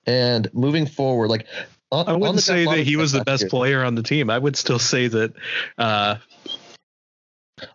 And 0.05 0.47
moving 0.53 0.85
forward, 0.85 1.29
like, 1.29 1.47
on, 1.91 2.07
I 2.07 2.13
wouldn't 2.13 2.41
say 2.41 2.65
that 2.65 2.79
he 2.85 2.95
was 2.95 3.11
the 3.11 3.23
best 3.23 3.43
year- 3.43 3.49
player 3.49 3.83
on 3.83 3.95
the 3.95 4.03
team. 4.03 4.29
I 4.29 4.37
would 4.37 4.55
still 4.55 4.79
say 4.79 5.07
that. 5.07 5.33
Uh, 5.77 6.15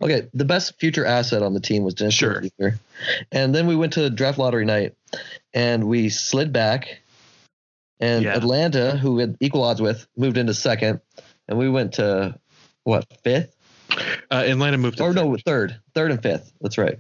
Okay, 0.03 0.29
the 0.35 0.45
best 0.45 0.79
future 0.79 1.07
asset 1.07 1.43
on 1.43 1.55
the 1.55 1.61
team 1.61 1.85
was 1.85 1.95
Dennis 1.95 2.13
Sure. 2.15 2.41
Smith 2.41 2.53
Jr. 2.61 2.69
And 3.33 3.55
then 3.55 3.67
we 3.67 3.75
went 3.75 3.95
to 3.95 4.11
draft 4.11 4.37
lottery 4.39 4.67
night, 4.67 4.95
and 5.55 5.85
we 5.89 6.11
slid 6.11 6.53
back, 6.53 7.01
and 7.99 8.25
Yeah. 8.25 8.37
Atlanta, 8.37 8.99
who 8.99 9.15
we 9.15 9.23
had 9.23 9.37
equal 9.41 9.63
odds 9.65 9.81
with, 9.81 10.07
moved 10.19 10.37
into 10.37 10.53
second, 10.53 11.01
and 11.49 11.59
we 11.59 11.71
went 11.71 11.95
to 11.95 12.39
what 12.85 13.07
fifth? 13.25 13.57
uh, 14.31 14.45
Atlanta 14.47 14.77
moved. 14.77 14.99
To 14.99 15.05
or 15.05 15.13
no, 15.15 15.35
third, 15.47 15.81
third 15.95 16.11
and 16.11 16.23
fifth. 16.23 16.53
That's 16.61 16.77
right. 16.77 16.99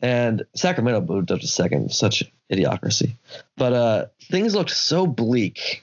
And 0.00 0.44
Sacramento 0.54 1.00
moved 1.00 1.30
up 1.32 1.40
to 1.40 1.46
second. 1.46 1.92
Such 1.92 2.24
idiocracy. 2.52 3.16
But 3.56 3.72
uh, 3.72 4.06
things 4.30 4.54
looked 4.54 4.70
so 4.70 5.06
bleak. 5.06 5.82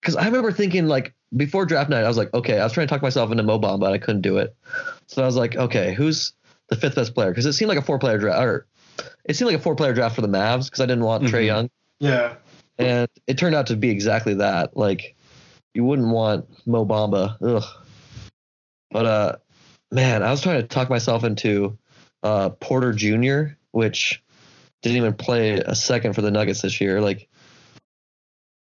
Because 0.00 0.16
I 0.16 0.26
remember 0.26 0.52
thinking, 0.52 0.86
like, 0.86 1.14
before 1.34 1.64
draft 1.66 1.90
night, 1.90 2.04
I 2.04 2.08
was 2.08 2.16
like, 2.16 2.32
okay, 2.34 2.58
I 2.58 2.64
was 2.64 2.72
trying 2.72 2.86
to 2.86 2.92
talk 2.92 3.02
myself 3.02 3.30
into 3.30 3.42
Mobom, 3.42 3.80
but 3.80 3.92
I 3.92 3.98
couldn't 3.98 4.22
do 4.22 4.38
it. 4.38 4.54
So 5.06 5.22
I 5.22 5.26
was 5.26 5.36
like, 5.36 5.56
okay, 5.56 5.94
who's 5.94 6.32
the 6.68 6.76
fifth 6.76 6.94
best 6.94 7.14
player? 7.14 7.30
Because 7.30 7.46
it 7.46 7.52
seemed 7.54 7.68
like 7.68 7.78
a 7.78 7.82
four 7.82 7.98
player 7.98 8.18
draft. 8.18 8.42
Or 8.42 8.66
it 9.24 9.34
seemed 9.34 9.50
like 9.50 9.60
a 9.60 9.62
four 9.62 9.74
player 9.76 9.94
draft 9.94 10.14
for 10.14 10.20
the 10.20 10.28
Mavs 10.28 10.66
because 10.66 10.80
I 10.80 10.86
didn't 10.86 11.04
want 11.04 11.26
Trey 11.28 11.44
Mhm. 11.44 11.46
Young. 11.46 11.70
Yeah. 12.00 12.34
And 12.78 13.08
it 13.26 13.38
turned 13.38 13.54
out 13.54 13.68
to 13.68 13.76
be 13.76 13.90
exactly 13.90 14.34
that. 14.34 14.76
Like, 14.76 15.16
you 15.74 15.84
wouldn't 15.84 16.08
want 16.08 16.46
Mo 16.66 16.84
Bamba. 16.84 17.36
Ugh. 17.42 17.64
But 18.90 19.06
uh, 19.06 19.36
man, 19.90 20.22
I 20.22 20.30
was 20.30 20.40
trying 20.40 20.60
to 20.60 20.66
talk 20.66 20.90
myself 20.90 21.24
into 21.24 21.76
uh 22.24 22.48
Porter 22.50 22.92
Jr., 22.92 23.54
which 23.70 24.20
didn't 24.82 24.96
even 24.96 25.14
play 25.14 25.52
a 25.52 25.74
second 25.74 26.14
for 26.14 26.22
the 26.22 26.30
Nuggets 26.30 26.62
this 26.62 26.80
year. 26.80 27.00
Like, 27.00 27.28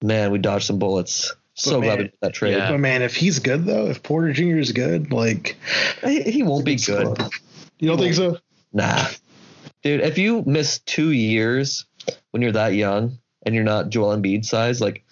man, 0.03 0.31
we 0.31 0.39
dodged 0.39 0.67
some 0.67 0.79
bullets. 0.79 1.35
So 1.55 1.81
But 1.81 1.85
glad 1.87 1.89
man, 1.89 1.99
we 1.99 2.05
did 2.05 2.19
that 2.21 2.35
trade. 2.35 2.57
yeah. 2.57 2.71
But 2.71 2.79
man, 2.81 3.03
if 3.03 3.15
he's 3.17 3.39
good 3.39 3.65
though, 3.65 3.87
if 3.87 4.03
Porter 4.03 4.33
Jr. 4.33 4.59
is 4.59 4.73
good, 4.73 5.13
like 5.13 5.57
He, 6.05 6.23
he 6.23 6.43
won't 6.43 6.65
be 6.65 6.77
good. 6.77 7.17
You 7.79 7.89
don't 7.89 7.99
think 7.99 8.15
so? 8.15 8.39
Nah. 8.73 9.07
Dude, 9.83 10.01
if 10.01 10.19
you 10.19 10.43
miss 10.47 10.81
two 10.81 11.11
years 11.13 11.87
when 12.33 12.43
you're 12.43 12.53
that 12.53 12.75
young 12.75 13.19
and 13.47 13.55
you're 13.55 13.63
not 13.65 13.91
Joel 13.91 14.17
Embiid 14.17 14.45
size, 14.45 14.81
like 14.81 15.05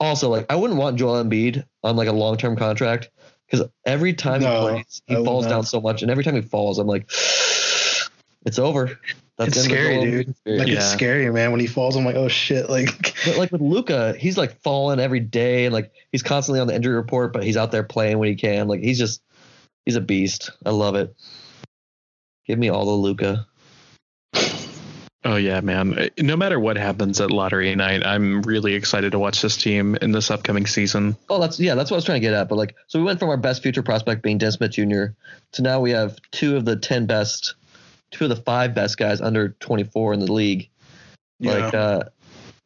also 0.00 0.28
like 0.28 0.46
I 0.50 0.56
wouldn't 0.56 0.78
want 0.78 0.98
Joel 0.98 1.22
Embiid 1.24 1.64
on 1.82 1.96
like 1.96 2.08
a 2.08 2.12
long 2.12 2.36
term 2.36 2.56
contract 2.56 3.10
because 3.46 3.68
every 3.84 4.14
time 4.14 4.40
No, 4.40 4.66
he 4.66 4.72
plays, 4.72 5.02
he 5.06 5.16
would 5.16 5.24
falls 5.24 5.46
down 5.46 5.64
so 5.64 5.80
much, 5.80 6.02
and 6.02 6.10
every 6.10 6.24
time 6.24 6.34
he 6.34 6.42
falls, 6.42 6.78
I'm 6.78 6.86
like, 6.86 7.10
it's 8.46 8.58
over. 8.58 8.98
It's 9.36 9.36
the 9.36 9.42
end 9.42 9.48
of 9.48 9.54
scary, 9.62 10.00
dude. 10.00 10.26
Embiid's. 10.28 10.58
Like 10.58 10.68
Yeah. 10.68 10.74
it's 10.74 10.92
scary, 10.92 11.30
man. 11.30 11.50
When 11.50 11.60
he 11.60 11.66
falls, 11.66 11.96
I'm 11.96 12.04
like, 12.04 12.14
oh 12.14 12.28
shit, 12.28 12.70
like 12.70 13.14
But 13.24 13.36
like 13.36 13.50
with 13.52 13.60
Luka, 13.60 14.14
he's 14.18 14.38
like 14.38 14.60
falling 14.62 15.00
every 15.00 15.20
day, 15.20 15.64
and 15.64 15.72
like 15.72 15.92
he's 16.12 16.22
constantly 16.22 16.60
on 16.60 16.66
the 16.66 16.74
injury 16.74 16.94
report, 16.94 17.32
but 17.32 17.42
he's 17.42 17.56
out 17.56 17.72
there 17.72 17.82
playing 17.82 18.18
when 18.18 18.28
he 18.28 18.36
can. 18.36 18.68
Like 18.68 18.80
he's 18.80 18.98
just 18.98 19.22
he's 19.84 19.96
a 19.96 20.00
beast. 20.00 20.50
I 20.64 20.70
love 20.70 20.94
it. 20.94 21.14
Give 22.46 22.58
me 22.58 22.68
all 22.68 22.84
the 22.84 22.92
Luka. 22.92 23.46
Oh 25.26 25.36
yeah, 25.36 25.60
man. 25.62 26.10
No 26.18 26.36
matter 26.36 26.60
what 26.60 26.76
happens 26.76 27.18
at 27.20 27.30
lottery 27.30 27.74
night, 27.74 28.04
I'm 28.04 28.42
really 28.42 28.74
excited 28.74 29.12
to 29.12 29.18
watch 29.18 29.40
this 29.40 29.56
team 29.56 29.96
in 30.02 30.12
this 30.12 30.30
upcoming 30.30 30.66
season. 30.66 31.16
Oh, 31.30 31.40
that's 31.40 31.58
yeah, 31.58 31.74
that's 31.74 31.90
what 31.90 31.96
I 31.96 31.98
was 31.98 32.04
trying 32.04 32.20
to 32.20 32.26
get 32.26 32.34
at. 32.34 32.48
But 32.48 32.56
like, 32.56 32.76
so 32.88 32.98
we 32.98 33.06
went 33.06 33.20
from 33.20 33.30
our 33.30 33.38
best 33.38 33.62
future 33.62 33.82
prospect 33.82 34.22
being 34.22 34.36
Dan 34.36 34.52
Smith 34.52 34.72
Jr. 34.72 35.06
to 35.52 35.62
now 35.62 35.80
we 35.80 35.92
have 35.92 36.18
two 36.30 36.56
of 36.56 36.66
the 36.66 36.76
ten 36.76 37.06
best, 37.06 37.54
two 38.10 38.24
of 38.24 38.28
the 38.28 38.36
five 38.36 38.74
best 38.74 38.98
guys 38.98 39.22
under 39.22 39.48
24 39.60 40.12
in 40.12 40.20
the 40.20 40.30
league. 40.30 40.68
Like, 41.40 41.74
uh, 41.74 42.04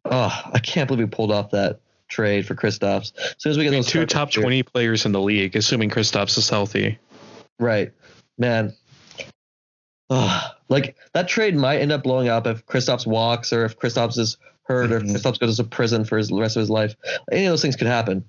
oh, 0.05 0.41
I 0.53 0.59
can't 0.59 0.87
believe 0.87 1.05
we 1.07 1.09
pulled 1.09 1.31
off 1.31 1.51
that 1.51 1.79
trade 2.09 2.45
for 2.45 2.55
Kristaps. 2.55 3.13
As 3.17 3.35
soon 3.37 3.51
as 3.51 3.57
we 3.57 3.63
get 3.63 3.71
those 3.71 3.87
Two 3.87 4.05
top 4.05 4.29
this 4.29 4.37
year- 4.37 4.43
20 4.43 4.63
players 4.63 5.05
in 5.05 5.11
the 5.11 5.21
league, 5.21 5.55
assuming 5.55 5.89
Kristaps 5.89 6.37
is 6.37 6.49
healthy. 6.49 6.97
right, 7.57 7.91
man. 8.37 8.73
Oh, 10.09 10.41
like 10.69 10.95
that 11.13 11.27
trade 11.27 11.55
might 11.55 11.79
end 11.79 11.91
up 11.91 12.03
blowing 12.03 12.29
up 12.29 12.47
if 12.47 12.65
Kristaps 12.65 13.05
walks 13.05 13.51
or 13.51 13.65
if 13.65 13.77
Kristaps 13.77 14.17
is 14.17 14.37
hurt 14.63 14.91
or 14.91 14.97
if 14.97 15.03
Mm-hmm. 15.03 15.15
Mhm. 15.15 15.19
Kristaps 15.19 15.39
goes 15.39 15.57
to 15.57 15.63
prison 15.63 16.05
for 16.05 16.17
his, 16.17 16.29
the 16.29 16.35
rest 16.39 16.55
of 16.55 16.61
his 16.61 16.69
life. 16.69 16.95
Any 17.31 17.45
of 17.45 17.51
those 17.51 17.61
things 17.61 17.75
could 17.75 17.87
happen, 17.87 18.23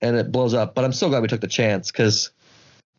and 0.00 0.16
it 0.16 0.32
blows 0.32 0.54
up. 0.54 0.74
But 0.74 0.84
I'm 0.84 0.92
so 0.92 1.08
glad 1.08 1.22
we 1.22 1.28
took 1.28 1.40
the 1.42 1.46
chance 1.46 1.90
because, 1.90 2.30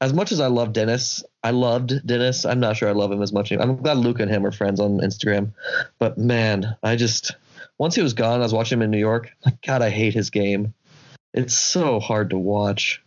as 0.02 0.14
much 0.14 0.32
as 0.32 0.40
I 0.40 0.48
love 0.48 0.72
Dennis, 0.74 1.24
I 1.44 1.52
loved 1.52 2.06
Dennis. 2.06 2.46
I'm 2.46 2.60
not 2.60 2.78
sure 2.78 2.88
I 2.90 2.94
love 2.94 3.12
him 3.12 3.22
as 3.22 3.34
much. 3.34 3.52
anymore. 3.52 3.76
I'm 3.76 3.82
glad 3.82 3.98
Luke 3.98 4.20
and 4.20 4.30
him 4.30 4.46
are 4.46 4.52
friends 4.52 4.80
on 4.80 5.00
Instagram, 5.00 5.54
but 6.00 6.18
man, 6.18 6.76
I 6.84 6.96
just 6.96 7.32
once 7.80 7.96
he 7.96 8.02
was 8.02 8.14
gone, 8.14 8.40
I 8.40 8.44
was 8.44 8.54
watching 8.54 8.78
him 8.78 8.84
in 8.84 8.92
New 8.92 9.00
York. 9.00 9.32
Like 9.46 9.62
God, 9.62 9.82
I 9.82 9.90
hate 9.90 10.14
his 10.14 10.30
game. 10.30 10.74
It's 11.34 11.58
so 11.58 12.00
hard 12.00 12.30
to 12.30 12.38
watch. 12.38 13.02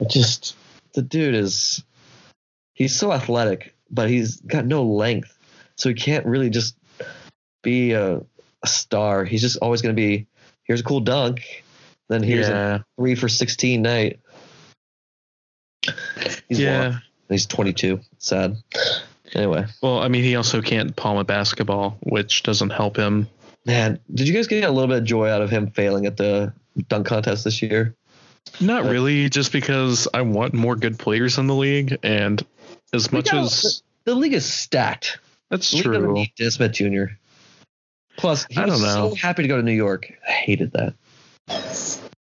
It 0.00 0.10
just 0.10 0.56
the 0.94 1.02
dude 1.02 1.34
is 1.34 1.84
he's 2.74 2.94
so 2.96 3.12
athletic, 3.12 3.74
but 3.90 4.08
he's 4.08 4.40
got 4.40 4.66
no 4.66 4.84
length, 4.84 5.36
so 5.76 5.88
he 5.88 5.94
can't 5.94 6.26
really 6.26 6.50
just 6.50 6.76
be 7.62 7.92
a, 7.92 8.20
a 8.62 8.66
star. 8.66 9.24
He's 9.24 9.40
just 9.40 9.58
always 9.58 9.82
going 9.82 9.94
to 9.94 10.00
be 10.00 10.26
here's 10.64 10.80
a 10.80 10.84
cool 10.84 11.00
dunk, 11.00 11.64
then 12.08 12.22
here's 12.22 12.48
a 12.48 12.84
three 12.96 13.14
for 13.14 13.28
16 13.28 13.82
night. 13.82 14.20
He's 16.48 16.60
yeah. 16.60 16.82
long. 16.82 17.02
He's 17.28 17.46
22. 17.46 18.00
Sad. 18.18 18.56
Anyway, 19.34 19.64
Well, 19.80 20.00
I 20.00 20.08
mean, 20.08 20.24
he 20.24 20.34
also 20.34 20.60
can't 20.60 20.94
palm 20.96 21.16
a 21.16 21.24
basketball, 21.24 21.96
which 22.00 22.42
doesn't 22.42 22.70
help 22.70 22.96
him. 22.96 23.28
man, 23.64 24.00
did 24.12 24.26
you 24.26 24.34
guys 24.34 24.48
get 24.48 24.64
a 24.64 24.70
little 24.70 24.88
bit 24.88 24.98
of 24.98 25.04
joy 25.04 25.28
out 25.28 25.40
of 25.40 25.50
him 25.50 25.70
failing 25.70 26.06
at 26.06 26.16
the 26.16 26.52
dunk 26.88 27.06
contest 27.06 27.44
this 27.44 27.62
year? 27.62 27.94
Not 28.60 28.84
really, 28.84 29.28
just 29.28 29.52
because 29.52 30.08
I 30.12 30.22
want 30.22 30.54
more 30.54 30.74
good 30.74 30.98
players 30.98 31.38
in 31.38 31.46
the 31.46 31.54
league, 31.54 31.96
and 32.02 32.44
As 32.92 33.10
We 33.10 33.18
much 33.18 33.30
got- 33.30 33.44
as 33.44 33.82
The 34.04 34.14
league 34.14 34.32
is 34.34 34.44
stacked. 34.44 35.18
that's 35.50 35.70
The 35.70 35.76
league 35.78 35.84
doesn't 35.86 36.02
true. 36.02 36.12
need 36.14 36.32
Dan 36.36 36.50
Smith 36.50 36.72
Jr. 36.72 37.04
Plus, 38.16 38.46
he 38.50 38.58
I 38.58 38.64
was 38.66 38.74
don't 38.74 38.82
know. 38.82 39.10
so 39.10 39.14
happy 39.14 39.42
to 39.42 39.48
go 39.48 39.56
to 39.56 39.62
New 39.62 39.72
York. 39.72 40.12
I 40.28 40.32
hated 40.32 40.72
that. 40.72 40.94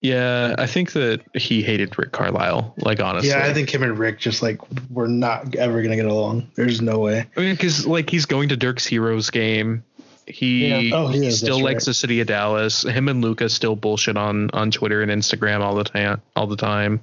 Yeah, 0.03 0.55
I 0.59 0.67
think 0.67 0.93
that 0.93 1.23
he 1.35 1.63
hated 1.63 1.99
Rick 1.99 2.13
Carlisle. 2.13 2.75
Like 2.79 3.01
honestly, 3.01 3.31
Yeah, 3.31 3.45
I 3.45 3.53
think 3.53 3.73
him 3.75 3.83
and 3.83 3.99
Rick 3.99 4.21
just 4.21 4.43
like 4.43 4.61
we're 4.91 5.07
not 5.09 5.55
ever 5.57 5.83
gonna 5.83 5.97
get 5.97 6.05
along. 6.07 6.49
There's 6.55 6.81
no 6.81 6.99
way. 6.99 7.27
I 7.37 7.41
mean, 7.41 7.55
because 7.55 7.87
like 7.87 8.11
he's 8.11 8.27
going 8.27 8.49
to 8.51 8.57
Dirk's 8.57 8.87
Heroes 8.87 9.31
game. 9.31 9.83
He, 10.27 10.66
Yeah. 10.69 10.97
Oh, 10.97 11.07
he 11.09 11.20
he 11.20 11.27
is, 11.27 11.39
still 11.39 11.61
likes 11.62 11.85
right. 11.85 11.90
the 11.90 11.94
city 11.94 12.20
of 12.20 12.27
Dallas. 12.27 12.82
Him 12.82 13.09
and 13.09 13.23
Luka 13.23 13.48
still 13.48 13.77
bullshit 13.77 14.16
on 14.16 14.51
on 14.53 14.70
Twitter 14.70 15.03
and 15.03 15.11
Instagram 15.11 15.61
all 15.61 15.74
the 15.77 15.85
time. 15.85 16.20
All 16.35 16.47
the 16.47 16.57
time. 16.57 17.01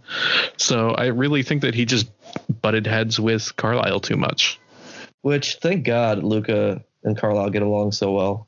So 0.58 0.90
I 0.92 1.06
really 1.08 1.42
think 1.44 1.62
that 1.62 1.74
he 1.74 1.86
just 1.86 2.10
butted 2.62 2.86
heads 2.86 3.20
with 3.20 3.56
Carlisle 3.56 4.02
too 4.02 4.18
much. 4.18 4.60
Which, 5.22 5.56
thank 5.62 5.86
God, 5.86 6.22
Luka 6.24 6.84
and 7.04 7.18
Carlisle 7.18 7.52
get 7.52 7.62
along 7.62 7.94
so 7.94 8.12
well. 8.12 8.48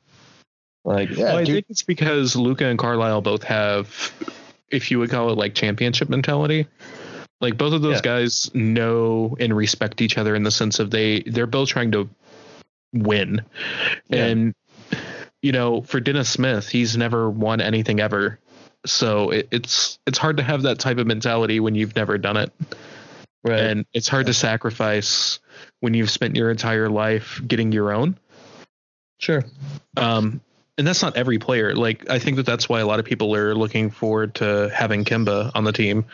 Like, 0.84 1.10
yeah, 1.10 1.24
well, 1.26 1.38
I 1.38 1.46
think 1.46 1.66
it's 1.70 1.84
because 1.84 2.36
Luka 2.36 2.66
and 2.66 2.78
Carlisle 2.78 3.22
both 3.22 3.44
have, 3.44 4.12
if 4.70 4.92
you 4.92 5.00
would 5.00 5.10
call 5.10 5.32
it 5.32 5.38
like 5.38 5.56
championship 5.56 6.10
mentality. 6.10 6.68
Like 7.42 7.58
both 7.58 7.74
of 7.74 7.82
those 7.82 7.96
Yeah. 7.98 8.02
guys 8.02 8.52
know 8.54 9.36
and 9.40 9.56
respect 9.56 10.02
each 10.02 10.18
other 10.18 10.36
in 10.36 10.44
the 10.44 10.52
sense 10.52 10.80
of 10.80 10.92
they 10.92 11.22
they're 11.22 11.48
both 11.48 11.70
trying 11.70 11.92
to 11.92 12.10
win, 12.94 13.42
Yeah. 14.10 14.26
and 14.26 14.54
you 15.46 15.52
know 15.52 15.82
for 15.82 16.00
Dennis 16.00 16.28
Smith 16.28 16.68
he's 16.68 16.98
never 16.98 17.30
won 17.30 17.62
anything 17.62 18.00
ever, 18.00 18.40
so 18.84 19.30
it, 19.30 19.48
it's 19.52 20.00
it's 20.08 20.18
hard 20.18 20.38
to 20.38 20.44
have 20.44 20.64
that 20.64 20.80
type 20.80 20.98
of 20.98 21.06
mentality 21.06 21.60
when 21.60 21.76
you've 21.76 21.96
never 21.96 22.18
done 22.18 22.36
it, 22.36 22.52
right. 23.44 23.60
and 23.60 23.86
it's 23.94 24.08
hard 24.08 24.26
to 24.26 24.34
sacrifice 24.34 25.38
when 25.82 25.94
you've 25.94 26.10
spent 26.10 26.36
your 26.36 26.50
entire 26.50 26.90
life 26.90 27.40
getting 27.48 27.72
your 27.72 27.94
own. 27.94 28.18
sure. 29.20 29.46
Um, 29.96 30.42
and 30.80 30.88
that's 30.88 31.04
not 31.04 31.16
every 31.16 31.38
player. 31.38 31.76
Like 31.76 32.10
I 32.10 32.18
think 32.18 32.38
that 32.38 32.48
that's 32.48 32.68
why 32.68 32.80
a 32.80 32.88
lot 32.88 33.00
of 33.00 33.06
people 33.06 33.36
are 33.36 33.54
looking 33.54 33.92
forward 33.92 34.36
to 34.36 34.72
having 34.74 35.06
Kemba 35.06 35.52
on 35.54 35.64
the 35.64 35.72
team. 35.72 36.06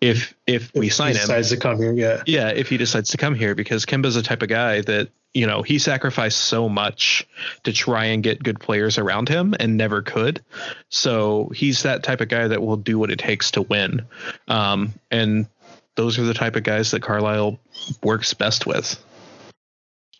If 0.00 0.34
if 0.46 0.72
we 0.72 0.86
If 0.86 0.94
sign 0.94 1.08
he 1.08 1.18
him, 1.18 1.22
decides 1.22 1.48
to 1.50 1.56
come 1.56 1.78
here, 1.78 1.92
yeah. 1.92 2.22
yeah, 2.26 2.50
if 2.50 2.68
he 2.68 2.76
decides 2.76 3.10
to 3.10 3.16
come 3.16 3.34
here, 3.34 3.56
because 3.56 3.84
Kemba's 3.86 4.14
the 4.14 4.22
type 4.22 4.42
of 4.42 4.48
guy 4.48 4.82
that 4.82 5.08
you 5.34 5.46
know 5.46 5.62
he 5.62 5.78
sacrificed 5.78 6.38
so 6.38 6.68
much 6.68 7.26
to 7.64 7.72
try 7.72 8.06
and 8.06 8.22
get 8.22 8.42
good 8.42 8.60
players 8.60 8.98
around 8.98 9.28
him 9.28 9.54
and 9.58 9.76
never 9.76 10.02
could. 10.02 10.42
So 10.88 11.50
he's 11.54 11.82
that 11.84 12.02
type 12.02 12.20
of 12.20 12.28
guy 12.28 12.48
that 12.48 12.62
will 12.62 12.76
do 12.76 12.98
what 12.98 13.10
it 13.10 13.18
takes 13.18 13.52
to 13.52 13.62
win. 13.62 14.06
Um, 14.48 14.94
and 15.10 15.46
those 15.94 16.18
are 16.18 16.24
the 16.24 16.34
type 16.34 16.56
of 16.56 16.62
guys 16.62 16.90
that 16.92 17.02
Carlisle 17.02 17.58
works 18.02 18.34
best 18.34 18.66
with. 18.66 19.02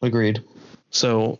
Agreed. 0.02 0.42
So, 0.90 1.38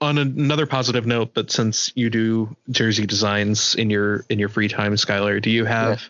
on 0.00 0.18
another 0.18 0.66
positive 0.66 1.06
note, 1.06 1.34
but 1.34 1.50
since 1.50 1.92
you 1.96 2.10
do 2.10 2.56
jersey 2.70 3.06
designs 3.06 3.74
in 3.74 3.90
your 3.90 4.24
in 4.28 4.38
your 4.38 4.48
free 4.48 4.68
time, 4.68 4.94
Skylar, 4.94 5.42
do 5.42 5.50
you 5.50 5.64
have 5.64 6.08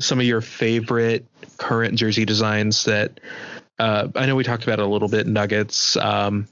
some 0.00 0.20
of 0.20 0.26
your 0.26 0.40
favorite 0.40 1.26
current 1.56 1.96
jersey 1.96 2.24
designs 2.24 2.84
that 2.84 3.18
uh, 3.78 4.08
I 4.14 4.26
know 4.26 4.36
we 4.36 4.44
talked 4.44 4.64
about 4.64 4.78
it 4.78 4.84
a 4.84 4.88
little 4.88 5.08
bit? 5.08 5.26
Nuggets, 5.26 5.96
um, 5.96 6.46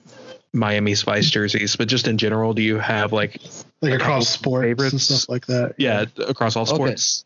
Miami's 0.53 1.03
Vice 1.03 1.29
jerseys, 1.31 1.77
but 1.77 1.89
just 1.89 2.07
in 2.09 2.19
general, 2.19 2.55
do 2.55 2.63
you 2.63 2.79
have 2.79 3.13
like 3.13 3.41
Like 3.83 3.95
across 3.95 4.29
sports 4.29 4.81
and 4.93 5.01
stuff 5.01 5.29
like 5.29 5.47
that. 5.47 5.75
yeah 5.79 6.05
across 6.27 6.57
all 6.57 6.63
Okay. 6.63 6.75
sports? 6.75 7.25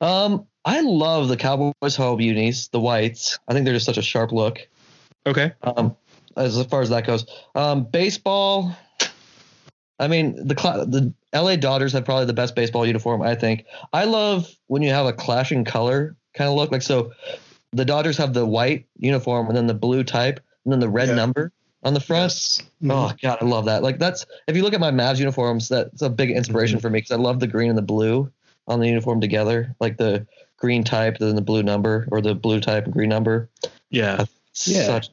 Um, 0.00 0.46
I 0.64 0.80
love 0.82 1.28
the 1.28 1.36
Cowboys 1.36 1.96
home 1.96 2.20
unis, 2.20 2.68
the 2.68 2.78
whites. 2.80 3.38
I 3.48 3.52
think 3.52 3.64
they're 3.64 3.74
just 3.74 3.86
such 3.86 3.96
a 3.98 4.02
sharp 4.02 4.32
look. 4.32 4.66
Okay, 5.26 5.52
Um, 5.62 5.96
as 6.36 6.62
far 6.66 6.82
as 6.82 6.90
that 6.90 7.06
goes, 7.06 7.26
um, 7.54 7.84
baseball. 7.84 8.76
I 10.00 10.06
mean, 10.06 10.46
the 10.46 10.54
cla 10.54 10.86
the 10.86 11.12
LA 11.34 11.56
Dodgers 11.56 11.92
have 11.92 12.04
probably 12.04 12.26
the 12.26 12.32
best 12.32 12.54
baseball 12.54 12.86
uniform. 12.86 13.20
I 13.22 13.34
think. 13.34 13.64
I 13.92 14.04
love 14.04 14.48
when 14.68 14.82
you 14.82 14.90
have 14.90 15.06
a 15.06 15.12
clashing 15.12 15.64
color 15.64 16.16
kind 16.34 16.48
of 16.48 16.54
look. 16.54 16.70
Like 16.70 16.82
so, 16.82 17.12
the 17.72 17.84
Dodgers 17.84 18.16
have 18.16 18.32
the 18.34 18.46
white 18.46 18.86
uniform 18.98 19.48
and 19.48 19.56
then 19.56 19.66
the 19.66 19.74
blue 19.74 20.02
type 20.04 20.40
and 20.64 20.72
then 20.72 20.80
the 20.80 20.88
red 20.88 21.08
Yeah. 21.08 21.14
number 21.14 21.52
on 21.82 21.94
the 21.94 22.00
front. 22.00 22.22
Yes. 22.24 22.62
Oh 22.88 23.12
god, 23.22 23.38
I 23.40 23.44
love 23.44 23.66
that. 23.66 23.82
Like 23.82 23.98
that's 23.98 24.26
if 24.46 24.56
you 24.56 24.62
look 24.62 24.74
at 24.74 24.80
my 24.80 24.90
Mavs 24.90 25.18
uniforms, 25.18 25.68
that's 25.68 26.02
a 26.02 26.10
big 26.10 26.30
inspiration 26.30 26.80
for 26.80 26.90
me 26.90 26.98
because 26.98 27.10
I 27.12 27.16
love 27.20 27.40
the 27.40 27.46
green 27.46 27.68
and 27.68 27.78
the 27.78 27.82
blue 27.82 28.30
on 28.66 28.80
the 28.80 28.88
uniform 28.88 29.20
together. 29.20 29.74
Like 29.80 29.96
the 29.96 30.26
green 30.56 30.82
type, 30.84 31.18
then 31.18 31.36
the 31.36 31.42
blue 31.42 31.62
number, 31.62 32.08
or 32.10 32.20
the 32.20 32.34
blue 32.34 32.60
type 32.60 32.84
and 32.84 32.92
green 32.92 33.08
number. 33.08 33.48
yeah, 33.90 34.24
Yeah. 34.64 34.86
Such 34.86 35.10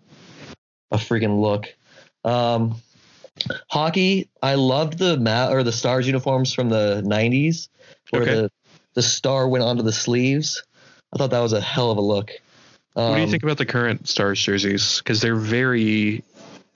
a 0.91 0.97
freaking 0.97 1.39
look. 1.41 1.73
Um, 2.23 2.75
hockey, 3.69 4.29
I 4.41 4.55
loved 4.55 4.97
the 4.97 5.17
Ma- 5.17 5.49
or 5.49 5.63
the 5.63 5.71
Stars 5.71 6.07
uniforms 6.07 6.53
from 6.53 6.69
the 6.69 7.03
'90s, 7.05 7.67
where 8.09 8.21
Okay. 8.23 8.33
the 8.35 8.51
the 8.95 9.01
star 9.03 9.47
went 9.49 9.63
onto 9.63 9.83
the 9.83 9.91
sleeves. 9.91 10.63
I 11.13 11.17
thought 11.17 11.29
that 11.31 11.41
was 11.41 11.53
a 11.53 11.59
hell 11.61 11.91
of 11.91 11.97
a 11.97 12.01
look. 12.01 12.31
Um, 12.95 13.09
what 13.09 13.15
do 13.15 13.21
you 13.21 13.27
think 13.29 13.43
about 13.43 13.57
the 13.57 13.65
current 13.65 14.07
Stars 14.07 14.41
jerseys? 14.41 14.99
Because 14.99 15.21
they're 15.21 15.35
very 15.35 16.23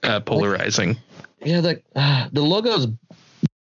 uh, 0.03 0.19
polarizing. 0.19 0.97
Yeah, 1.43 1.61
the 1.61 1.81
uh, 1.95 2.29
the 2.31 2.41
logo's 2.41 2.87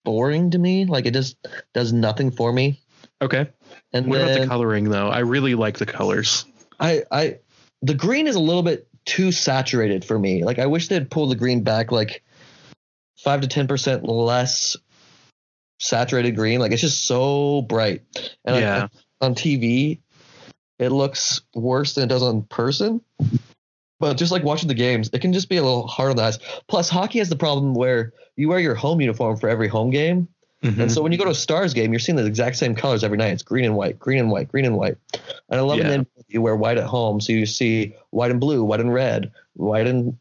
boring 0.04 0.50
to 0.50 0.58
me. 0.58 0.84
Like 0.86 1.06
it 1.06 1.14
just 1.14 1.36
does 1.74 1.92
nothing 1.92 2.30
for 2.30 2.52
me. 2.52 2.80
Okay. 3.22 3.48
And 3.92 4.06
What 4.06 4.20
about 4.20 4.40
the 4.40 4.46
coloring 4.46 4.88
though? 4.88 5.08
I 5.08 5.20
really 5.20 5.54
like 5.54 5.78
the 5.78 5.86
colors. 5.86 6.44
I 6.78 7.02
I 7.10 7.38
the 7.82 7.94
green 7.94 8.26
is 8.26 8.36
a 8.36 8.40
little 8.40 8.62
bit 8.62 8.88
too 9.04 9.32
saturated 9.32 10.04
for 10.04 10.18
me. 10.18 10.44
Like 10.44 10.58
I 10.58 10.66
wish 10.66 10.88
they'd 10.88 11.10
pull 11.10 11.28
the 11.28 11.36
green 11.36 11.62
back 11.62 11.92
like 11.92 12.22
five 13.22 13.42
to 13.42 13.48
ten 13.48 13.68
percent 13.68 14.04
less 14.08 14.76
saturated 15.80 16.32
green. 16.36 16.60
Like 16.60 16.72
it's 16.72 16.80
just 16.80 17.04
so 17.04 17.62
bright. 17.62 18.02
And 18.44 18.56
I- 18.56 18.60
yeah. 18.60 18.88
on 19.20 19.34
TV, 19.34 20.00
it 20.80 20.90
looks 20.90 21.42
worse 21.54 21.94
than 21.94 22.04
it 22.04 22.08
does 22.08 22.22
on 22.22 22.42
person. 22.42 23.00
But 24.00 24.16
just 24.16 24.32
like 24.32 24.42
watching 24.42 24.68
the 24.68 24.74
games, 24.74 25.10
it 25.12 25.20
can 25.20 25.32
just 25.32 25.48
be 25.50 25.58
a 25.58 25.62
little 25.62 25.86
hard 25.86 26.10
on 26.10 26.16
the 26.16 26.22
eyes. 26.22 26.38
Plus, 26.68 26.88
hockey 26.88 27.18
has 27.18 27.28
the 27.28 27.36
problem 27.36 27.74
where 27.74 28.14
you 28.36 28.48
wear 28.48 28.58
your 28.58 28.74
home 28.74 29.00
uniform 29.00 29.36
for 29.36 29.48
every 29.48 29.68
home 29.68 29.90
game. 29.90 30.26
Mhm. 30.64 30.78
And 30.78 30.92
so 30.92 31.02
when 31.02 31.12
you 31.12 31.18
go 31.18 31.24
to 31.24 31.30
a 31.30 31.34
Stars 31.34 31.74
game, 31.74 31.92
you're 31.92 32.00
seeing 32.00 32.16
the 32.16 32.24
exact 32.24 32.56
same 32.56 32.74
colors 32.74 33.04
every 33.04 33.18
night. 33.18 33.32
It's 33.32 33.42
green 33.42 33.64
and 33.66 33.76
white, 33.76 33.98
green 33.98 34.18
and 34.18 34.30
white, 34.30 34.48
green 34.48 34.64
and 34.64 34.76
white. 34.76 34.96
And 35.48 35.60
I 35.60 35.62
love 35.62 35.78
it 35.80 35.86
Yeah. 35.86 36.02
you 36.28 36.42
wear 36.42 36.56
white 36.56 36.78
at 36.78 36.84
home. 36.84 37.20
So 37.20 37.32
you 37.32 37.44
see 37.46 37.94
white 38.10 38.30
and 38.30 38.40
blue, 38.40 38.64
white 38.64 38.80
and 38.80 38.92
red, 38.92 39.30
white 39.54 39.86
and 39.86 40.16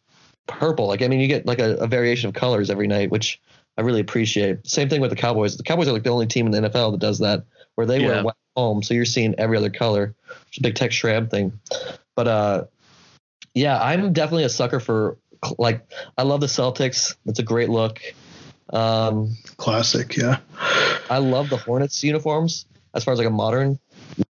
purple. 0.47 0.87
Like, 0.87 1.01
I 1.01 1.07
mean, 1.07 1.19
you 1.19 1.27
get 1.27 1.45
like 1.45 1.59
a, 1.59 1.75
a 1.75 1.87
variation 1.87 2.27
of 2.27 2.35
colors 2.35 2.69
every 2.69 2.87
night, 2.87 3.11
which 3.11 3.39
I 3.77 3.81
really 3.81 4.01
appreciate. 4.01 4.65
Same 4.67 4.89
thing 4.89 4.99
with 5.01 5.09
the 5.09 5.15
Cowboys. 5.15 5.55
The 5.55 5.63
Cowboys 5.63 5.87
are 5.87 5.93
like 5.93 6.03
the 6.03 6.09
only 6.09 6.27
team 6.27 6.45
in 6.45 6.51
the 6.51 6.69
NFL 6.69 6.91
that 6.91 6.99
does 6.99 7.19
that, 7.19 7.43
where 7.75 7.87
they 7.87 8.01
Yeah. 8.01 8.07
wear 8.07 8.23
white 8.23 8.35
home. 8.59 8.83
So 8.83 8.93
you're 8.93 9.05
seeing 9.05 9.35
every 9.37 9.57
other 9.57 9.69
color. 9.69 10.13
It's 10.47 10.57
a 10.57 10.61
big 10.61 10.75
Tex 10.75 10.95
Schramm 10.95 11.27
thing. 11.29 11.59
But 12.15 12.27
uh, 12.27 12.63
yeah, 13.53 13.81
I'm 13.81 14.11
definitely 14.13 14.43
a 14.43 14.49
sucker 14.49 14.79
for 14.79 15.17
like, 15.57 15.89
I 16.17 16.23
love 16.23 16.41
the 16.41 16.47
Celtics. 16.47 17.15
It's 17.25 17.39
a 17.39 17.43
great 17.43 17.69
look. 17.69 18.01
Um, 18.71 19.35
Classic, 19.57 20.15
yeah. 20.17 20.39
I 21.09 21.19
love 21.19 21.49
the 21.49 21.57
Hornets 21.57 22.03
uniforms 22.03 22.65
as 22.93 23.03
far 23.03 23.13
as 23.13 23.17
like 23.17 23.27
a 23.27 23.31
modern 23.31 23.79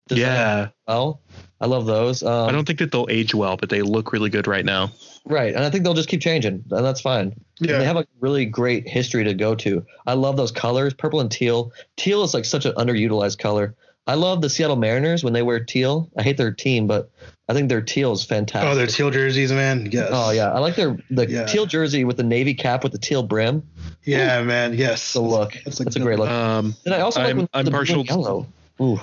design 0.09 0.25
yeah. 0.25 0.69
well. 0.87 1.21
I 1.61 1.67
love 1.67 1.87
those. 1.87 2.23
Um, 2.23 2.49
I 2.49 2.53
don't 2.53 2.65
think 2.67 2.79
that 2.79 2.91
they'll 2.91 3.09
age 3.11 3.35
well, 3.35 3.57
but 3.57 3.69
they 3.69 3.83
look 3.83 4.13
really 4.13 4.31
good 4.31 4.47
right 4.47 4.65
now. 4.65 4.93
right, 5.27 5.55
and 5.55 5.63
I 5.65 5.69
think 5.69 5.85
they'll 5.85 5.95
just 5.95 6.09
keep 6.09 6.21
changing, 6.23 6.65
and 6.71 6.85
that's 6.85 7.01
fine. 7.03 7.35
And 7.61 7.69
Yeah. 7.69 7.79
they 7.79 7.85
have 7.85 7.97
a 7.97 8.07
really 8.21 8.47
great 8.47 8.89
history 8.89 9.25
to 9.25 9.35
go 9.35 9.55
to. 9.57 9.85
I 10.07 10.15
love 10.15 10.37
those 10.37 10.53
colors, 10.53 10.95
purple 10.95 11.21
and 11.21 11.31
teal. 11.31 11.73
Teal 11.97 12.23
is 12.25 12.33
like 12.33 12.47
such 12.47 12.65
an 12.65 12.73
underutilized 12.77 13.39
color. 13.39 13.75
I 14.11 14.15
love 14.15 14.41
the 14.41 14.51
Seattle 14.51 14.75
Mariners 14.77 15.23
when 15.23 15.33
they 15.33 15.43
wear 15.43 15.61
teal. 15.61 16.11
I 16.19 16.23
hate 16.25 16.37
their 16.37 16.51
team, 16.53 16.89
but 16.89 17.11
I 17.49 17.53
think 17.55 17.69
their 17.69 17.81
teal 17.81 18.11
is 18.13 18.25
fantastic. 18.25 18.69
Oh, 18.69 18.75
their 18.75 18.89
teal 18.89 19.11
jerseys, 19.11 19.53
man. 19.53 19.89
Yes. 19.93 20.09
Oh 20.13 20.31
yeah, 20.33 20.51
I 20.53 20.59
like 20.59 20.75
their 20.75 20.99
the 21.11 21.29
Yeah. 21.31 21.47
teal 21.47 21.65
jersey 21.67 22.05
with 22.05 22.17
the 22.17 22.23
navy 22.25 22.55
cap 22.55 22.83
with 22.83 22.91
the 22.93 22.99
teal 22.99 23.23
brim. 23.23 23.63
Yeah, 24.05 24.43
man. 24.43 24.75
Yes. 24.75 25.13
The 25.13 25.21
look, 25.21 25.53
That's 25.65 25.79
that's 25.79 25.95
a 25.97 26.01
a, 26.01 26.03
great 26.03 26.19
look. 26.19 26.29
Um, 26.29 26.75
and 26.85 26.93
I 26.95 27.01
also 27.03 27.21
like 27.21 27.29
I'm- 27.29 27.37
when 27.39 27.49
I'm 27.55 27.65
the 27.65 27.71
blue 27.71 27.79
partial 27.79 28.01
and 28.01 28.09
to- 28.09 28.15
yellow. 28.15 28.47
Ooh, 28.83 29.01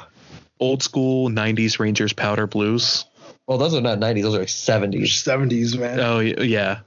old 0.60 0.84
school 0.84 1.30
90s 1.30 1.80
Rangers 1.80 2.12
powder 2.14 2.48
blues. 2.48 3.06
well, 3.48 3.58
those 3.58 3.74
are 3.74 3.80
not 3.82 4.00
'90s; 4.00 4.24
those 4.24 4.36
are 4.36 4.40
like 4.40 4.50
'70s. 4.50 5.08
Seventies, 5.24 5.78
man. 5.78 6.00
Oh, 6.02 6.20
yeah. 6.20 6.80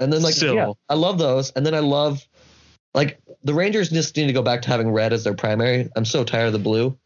And 0.00 0.12
then 0.12 0.22
like 0.22 0.34
Still. 0.34 0.54
yeah, 0.56 0.72
I 0.88 0.94
love 0.94 1.18
those. 1.18 1.52
And 1.52 1.64
then 1.64 1.74
I 1.74 1.80
love 1.80 2.26
like 2.94 3.18
the 3.44 3.54
Rangers 3.54 3.90
just 3.90 4.16
need 4.16 4.26
to 4.28 4.32
go 4.32 4.42
back 4.42 4.62
to 4.62 4.68
having 4.68 4.90
red 4.90 5.12
as 5.12 5.22
their 5.24 5.34
primary. 5.34 5.88
I'm 5.94 6.04
so 6.04 6.24
tired 6.24 6.46
of 6.48 6.52
the 6.52 6.58
blue. 6.58 6.96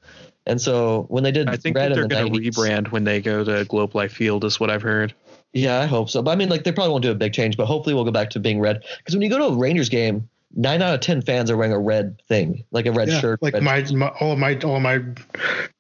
And 0.47 0.61
so 0.61 1.07
when 1.09 1.23
they 1.25 1.31
did 1.33 1.49
I 1.49 1.57
think 1.57 1.77
red 1.77 1.91
that 1.93 1.95
they're 1.95 2.03
the 2.09 2.29
going 2.31 2.33
to 2.33 2.51
rebrand 2.51 2.91
when 2.91 3.05
they 3.05 3.21
go 3.21 3.45
to 3.45 3.65
Globe 3.65 3.95
Life 3.95 4.13
Field, 4.13 4.45
is 4.45 4.59
what 4.59 4.71
I've 4.71 4.83
heard. 4.83 5.15
Yeah, 5.53 5.81
I 5.81 5.87
hope 5.87 6.11
so. 6.11 6.23
But 6.23 6.31
I 6.33 6.37
mean, 6.37 6.49
like 6.49 6.65
they 6.65 6.73
probably 6.73 6.91
won't 6.93 7.03
do 7.03 7.11
a 7.11 7.15
big 7.15 7.33
change, 7.33 7.57
but 7.57 7.67
hopefully 7.67 7.95
we'll 7.95 8.05
go 8.05 8.11
back 8.11 8.31
to 8.31 8.41
being 8.41 8.59
red. 8.61 8.83
Because 8.99 9.15
when 9.15 9.23
you 9.23 9.29
go 9.31 9.39
to 9.39 9.45
a 9.45 9.57
Rangers 9.57 9.89
game, 9.89 10.29
nine 10.55 10.83
out 10.83 10.95
of 10.95 11.01
ten 11.01 11.23
fans 11.23 11.51
are 11.51 11.57
wearing 11.57 11.73
a 11.73 11.79
red 11.79 12.21
thing, 12.29 12.65
like 12.73 12.87
a 12.87 12.93
red 12.93 13.09
Yeah, 13.09 13.21
shirt. 13.21 13.43
like 13.43 13.55
red- 13.55 13.63
my, 13.63 13.83
my 13.93 14.09
all 14.21 14.33
of 14.33 14.39
my 14.39 14.59
all 14.65 14.77
of 14.77 14.83
my 14.83 15.01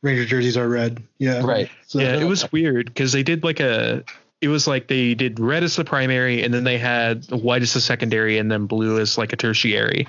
Ranger 0.02 0.24
jerseys 0.24 0.56
are 0.56 0.68
red. 0.68 1.02
Yeah. 1.18 1.44
right. 1.44 1.70
So 1.86 2.00
yeah, 2.00 2.16
it 2.20 2.24
was 2.24 2.50
weird 2.52 2.86
because 2.86 3.12
they 3.12 3.22
did 3.22 3.44
like 3.44 3.60
a 3.60 4.04
it 4.42 4.48
was 4.48 4.66
like 4.66 4.88
they 4.88 5.14
did 5.14 5.38
red 5.38 5.62
as 5.62 5.76
the 5.76 5.84
primary 5.84 6.42
and 6.42 6.52
then 6.52 6.64
they 6.64 6.76
had 6.76 7.24
white 7.30 7.62
as 7.62 7.72
the 7.72 7.80
secondary 7.80 8.36
and 8.38 8.50
then 8.50 8.66
blue 8.66 8.98
as 8.98 9.16
like 9.16 9.32
a 9.32 9.36
tertiary 9.36 10.06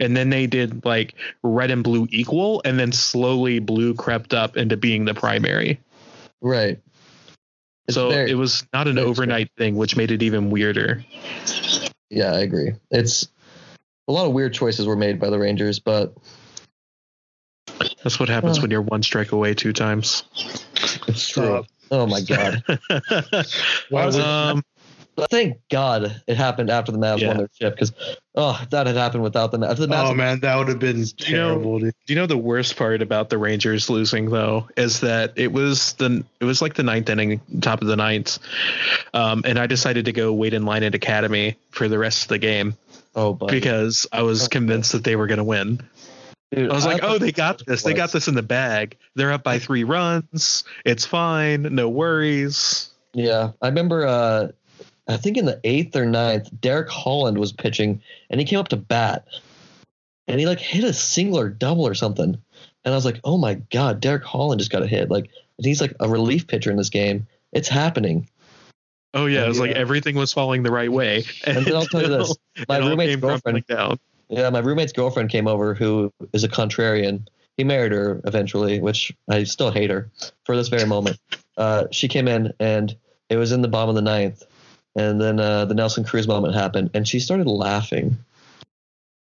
and 0.00 0.16
then 0.16 0.30
they 0.30 0.46
did 0.48 0.84
like 0.84 1.14
red 1.44 1.70
and 1.70 1.84
blue 1.84 2.08
equal 2.10 2.60
and 2.64 2.78
then 2.78 2.90
slowly 2.92 3.60
blue 3.60 3.94
crept 3.94 4.34
up 4.34 4.56
into 4.56 4.76
being 4.76 5.04
the 5.04 5.14
primary 5.14 5.80
Right. 6.40 6.78
It's 7.86 7.94
so 7.94 8.10
very- 8.10 8.30
it 8.30 8.34
was 8.34 8.66
not 8.72 8.86
an 8.88 8.96
very 8.96 9.06
overnight 9.06 9.50
thing 9.56 9.76
which 9.76 9.96
made 9.96 10.10
it 10.10 10.22
even 10.22 10.50
weirder 10.50 11.04
Yeah, 12.10 12.32
I 12.32 12.40
agree. 12.40 12.72
It's 12.90 13.28
a 14.08 14.12
lot 14.12 14.26
of 14.26 14.32
weird 14.32 14.54
choices 14.54 14.86
were 14.86 14.96
made 14.96 15.20
by 15.20 15.30
the 15.30 15.38
Rangers, 15.38 15.78
but 15.78 16.14
that's 18.02 18.18
what 18.18 18.28
happens 18.28 18.58
Oh. 18.58 18.62
when 18.62 18.70
you're 18.70 18.82
one 18.82 19.02
strike 19.02 19.32
away 19.32 19.54
two 19.54 19.72
times 19.72 20.24
it's 21.06 21.28
true. 21.28 21.54
Uh, 21.56 21.62
Oh 21.90 22.06
my 22.06 22.20
god! 22.28 22.62
Why 23.90 24.06
was 24.06 24.18
um, 24.18 24.62
But 25.16 25.30
thank 25.30 25.56
God 25.70 26.22
it 26.26 26.36
happened 26.36 26.70
after 26.70 26.92
the 26.92 26.98
Mavs 26.98 27.20
Yeah. 27.20 27.28
won 27.28 27.38
their 27.38 27.48
chip 27.48 27.74
because 27.74 27.92
oh, 28.34 28.60
that 28.70 28.86
had 28.86 28.96
happened 28.96 29.22
without 29.22 29.50
the 29.50 29.58
Mavs. 29.58 29.76
The 29.78 29.88
Mavs 29.88 30.10
Oh 30.10 30.14
man, 30.14 30.40
that 30.40 30.56
would 30.56 30.68
have 30.68 30.78
been 30.78 31.00
know- 31.00 31.06
terrible, 31.18 31.78
dude. 31.80 31.94
Do 32.06 32.12
you 32.12 32.18
know 32.20 32.26
the 32.26 32.38
worst 32.38 32.76
part 32.76 33.02
about 33.02 33.30
the 33.30 33.38
Rangers 33.38 33.90
losing 33.90 34.30
though 34.30 34.68
is 34.76 35.00
that 35.00 35.32
it 35.36 35.52
was 35.52 35.94
the 35.94 36.24
it 36.40 36.44
was 36.44 36.62
like 36.62 36.74
the 36.74 36.82
ninth 36.84 37.08
inning, 37.10 37.40
top 37.60 37.82
of 37.82 37.88
the 37.88 37.96
ninth, 37.96 38.38
um, 39.14 39.42
and 39.44 39.58
I 39.58 39.66
decided 39.66 40.04
to 40.04 40.12
go 40.12 40.32
wait 40.32 40.54
in 40.54 40.64
line 40.64 40.82
at 40.84 40.94
Academy 40.94 41.56
for 41.70 41.88
the 41.88 41.98
rest 41.98 42.22
of 42.22 42.28
the 42.28 42.38
game 42.38 42.74
oh, 43.16 43.32
but 43.32 43.50
because 43.50 44.06
I 44.12 44.22
was 44.22 44.46
convinced 44.48 44.92
that 44.92 45.04
they 45.04 45.16
were 45.16 45.26
going 45.26 45.38
to 45.38 45.44
win. 45.44 45.80
Dude, 46.50 46.70
I 46.70 46.74
was 46.74 46.86
like, 46.86 47.02
oh, 47.02 47.18
they 47.18 47.32
got 47.32 47.64
this. 47.66 47.82
They 47.82 47.94
got 47.94 48.12
this 48.12 48.28
in 48.28 48.34
the 48.34 48.42
bag. 48.42 48.96
They're 49.14 49.32
up 49.32 49.42
by 49.42 49.58
three 49.60 49.84
runs. 49.84 50.64
It's 50.84 51.04
fine. 51.04 51.62
No 51.74 51.88
worries. 51.88 52.90
Yeah, 53.14 53.52
I 53.62 53.68
remember. 53.68 54.06
uh 54.06 54.48
I 55.08 55.16
think 55.16 55.38
in 55.38 55.46
the 55.46 55.58
eighth 55.64 55.96
or 55.96 56.04
ninth, 56.04 56.50
Derek 56.60 56.90
Holland 56.90 57.38
was 57.38 57.50
pitching, 57.50 58.02
and 58.28 58.38
he 58.38 58.46
came 58.46 58.58
up 58.58 58.68
to 58.68 58.76
bat, 58.76 59.26
and 60.26 60.38
he 60.38 60.46
like 60.46 60.60
hit 60.60 60.84
a 60.84 60.92
single 60.92 61.38
or 61.38 61.48
double 61.48 61.86
or 61.86 61.94
something, 61.94 62.36
and 62.84 62.94
I 62.94 62.96
was 62.96 63.06
like, 63.06 63.20
oh 63.24 63.38
my 63.38 63.54
god, 63.54 64.00
Derek 64.00 64.24
Holland 64.24 64.60
just 64.60 64.70
got 64.70 64.82
a 64.82 64.86
hit. 64.86 65.10
Like, 65.10 65.30
and 65.56 65.66
he's 65.66 65.80
like 65.80 65.94
a 66.00 66.08
relief 66.08 66.46
pitcher 66.46 66.70
in 66.70 66.76
this 66.76 66.90
game. 66.90 67.26
It's 67.52 67.68
happening. 67.68 68.28
Oh 69.14 69.24
yeah, 69.24 69.46
it 69.46 69.48
was 69.48 69.58
like 69.58 69.70
everything 69.70 70.14
was 70.14 70.32
falling 70.32 70.62
the 70.62 70.70
right 70.70 70.92
way. 70.92 71.24
And 71.44 71.64
then 71.64 71.74
I'll 71.74 71.86
tell 71.86 72.02
you 72.02 72.08
this: 72.18 72.36
my 72.68 72.78
roommate's 72.78 73.16
girlfriend 73.16 73.66
down. 73.66 73.98
Yeah, 74.28 74.50
my 74.50 74.58
roommate's 74.60 74.92
girlfriend 74.92 75.30
came 75.30 75.46
over 75.48 75.74
who 75.74 76.12
is 76.32 76.44
a 76.44 76.48
contrarian. 76.48 77.26
He 77.56 77.64
married 77.64 77.92
her 77.92 78.20
eventually, 78.24 78.80
which 78.80 79.12
I 79.28 79.44
still 79.44 79.70
hate 79.70 79.90
her 79.90 80.10
for 80.44 80.56
this 80.56 80.68
very 80.68 80.86
moment. 80.86 81.18
Uh, 81.56 81.88
she 81.90 82.06
came 82.06 82.28
in 82.28 82.52
and 82.60 82.96
it 83.28 83.36
was 83.36 83.50
in 83.50 83.62
the 83.62 83.66
bottom 83.68 83.88
of 83.88 83.96
the 83.96 84.00
ninth. 84.00 84.44
And 84.94 85.20
then 85.20 85.40
uh, 85.40 85.64
the 85.64 85.74
Nelson 85.74 86.04
Cruz 86.04 86.28
moment 86.28 86.54
happened 86.54 86.90
and 86.94 87.06
she 87.08 87.18
started 87.18 87.48
laughing. 87.48 88.16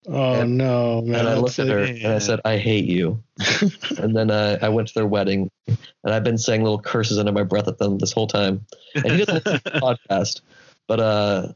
Oh 0.07 0.41
And- 0.41 0.57
no, 0.57 1.01
man. 1.01 1.19
and 1.19 1.27
I 1.27 1.33
looked 1.35 1.59
at 1.59 1.67
her 1.67 1.79
and 1.79 2.07
I 2.07 2.19
said, 2.19 2.39
I 2.45 2.55
hate 2.55 2.85
you. 2.85 3.21
and 3.97 4.15
then 4.15 4.31
uh, 4.31 4.57
I 4.61 4.69
went 4.69 4.87
to 4.87 4.93
their 4.93 5.05
wedding 5.05 5.49
and 5.67 6.13
I've 6.13 6.23
been 6.23 6.37
saying 6.37 6.63
little 6.63 6.79
curses 6.79 7.19
under 7.19 7.33
my 7.33 7.43
breath 7.43 7.67
at 7.67 7.77
them 7.77 7.97
this 7.97 8.13
whole 8.13 8.27
time. 8.27 8.65
And 8.95 9.11
he 9.11 9.25
doesn't 9.25 9.45
listen 9.45 9.59
to 9.65 9.71
the 9.71 9.79
podcast, 10.09 10.39
but 10.87 11.01
uh, 11.01 11.47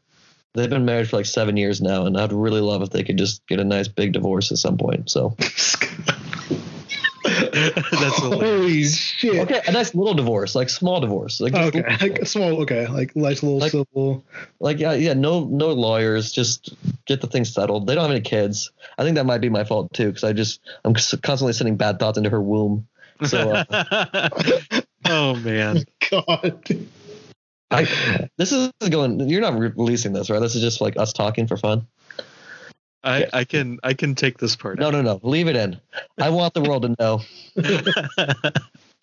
they've 0.58 0.70
been 0.70 0.86
married 0.86 1.10
for 1.10 1.18
like 1.18 1.26
seven 1.26 1.56
years 1.56 1.82
now. 1.82 2.06
And 2.06 2.18
I'd 2.18 2.34
really 2.34 2.62
love 2.62 2.82
if 2.82 2.90
they 2.90 3.04
could 3.04 3.18
just 3.18 3.46
get 3.48 3.60
a 3.60 3.64
nice 3.64 3.88
big 3.88 4.14
divorce 4.14 4.52
at 4.52 4.58
some 4.58 4.78
point. 4.78 5.10
So. 5.10 5.36
That's 7.24 8.20
hilarious. 8.20 8.40
Holy 8.40 8.84
shit. 8.86 9.36
Okay, 9.40 9.62
a 9.68 9.72
nice 9.72 9.94
little 9.94 10.14
divorce, 10.14 10.56
like 10.56 10.70
small 10.70 11.02
divorce, 11.02 11.42
like 11.42 11.54
just, 11.54 11.76
Okay, 11.76 11.84
like 12.02 12.20
a 12.20 12.26
small. 12.26 12.62
Okay, 12.62 12.88
like 12.88 13.16
nice 13.16 13.44
little 13.44 13.60
Like- 13.60 13.72
civil. 13.72 14.24
like 14.60 14.80
yeah, 14.80 14.94
yeah, 14.94 15.14
no, 15.14 15.44
no 15.46 15.74
lawyers, 15.74 16.32
just 16.32 16.74
get 17.06 17.20
the 17.22 17.28
thing 17.28 17.44
settled. 17.44 17.86
They 17.88 17.96
don't 17.96 18.04
have 18.04 18.12
any 18.12 18.22
kids. 18.22 18.72
I 18.98 19.04
think 19.04 19.16
that 19.16 19.26
might 19.26 19.42
be 19.42 19.50
my 19.50 19.64
fault 19.66 19.92
too, 19.94 20.08
because 20.08 20.24
I 20.24 20.32
just 20.34 20.62
I'm 20.86 20.94
constantly 20.94 21.54
sending 21.54 21.76
bad 21.76 22.00
thoughts 22.00 22.18
into 22.18 22.30
her 22.30 22.42
womb. 22.42 22.88
So 23.26 23.52
uh, 23.70 24.30
oh 25.06 25.36
man. 25.36 25.84
God. 26.10 26.64
I, 27.70 28.30
this 28.38 28.52
is 28.52 28.72
going. 28.90 29.30
You're 29.30 29.42
not 29.42 29.58
releasing 29.58 30.14
this, 30.14 30.30
right? 30.30 30.40
This 30.40 30.56
is 30.56 30.62
just 30.62 30.80
like 30.82 30.98
us 30.98 31.12
talking 31.14 31.48
for 31.48 31.58
fun. 31.58 31.86
I, 33.04 33.20
Yeah. 33.20 33.30
I 33.34 33.44
can 33.44 33.80
I 33.84 33.94
can 33.94 34.16
take 34.16 34.38
this 34.38 34.56
part. 34.56 34.80
No, 34.80 34.90
no, 34.90 35.02
no. 35.02 35.20
Leave 35.24 35.48
it 35.48 35.56
in. 35.56 35.80
I 36.20 36.30
want 36.30 36.54
the 36.54 36.62
world 36.62 36.84
to 36.84 36.96
know. 37.00 37.22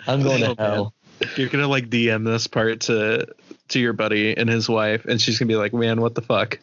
I'm 0.07 0.23
going 0.23 0.41
to 0.41 0.51
Oh, 0.51 0.55
man. 0.59 0.71
hell. 0.73 0.95
You're 1.37 1.49
gonna 1.49 1.69
like 1.69 1.89
DM 1.91 2.25
this 2.25 2.47
part 2.49 2.81
to 2.83 3.27
to 3.69 3.79
your 3.81 3.93
buddy 3.93 4.37
and 4.37 4.49
his 4.51 4.69
wife, 4.69 5.05
and 5.05 5.21
she's 5.21 5.39
gonna 5.39 5.49
be 5.49 5.57
like, 5.57 5.73
"Man, 5.73 6.01
what 6.01 6.15
the 6.17 6.23
fuck?" 6.23 6.59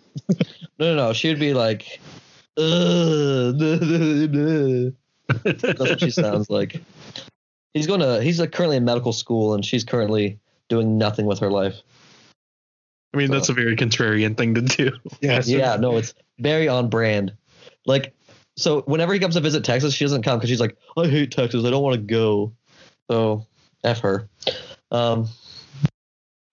No, 0.78 0.94
no, 0.94 0.96
no. 0.96 1.14
She 1.14 1.30
would 1.30 1.40
be 1.40 1.54
like, 1.54 2.00
Ugh, 2.58 3.56
that's 5.44 5.80
what 5.80 6.00
she 6.00 6.12
sounds 6.12 6.50
like. 6.50 6.82
He's 7.74 7.88
going 7.88 8.02
to. 8.02 8.22
He's 8.22 8.40
like 8.40 8.52
currently 8.52 8.78
in 8.78 8.84
medical 8.86 9.14
school, 9.14 9.54
and 9.54 9.64
she's 9.66 9.84
currently 9.86 10.40
doing 10.68 10.98
nothing 10.98 11.26
with 11.26 11.40
her 11.40 11.50
life. 11.50 11.76
I 13.14 13.18
mean, 13.18 13.30
that's 13.30 13.50
a 13.50 13.54
very 13.54 13.76
contrarian 13.76 14.38
thing 14.38 14.56
to 14.56 14.62
do. 14.62 14.92
Yeah. 15.22 15.42
Yeah, 15.46 15.76
no, 15.76 15.98
it's 15.98 16.14
very 16.40 16.68
on 16.68 16.90
brand. 16.90 17.34
Like, 17.86 18.14
so 18.56 18.82
whenever 18.82 19.14
he 19.14 19.20
comes 19.20 19.36
to 19.36 19.42
visit 19.42 19.64
Texas, 19.64 19.94
she 19.94 20.06
doesn't 20.06 20.24
come 20.24 20.38
because 20.38 20.50
she's 20.50 20.60
like, 20.62 20.78
I 20.98 21.08
hate 21.08 21.32
Texas. 21.32 21.66
I 21.66 21.70
don't 21.72 21.84
want 21.84 21.96
to 21.96 22.02
go. 22.02 22.54
So, 23.10 23.46
f 23.84 24.00
her. 24.02 24.30
Um, 24.92 25.28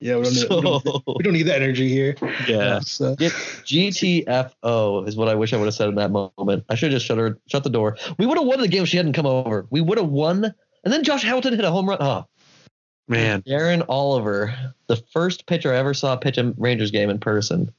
Yeah. 0.00 0.16
We 0.16 0.22
don't, 0.24 0.34
need, 0.34 0.50
we, 0.50 0.60
don't, 0.60 1.04
we 1.16 1.22
don't 1.24 1.32
need 1.32 1.42
that 1.44 1.62
energy 1.62 1.88
here. 1.88 2.16
Yeah. 2.48 2.80
So, 2.80 3.14
get 3.16 3.32
GTFO 3.32 5.06
is 5.08 5.16
what 5.16 5.28
I 5.28 5.34
wish 5.34 5.52
I 5.52 5.56
would 5.56 5.66
have 5.66 5.74
said 5.74 5.88
in 5.88 5.96
that 5.96 6.10
moment. 6.10 6.64
I 6.68 6.74
should 6.74 6.90
have 6.92 6.96
just 6.96 7.06
shut 7.06 7.18
her, 7.18 7.38
shut 7.46 7.64
the 7.64 7.70
door. 7.70 7.96
We 8.18 8.26
would 8.26 8.38
have 8.38 8.46
won 8.46 8.60
the 8.60 8.68
game 8.68 8.82
if 8.84 8.88
she 8.88 8.96
hadn't 8.96 9.12
come 9.12 9.26
over. 9.26 9.66
We 9.70 9.80
would 9.80 9.98
have 9.98 10.08
won. 10.08 10.54
And 10.84 10.92
then 10.92 11.04
Josh 11.04 11.22
Hamilton 11.24 11.54
hit 11.54 11.64
a 11.64 11.70
home 11.70 11.88
run. 11.88 11.98
Oh, 12.00 12.26
Man, 13.08 13.42
Darren 13.42 13.84
Oliver, 13.88 14.54
the 14.86 14.96
first 14.96 15.46
pitcher 15.46 15.72
I 15.72 15.76
ever 15.76 15.94
saw 15.94 16.16
pitch 16.16 16.36
a 16.38 16.54
Rangers 16.58 16.90
game 16.90 17.08
in 17.10 17.18
person. 17.18 17.72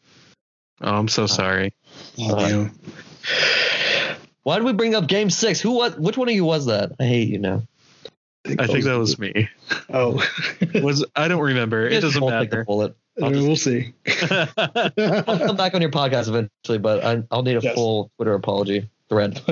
oh, 0.81 0.95
I'm 0.95 1.07
so 1.07 1.23
uh, 1.26 1.27
sorry. 1.27 1.73
Uh, 2.19 2.34
oh, 2.34 2.35
man. 2.35 2.72
Why 4.43 4.56
did 4.57 4.65
we 4.65 4.73
bring 4.73 4.95
up 4.95 5.07
Game 5.07 5.30
Six? 5.30 5.60
Who 5.61 5.72
was? 5.72 5.95
Which 5.97 6.18
one 6.18 6.27
of 6.30 6.35
you 6.35 6.45
was 6.45 6.65
that? 6.65 6.93
I 6.99 7.03
hate 7.06 7.27
you 7.30 7.38
now. 7.38 7.61
I 8.57 8.65
think 8.68 8.85
that 8.85 8.97
was 8.97 9.19
me. 9.19 9.49
Oh. 9.93 10.23
Was 10.81 11.06
I 11.15 11.27
don't 11.27 11.41
remember. 11.41 11.85
It 11.88 11.99
doesn't 11.99 12.19
both 12.22 12.31
take 12.31 12.49
the 12.49 12.56
matter. 12.57 12.65
bullet. 12.65 12.95
I 13.22 13.30
mean, 13.30 13.45
we'll 13.45 13.57
see. 13.57 13.93
I'll 14.31 15.38
come 15.38 15.57
back 15.57 15.76
on 15.76 15.81
your 15.81 15.91
podcast 15.91 16.30
eventually, 16.30 16.77
but 16.77 17.03
I, 17.03 17.22
I'll 17.31 17.43
need 17.43 17.57
a 17.57 17.61
Yes. 17.61 17.76
full 17.76 18.10
Twitter 18.15 18.34
apology 18.34 18.89
thread 19.10 19.41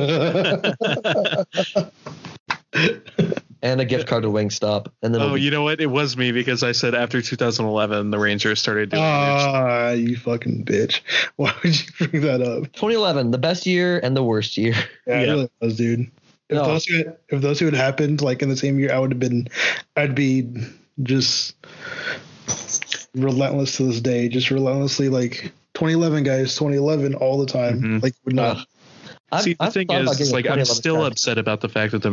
and 3.62 3.82
a 3.82 3.86
gift 3.86 4.08
card 4.08 4.24
to 4.24 4.30
Wingstop. 4.30 4.88
And 5.02 5.14
then 5.14 5.22
oh, 5.22 5.34
be- 5.36 5.42
you 5.42 5.52
know 5.52 5.64
what? 5.64 5.82
It 5.82 5.88
was 5.88 6.16
me 6.18 6.32
because 6.32 6.64
I 6.64 6.72
said 6.72 6.94
after 6.96 7.22
2011 7.22 8.12
the 8.12 8.20
Rangers 8.20 8.60
started 8.60 8.90
doing. 8.92 9.02
it. 9.02 9.06
Ah, 9.06 9.90
you 9.92 10.16
fucking 10.18 10.66
bitch. 10.66 11.02
Why 11.38 11.54
would 11.64 11.80
you 11.80 12.08
bring 12.08 12.22
that 12.24 12.42
up? 12.42 12.64
2011, 12.74 13.32
the 13.32 13.38
best 13.38 13.66
year 13.66 14.00
and 14.00 14.16
the 14.16 14.24
worst 14.24 14.58
year. 14.58 14.74
Yeah, 15.08 15.20
it 15.20 15.26
Yeah. 15.28 15.32
really 15.34 15.50
was, 15.62 15.78
dude. 15.78 16.02
If 16.50 16.56
No. 16.56 16.66
those 16.66 16.86
two, 16.86 17.14
if 17.30 17.42
those 17.42 17.60
two 17.60 17.66
had 17.66 17.74
happened 17.74 18.22
like 18.22 18.42
in 18.42 18.50
the 18.50 18.56
same 18.58 18.80
year, 18.80 18.94
I 18.94 19.00
would 19.00 19.12
have 19.12 19.20
been, 19.20 19.48
I'd 19.96 20.16
be 20.16 20.48
just 21.04 21.56
relentless 23.16 23.78
to 23.78 23.84
this 23.84 24.02
day, 24.02 24.30
just 24.30 24.50
relentlessly 24.52 25.10
like 25.10 25.52
2011 25.74 26.24
guys, 26.24 26.54
2011 26.56 27.16
all 27.16 27.38
the 27.38 27.46
time. 27.46 27.82
Mhm. 27.82 28.04
Like 28.04 28.14
would 28.26 28.36
not. 28.36 28.66
I've, 29.32 29.44
See, 29.44 29.54
the 29.54 29.64
I've 29.64 29.74
thing 29.74 29.92
is, 29.92 30.32
a 30.32 30.34
like, 30.34 30.50
I'm 30.50 30.64
still 30.66 31.06
upset 31.06 31.38
about 31.38 31.62
the 31.62 31.70
fact 31.70 31.92
that 31.92 32.02
the 32.02 32.12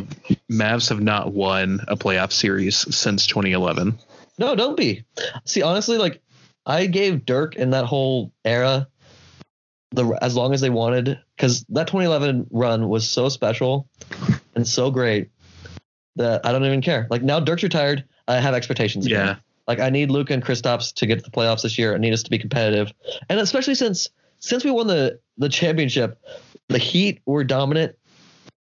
Mavs 0.51 0.89
have 0.89 1.01
not 1.01 1.33
won 1.33 1.81
a 1.87 1.97
playoff 1.97 2.33
series 2.33 2.77
since 2.95 3.27
2011. 3.27 3.97
No, 4.39 4.57
don't 4.57 4.77
be. 4.77 5.05
See, 5.45 5.63
honestly, 5.63 5.97
like 5.99 6.21
I 6.67 6.87
gave 6.87 7.25
Dirk 7.25 7.55
in 7.57 7.71
that 7.71 7.85
whole 7.85 8.33
era 8.45 8.89
the 9.93 10.19
as 10.21 10.35
long 10.35 10.53
as 10.55 10.61
they 10.61 10.71
wanted 10.71 11.21
because 11.37 11.65
that 11.69 11.87
2011 11.87 12.49
run 12.51 12.89
was 12.89 13.09
so 13.09 13.29
special 13.29 13.89
and 14.57 14.67
so 14.67 14.91
great 14.91 15.31
that 16.17 16.45
I 16.45 16.51
don't 16.53 16.65
even 16.65 16.83
care. 16.83 17.07
Like 17.11 17.23
now 17.23 17.39
Dirk's 17.39 17.63
retired, 17.63 18.05
I 18.27 18.41
have 18.41 18.55
expectations. 18.55 19.07
again. 19.07 19.27
Yeah, 19.27 19.37
Like 19.69 19.79
I 19.79 19.91
need 19.91 20.11
Luka 20.11 20.33
and 20.35 20.43
Kristaps 20.45 20.93
to 20.95 21.07
get 21.07 21.19
to 21.19 21.25
the 21.25 21.31
playoffs 21.31 21.63
this 21.63 21.79
year. 21.79 21.95
I 21.95 21.99
need 21.99 22.13
us 22.13 22.25
to 22.25 22.31
be 22.31 22.39
competitive, 22.39 22.93
and 23.29 23.39
especially 23.39 23.77
since 23.77 24.09
since 24.41 24.65
we 24.65 24.73
won 24.73 24.89
the 24.89 25.21
the 25.39 25.49
championship, 25.49 26.19
the 26.69 26.79
Heat 26.79 27.21
were 27.27 27.45
dominant, 27.45 27.97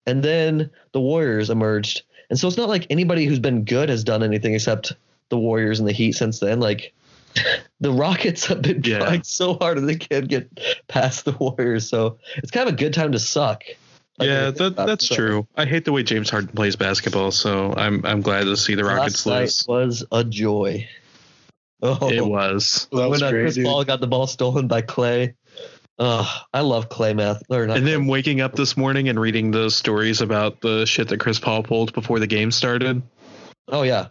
and 0.06 0.22
then 0.22 0.70
the 0.92 1.00
Warriors 1.00 1.50
emerged, 1.50 2.02
and 2.30 2.38
so 2.38 2.48
it's 2.48 2.56
not 2.56 2.68
like 2.68 2.86
anybody 2.90 3.24
who's 3.26 3.38
been 3.38 3.64
good 3.64 3.88
has 3.88 4.04
done 4.04 4.22
anything 4.22 4.54
except 4.54 4.92
the 5.28 5.38
Warriors 5.38 5.78
and 5.78 5.88
the 5.88 5.92
Heat 5.92 6.12
since 6.12 6.40
then. 6.40 6.60
Like 6.60 6.92
the 7.80 7.92
Rockets 7.92 8.46
have 8.46 8.62
been 8.62 8.82
Yeah. 8.84 8.98
trying 8.98 9.22
so 9.22 9.54
hard 9.54 9.78
and 9.78 9.88
they 9.88 9.96
can't 9.96 10.28
get 10.28 10.50
past 10.88 11.24
the 11.24 11.32
Warriors, 11.32 11.88
so 11.88 12.18
it's 12.36 12.50
kind 12.50 12.68
of 12.68 12.74
a 12.74 12.76
good 12.78 12.92
time 12.94 13.12
to 13.12 13.18
suck. 13.18 13.62
Like, 14.18 14.28
yeah, 14.28 14.34
when 14.44 14.46
you 14.52 14.58
think 14.58 14.76
that, 14.76 14.86
that's 14.86 15.04
it. 15.04 15.08
So 15.08 15.14
true. 15.14 15.46
I 15.56 15.64
hate 15.64 15.86
the 15.86 15.92
way 15.92 16.02
James 16.02 16.28
Harden 16.28 16.50
plays 16.54 16.76
basketball, 16.76 17.30
so 17.30 17.72
I'm 17.76 18.04
I'm 18.04 18.20
glad 18.20 18.44
to 18.44 18.56
see 18.56 18.74
the 18.74 18.84
Rockets 18.84 19.24
Last 19.24 19.26
night 19.26 19.40
lose. 19.40 19.66
was 19.68 20.04
a 20.12 20.22
joy. 20.24 20.86
Oh, 21.84 22.10
It 22.10 22.24
was. 22.24 22.86
That 22.92 23.08
was 23.08 23.20
when 23.22 23.28
uh, 23.28 23.30
great, 23.32 23.42
Chris. 23.54 23.58
Paul 23.64 23.84
got 23.84 24.00
the 24.00 24.06
ball 24.06 24.26
stolen 24.28 24.68
by 24.68 24.82
Klay. 24.82 25.34
Oh, 25.98 26.28
I 26.52 26.60
love 26.60 26.88
Klay 26.88 27.14
math. 27.14 27.42
Or 27.48 27.66
not 27.66 27.76
And 27.76 27.86
Klay. 27.86 27.90
then 27.90 28.06
waking 28.06 28.40
up 28.40 28.54
this 28.54 28.76
morning 28.76 29.08
and 29.08 29.20
reading 29.20 29.50
the 29.50 29.70
stories 29.70 30.20
about 30.20 30.60
the 30.60 30.84
shit 30.86 31.08
that 31.08 31.20
Chris 31.20 31.38
Paul 31.38 31.62
pulled 31.62 31.92
before 31.92 32.18
the 32.18 32.26
game 32.26 32.50
started. 32.50 33.02
oh 33.68 33.82
yeah, 33.82 34.08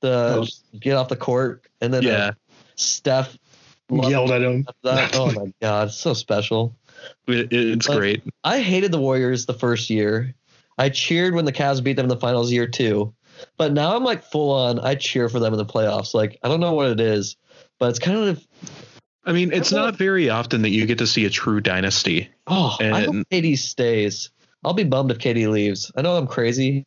the 0.00 0.42
Oh. 0.42 0.78
get 0.78 0.94
off 0.96 1.08
the 1.08 1.16
court 1.16 1.66
and 1.80 1.92
then 1.92 2.04
uh, 2.06 2.08
Yeah, 2.08 2.30
Steph 2.76 3.36
Yelled 3.90 4.30
at 4.30 4.42
him. 4.42 4.66
that. 4.82 5.14
Oh 5.16 5.30
my 5.32 5.52
god, 5.60 5.88
it's 5.88 5.96
so 5.96 6.14
special. 6.14 6.74
it, 7.28 7.52
it's 7.52 7.88
Like- 7.88 7.98
great. 7.98 8.22
I 8.44 8.60
hated 8.60 8.92
the 8.92 8.98
Warriors 9.00 9.44
the 9.46 9.54
first 9.54 9.90
year. 9.90 10.34
I 10.78 10.88
cheered 10.88 11.34
when 11.34 11.44
the 11.44 11.52
Cavs 11.52 11.82
beat 11.82 11.94
them 11.96 12.04
in 12.06 12.08
the 12.08 12.16
finals 12.16 12.50
year 12.50 12.66
two. 12.66 13.12
But 13.58 13.72
now 13.72 13.94
I'm 13.94 14.04
like 14.04 14.24
full 14.24 14.50
on. 14.52 14.78
I 14.80 14.94
cheer 14.94 15.28
for 15.28 15.38
them 15.40 15.52
in 15.52 15.58
the 15.58 15.66
playoffs. 15.66 16.14
Like 16.14 16.38
I 16.42 16.48
don't 16.48 16.60
know 16.60 16.72
what 16.74 16.88
it 16.90 17.00
is, 17.00 17.36
but 17.78 17.90
it's 17.90 17.98
kind 17.98 18.28
of 18.28 18.46
I 19.26 19.32
mean, 19.32 19.52
it's 19.52 19.72
I 19.72 19.76
not 19.76 19.96
very 19.96 20.28
often 20.30 20.62
that 20.62 20.70
you 20.70 20.86
get 20.86 20.98
to 20.98 21.06
see 21.06 21.24
a 21.24 21.30
true 21.30 21.60
dynasty. 21.60 22.28
oh. 22.46 22.76
I 22.80 23.00
hope 23.02 23.14
And- 23.14 23.28
KD 23.30 23.58
stays. 23.58 24.30
I'll 24.64 24.72
be 24.72 24.84
bummed 24.84 25.10
if 25.10 25.18
KD 25.18 25.48
leaves. 25.50 25.92
I 25.94 26.00
know 26.00 26.16
I'm 26.16 26.26
crazy, 26.26 26.86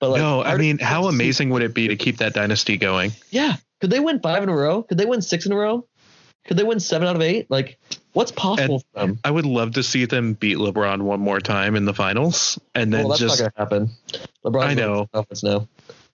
but 0.00 0.10
like 0.10 0.20
no, 0.20 0.42
I 0.42 0.56
mean, 0.56 0.78
how 0.78 1.02
wants 1.02 1.14
to 1.14 1.18
see- 1.18 1.24
amazing 1.24 1.50
would 1.50 1.62
it 1.62 1.72
be 1.72 1.88
to 1.88 1.96
keep 1.96 2.16
that 2.18 2.34
dynasty 2.34 2.76
going? 2.76 3.12
Yeah, 3.30 3.56
could 3.80 3.90
they 3.90 4.00
win 4.00 4.18
five 4.20 4.42
in 4.42 4.48
a 4.48 4.56
row? 4.56 4.82
Could 4.82 4.98
they 4.98 5.04
win 5.06 5.22
six 5.22 5.46
in 5.46 5.52
a 5.52 5.56
row? 5.56 5.86
Could 6.46 6.56
they 6.56 6.64
win 6.64 6.80
seven 6.80 7.06
out 7.06 7.14
of 7.14 7.22
eight? 7.22 7.48
Like, 7.48 7.78
what's 8.14 8.32
possible 8.32 8.80
for 8.80 9.00
them? 9.06 9.20
I 9.22 9.30
would 9.30 9.46
love 9.46 9.74
to 9.74 9.84
see 9.84 10.06
them 10.06 10.32
beat 10.34 10.56
LeBron 10.56 11.02
one 11.02 11.20
more 11.20 11.38
time 11.38 11.76
in 11.76 11.84
the 11.84 11.94
finals, 11.94 12.58
and 12.74 12.92
then 12.92 13.02
well, 13.02 13.10
that's 13.10 13.20
just 13.20 13.40
not 13.40 13.54
gonna 13.54 13.64
happen. 13.64 13.90
LeBron, 14.44 14.64
I 14.66 14.74
know. 14.74 15.08
Now. 15.44 15.68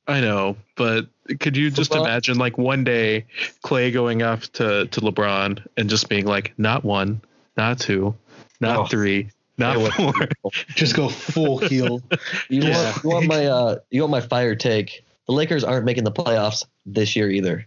I 0.06 0.20
know, 0.20 0.56
but 0.76 1.06
could 1.40 1.56
you 1.56 1.70
just 1.70 1.90
LeBron- 1.90 2.00
imagine 2.06 2.38
like 2.38 2.56
one 2.58 2.84
day 2.84 3.26
Klay 3.64 3.92
going 3.92 4.22
up 4.22 4.40
to, 4.54 4.86
to 4.86 5.00
LeBron 5.00 5.64
and 5.76 5.90
just 5.90 6.08
being 6.08 6.26
like, 6.26 6.54
not 6.58 6.84
one, 6.84 7.20
not 7.56 7.78
two, 7.78 8.14
not 8.60 8.76
Oh. 8.78 8.86
three, 8.86 9.30
not 9.58 9.76
four. 9.92 10.12
Just 10.76 10.94
go 10.94 11.08
full 11.08 11.58
heel. 11.58 12.00
You 12.48 12.62
Yeah. 12.62 12.84
want 12.92 13.04
you 13.04 13.10
want 13.10 13.26
my 13.26 13.46
uh 13.46 13.76
you 13.90 14.00
want 14.02 14.12
my 14.12 14.20
fire 14.20 14.54
take? 14.54 15.04
The 15.26 15.32
Lakers 15.32 15.64
aren't 15.64 15.84
making 15.84 16.04
the 16.04 16.12
playoffs 16.12 16.64
this 16.86 17.16
year 17.16 17.28
either. 17.30 17.66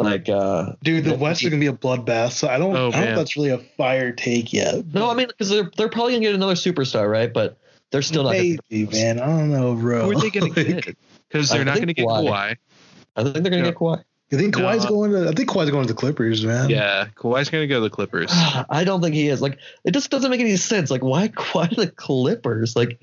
Like 0.00 0.28
uh 0.28 0.72
Dude, 0.82 1.04
the 1.04 1.14
West 1.14 1.42
is 1.42 1.48
gonna 1.50 1.60
be 1.60 1.66
a 1.68 1.72
bloodbath. 1.72 2.32
So 2.32 2.48
I 2.48 2.58
don't, 2.58 2.74
Oh, 2.76 2.88
I 2.88 2.90
don't 2.90 3.04
know 3.04 3.10
if 3.10 3.16
that's 3.16 3.36
really 3.36 3.50
a 3.50 3.58
fire 3.58 4.10
take 4.12 4.52
yet. 4.52 4.84
no, 4.92 5.08
I 5.10 5.14
mean 5.14 5.28
because 5.28 5.48
they're 5.48 5.70
they're 5.76 5.88
probably 5.88 6.14
gonna 6.14 6.24
get 6.24 6.34
another 6.34 6.54
superstar, 6.54 7.08
right? 7.10 7.32
But 7.32 7.56
they're 7.90 8.02
still 8.02 8.24
not. 8.24 8.32
Gonna, 8.34 8.56
Maybe, 8.70 8.86
man. 8.92 9.18
I 9.20 9.26
don't 9.26 9.50
know, 9.50 9.74
bro. 9.74 10.04
Who 10.10 10.18
are 10.18 10.20
they 10.20 10.30
going 10.30 10.52
to 10.52 10.60
Like, 10.74 10.84
get? 10.86 10.96
Because 11.28 11.50
they're 11.50 11.62
not 11.64 11.76
going 11.76 11.88
to 11.88 11.94
get 11.94 12.06
Kawhi. 12.06 12.26
Kawhi. 12.26 12.56
I 13.18 13.22
think 13.24 13.34
they're 13.34 13.50
gonna 13.50 13.58
No. 13.62 13.70
get 13.70 13.74
Kawhi. 13.76 14.04
You 14.30 14.38
think 14.38 14.56
No. 14.56 14.64
Kawhi's 14.64 14.84
going 14.84 15.12
to? 15.12 15.28
I 15.28 15.32
think 15.32 15.48
Kawhi's 15.48 15.70
going 15.70 15.86
to 15.86 15.92
the 15.92 15.98
Clippers, 15.98 16.44
man. 16.44 16.68
Yeah, 16.68 17.06
Kawhi's 17.16 17.48
going 17.48 17.62
to 17.62 17.66
go 17.66 17.76
to 17.76 17.80
the 17.80 17.90
Clippers. 17.90 18.30
I 18.70 18.84
don't 18.84 19.00
think 19.00 19.14
he 19.14 19.28
is. 19.28 19.40
Like 19.40 19.58
it 19.84 19.92
just 19.92 20.10
doesn't 20.10 20.30
make 20.30 20.40
any 20.40 20.56
sense. 20.56 20.90
Like 20.90 21.02
why 21.02 21.28
why 21.52 21.66
the 21.68 21.86
Clippers? 21.90 22.76
Like 22.76 23.00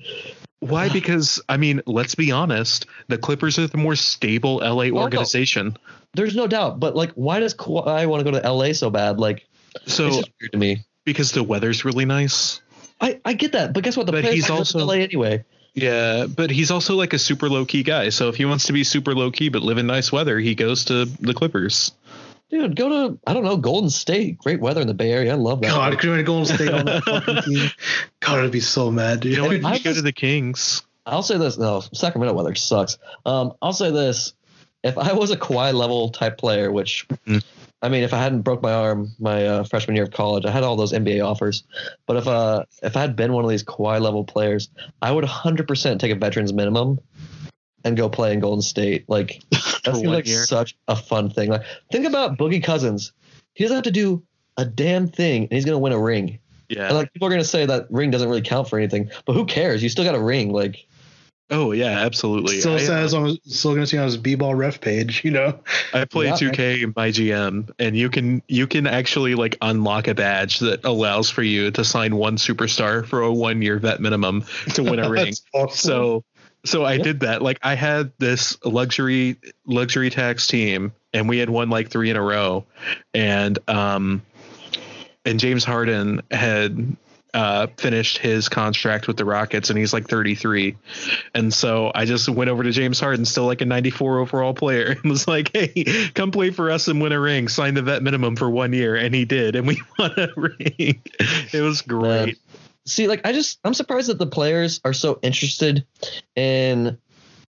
Why? 0.60 0.88
Because 0.92 1.40
I 1.48 1.56
mean, 1.56 1.82
let's 1.86 2.14
be 2.14 2.30
honest. 2.32 2.86
The 3.08 3.18
Clippers 3.18 3.58
are 3.58 3.66
the 3.66 3.76
more 3.78 3.96
stable 3.96 4.56
LA 4.58 4.84
no. 4.84 4.98
organization. 5.02 5.76
there's 6.14 6.36
no 6.36 6.46
doubt. 6.46 6.78
But 6.80 6.94
like 6.96 7.10
why 7.12 7.40
does 7.40 7.54
Kawhi 7.54 8.06
want 8.06 8.24
to 8.24 8.30
go 8.30 8.38
to 8.40 8.48
LA 8.52 8.72
so 8.72 8.88
bad? 8.90 9.18
Like 9.18 9.46
So 9.86 10.06
it's 10.06 10.16
just 10.18 10.30
weird 10.40 10.52
to 10.52 10.58
me. 10.58 10.84
because 11.04 11.32
the 11.32 11.42
weather's 11.42 11.84
really 11.84 12.04
nice. 12.04 12.62
I, 13.00 13.20
I 13.26 13.34
get 13.34 13.52
that, 13.52 13.74
but 13.74 13.84
guess 13.84 13.94
what? 13.96 14.06
The 14.06 14.12
But 14.12 14.22
players 14.22 14.34
he's 14.36 14.48
are 14.50 14.56
also- 14.58 14.78
in 14.78 14.86
LA 14.86 14.94
anyway. 14.94 15.44
Yeah, 15.76 16.26
but 16.26 16.50
he's 16.50 16.70
also 16.70 16.96
like 16.96 17.12
a 17.12 17.18
super 17.18 17.48
low 17.50 17.64
key 17.66 17.82
guy. 17.82 18.08
So 18.08 18.28
if 18.30 18.34
he 18.36 18.44
wants 18.46 18.64
to 18.66 18.72
be 18.72 18.82
super 18.82 19.14
low 19.14 19.30
key 19.30 19.50
but 19.50 19.62
live 19.62 19.76
in 19.78 19.86
nice 19.86 20.10
weather, 20.10 20.38
he 20.38 20.54
goes 20.54 20.86
to 20.86 21.04
the 21.04 21.34
Clippers. 21.34 21.92
Dude, 22.48 22.74
go 22.76 22.88
to 22.88 23.18
I 23.26 23.34
don't 23.34 23.44
know 23.44 23.56
Golden 23.56 23.90
State. 23.90 24.38
Great 24.38 24.60
weather 24.60 24.80
in 24.80 24.86
the 24.86 24.94
Bay 24.94 25.12
Area. 25.12 25.32
I 25.32 25.36
love 25.36 25.60
that. 25.60 25.68
God, 25.70 25.98
could 25.98 26.16
you 26.16 26.22
Golden 26.22 26.46
State 26.56 26.72
on 26.72 26.86
that 26.86 27.02
fucking 27.04 27.42
team? 27.42 27.70
God, 28.20 28.38
I'd 28.44 28.50
be 28.52 28.60
so 28.60 28.90
mad, 28.90 29.20
dude. 29.20 29.32
You 29.32 29.38
know 29.42 29.48
what? 29.48 29.64
I 29.64 29.74
You 29.76 29.82
go 29.84 29.90
was- 29.90 29.98
to 29.98 30.02
the 30.02 30.12
Kings. 30.12 30.82
I'll 31.04 31.22
say 31.22 31.38
this. 31.38 31.56
No, 31.58 31.80
Sacramento 31.92 32.34
weather 32.34 32.54
sucks. 32.56 32.98
Um, 33.24 33.52
I'll 33.62 33.72
say 33.72 33.90
this. 33.92 34.32
If 34.82 34.96
I 34.98 35.12
was 35.12 35.30
a 35.30 35.36
Kawhi 35.36 35.72
level 35.74 36.08
type 36.10 36.38
player, 36.38 36.70
which 36.72 37.06
Mhm. 37.26 37.44
I 37.82 37.88
mean, 37.88 38.04
if 38.04 38.14
I 38.14 38.18
hadn't 38.18 38.42
broke 38.42 38.62
my 38.62 38.72
arm 38.72 39.12
my 39.18 39.46
uh, 39.46 39.64
freshman 39.64 39.96
year 39.96 40.04
of 40.04 40.10
college, 40.10 40.44
I 40.46 40.50
had 40.50 40.62
all 40.62 40.76
those 40.76 40.92
NBA 40.92 41.24
offers. 41.24 41.64
But 42.06 42.16
if 42.16 42.26
uh 42.26 42.64
if 42.82 42.96
I 42.96 43.00
had 43.00 43.16
been 43.16 43.32
one 43.32 43.44
of 43.44 43.50
these 43.50 43.64
Kawhi 43.64 44.00
level 44.00 44.24
players, 44.24 44.70
I 45.02 45.12
would 45.12 45.24
100% 45.24 45.98
take 45.98 46.12
a 46.12 46.14
veterans 46.14 46.52
minimum 46.52 46.98
and 47.84 47.96
go 47.96 48.08
play 48.08 48.32
in 48.32 48.40
Golden 48.40 48.62
State. 48.62 49.08
Like 49.08 49.42
that 49.50 49.94
seems 49.94 50.06
like 50.06 50.26
year. 50.26 50.44
such 50.44 50.76
a 50.88 50.96
fun 50.96 51.30
thing. 51.30 51.50
Like 51.50 51.64
think 51.92 52.06
about 52.06 52.38
Boogie 52.38 52.64
Cousins. 52.64 53.12
He 53.54 53.64
doesn't 53.64 53.76
have 53.76 53.84
to 53.84 53.90
do 53.90 54.22
a 54.56 54.64
damn 54.64 55.06
thing, 55.06 55.44
and 55.44 55.52
he's 55.52 55.64
gonna 55.64 55.78
win 55.78 55.92
a 55.92 56.00
ring. 56.00 56.38
Yeah. 56.68 56.86
And 56.86 56.96
like 56.96 57.12
people 57.12 57.28
are 57.28 57.30
gonna 57.30 57.44
say 57.44 57.66
that 57.66 57.86
ring 57.90 58.10
doesn't 58.10 58.28
really 58.28 58.42
count 58.42 58.68
for 58.68 58.78
anything, 58.78 59.10
but 59.26 59.34
who 59.34 59.44
cares? 59.44 59.82
You 59.82 59.88
still 59.88 60.04
got 60.04 60.14
a 60.14 60.22
ring. 60.22 60.50
Like 60.52 60.86
oh 61.50 61.72
yeah, 61.72 62.00
absolutely. 62.00 62.60
Still 62.60 62.74
I, 62.74 62.78
says 62.78 63.14
on 63.14 63.36
still 63.44 63.74
gonna 63.74 63.86
see 63.86 63.98
on 63.98 64.04
his 64.06 64.16
b-ball 64.16 64.54
ref 64.54 64.80
page, 64.80 65.24
you 65.24 65.30
know. 65.30 65.58
I 65.92 66.04
play 66.04 66.26
Yeah. 66.26 66.32
2K 66.34 66.82
in 66.82 66.92
my 66.96 67.08
GM, 67.10 67.70
and 67.78 67.96
you 67.96 68.10
can 68.10 68.42
you 68.48 68.66
can 68.66 68.86
actually 68.86 69.34
like 69.34 69.56
unlock 69.62 70.08
a 70.08 70.14
badge 70.14 70.58
that 70.60 70.84
allows 70.84 71.30
for 71.30 71.42
you 71.42 71.70
to 71.72 71.84
sign 71.84 72.16
one 72.16 72.36
superstar 72.36 73.06
for 73.06 73.20
a 73.22 73.32
one 73.32 73.62
year 73.62 73.78
vet 73.78 74.00
minimum 74.00 74.44
to 74.74 74.82
win 74.82 74.98
a 74.98 75.08
ring. 75.10 75.34
Awesome. 75.54 75.76
So 75.76 76.24
so 76.64 76.84
I 76.84 76.94
Yeah. 76.94 77.02
did 77.04 77.20
that. 77.20 77.42
Like 77.42 77.58
I 77.62 77.74
had 77.74 78.12
this 78.18 78.58
luxury 78.64 79.36
luxury 79.66 80.10
tax 80.10 80.46
team 80.48 80.92
and 81.12 81.28
we 81.28 81.38
had 81.38 81.48
won 81.48 81.70
like 81.70 81.90
3 81.90 82.10
in 82.10 82.16
a 82.16 82.22
row 82.22 82.64
and 83.14 83.58
um 83.68 84.22
and 85.24 85.38
James 85.40 85.64
Harden 85.64 86.22
had 86.30 86.96
uh, 87.34 87.66
finished 87.76 88.18
his 88.18 88.48
contract 88.48 89.06
with 89.06 89.16
the 89.16 89.24
Rockets 89.24 89.70
and 89.70 89.78
he's 89.78 89.92
like 89.92 90.08
33. 90.08 90.76
And 91.34 91.52
so 91.52 91.92
I 91.94 92.04
just 92.04 92.28
went 92.28 92.50
over 92.50 92.62
to 92.62 92.70
James 92.70 92.98
Harden, 92.98 93.24
still 93.24 93.44
like 93.44 93.60
a 93.60 93.66
94 93.66 94.20
overall 94.20 94.54
player, 94.54 94.96
and 95.02 95.10
was 95.10 95.28
like, 95.28 95.50
hey, 95.52 96.10
come 96.14 96.30
play 96.30 96.50
for 96.50 96.70
us 96.70 96.88
and 96.88 97.00
win 97.00 97.12
a 97.12 97.20
ring. 97.20 97.48
Sign 97.48 97.74
the 97.74 97.82
vet 97.82 98.02
minimum 98.02 98.36
for 98.36 98.48
one 98.48 98.72
year. 98.72 98.96
And 98.96 99.14
he 99.14 99.24
did. 99.24 99.56
And 99.56 99.66
we 99.66 99.82
won 99.98 100.12
a 100.16 100.28
ring. 100.36 101.02
It 101.52 101.62
was 101.62 101.82
great. 101.82 102.38
see, 102.86 103.08
like 103.08 103.20
I 103.24 103.32
just 103.32 103.58
I'm 103.64 103.74
surprised 103.74 104.08
that 104.08 104.18
the 104.18 104.26
players 104.26 104.80
are 104.84 104.94
so 104.94 105.18
interested 105.22 105.86
in 106.34 106.98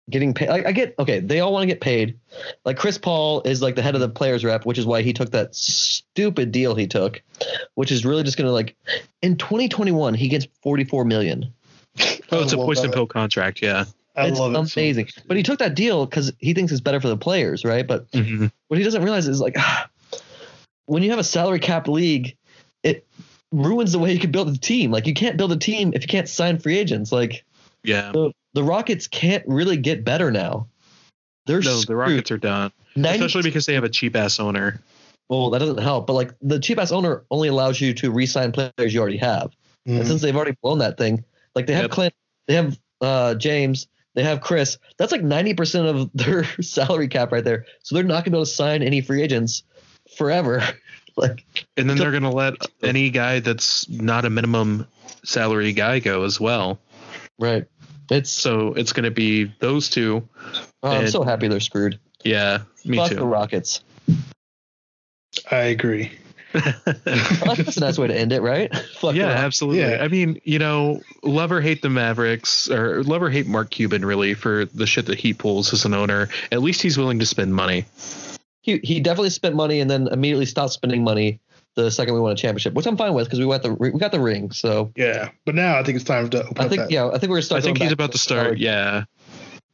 getting 0.09 0.35
paid. 0.35 0.49
Like, 0.49 0.67
I 0.67 0.73
get 0.73 0.95
okay, 0.99 1.21
they 1.21 1.41
all 1.41 1.53
want 1.53 1.63
to 1.63 1.67
get 1.67 1.81
paid. 1.81 2.19
Like 2.65 2.77
Chris 2.77 2.99
Paul 2.99 3.43
is 3.43 3.61
like 3.63 3.75
the 3.75 3.83
head 3.83 3.95
of 3.95 4.01
the 4.01 4.09
players 4.09 4.45
rep, 4.45 4.65
which 4.67 4.79
is 4.79 4.87
why 4.87 5.03
he 5.03 5.13
took 5.13 5.31
that 5.33 5.55
stupid 5.55 6.53
deal 6.53 6.75
he 6.75 6.87
took, 6.87 7.23
which 7.75 7.91
is 7.93 8.05
really 8.05 8.23
just 8.23 8.37
gonna 8.37 8.53
like 8.53 8.77
in 9.23 9.37
2021 9.37 10.15
he 10.15 10.29
gets 10.29 10.47
44 10.63 11.05
million. 11.05 11.53
Oh, 12.33 12.43
it's 12.43 12.53
a 12.53 12.57
poison 12.57 12.91
that. 12.91 12.95
pill 12.95 13.07
contract. 13.07 13.63
Yeah. 13.63 13.85
I 14.17 14.27
it's 14.27 14.39
love 14.41 14.53
it. 14.53 14.69
so 14.69 14.81
amazing. 14.81 15.09
but 15.29 15.37
he 15.37 15.43
took 15.45 15.61
that 15.61 15.75
deal 15.77 16.07
because 16.07 16.33
he 16.41 16.55
thinks 16.55 16.73
it's 16.73 16.81
better 16.81 17.01
for 17.01 17.09
the 17.09 17.17
players, 17.17 17.65
right? 17.65 17.87
But 17.87 18.11
Mhm. 18.11 18.51
what 18.67 18.79
he 18.79 18.85
doesn't 18.85 19.03
realize 19.03 19.29
is 19.29 19.41
like 19.41 19.57
when 20.87 21.03
you 21.03 21.11
have 21.11 21.19
a 21.19 21.25
salary 21.25 21.59
cap 21.61 21.87
league, 21.89 22.37
it 22.83 23.07
ruins 23.53 23.93
the 23.93 23.99
way 23.99 24.13
you 24.13 24.19
can 24.19 24.31
build 24.33 24.49
a 24.49 24.59
team. 24.59 24.91
Like 24.91 25.07
you 25.07 25.15
can't 25.15 25.37
build 25.37 25.53
a 25.53 25.57
team 25.57 25.93
if 25.95 26.03
you 26.03 26.09
can't 26.09 26.29
sign 26.29 26.59
free 26.59 26.77
agents. 26.79 27.13
Like 27.13 27.45
Yeah. 27.85 28.13
the, 28.13 28.33
the 28.57 28.65
Rockets 28.65 29.07
can't 29.07 29.45
really 29.47 29.77
get 29.77 30.03
better 30.03 30.31
now. 30.31 30.67
They're 31.45 31.61
No, 31.61 31.79
the. 31.83 31.95
Rockets 31.95 32.31
are 32.31 32.39
done. 32.39 32.73
90 32.97 33.19
Especially 33.27 33.43
because 33.51 33.67
they 33.67 33.75
have 33.75 33.85
a 33.85 33.91
cheap 33.91 34.17
ass 34.17 34.41
owner. 34.41 34.81
well, 35.29 35.51
that 35.51 35.59
doesn't 35.59 35.79
help. 35.83 36.07
But 36.07 36.15
like 36.15 36.33
the 36.41 36.59
cheap 36.59 36.79
ass 36.79 36.91
owner 36.91 37.25
only 37.31 37.49
allows 37.49 37.81
you 37.81 37.93
to 37.95 38.11
re-sign 38.11 38.53
players 38.53 38.95
you 38.95 39.01
already 39.01 39.19
have. 39.19 39.51
Mhm. 39.87 39.99
And 39.99 40.07
since 40.09 40.23
they've 40.23 40.35
already 40.35 40.57
blown 40.63 40.79
that 40.79 40.97
thing, 40.97 41.23
like 41.55 41.67
they 41.67 41.75
have 41.75 41.83
Yep. 41.85 41.91
Clint, 41.91 42.15
they 42.49 42.55
have 42.55 42.79
uh, 43.03 43.35
James, 43.35 43.89
they 44.15 44.23
have 44.23 44.41
Chris. 44.41 44.79
That's 44.97 45.13
like 45.13 45.23
ninety 45.23 45.53
percent 45.53 45.87
of 45.87 46.11
their 46.15 46.45
salary 46.63 47.09
cap 47.09 47.31
right 47.33 47.45
there. 47.45 47.67
So 47.83 47.95
they're 47.95 48.03
not 48.05 48.25
gonna 48.25 48.31
be 48.33 48.39
able 48.39 48.47
to 48.47 48.51
sign 48.51 48.83
any 48.83 49.03
free 49.03 49.23
agents 49.23 49.63
forever. 50.17 50.63
like 51.17 51.45
And 51.77 51.89
then 51.91 51.99
they're 51.99 52.11
going 52.11 52.23
to 52.23 52.31
let 52.31 52.55
any 52.83 53.09
guy 53.11 53.41
that's 53.41 53.89
not 53.89 54.25
a 54.27 54.31
minimum 54.31 54.87
salary 55.25 55.73
guy 55.73 55.99
go 55.99 56.25
as 56.25 56.39
well. 56.41 56.79
right. 57.39 57.67
It's 58.11 58.31
So 58.31 58.73
it's 58.75 58.93
going 58.93 59.05
to 59.05 59.11
be 59.11 59.45
those 59.61 59.89
two. 59.91 60.27
oh, 60.83 60.91
I'm 60.91 61.01
and- 61.03 61.11
so 61.11 61.23
happy 61.23 61.49
they're 61.49 61.61
screwed. 61.61 61.99
Yeah, 62.25 62.63
me 62.85 62.97
Fuck 62.97 63.11
the 63.11 63.17
too. 63.17 63.25
Rockets. 63.25 63.81
I 65.51 65.57
agree. 65.59 66.13
That's 67.05 67.77
a 67.77 67.81
nice 67.81 67.99
way 67.99 68.07
to 68.09 68.17
end 68.17 68.33
it, 68.33 68.41
right? 68.41 68.75
Fuck 68.99 69.15
yeah, 69.15 69.27
absolutely. 69.27 69.81
Yeah. 69.81 69.99
I 70.01 70.09
mean, 70.09 70.41
you 70.45 70.59
know, 70.59 71.03
love 71.23 71.53
or 71.53 71.61
hate 71.61 71.83
the 71.83 71.91
Mavericks, 71.91 72.71
or 72.71 73.03
love 73.03 73.23
or 73.23 73.29
hate 73.31 73.47
Mark 73.47 73.71
Cuban, 73.71 74.05
really, 74.05 74.35
for 74.35 74.65
the 74.65 74.87
shit 74.87 75.07
that 75.07 75.19
he 75.19 75.35
pulls 75.35 75.73
as 75.73 75.85
an 75.85 75.93
owner. 75.95 76.29
At 76.51 76.63
least 76.63 76.81
he's 76.83 76.97
willing 76.97 77.19
to 77.19 77.27
spend 77.27 77.55
money. 77.55 77.85
He 78.63 78.79
he 78.83 79.01
definitely 79.01 79.31
spent 79.31 79.55
money 79.55 79.81
and 79.81 79.91
then 79.91 80.09
immediately 80.09 80.47
stopped 80.47 80.73
spending 80.73 81.05
money 81.05 81.41
the 81.77 81.91
second 81.91 82.15
we 82.15 82.21
won 82.21 82.33
a 82.33 82.37
championship, 82.37 82.73
which 82.75 82.87
I'm 82.87 82.97
fine 82.97 83.15
with 83.15 83.27
because 83.27 83.39
we 83.39 83.47
got 83.47 83.63
the 83.63 83.75
we 83.75 83.91
got 83.93 84.11
the 84.13 84.21
ring. 84.21 84.51
So 84.51 84.91
Yeah, 84.97 85.31
but 85.45 85.55
now 85.55 85.79
I 85.79 85.83
think 85.85 85.97
it's 85.97 86.05
time 86.05 86.29
to 86.31 86.43
open 86.45 86.59
I 86.59 86.65
up 86.65 86.71
think 86.71 86.83
that. 86.83 86.91
yeah, 86.91 87.07
I 87.07 87.19
think 87.19 87.25
we're 87.31 87.37
gonna 87.37 87.43
start. 87.43 87.63
I 87.63 87.65
think 87.65 87.79
he's 87.79 87.93
about 87.93 88.13
to 88.13 88.19
start. 88.19 88.59
Yeah. 88.59 89.05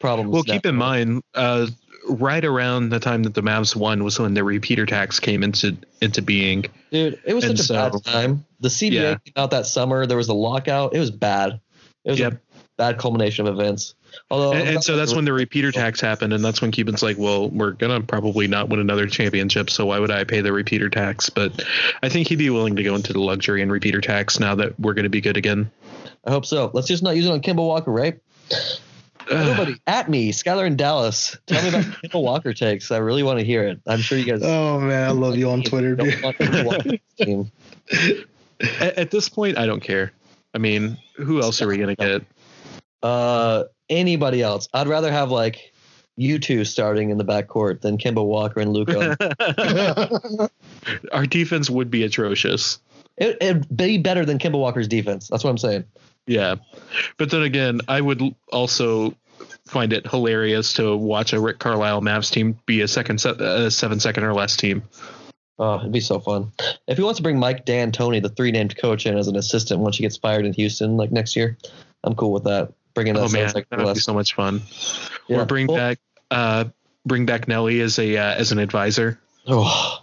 Problems. 0.01 0.31
Well, 0.33 0.43
now. 0.47 0.55
keep 0.55 0.67
in 0.67 0.75
mind, 0.75 1.23
uh, 1.35 1.69
right 2.09 2.45
around 2.45 2.89
the 2.89 2.99
time 2.99 3.23
that 3.23 3.35
the 3.35 3.43
Mavs 3.43 3.77
won 3.77 4.03
was 4.03 4.19
when 4.19 4.35
the 4.35 4.43
repeater 4.43 4.85
tax 4.85 5.21
came 5.21 5.45
into 5.45 5.77
into 6.01 6.21
being. 6.23 6.65
Dude, 6.91 7.21
it 7.25 7.35
was 7.35 7.45
And 7.45 7.57
such 7.57 7.61
a 7.61 7.67
so- 7.69 7.91
bad 7.91 8.05
time. 8.05 8.45
The 8.61 8.69
CBA 8.69 8.93
Yeah. 8.95 9.15
came 9.25 9.33
out 9.37 9.53
that 9.53 9.67
summer. 9.67 10.05
There 10.07 10.17
was 10.17 10.29
a 10.29 10.35
lockout. 10.35 10.95
It 10.95 10.99
was 10.99 11.11
bad. 11.13 11.61
It 12.05 12.11
was 12.11 12.19
Yep. 12.19 12.33
a 12.33 12.39
bad 12.77 12.99
culmination 12.99 13.47
of 13.47 13.55
events. 13.59 13.95
Although, 14.31 14.53
And, 14.53 14.69
and 14.69 14.85
so 14.85 14.97
that's 14.97 15.15
when 15.15 15.25
the 15.25 15.33
repeater 15.33 15.73
tax 15.73 16.01
happened, 16.01 16.33
and 16.33 16.45
that's 16.45 16.61
when 16.61 16.71
Cuban's 16.71 17.03
like, 17.03 17.19
"Well, 17.19 17.51
we're 17.51 17.73
gonna 17.73 18.01
probably 18.01 18.47
not 18.47 18.69
win 18.69 18.81
another 18.81 19.07
championship, 19.07 19.71
so 19.71 19.87
why 19.87 19.99
would 19.99 20.11
I 20.11 20.25
pay 20.25 20.41
the 20.41 20.53
repeater 20.53 20.89
tax?" 20.89 21.31
But 21.31 21.63
I 22.03 22.09
think 22.09 22.29
he'd 22.29 22.37
be 22.37 22.51
willing 22.51 22.77
to 22.77 22.83
go 22.83 22.95
into 22.95 23.13
the 23.13 23.21
luxury 23.21 23.63
and 23.63 23.71
repeater 23.71 24.01
tax 24.01 24.39
now 24.39 24.55
that 24.57 24.79
we're 24.79 24.95
gonna 24.95 25.09
be 25.09 25.21
good 25.21 25.37
again. 25.37 25.71
I 26.25 26.31
hope 26.31 26.47
so. 26.47 26.71
Let's 26.73 26.89
just 26.89 27.03
not 27.03 27.17
use 27.17 27.27
it 27.27 27.33
on 27.33 27.41
Kemba 27.41 27.67
Walker, 27.67 27.91
right? 27.91 28.21
Nobody 29.31 29.77
at 29.87 30.11
me, 30.11 30.33
Skylar 30.33 30.67
in 30.67 30.77
Dallas. 30.77 31.37
Tell 31.47 31.63
me 31.63 31.69
about 31.69 31.85
Kemba 32.05 32.23
Walker 32.23 32.53
takes. 32.53 32.91
I 32.91 32.99
really 32.99 33.23
want 33.23 33.39
to 33.39 33.45
hear 33.45 33.65
it. 33.65 33.81
I'm 33.87 34.01
sure 34.01 34.19
you 34.19 34.25
guys 34.25 34.43
Oh 34.43 34.81
man, 34.81 35.09
I 35.09 35.13
love 35.13 35.37
you 35.37 35.51
on 35.51 35.63
Twitter, 35.63 35.97
dude. 35.97 36.23
want 36.23 36.39
Kemba 36.39 36.65
Walker's 36.65 36.99
team. 37.19 37.51
at, 38.81 38.99
at 38.99 39.11
this 39.11 39.29
point, 39.29 39.59
I 39.59 39.67
don't 39.67 39.83
care. 39.83 40.13
I 40.55 40.59
mean, 40.59 40.99
who 41.17 41.41
else 41.41 41.63
are 41.63 41.67
we 41.67 41.79
gonna 41.79 41.95
get? 41.95 42.23
Uh, 43.03 43.65
anybody 43.89 44.43
else? 44.43 44.69
I'd 44.73 44.89
rather 44.89 45.11
have 45.11 45.31
like 45.31 45.73
you 46.17 46.39
two 46.39 46.65
starting 46.65 47.11
in 47.11 47.19
the 47.19 47.25
backcourt 47.25 47.81
than 47.81 47.99
Kemba 47.99 48.25
Walker 48.25 48.61
and 48.61 48.73
Luka. 48.73 49.17
Our 51.13 51.27
defense 51.27 51.71
would 51.71 51.91
be 51.91 52.05
atrocious. 52.05 52.79
it, 53.17 53.39
it'd 53.41 53.77
be 53.77 53.99
better 53.99 54.25
than 54.25 54.39
Kemba 54.39 54.59
Walker's 54.59 54.89
defense. 54.89 55.29
That's 55.29 55.43
what 55.45 55.51
I'm 55.51 55.59
saying. 55.59 55.85
Yeah, 56.27 56.57
but 57.17 57.31
then 57.31 57.43
again, 57.43 57.81
I 57.89 58.01
would 58.01 58.23
also 58.53 59.15
find 59.67 59.93
it 59.93 60.07
hilarious 60.07 60.75
to 60.75 60.97
watch 60.97 61.33
a 61.33 61.41
Rick 61.41 61.59
Carlisle 61.59 62.03
Mavs 62.03 62.31
team 62.31 62.59
be 62.67 62.81
a 62.81 62.89
second, 62.89 63.21
se- 63.21 63.37
a 63.41 63.71
seven 63.71 63.99
second 63.99 64.25
or 64.25 64.33
less 64.35 64.57
team. 64.57 64.83
Oh, 65.59 65.81
it'd 65.81 65.93
be 65.93 66.01
so 66.01 66.21
fun. 66.21 66.53
If 66.87 66.97
he 66.99 67.05
wants 67.05 67.19
to 67.19 67.23
bring 67.23 67.39
Mike 67.39 67.65
D'Antoni, 67.65 68.23
the 68.23 68.29
three 68.29 68.53
named 68.53 68.77
coach, 68.77 69.07
in 69.07 69.17
as 69.17 69.29
an 69.29 69.37
assistant 69.37 69.81
once 69.81 69.97
he 69.97 70.03
gets 70.03 70.17
fired 70.17 70.45
in 70.47 70.53
Houston, 70.53 70.97
like 70.97 71.11
next 71.11 71.35
year, 71.37 71.59
I'm 72.05 72.15
cool 72.15 72.33
with 72.33 72.45
that. 72.45 72.73
Bringing 72.95 73.15
that 73.15 73.21
Oh 73.23 73.29
man, 73.29 73.51
like 73.55 73.69
that 73.71 73.79
would 73.85 73.95
be 73.95 74.01
so 74.01 74.15
much 74.15 74.35
fun. 74.35 74.63
Yeah. 75.29 75.39
Or 75.41 75.45
bring 75.47 75.67
Well- 75.67 75.77
back, 75.77 75.99
uh, 76.31 76.65
bring 77.07 77.27
back 77.27 77.49
Nellie 77.49 77.81
as 77.81 77.99
a 77.99 78.17
uh, 78.17 78.35
as 78.35 78.53
an 78.53 78.59
advisor. 78.59 79.19
Oh, 79.47 80.03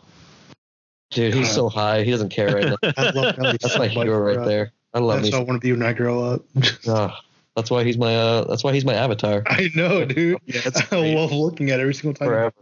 dude, 1.11 1.33
he's 1.33 1.51
so 1.51 1.69
high. 1.69 2.03
He 2.03 2.11
doesn't 2.11 2.29
care 2.29 2.53
right 2.53 2.65
now. 2.65 2.75
I 2.97 3.09
love 3.11 3.37
Nellie 3.37 3.57
That's 3.61 3.73
so 3.73 3.79
my 3.79 3.87
hero 3.87 4.17
right 4.19 4.35
bro. 4.35 4.45
there. 4.45 4.71
I 4.93 4.99
love 4.99 5.17
That's 5.21 5.31
me. 5.31 5.37
what 5.37 5.41
I 5.41 5.43
want 5.49 5.61
to 5.61 5.65
be 5.67 5.71
when 5.71 5.83
I 5.83 5.93
grow 5.93 6.23
up. 6.23 6.41
Oh, 6.87 7.11
that's 7.55 7.69
why 7.71 7.83
he's 7.83 7.97
my. 7.97 8.15
Uh, 8.15 8.45
that's 8.45 8.63
why 8.63 8.71
he's 8.73 8.85
my 8.85 8.93
avatar 8.93 9.43
I 9.47 9.69
know, 9.75 10.05
dude. 10.05 10.37
Yeah, 10.45 10.61
that's 10.61 10.81
I 10.93 11.13
love 11.13 11.31
looking 11.31 11.69
at 11.71 11.79
it 11.79 11.81
every 11.81 11.93
single 11.93 12.13
time 12.13 12.27
forever. 12.29 12.53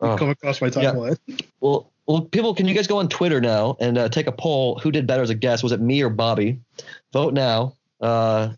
Oh. 0.00 0.16
come 0.16 0.30
across 0.30 0.60
my 0.62 0.68
Yeah. 0.68 0.92
timeline. 0.94 1.18
Well, 1.60 1.92
well, 2.06 2.22
people, 2.22 2.54
can 2.54 2.66
you 2.66 2.74
guys 2.74 2.86
go 2.86 2.96
on 2.98 3.08
Twitter 3.08 3.40
now 3.40 3.76
and 3.80 3.98
uh, 3.98 4.08
take 4.08 4.26
a 4.26 4.32
poll? 4.32 4.78
Who 4.78 4.90
did 4.90 5.06
better 5.06 5.22
as 5.22 5.28
a 5.30 5.34
guest? 5.34 5.62
Was 5.62 5.72
it 5.72 5.80
me 5.80 6.00
or 6.02 6.08
Bobby? 6.08 6.58
Vote 7.12 7.34
now, 7.34 7.74
uh, 8.00 8.50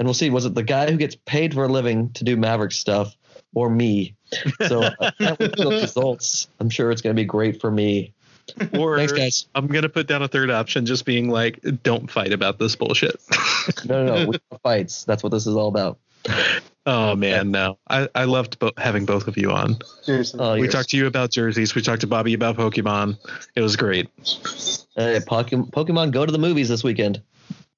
and 0.00 0.06
we'll 0.08 0.14
see. 0.14 0.30
Was 0.30 0.46
it 0.46 0.54
the 0.54 0.62
guy 0.64 0.90
who 0.90 0.96
gets 0.96 1.14
paid 1.14 1.54
for 1.54 1.64
a 1.64 1.68
living 1.68 2.10
to 2.14 2.24
do 2.24 2.36
Maverick 2.36 2.72
stuff, 2.72 3.14
or 3.54 3.70
me? 3.70 4.16
So 4.66 4.82
uh, 4.82 4.90
I 5.00 5.10
can't 5.10 5.38
wait 5.38 5.56
for 5.56 5.64
those 5.64 5.82
results. 5.82 6.48
I'm 6.58 6.70
sure 6.70 6.90
it's 6.90 7.02
going 7.02 7.14
to 7.14 7.20
be 7.20 7.26
great 7.26 7.60
for 7.60 7.70
me. 7.70 8.12
Or 8.76 8.96
Thanks, 8.96 9.12
guys. 9.12 9.46
I'm 9.54 9.68
gonna 9.68 9.88
put 9.88 10.08
down 10.08 10.22
a 10.22 10.28
third 10.28 10.50
option, 10.50 10.84
just 10.84 11.04
being 11.04 11.28
like, 11.30 11.60
don't 11.84 12.10
fight 12.10 12.32
about 12.32 12.58
this 12.58 12.74
bullshit. 12.74 13.20
No, 13.84 14.04
no, 14.04 14.14
no. 14.14 14.20
We 14.22 14.26
want 14.50 14.62
fights. 14.64 15.04
That's 15.04 15.22
what 15.22 15.30
this 15.30 15.46
is 15.46 15.54
all 15.54 15.68
about. 15.68 15.98
oh 16.86 17.14
man, 17.14 17.50
no. 17.52 17.78
I 17.88 18.08
I 18.14 18.24
loved 18.24 18.58
bo- 18.58 18.72
having 18.78 19.04
both 19.04 19.28
of 19.28 19.36
you 19.36 19.50
on. 19.52 19.76
Seriously. 20.02 20.40
Oh, 20.42 20.54
We 20.54 20.60
you're- 20.60 20.72
talked 20.72 20.88
to 20.90 20.96
you 20.96 21.06
about 21.06 21.30
jerseys. 21.30 21.74
We 21.76 21.82
talked 21.82 22.00
to 22.00 22.06
Bobby 22.08 22.34
about 22.34 22.56
Pokemon. 22.56 23.18
It 23.54 23.60
was 23.60 23.76
great. 23.76 24.08
Hey, 24.96 25.20
Pokemon, 25.20 25.70
Pokemon, 25.70 26.10
go 26.10 26.26
to 26.26 26.32
the 26.32 26.38
movies 26.38 26.68
this 26.70 26.82
weekend. 26.82 27.22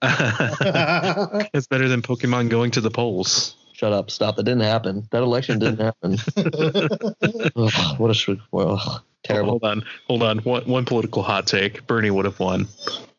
it's 1.54 1.66
better 1.66 1.88
than 1.88 2.02
Pokemon 2.02 2.48
going 2.48 2.70
to 2.72 2.80
the 2.80 2.90
polls. 2.90 3.56
Shut 3.72 3.92
up. 3.92 4.10
Stop. 4.10 4.36
That 4.36 4.44
didn't 4.44 4.62
happen. 4.62 5.08
That 5.10 5.22
election 5.22 5.58
didn't 5.58 5.80
happen. 5.80 6.18
Ugh, 7.56 7.98
what 7.98 8.10
a 8.10 8.14
sh- 8.14 8.30
well, 8.50 9.04
terrible. 9.22 9.50
Hold 9.50 9.64
on, 9.64 9.84
hold 10.06 10.22
on. 10.22 10.38
One 10.38 10.62
one 10.64 10.84
political 10.84 11.22
hot 11.22 11.46
take. 11.46 11.86
Bernie 11.86 12.10
would 12.10 12.24
have 12.24 12.38
won. 12.38 12.68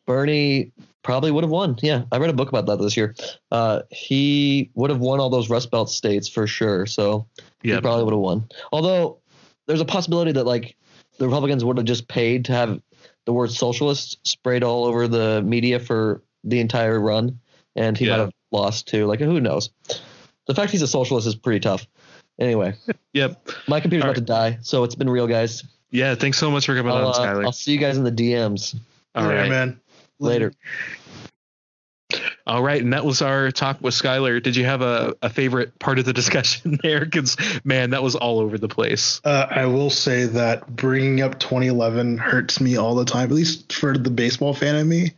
Bernie 0.06 0.72
probably 1.02 1.30
would 1.30 1.44
have 1.44 1.50
won. 1.50 1.78
Yeah, 1.82 2.04
I 2.12 2.18
read 2.18 2.30
a 2.30 2.34
book 2.34 2.48
about 2.48 2.66
that 2.66 2.78
this 2.82 2.96
year. 2.96 3.14
Uh, 3.50 3.82
he 3.90 4.70
would 4.74 4.90
have 4.90 5.00
won 5.00 5.20
all 5.20 5.30
those 5.30 5.48
Rust 5.50 5.70
Belt 5.70 5.90
states 5.90 6.28
for 6.28 6.46
sure. 6.46 6.86
So 6.86 7.26
he 7.62 7.78
probably 7.80 8.04
would 8.04 8.14
have 8.14 8.20
won. 8.20 8.48
Although 8.72 9.18
there's 9.66 9.80
a 9.80 9.86
possibility 9.86 10.32
that 10.32 10.44
like 10.44 10.76
the 11.18 11.26
Republicans 11.26 11.64
would 11.64 11.78
have 11.78 11.86
just 11.86 12.08
paid 12.08 12.46
to 12.46 12.52
have 12.52 12.80
the 13.26 13.32
word 13.32 13.50
socialist 13.50 14.18
sprayed 14.26 14.62
all 14.62 14.84
over 14.84 15.08
the 15.08 15.42
media 15.42 15.78
for 15.78 16.22
the 16.44 16.60
entire 16.60 17.00
run, 17.00 17.40
and 17.74 17.96
he 17.98 18.06
Yeah. 18.06 18.12
might 18.12 18.18
have 18.20 18.32
lost 18.52 18.86
too. 18.88 19.06
Like 19.06 19.20
who 19.20 19.40
knows? 19.40 19.70
The 20.46 20.54
fact 20.54 20.70
he's 20.70 20.82
a 20.82 20.86
socialist 20.88 21.26
is 21.26 21.34
pretty 21.34 21.60
tough. 21.60 21.86
Anyway, 22.38 22.74
Yep. 23.14 23.48
my 23.68 23.80
computer's 23.80 24.04
All 24.04 24.10
about 24.10 24.16
to 24.16 24.24
die, 24.26 24.58
so 24.62 24.84
it's 24.84 24.94
been 24.94 25.08
real, 25.10 25.26
guys. 25.26 25.64
Yeah. 25.90 26.14
Thanks 26.16 26.38
so 26.38 26.50
much 26.50 26.66
for 26.66 26.74
coming 26.76 26.92
I'll, 26.92 27.06
on, 27.08 27.14
uh, 27.14 27.18
Skyler. 27.18 27.44
I'll 27.44 27.52
see 27.52 27.72
you 27.72 27.78
guys 27.78 27.96
in 27.96 28.04
the 28.04 28.10
DMs 28.12 28.74
All 29.14 29.24
Yeah, 29.24 29.38
right. 29.40 29.48
man. 29.50 29.80
later. 30.18 30.52
All 32.46 32.62
right, 32.62 32.82
and 32.82 32.92
that 32.92 33.06
was 33.06 33.22
our 33.22 33.50
talk 33.50 33.80
with 33.80 33.94
Skylar. 33.94 34.42
Did 34.42 34.54
you 34.54 34.66
have 34.66 34.82
a, 34.82 35.14
a 35.22 35.30
favorite 35.30 35.78
part 35.78 35.98
of 35.98 36.04
the 36.04 36.12
discussion 36.12 36.78
there? 36.82 37.00
Because 37.04 37.38
man, 37.64 37.90
that 37.90 38.02
was 38.02 38.14
all 38.14 38.38
over 38.38 38.58
the 38.58 38.68
place. 38.68 39.22
Uh, 39.24 39.46
I 39.50 39.64
will 39.64 39.88
say 39.88 40.24
that 40.26 40.66
bringing 40.76 41.22
up 41.22 41.38
2011 41.38 42.18
hurts 42.18 42.60
me 42.60 42.76
all 42.76 42.94
the 42.94 43.06
time, 43.06 43.24
at 43.24 43.32
least 43.34 43.72
for 43.72 43.96
the 43.96 44.10
baseball 44.10 44.52
fan 44.52 44.76
in 44.76 44.86
me. 44.88 45.12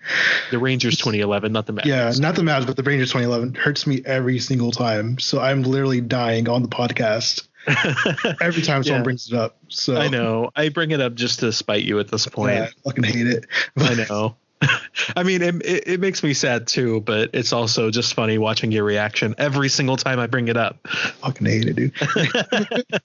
The 0.52 0.58
Rangers 0.60 0.96
2011, 0.98 1.52
not 1.52 1.66
the 1.66 1.72
Mavs. 1.72 1.84
Yeah, 1.84 2.12
not 2.18 2.36
the 2.36 2.42
Mavs, 2.42 2.64
but 2.64 2.76
the 2.76 2.84
Rangers 2.84 3.08
2011 3.10 3.54
hurts 3.54 3.88
me 3.88 4.02
every 4.06 4.38
single 4.38 4.70
time. 4.70 5.18
So 5.18 5.40
I'm 5.40 5.64
literally 5.64 6.00
dying 6.00 6.48
on 6.48 6.62
the 6.62 6.68
podcast 6.68 7.48
every 8.40 8.62
time 8.62 8.84
someone 8.84 9.00
Yeah. 9.00 9.02
brings 9.02 9.26
it 9.26 9.34
up. 9.34 9.56
So 9.66 9.96
I 9.96 10.06
know. 10.06 10.52
I 10.54 10.68
bring 10.68 10.92
it 10.92 11.00
up 11.00 11.14
just 11.14 11.40
to 11.40 11.52
spite 11.52 11.82
you 11.82 11.98
at 11.98 12.06
this 12.06 12.26
point. 12.28 12.54
Yeah, 12.54 12.62
I 12.66 12.68
fucking 12.84 13.02
hate 13.02 13.26
it. 13.26 13.46
I 13.76 13.94
know. 14.08 14.36
I 15.16 15.22
mean, 15.22 15.42
it, 15.42 15.54
it, 15.64 15.88
it 15.88 16.00
makes 16.00 16.22
me 16.22 16.34
sad 16.34 16.66
too, 16.66 17.00
but 17.00 17.30
it's 17.32 17.52
also 17.52 17.90
just 17.90 18.14
funny 18.14 18.38
watching 18.38 18.72
your 18.72 18.84
reaction 18.84 19.34
every 19.38 19.68
single 19.68 19.96
time 19.96 20.18
I 20.18 20.26
bring 20.26 20.48
it 20.48 20.56
up. 20.56 20.86
fucking 20.88 21.46
hate 21.46 21.66
it, 21.66 21.76
dude. 21.76 22.86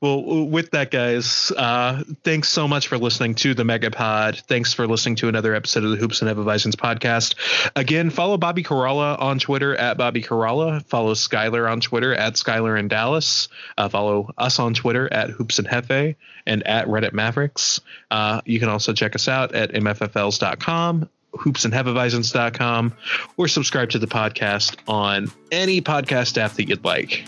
well, 0.00 0.46
with 0.46 0.70
that, 0.72 0.90
guys, 0.90 1.50
uh, 1.56 2.02
thanks 2.24 2.48
so 2.48 2.68
much 2.68 2.88
for 2.88 2.98
listening 2.98 3.34
to 3.36 3.54
the 3.54 3.62
Megapod. 3.62 4.40
Thanks 4.42 4.72
for 4.72 4.86
listening 4.86 5.16
to 5.16 5.28
another 5.28 5.54
episode 5.54 5.84
of 5.84 5.90
the 5.90 5.96
Hoops 5.96 6.22
and 6.22 6.30
Evavisions 6.30 6.74
podcast. 6.74 7.34
Again, 7.76 8.10
follow 8.10 8.36
Bobby 8.36 8.62
Karalla 8.62 9.20
on 9.20 9.38
Twitter 9.38 9.74
at 9.76 9.96
Bobby 9.96 10.22
Karalla. 10.22 10.84
Follow 10.86 11.14
Skylar 11.14 11.70
on 11.70 11.80
Twitter 11.80 12.14
at 12.14 12.34
Skylar 12.34 12.78
in 12.78 12.88
Dallas. 12.88 13.48
Uh, 13.78 13.88
follow 13.88 14.32
us 14.38 14.58
on 14.58 14.74
Twitter 14.74 15.12
at 15.12 15.30
Hoops 15.30 15.58
and 15.58 15.68
Hefe 15.68 16.16
and 16.46 16.66
at 16.66 16.86
Reddit 16.86 17.12
Mavericks. 17.12 17.80
Uh, 18.10 18.40
you 18.44 18.60
can 18.60 18.68
also 18.68 18.92
check 18.92 19.14
us 19.14 19.28
out 19.28 19.54
at 19.54 19.72
mffls.com 19.72 21.08
hoopsandhevavisions.com 21.36 22.94
or 23.36 23.48
subscribe 23.48 23.90
to 23.90 23.98
the 23.98 24.06
podcast 24.06 24.76
on 24.88 25.30
any 25.52 25.80
podcast 25.80 26.38
app 26.38 26.52
that 26.52 26.68
you'd 26.68 26.84
like. 26.84 27.26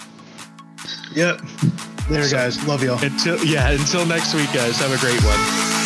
Yep. 1.14 1.40
There, 2.08 2.28
guys. 2.30 2.66
Love 2.66 2.82
y'all. 2.82 3.02
Until 3.02 3.38
yeah, 3.44 3.68
until 3.70 4.06
next 4.06 4.34
week, 4.34 4.50
guys. 4.52 4.78
Have 4.78 4.92
a 4.92 4.98
great 4.98 5.22
one. 5.22 5.77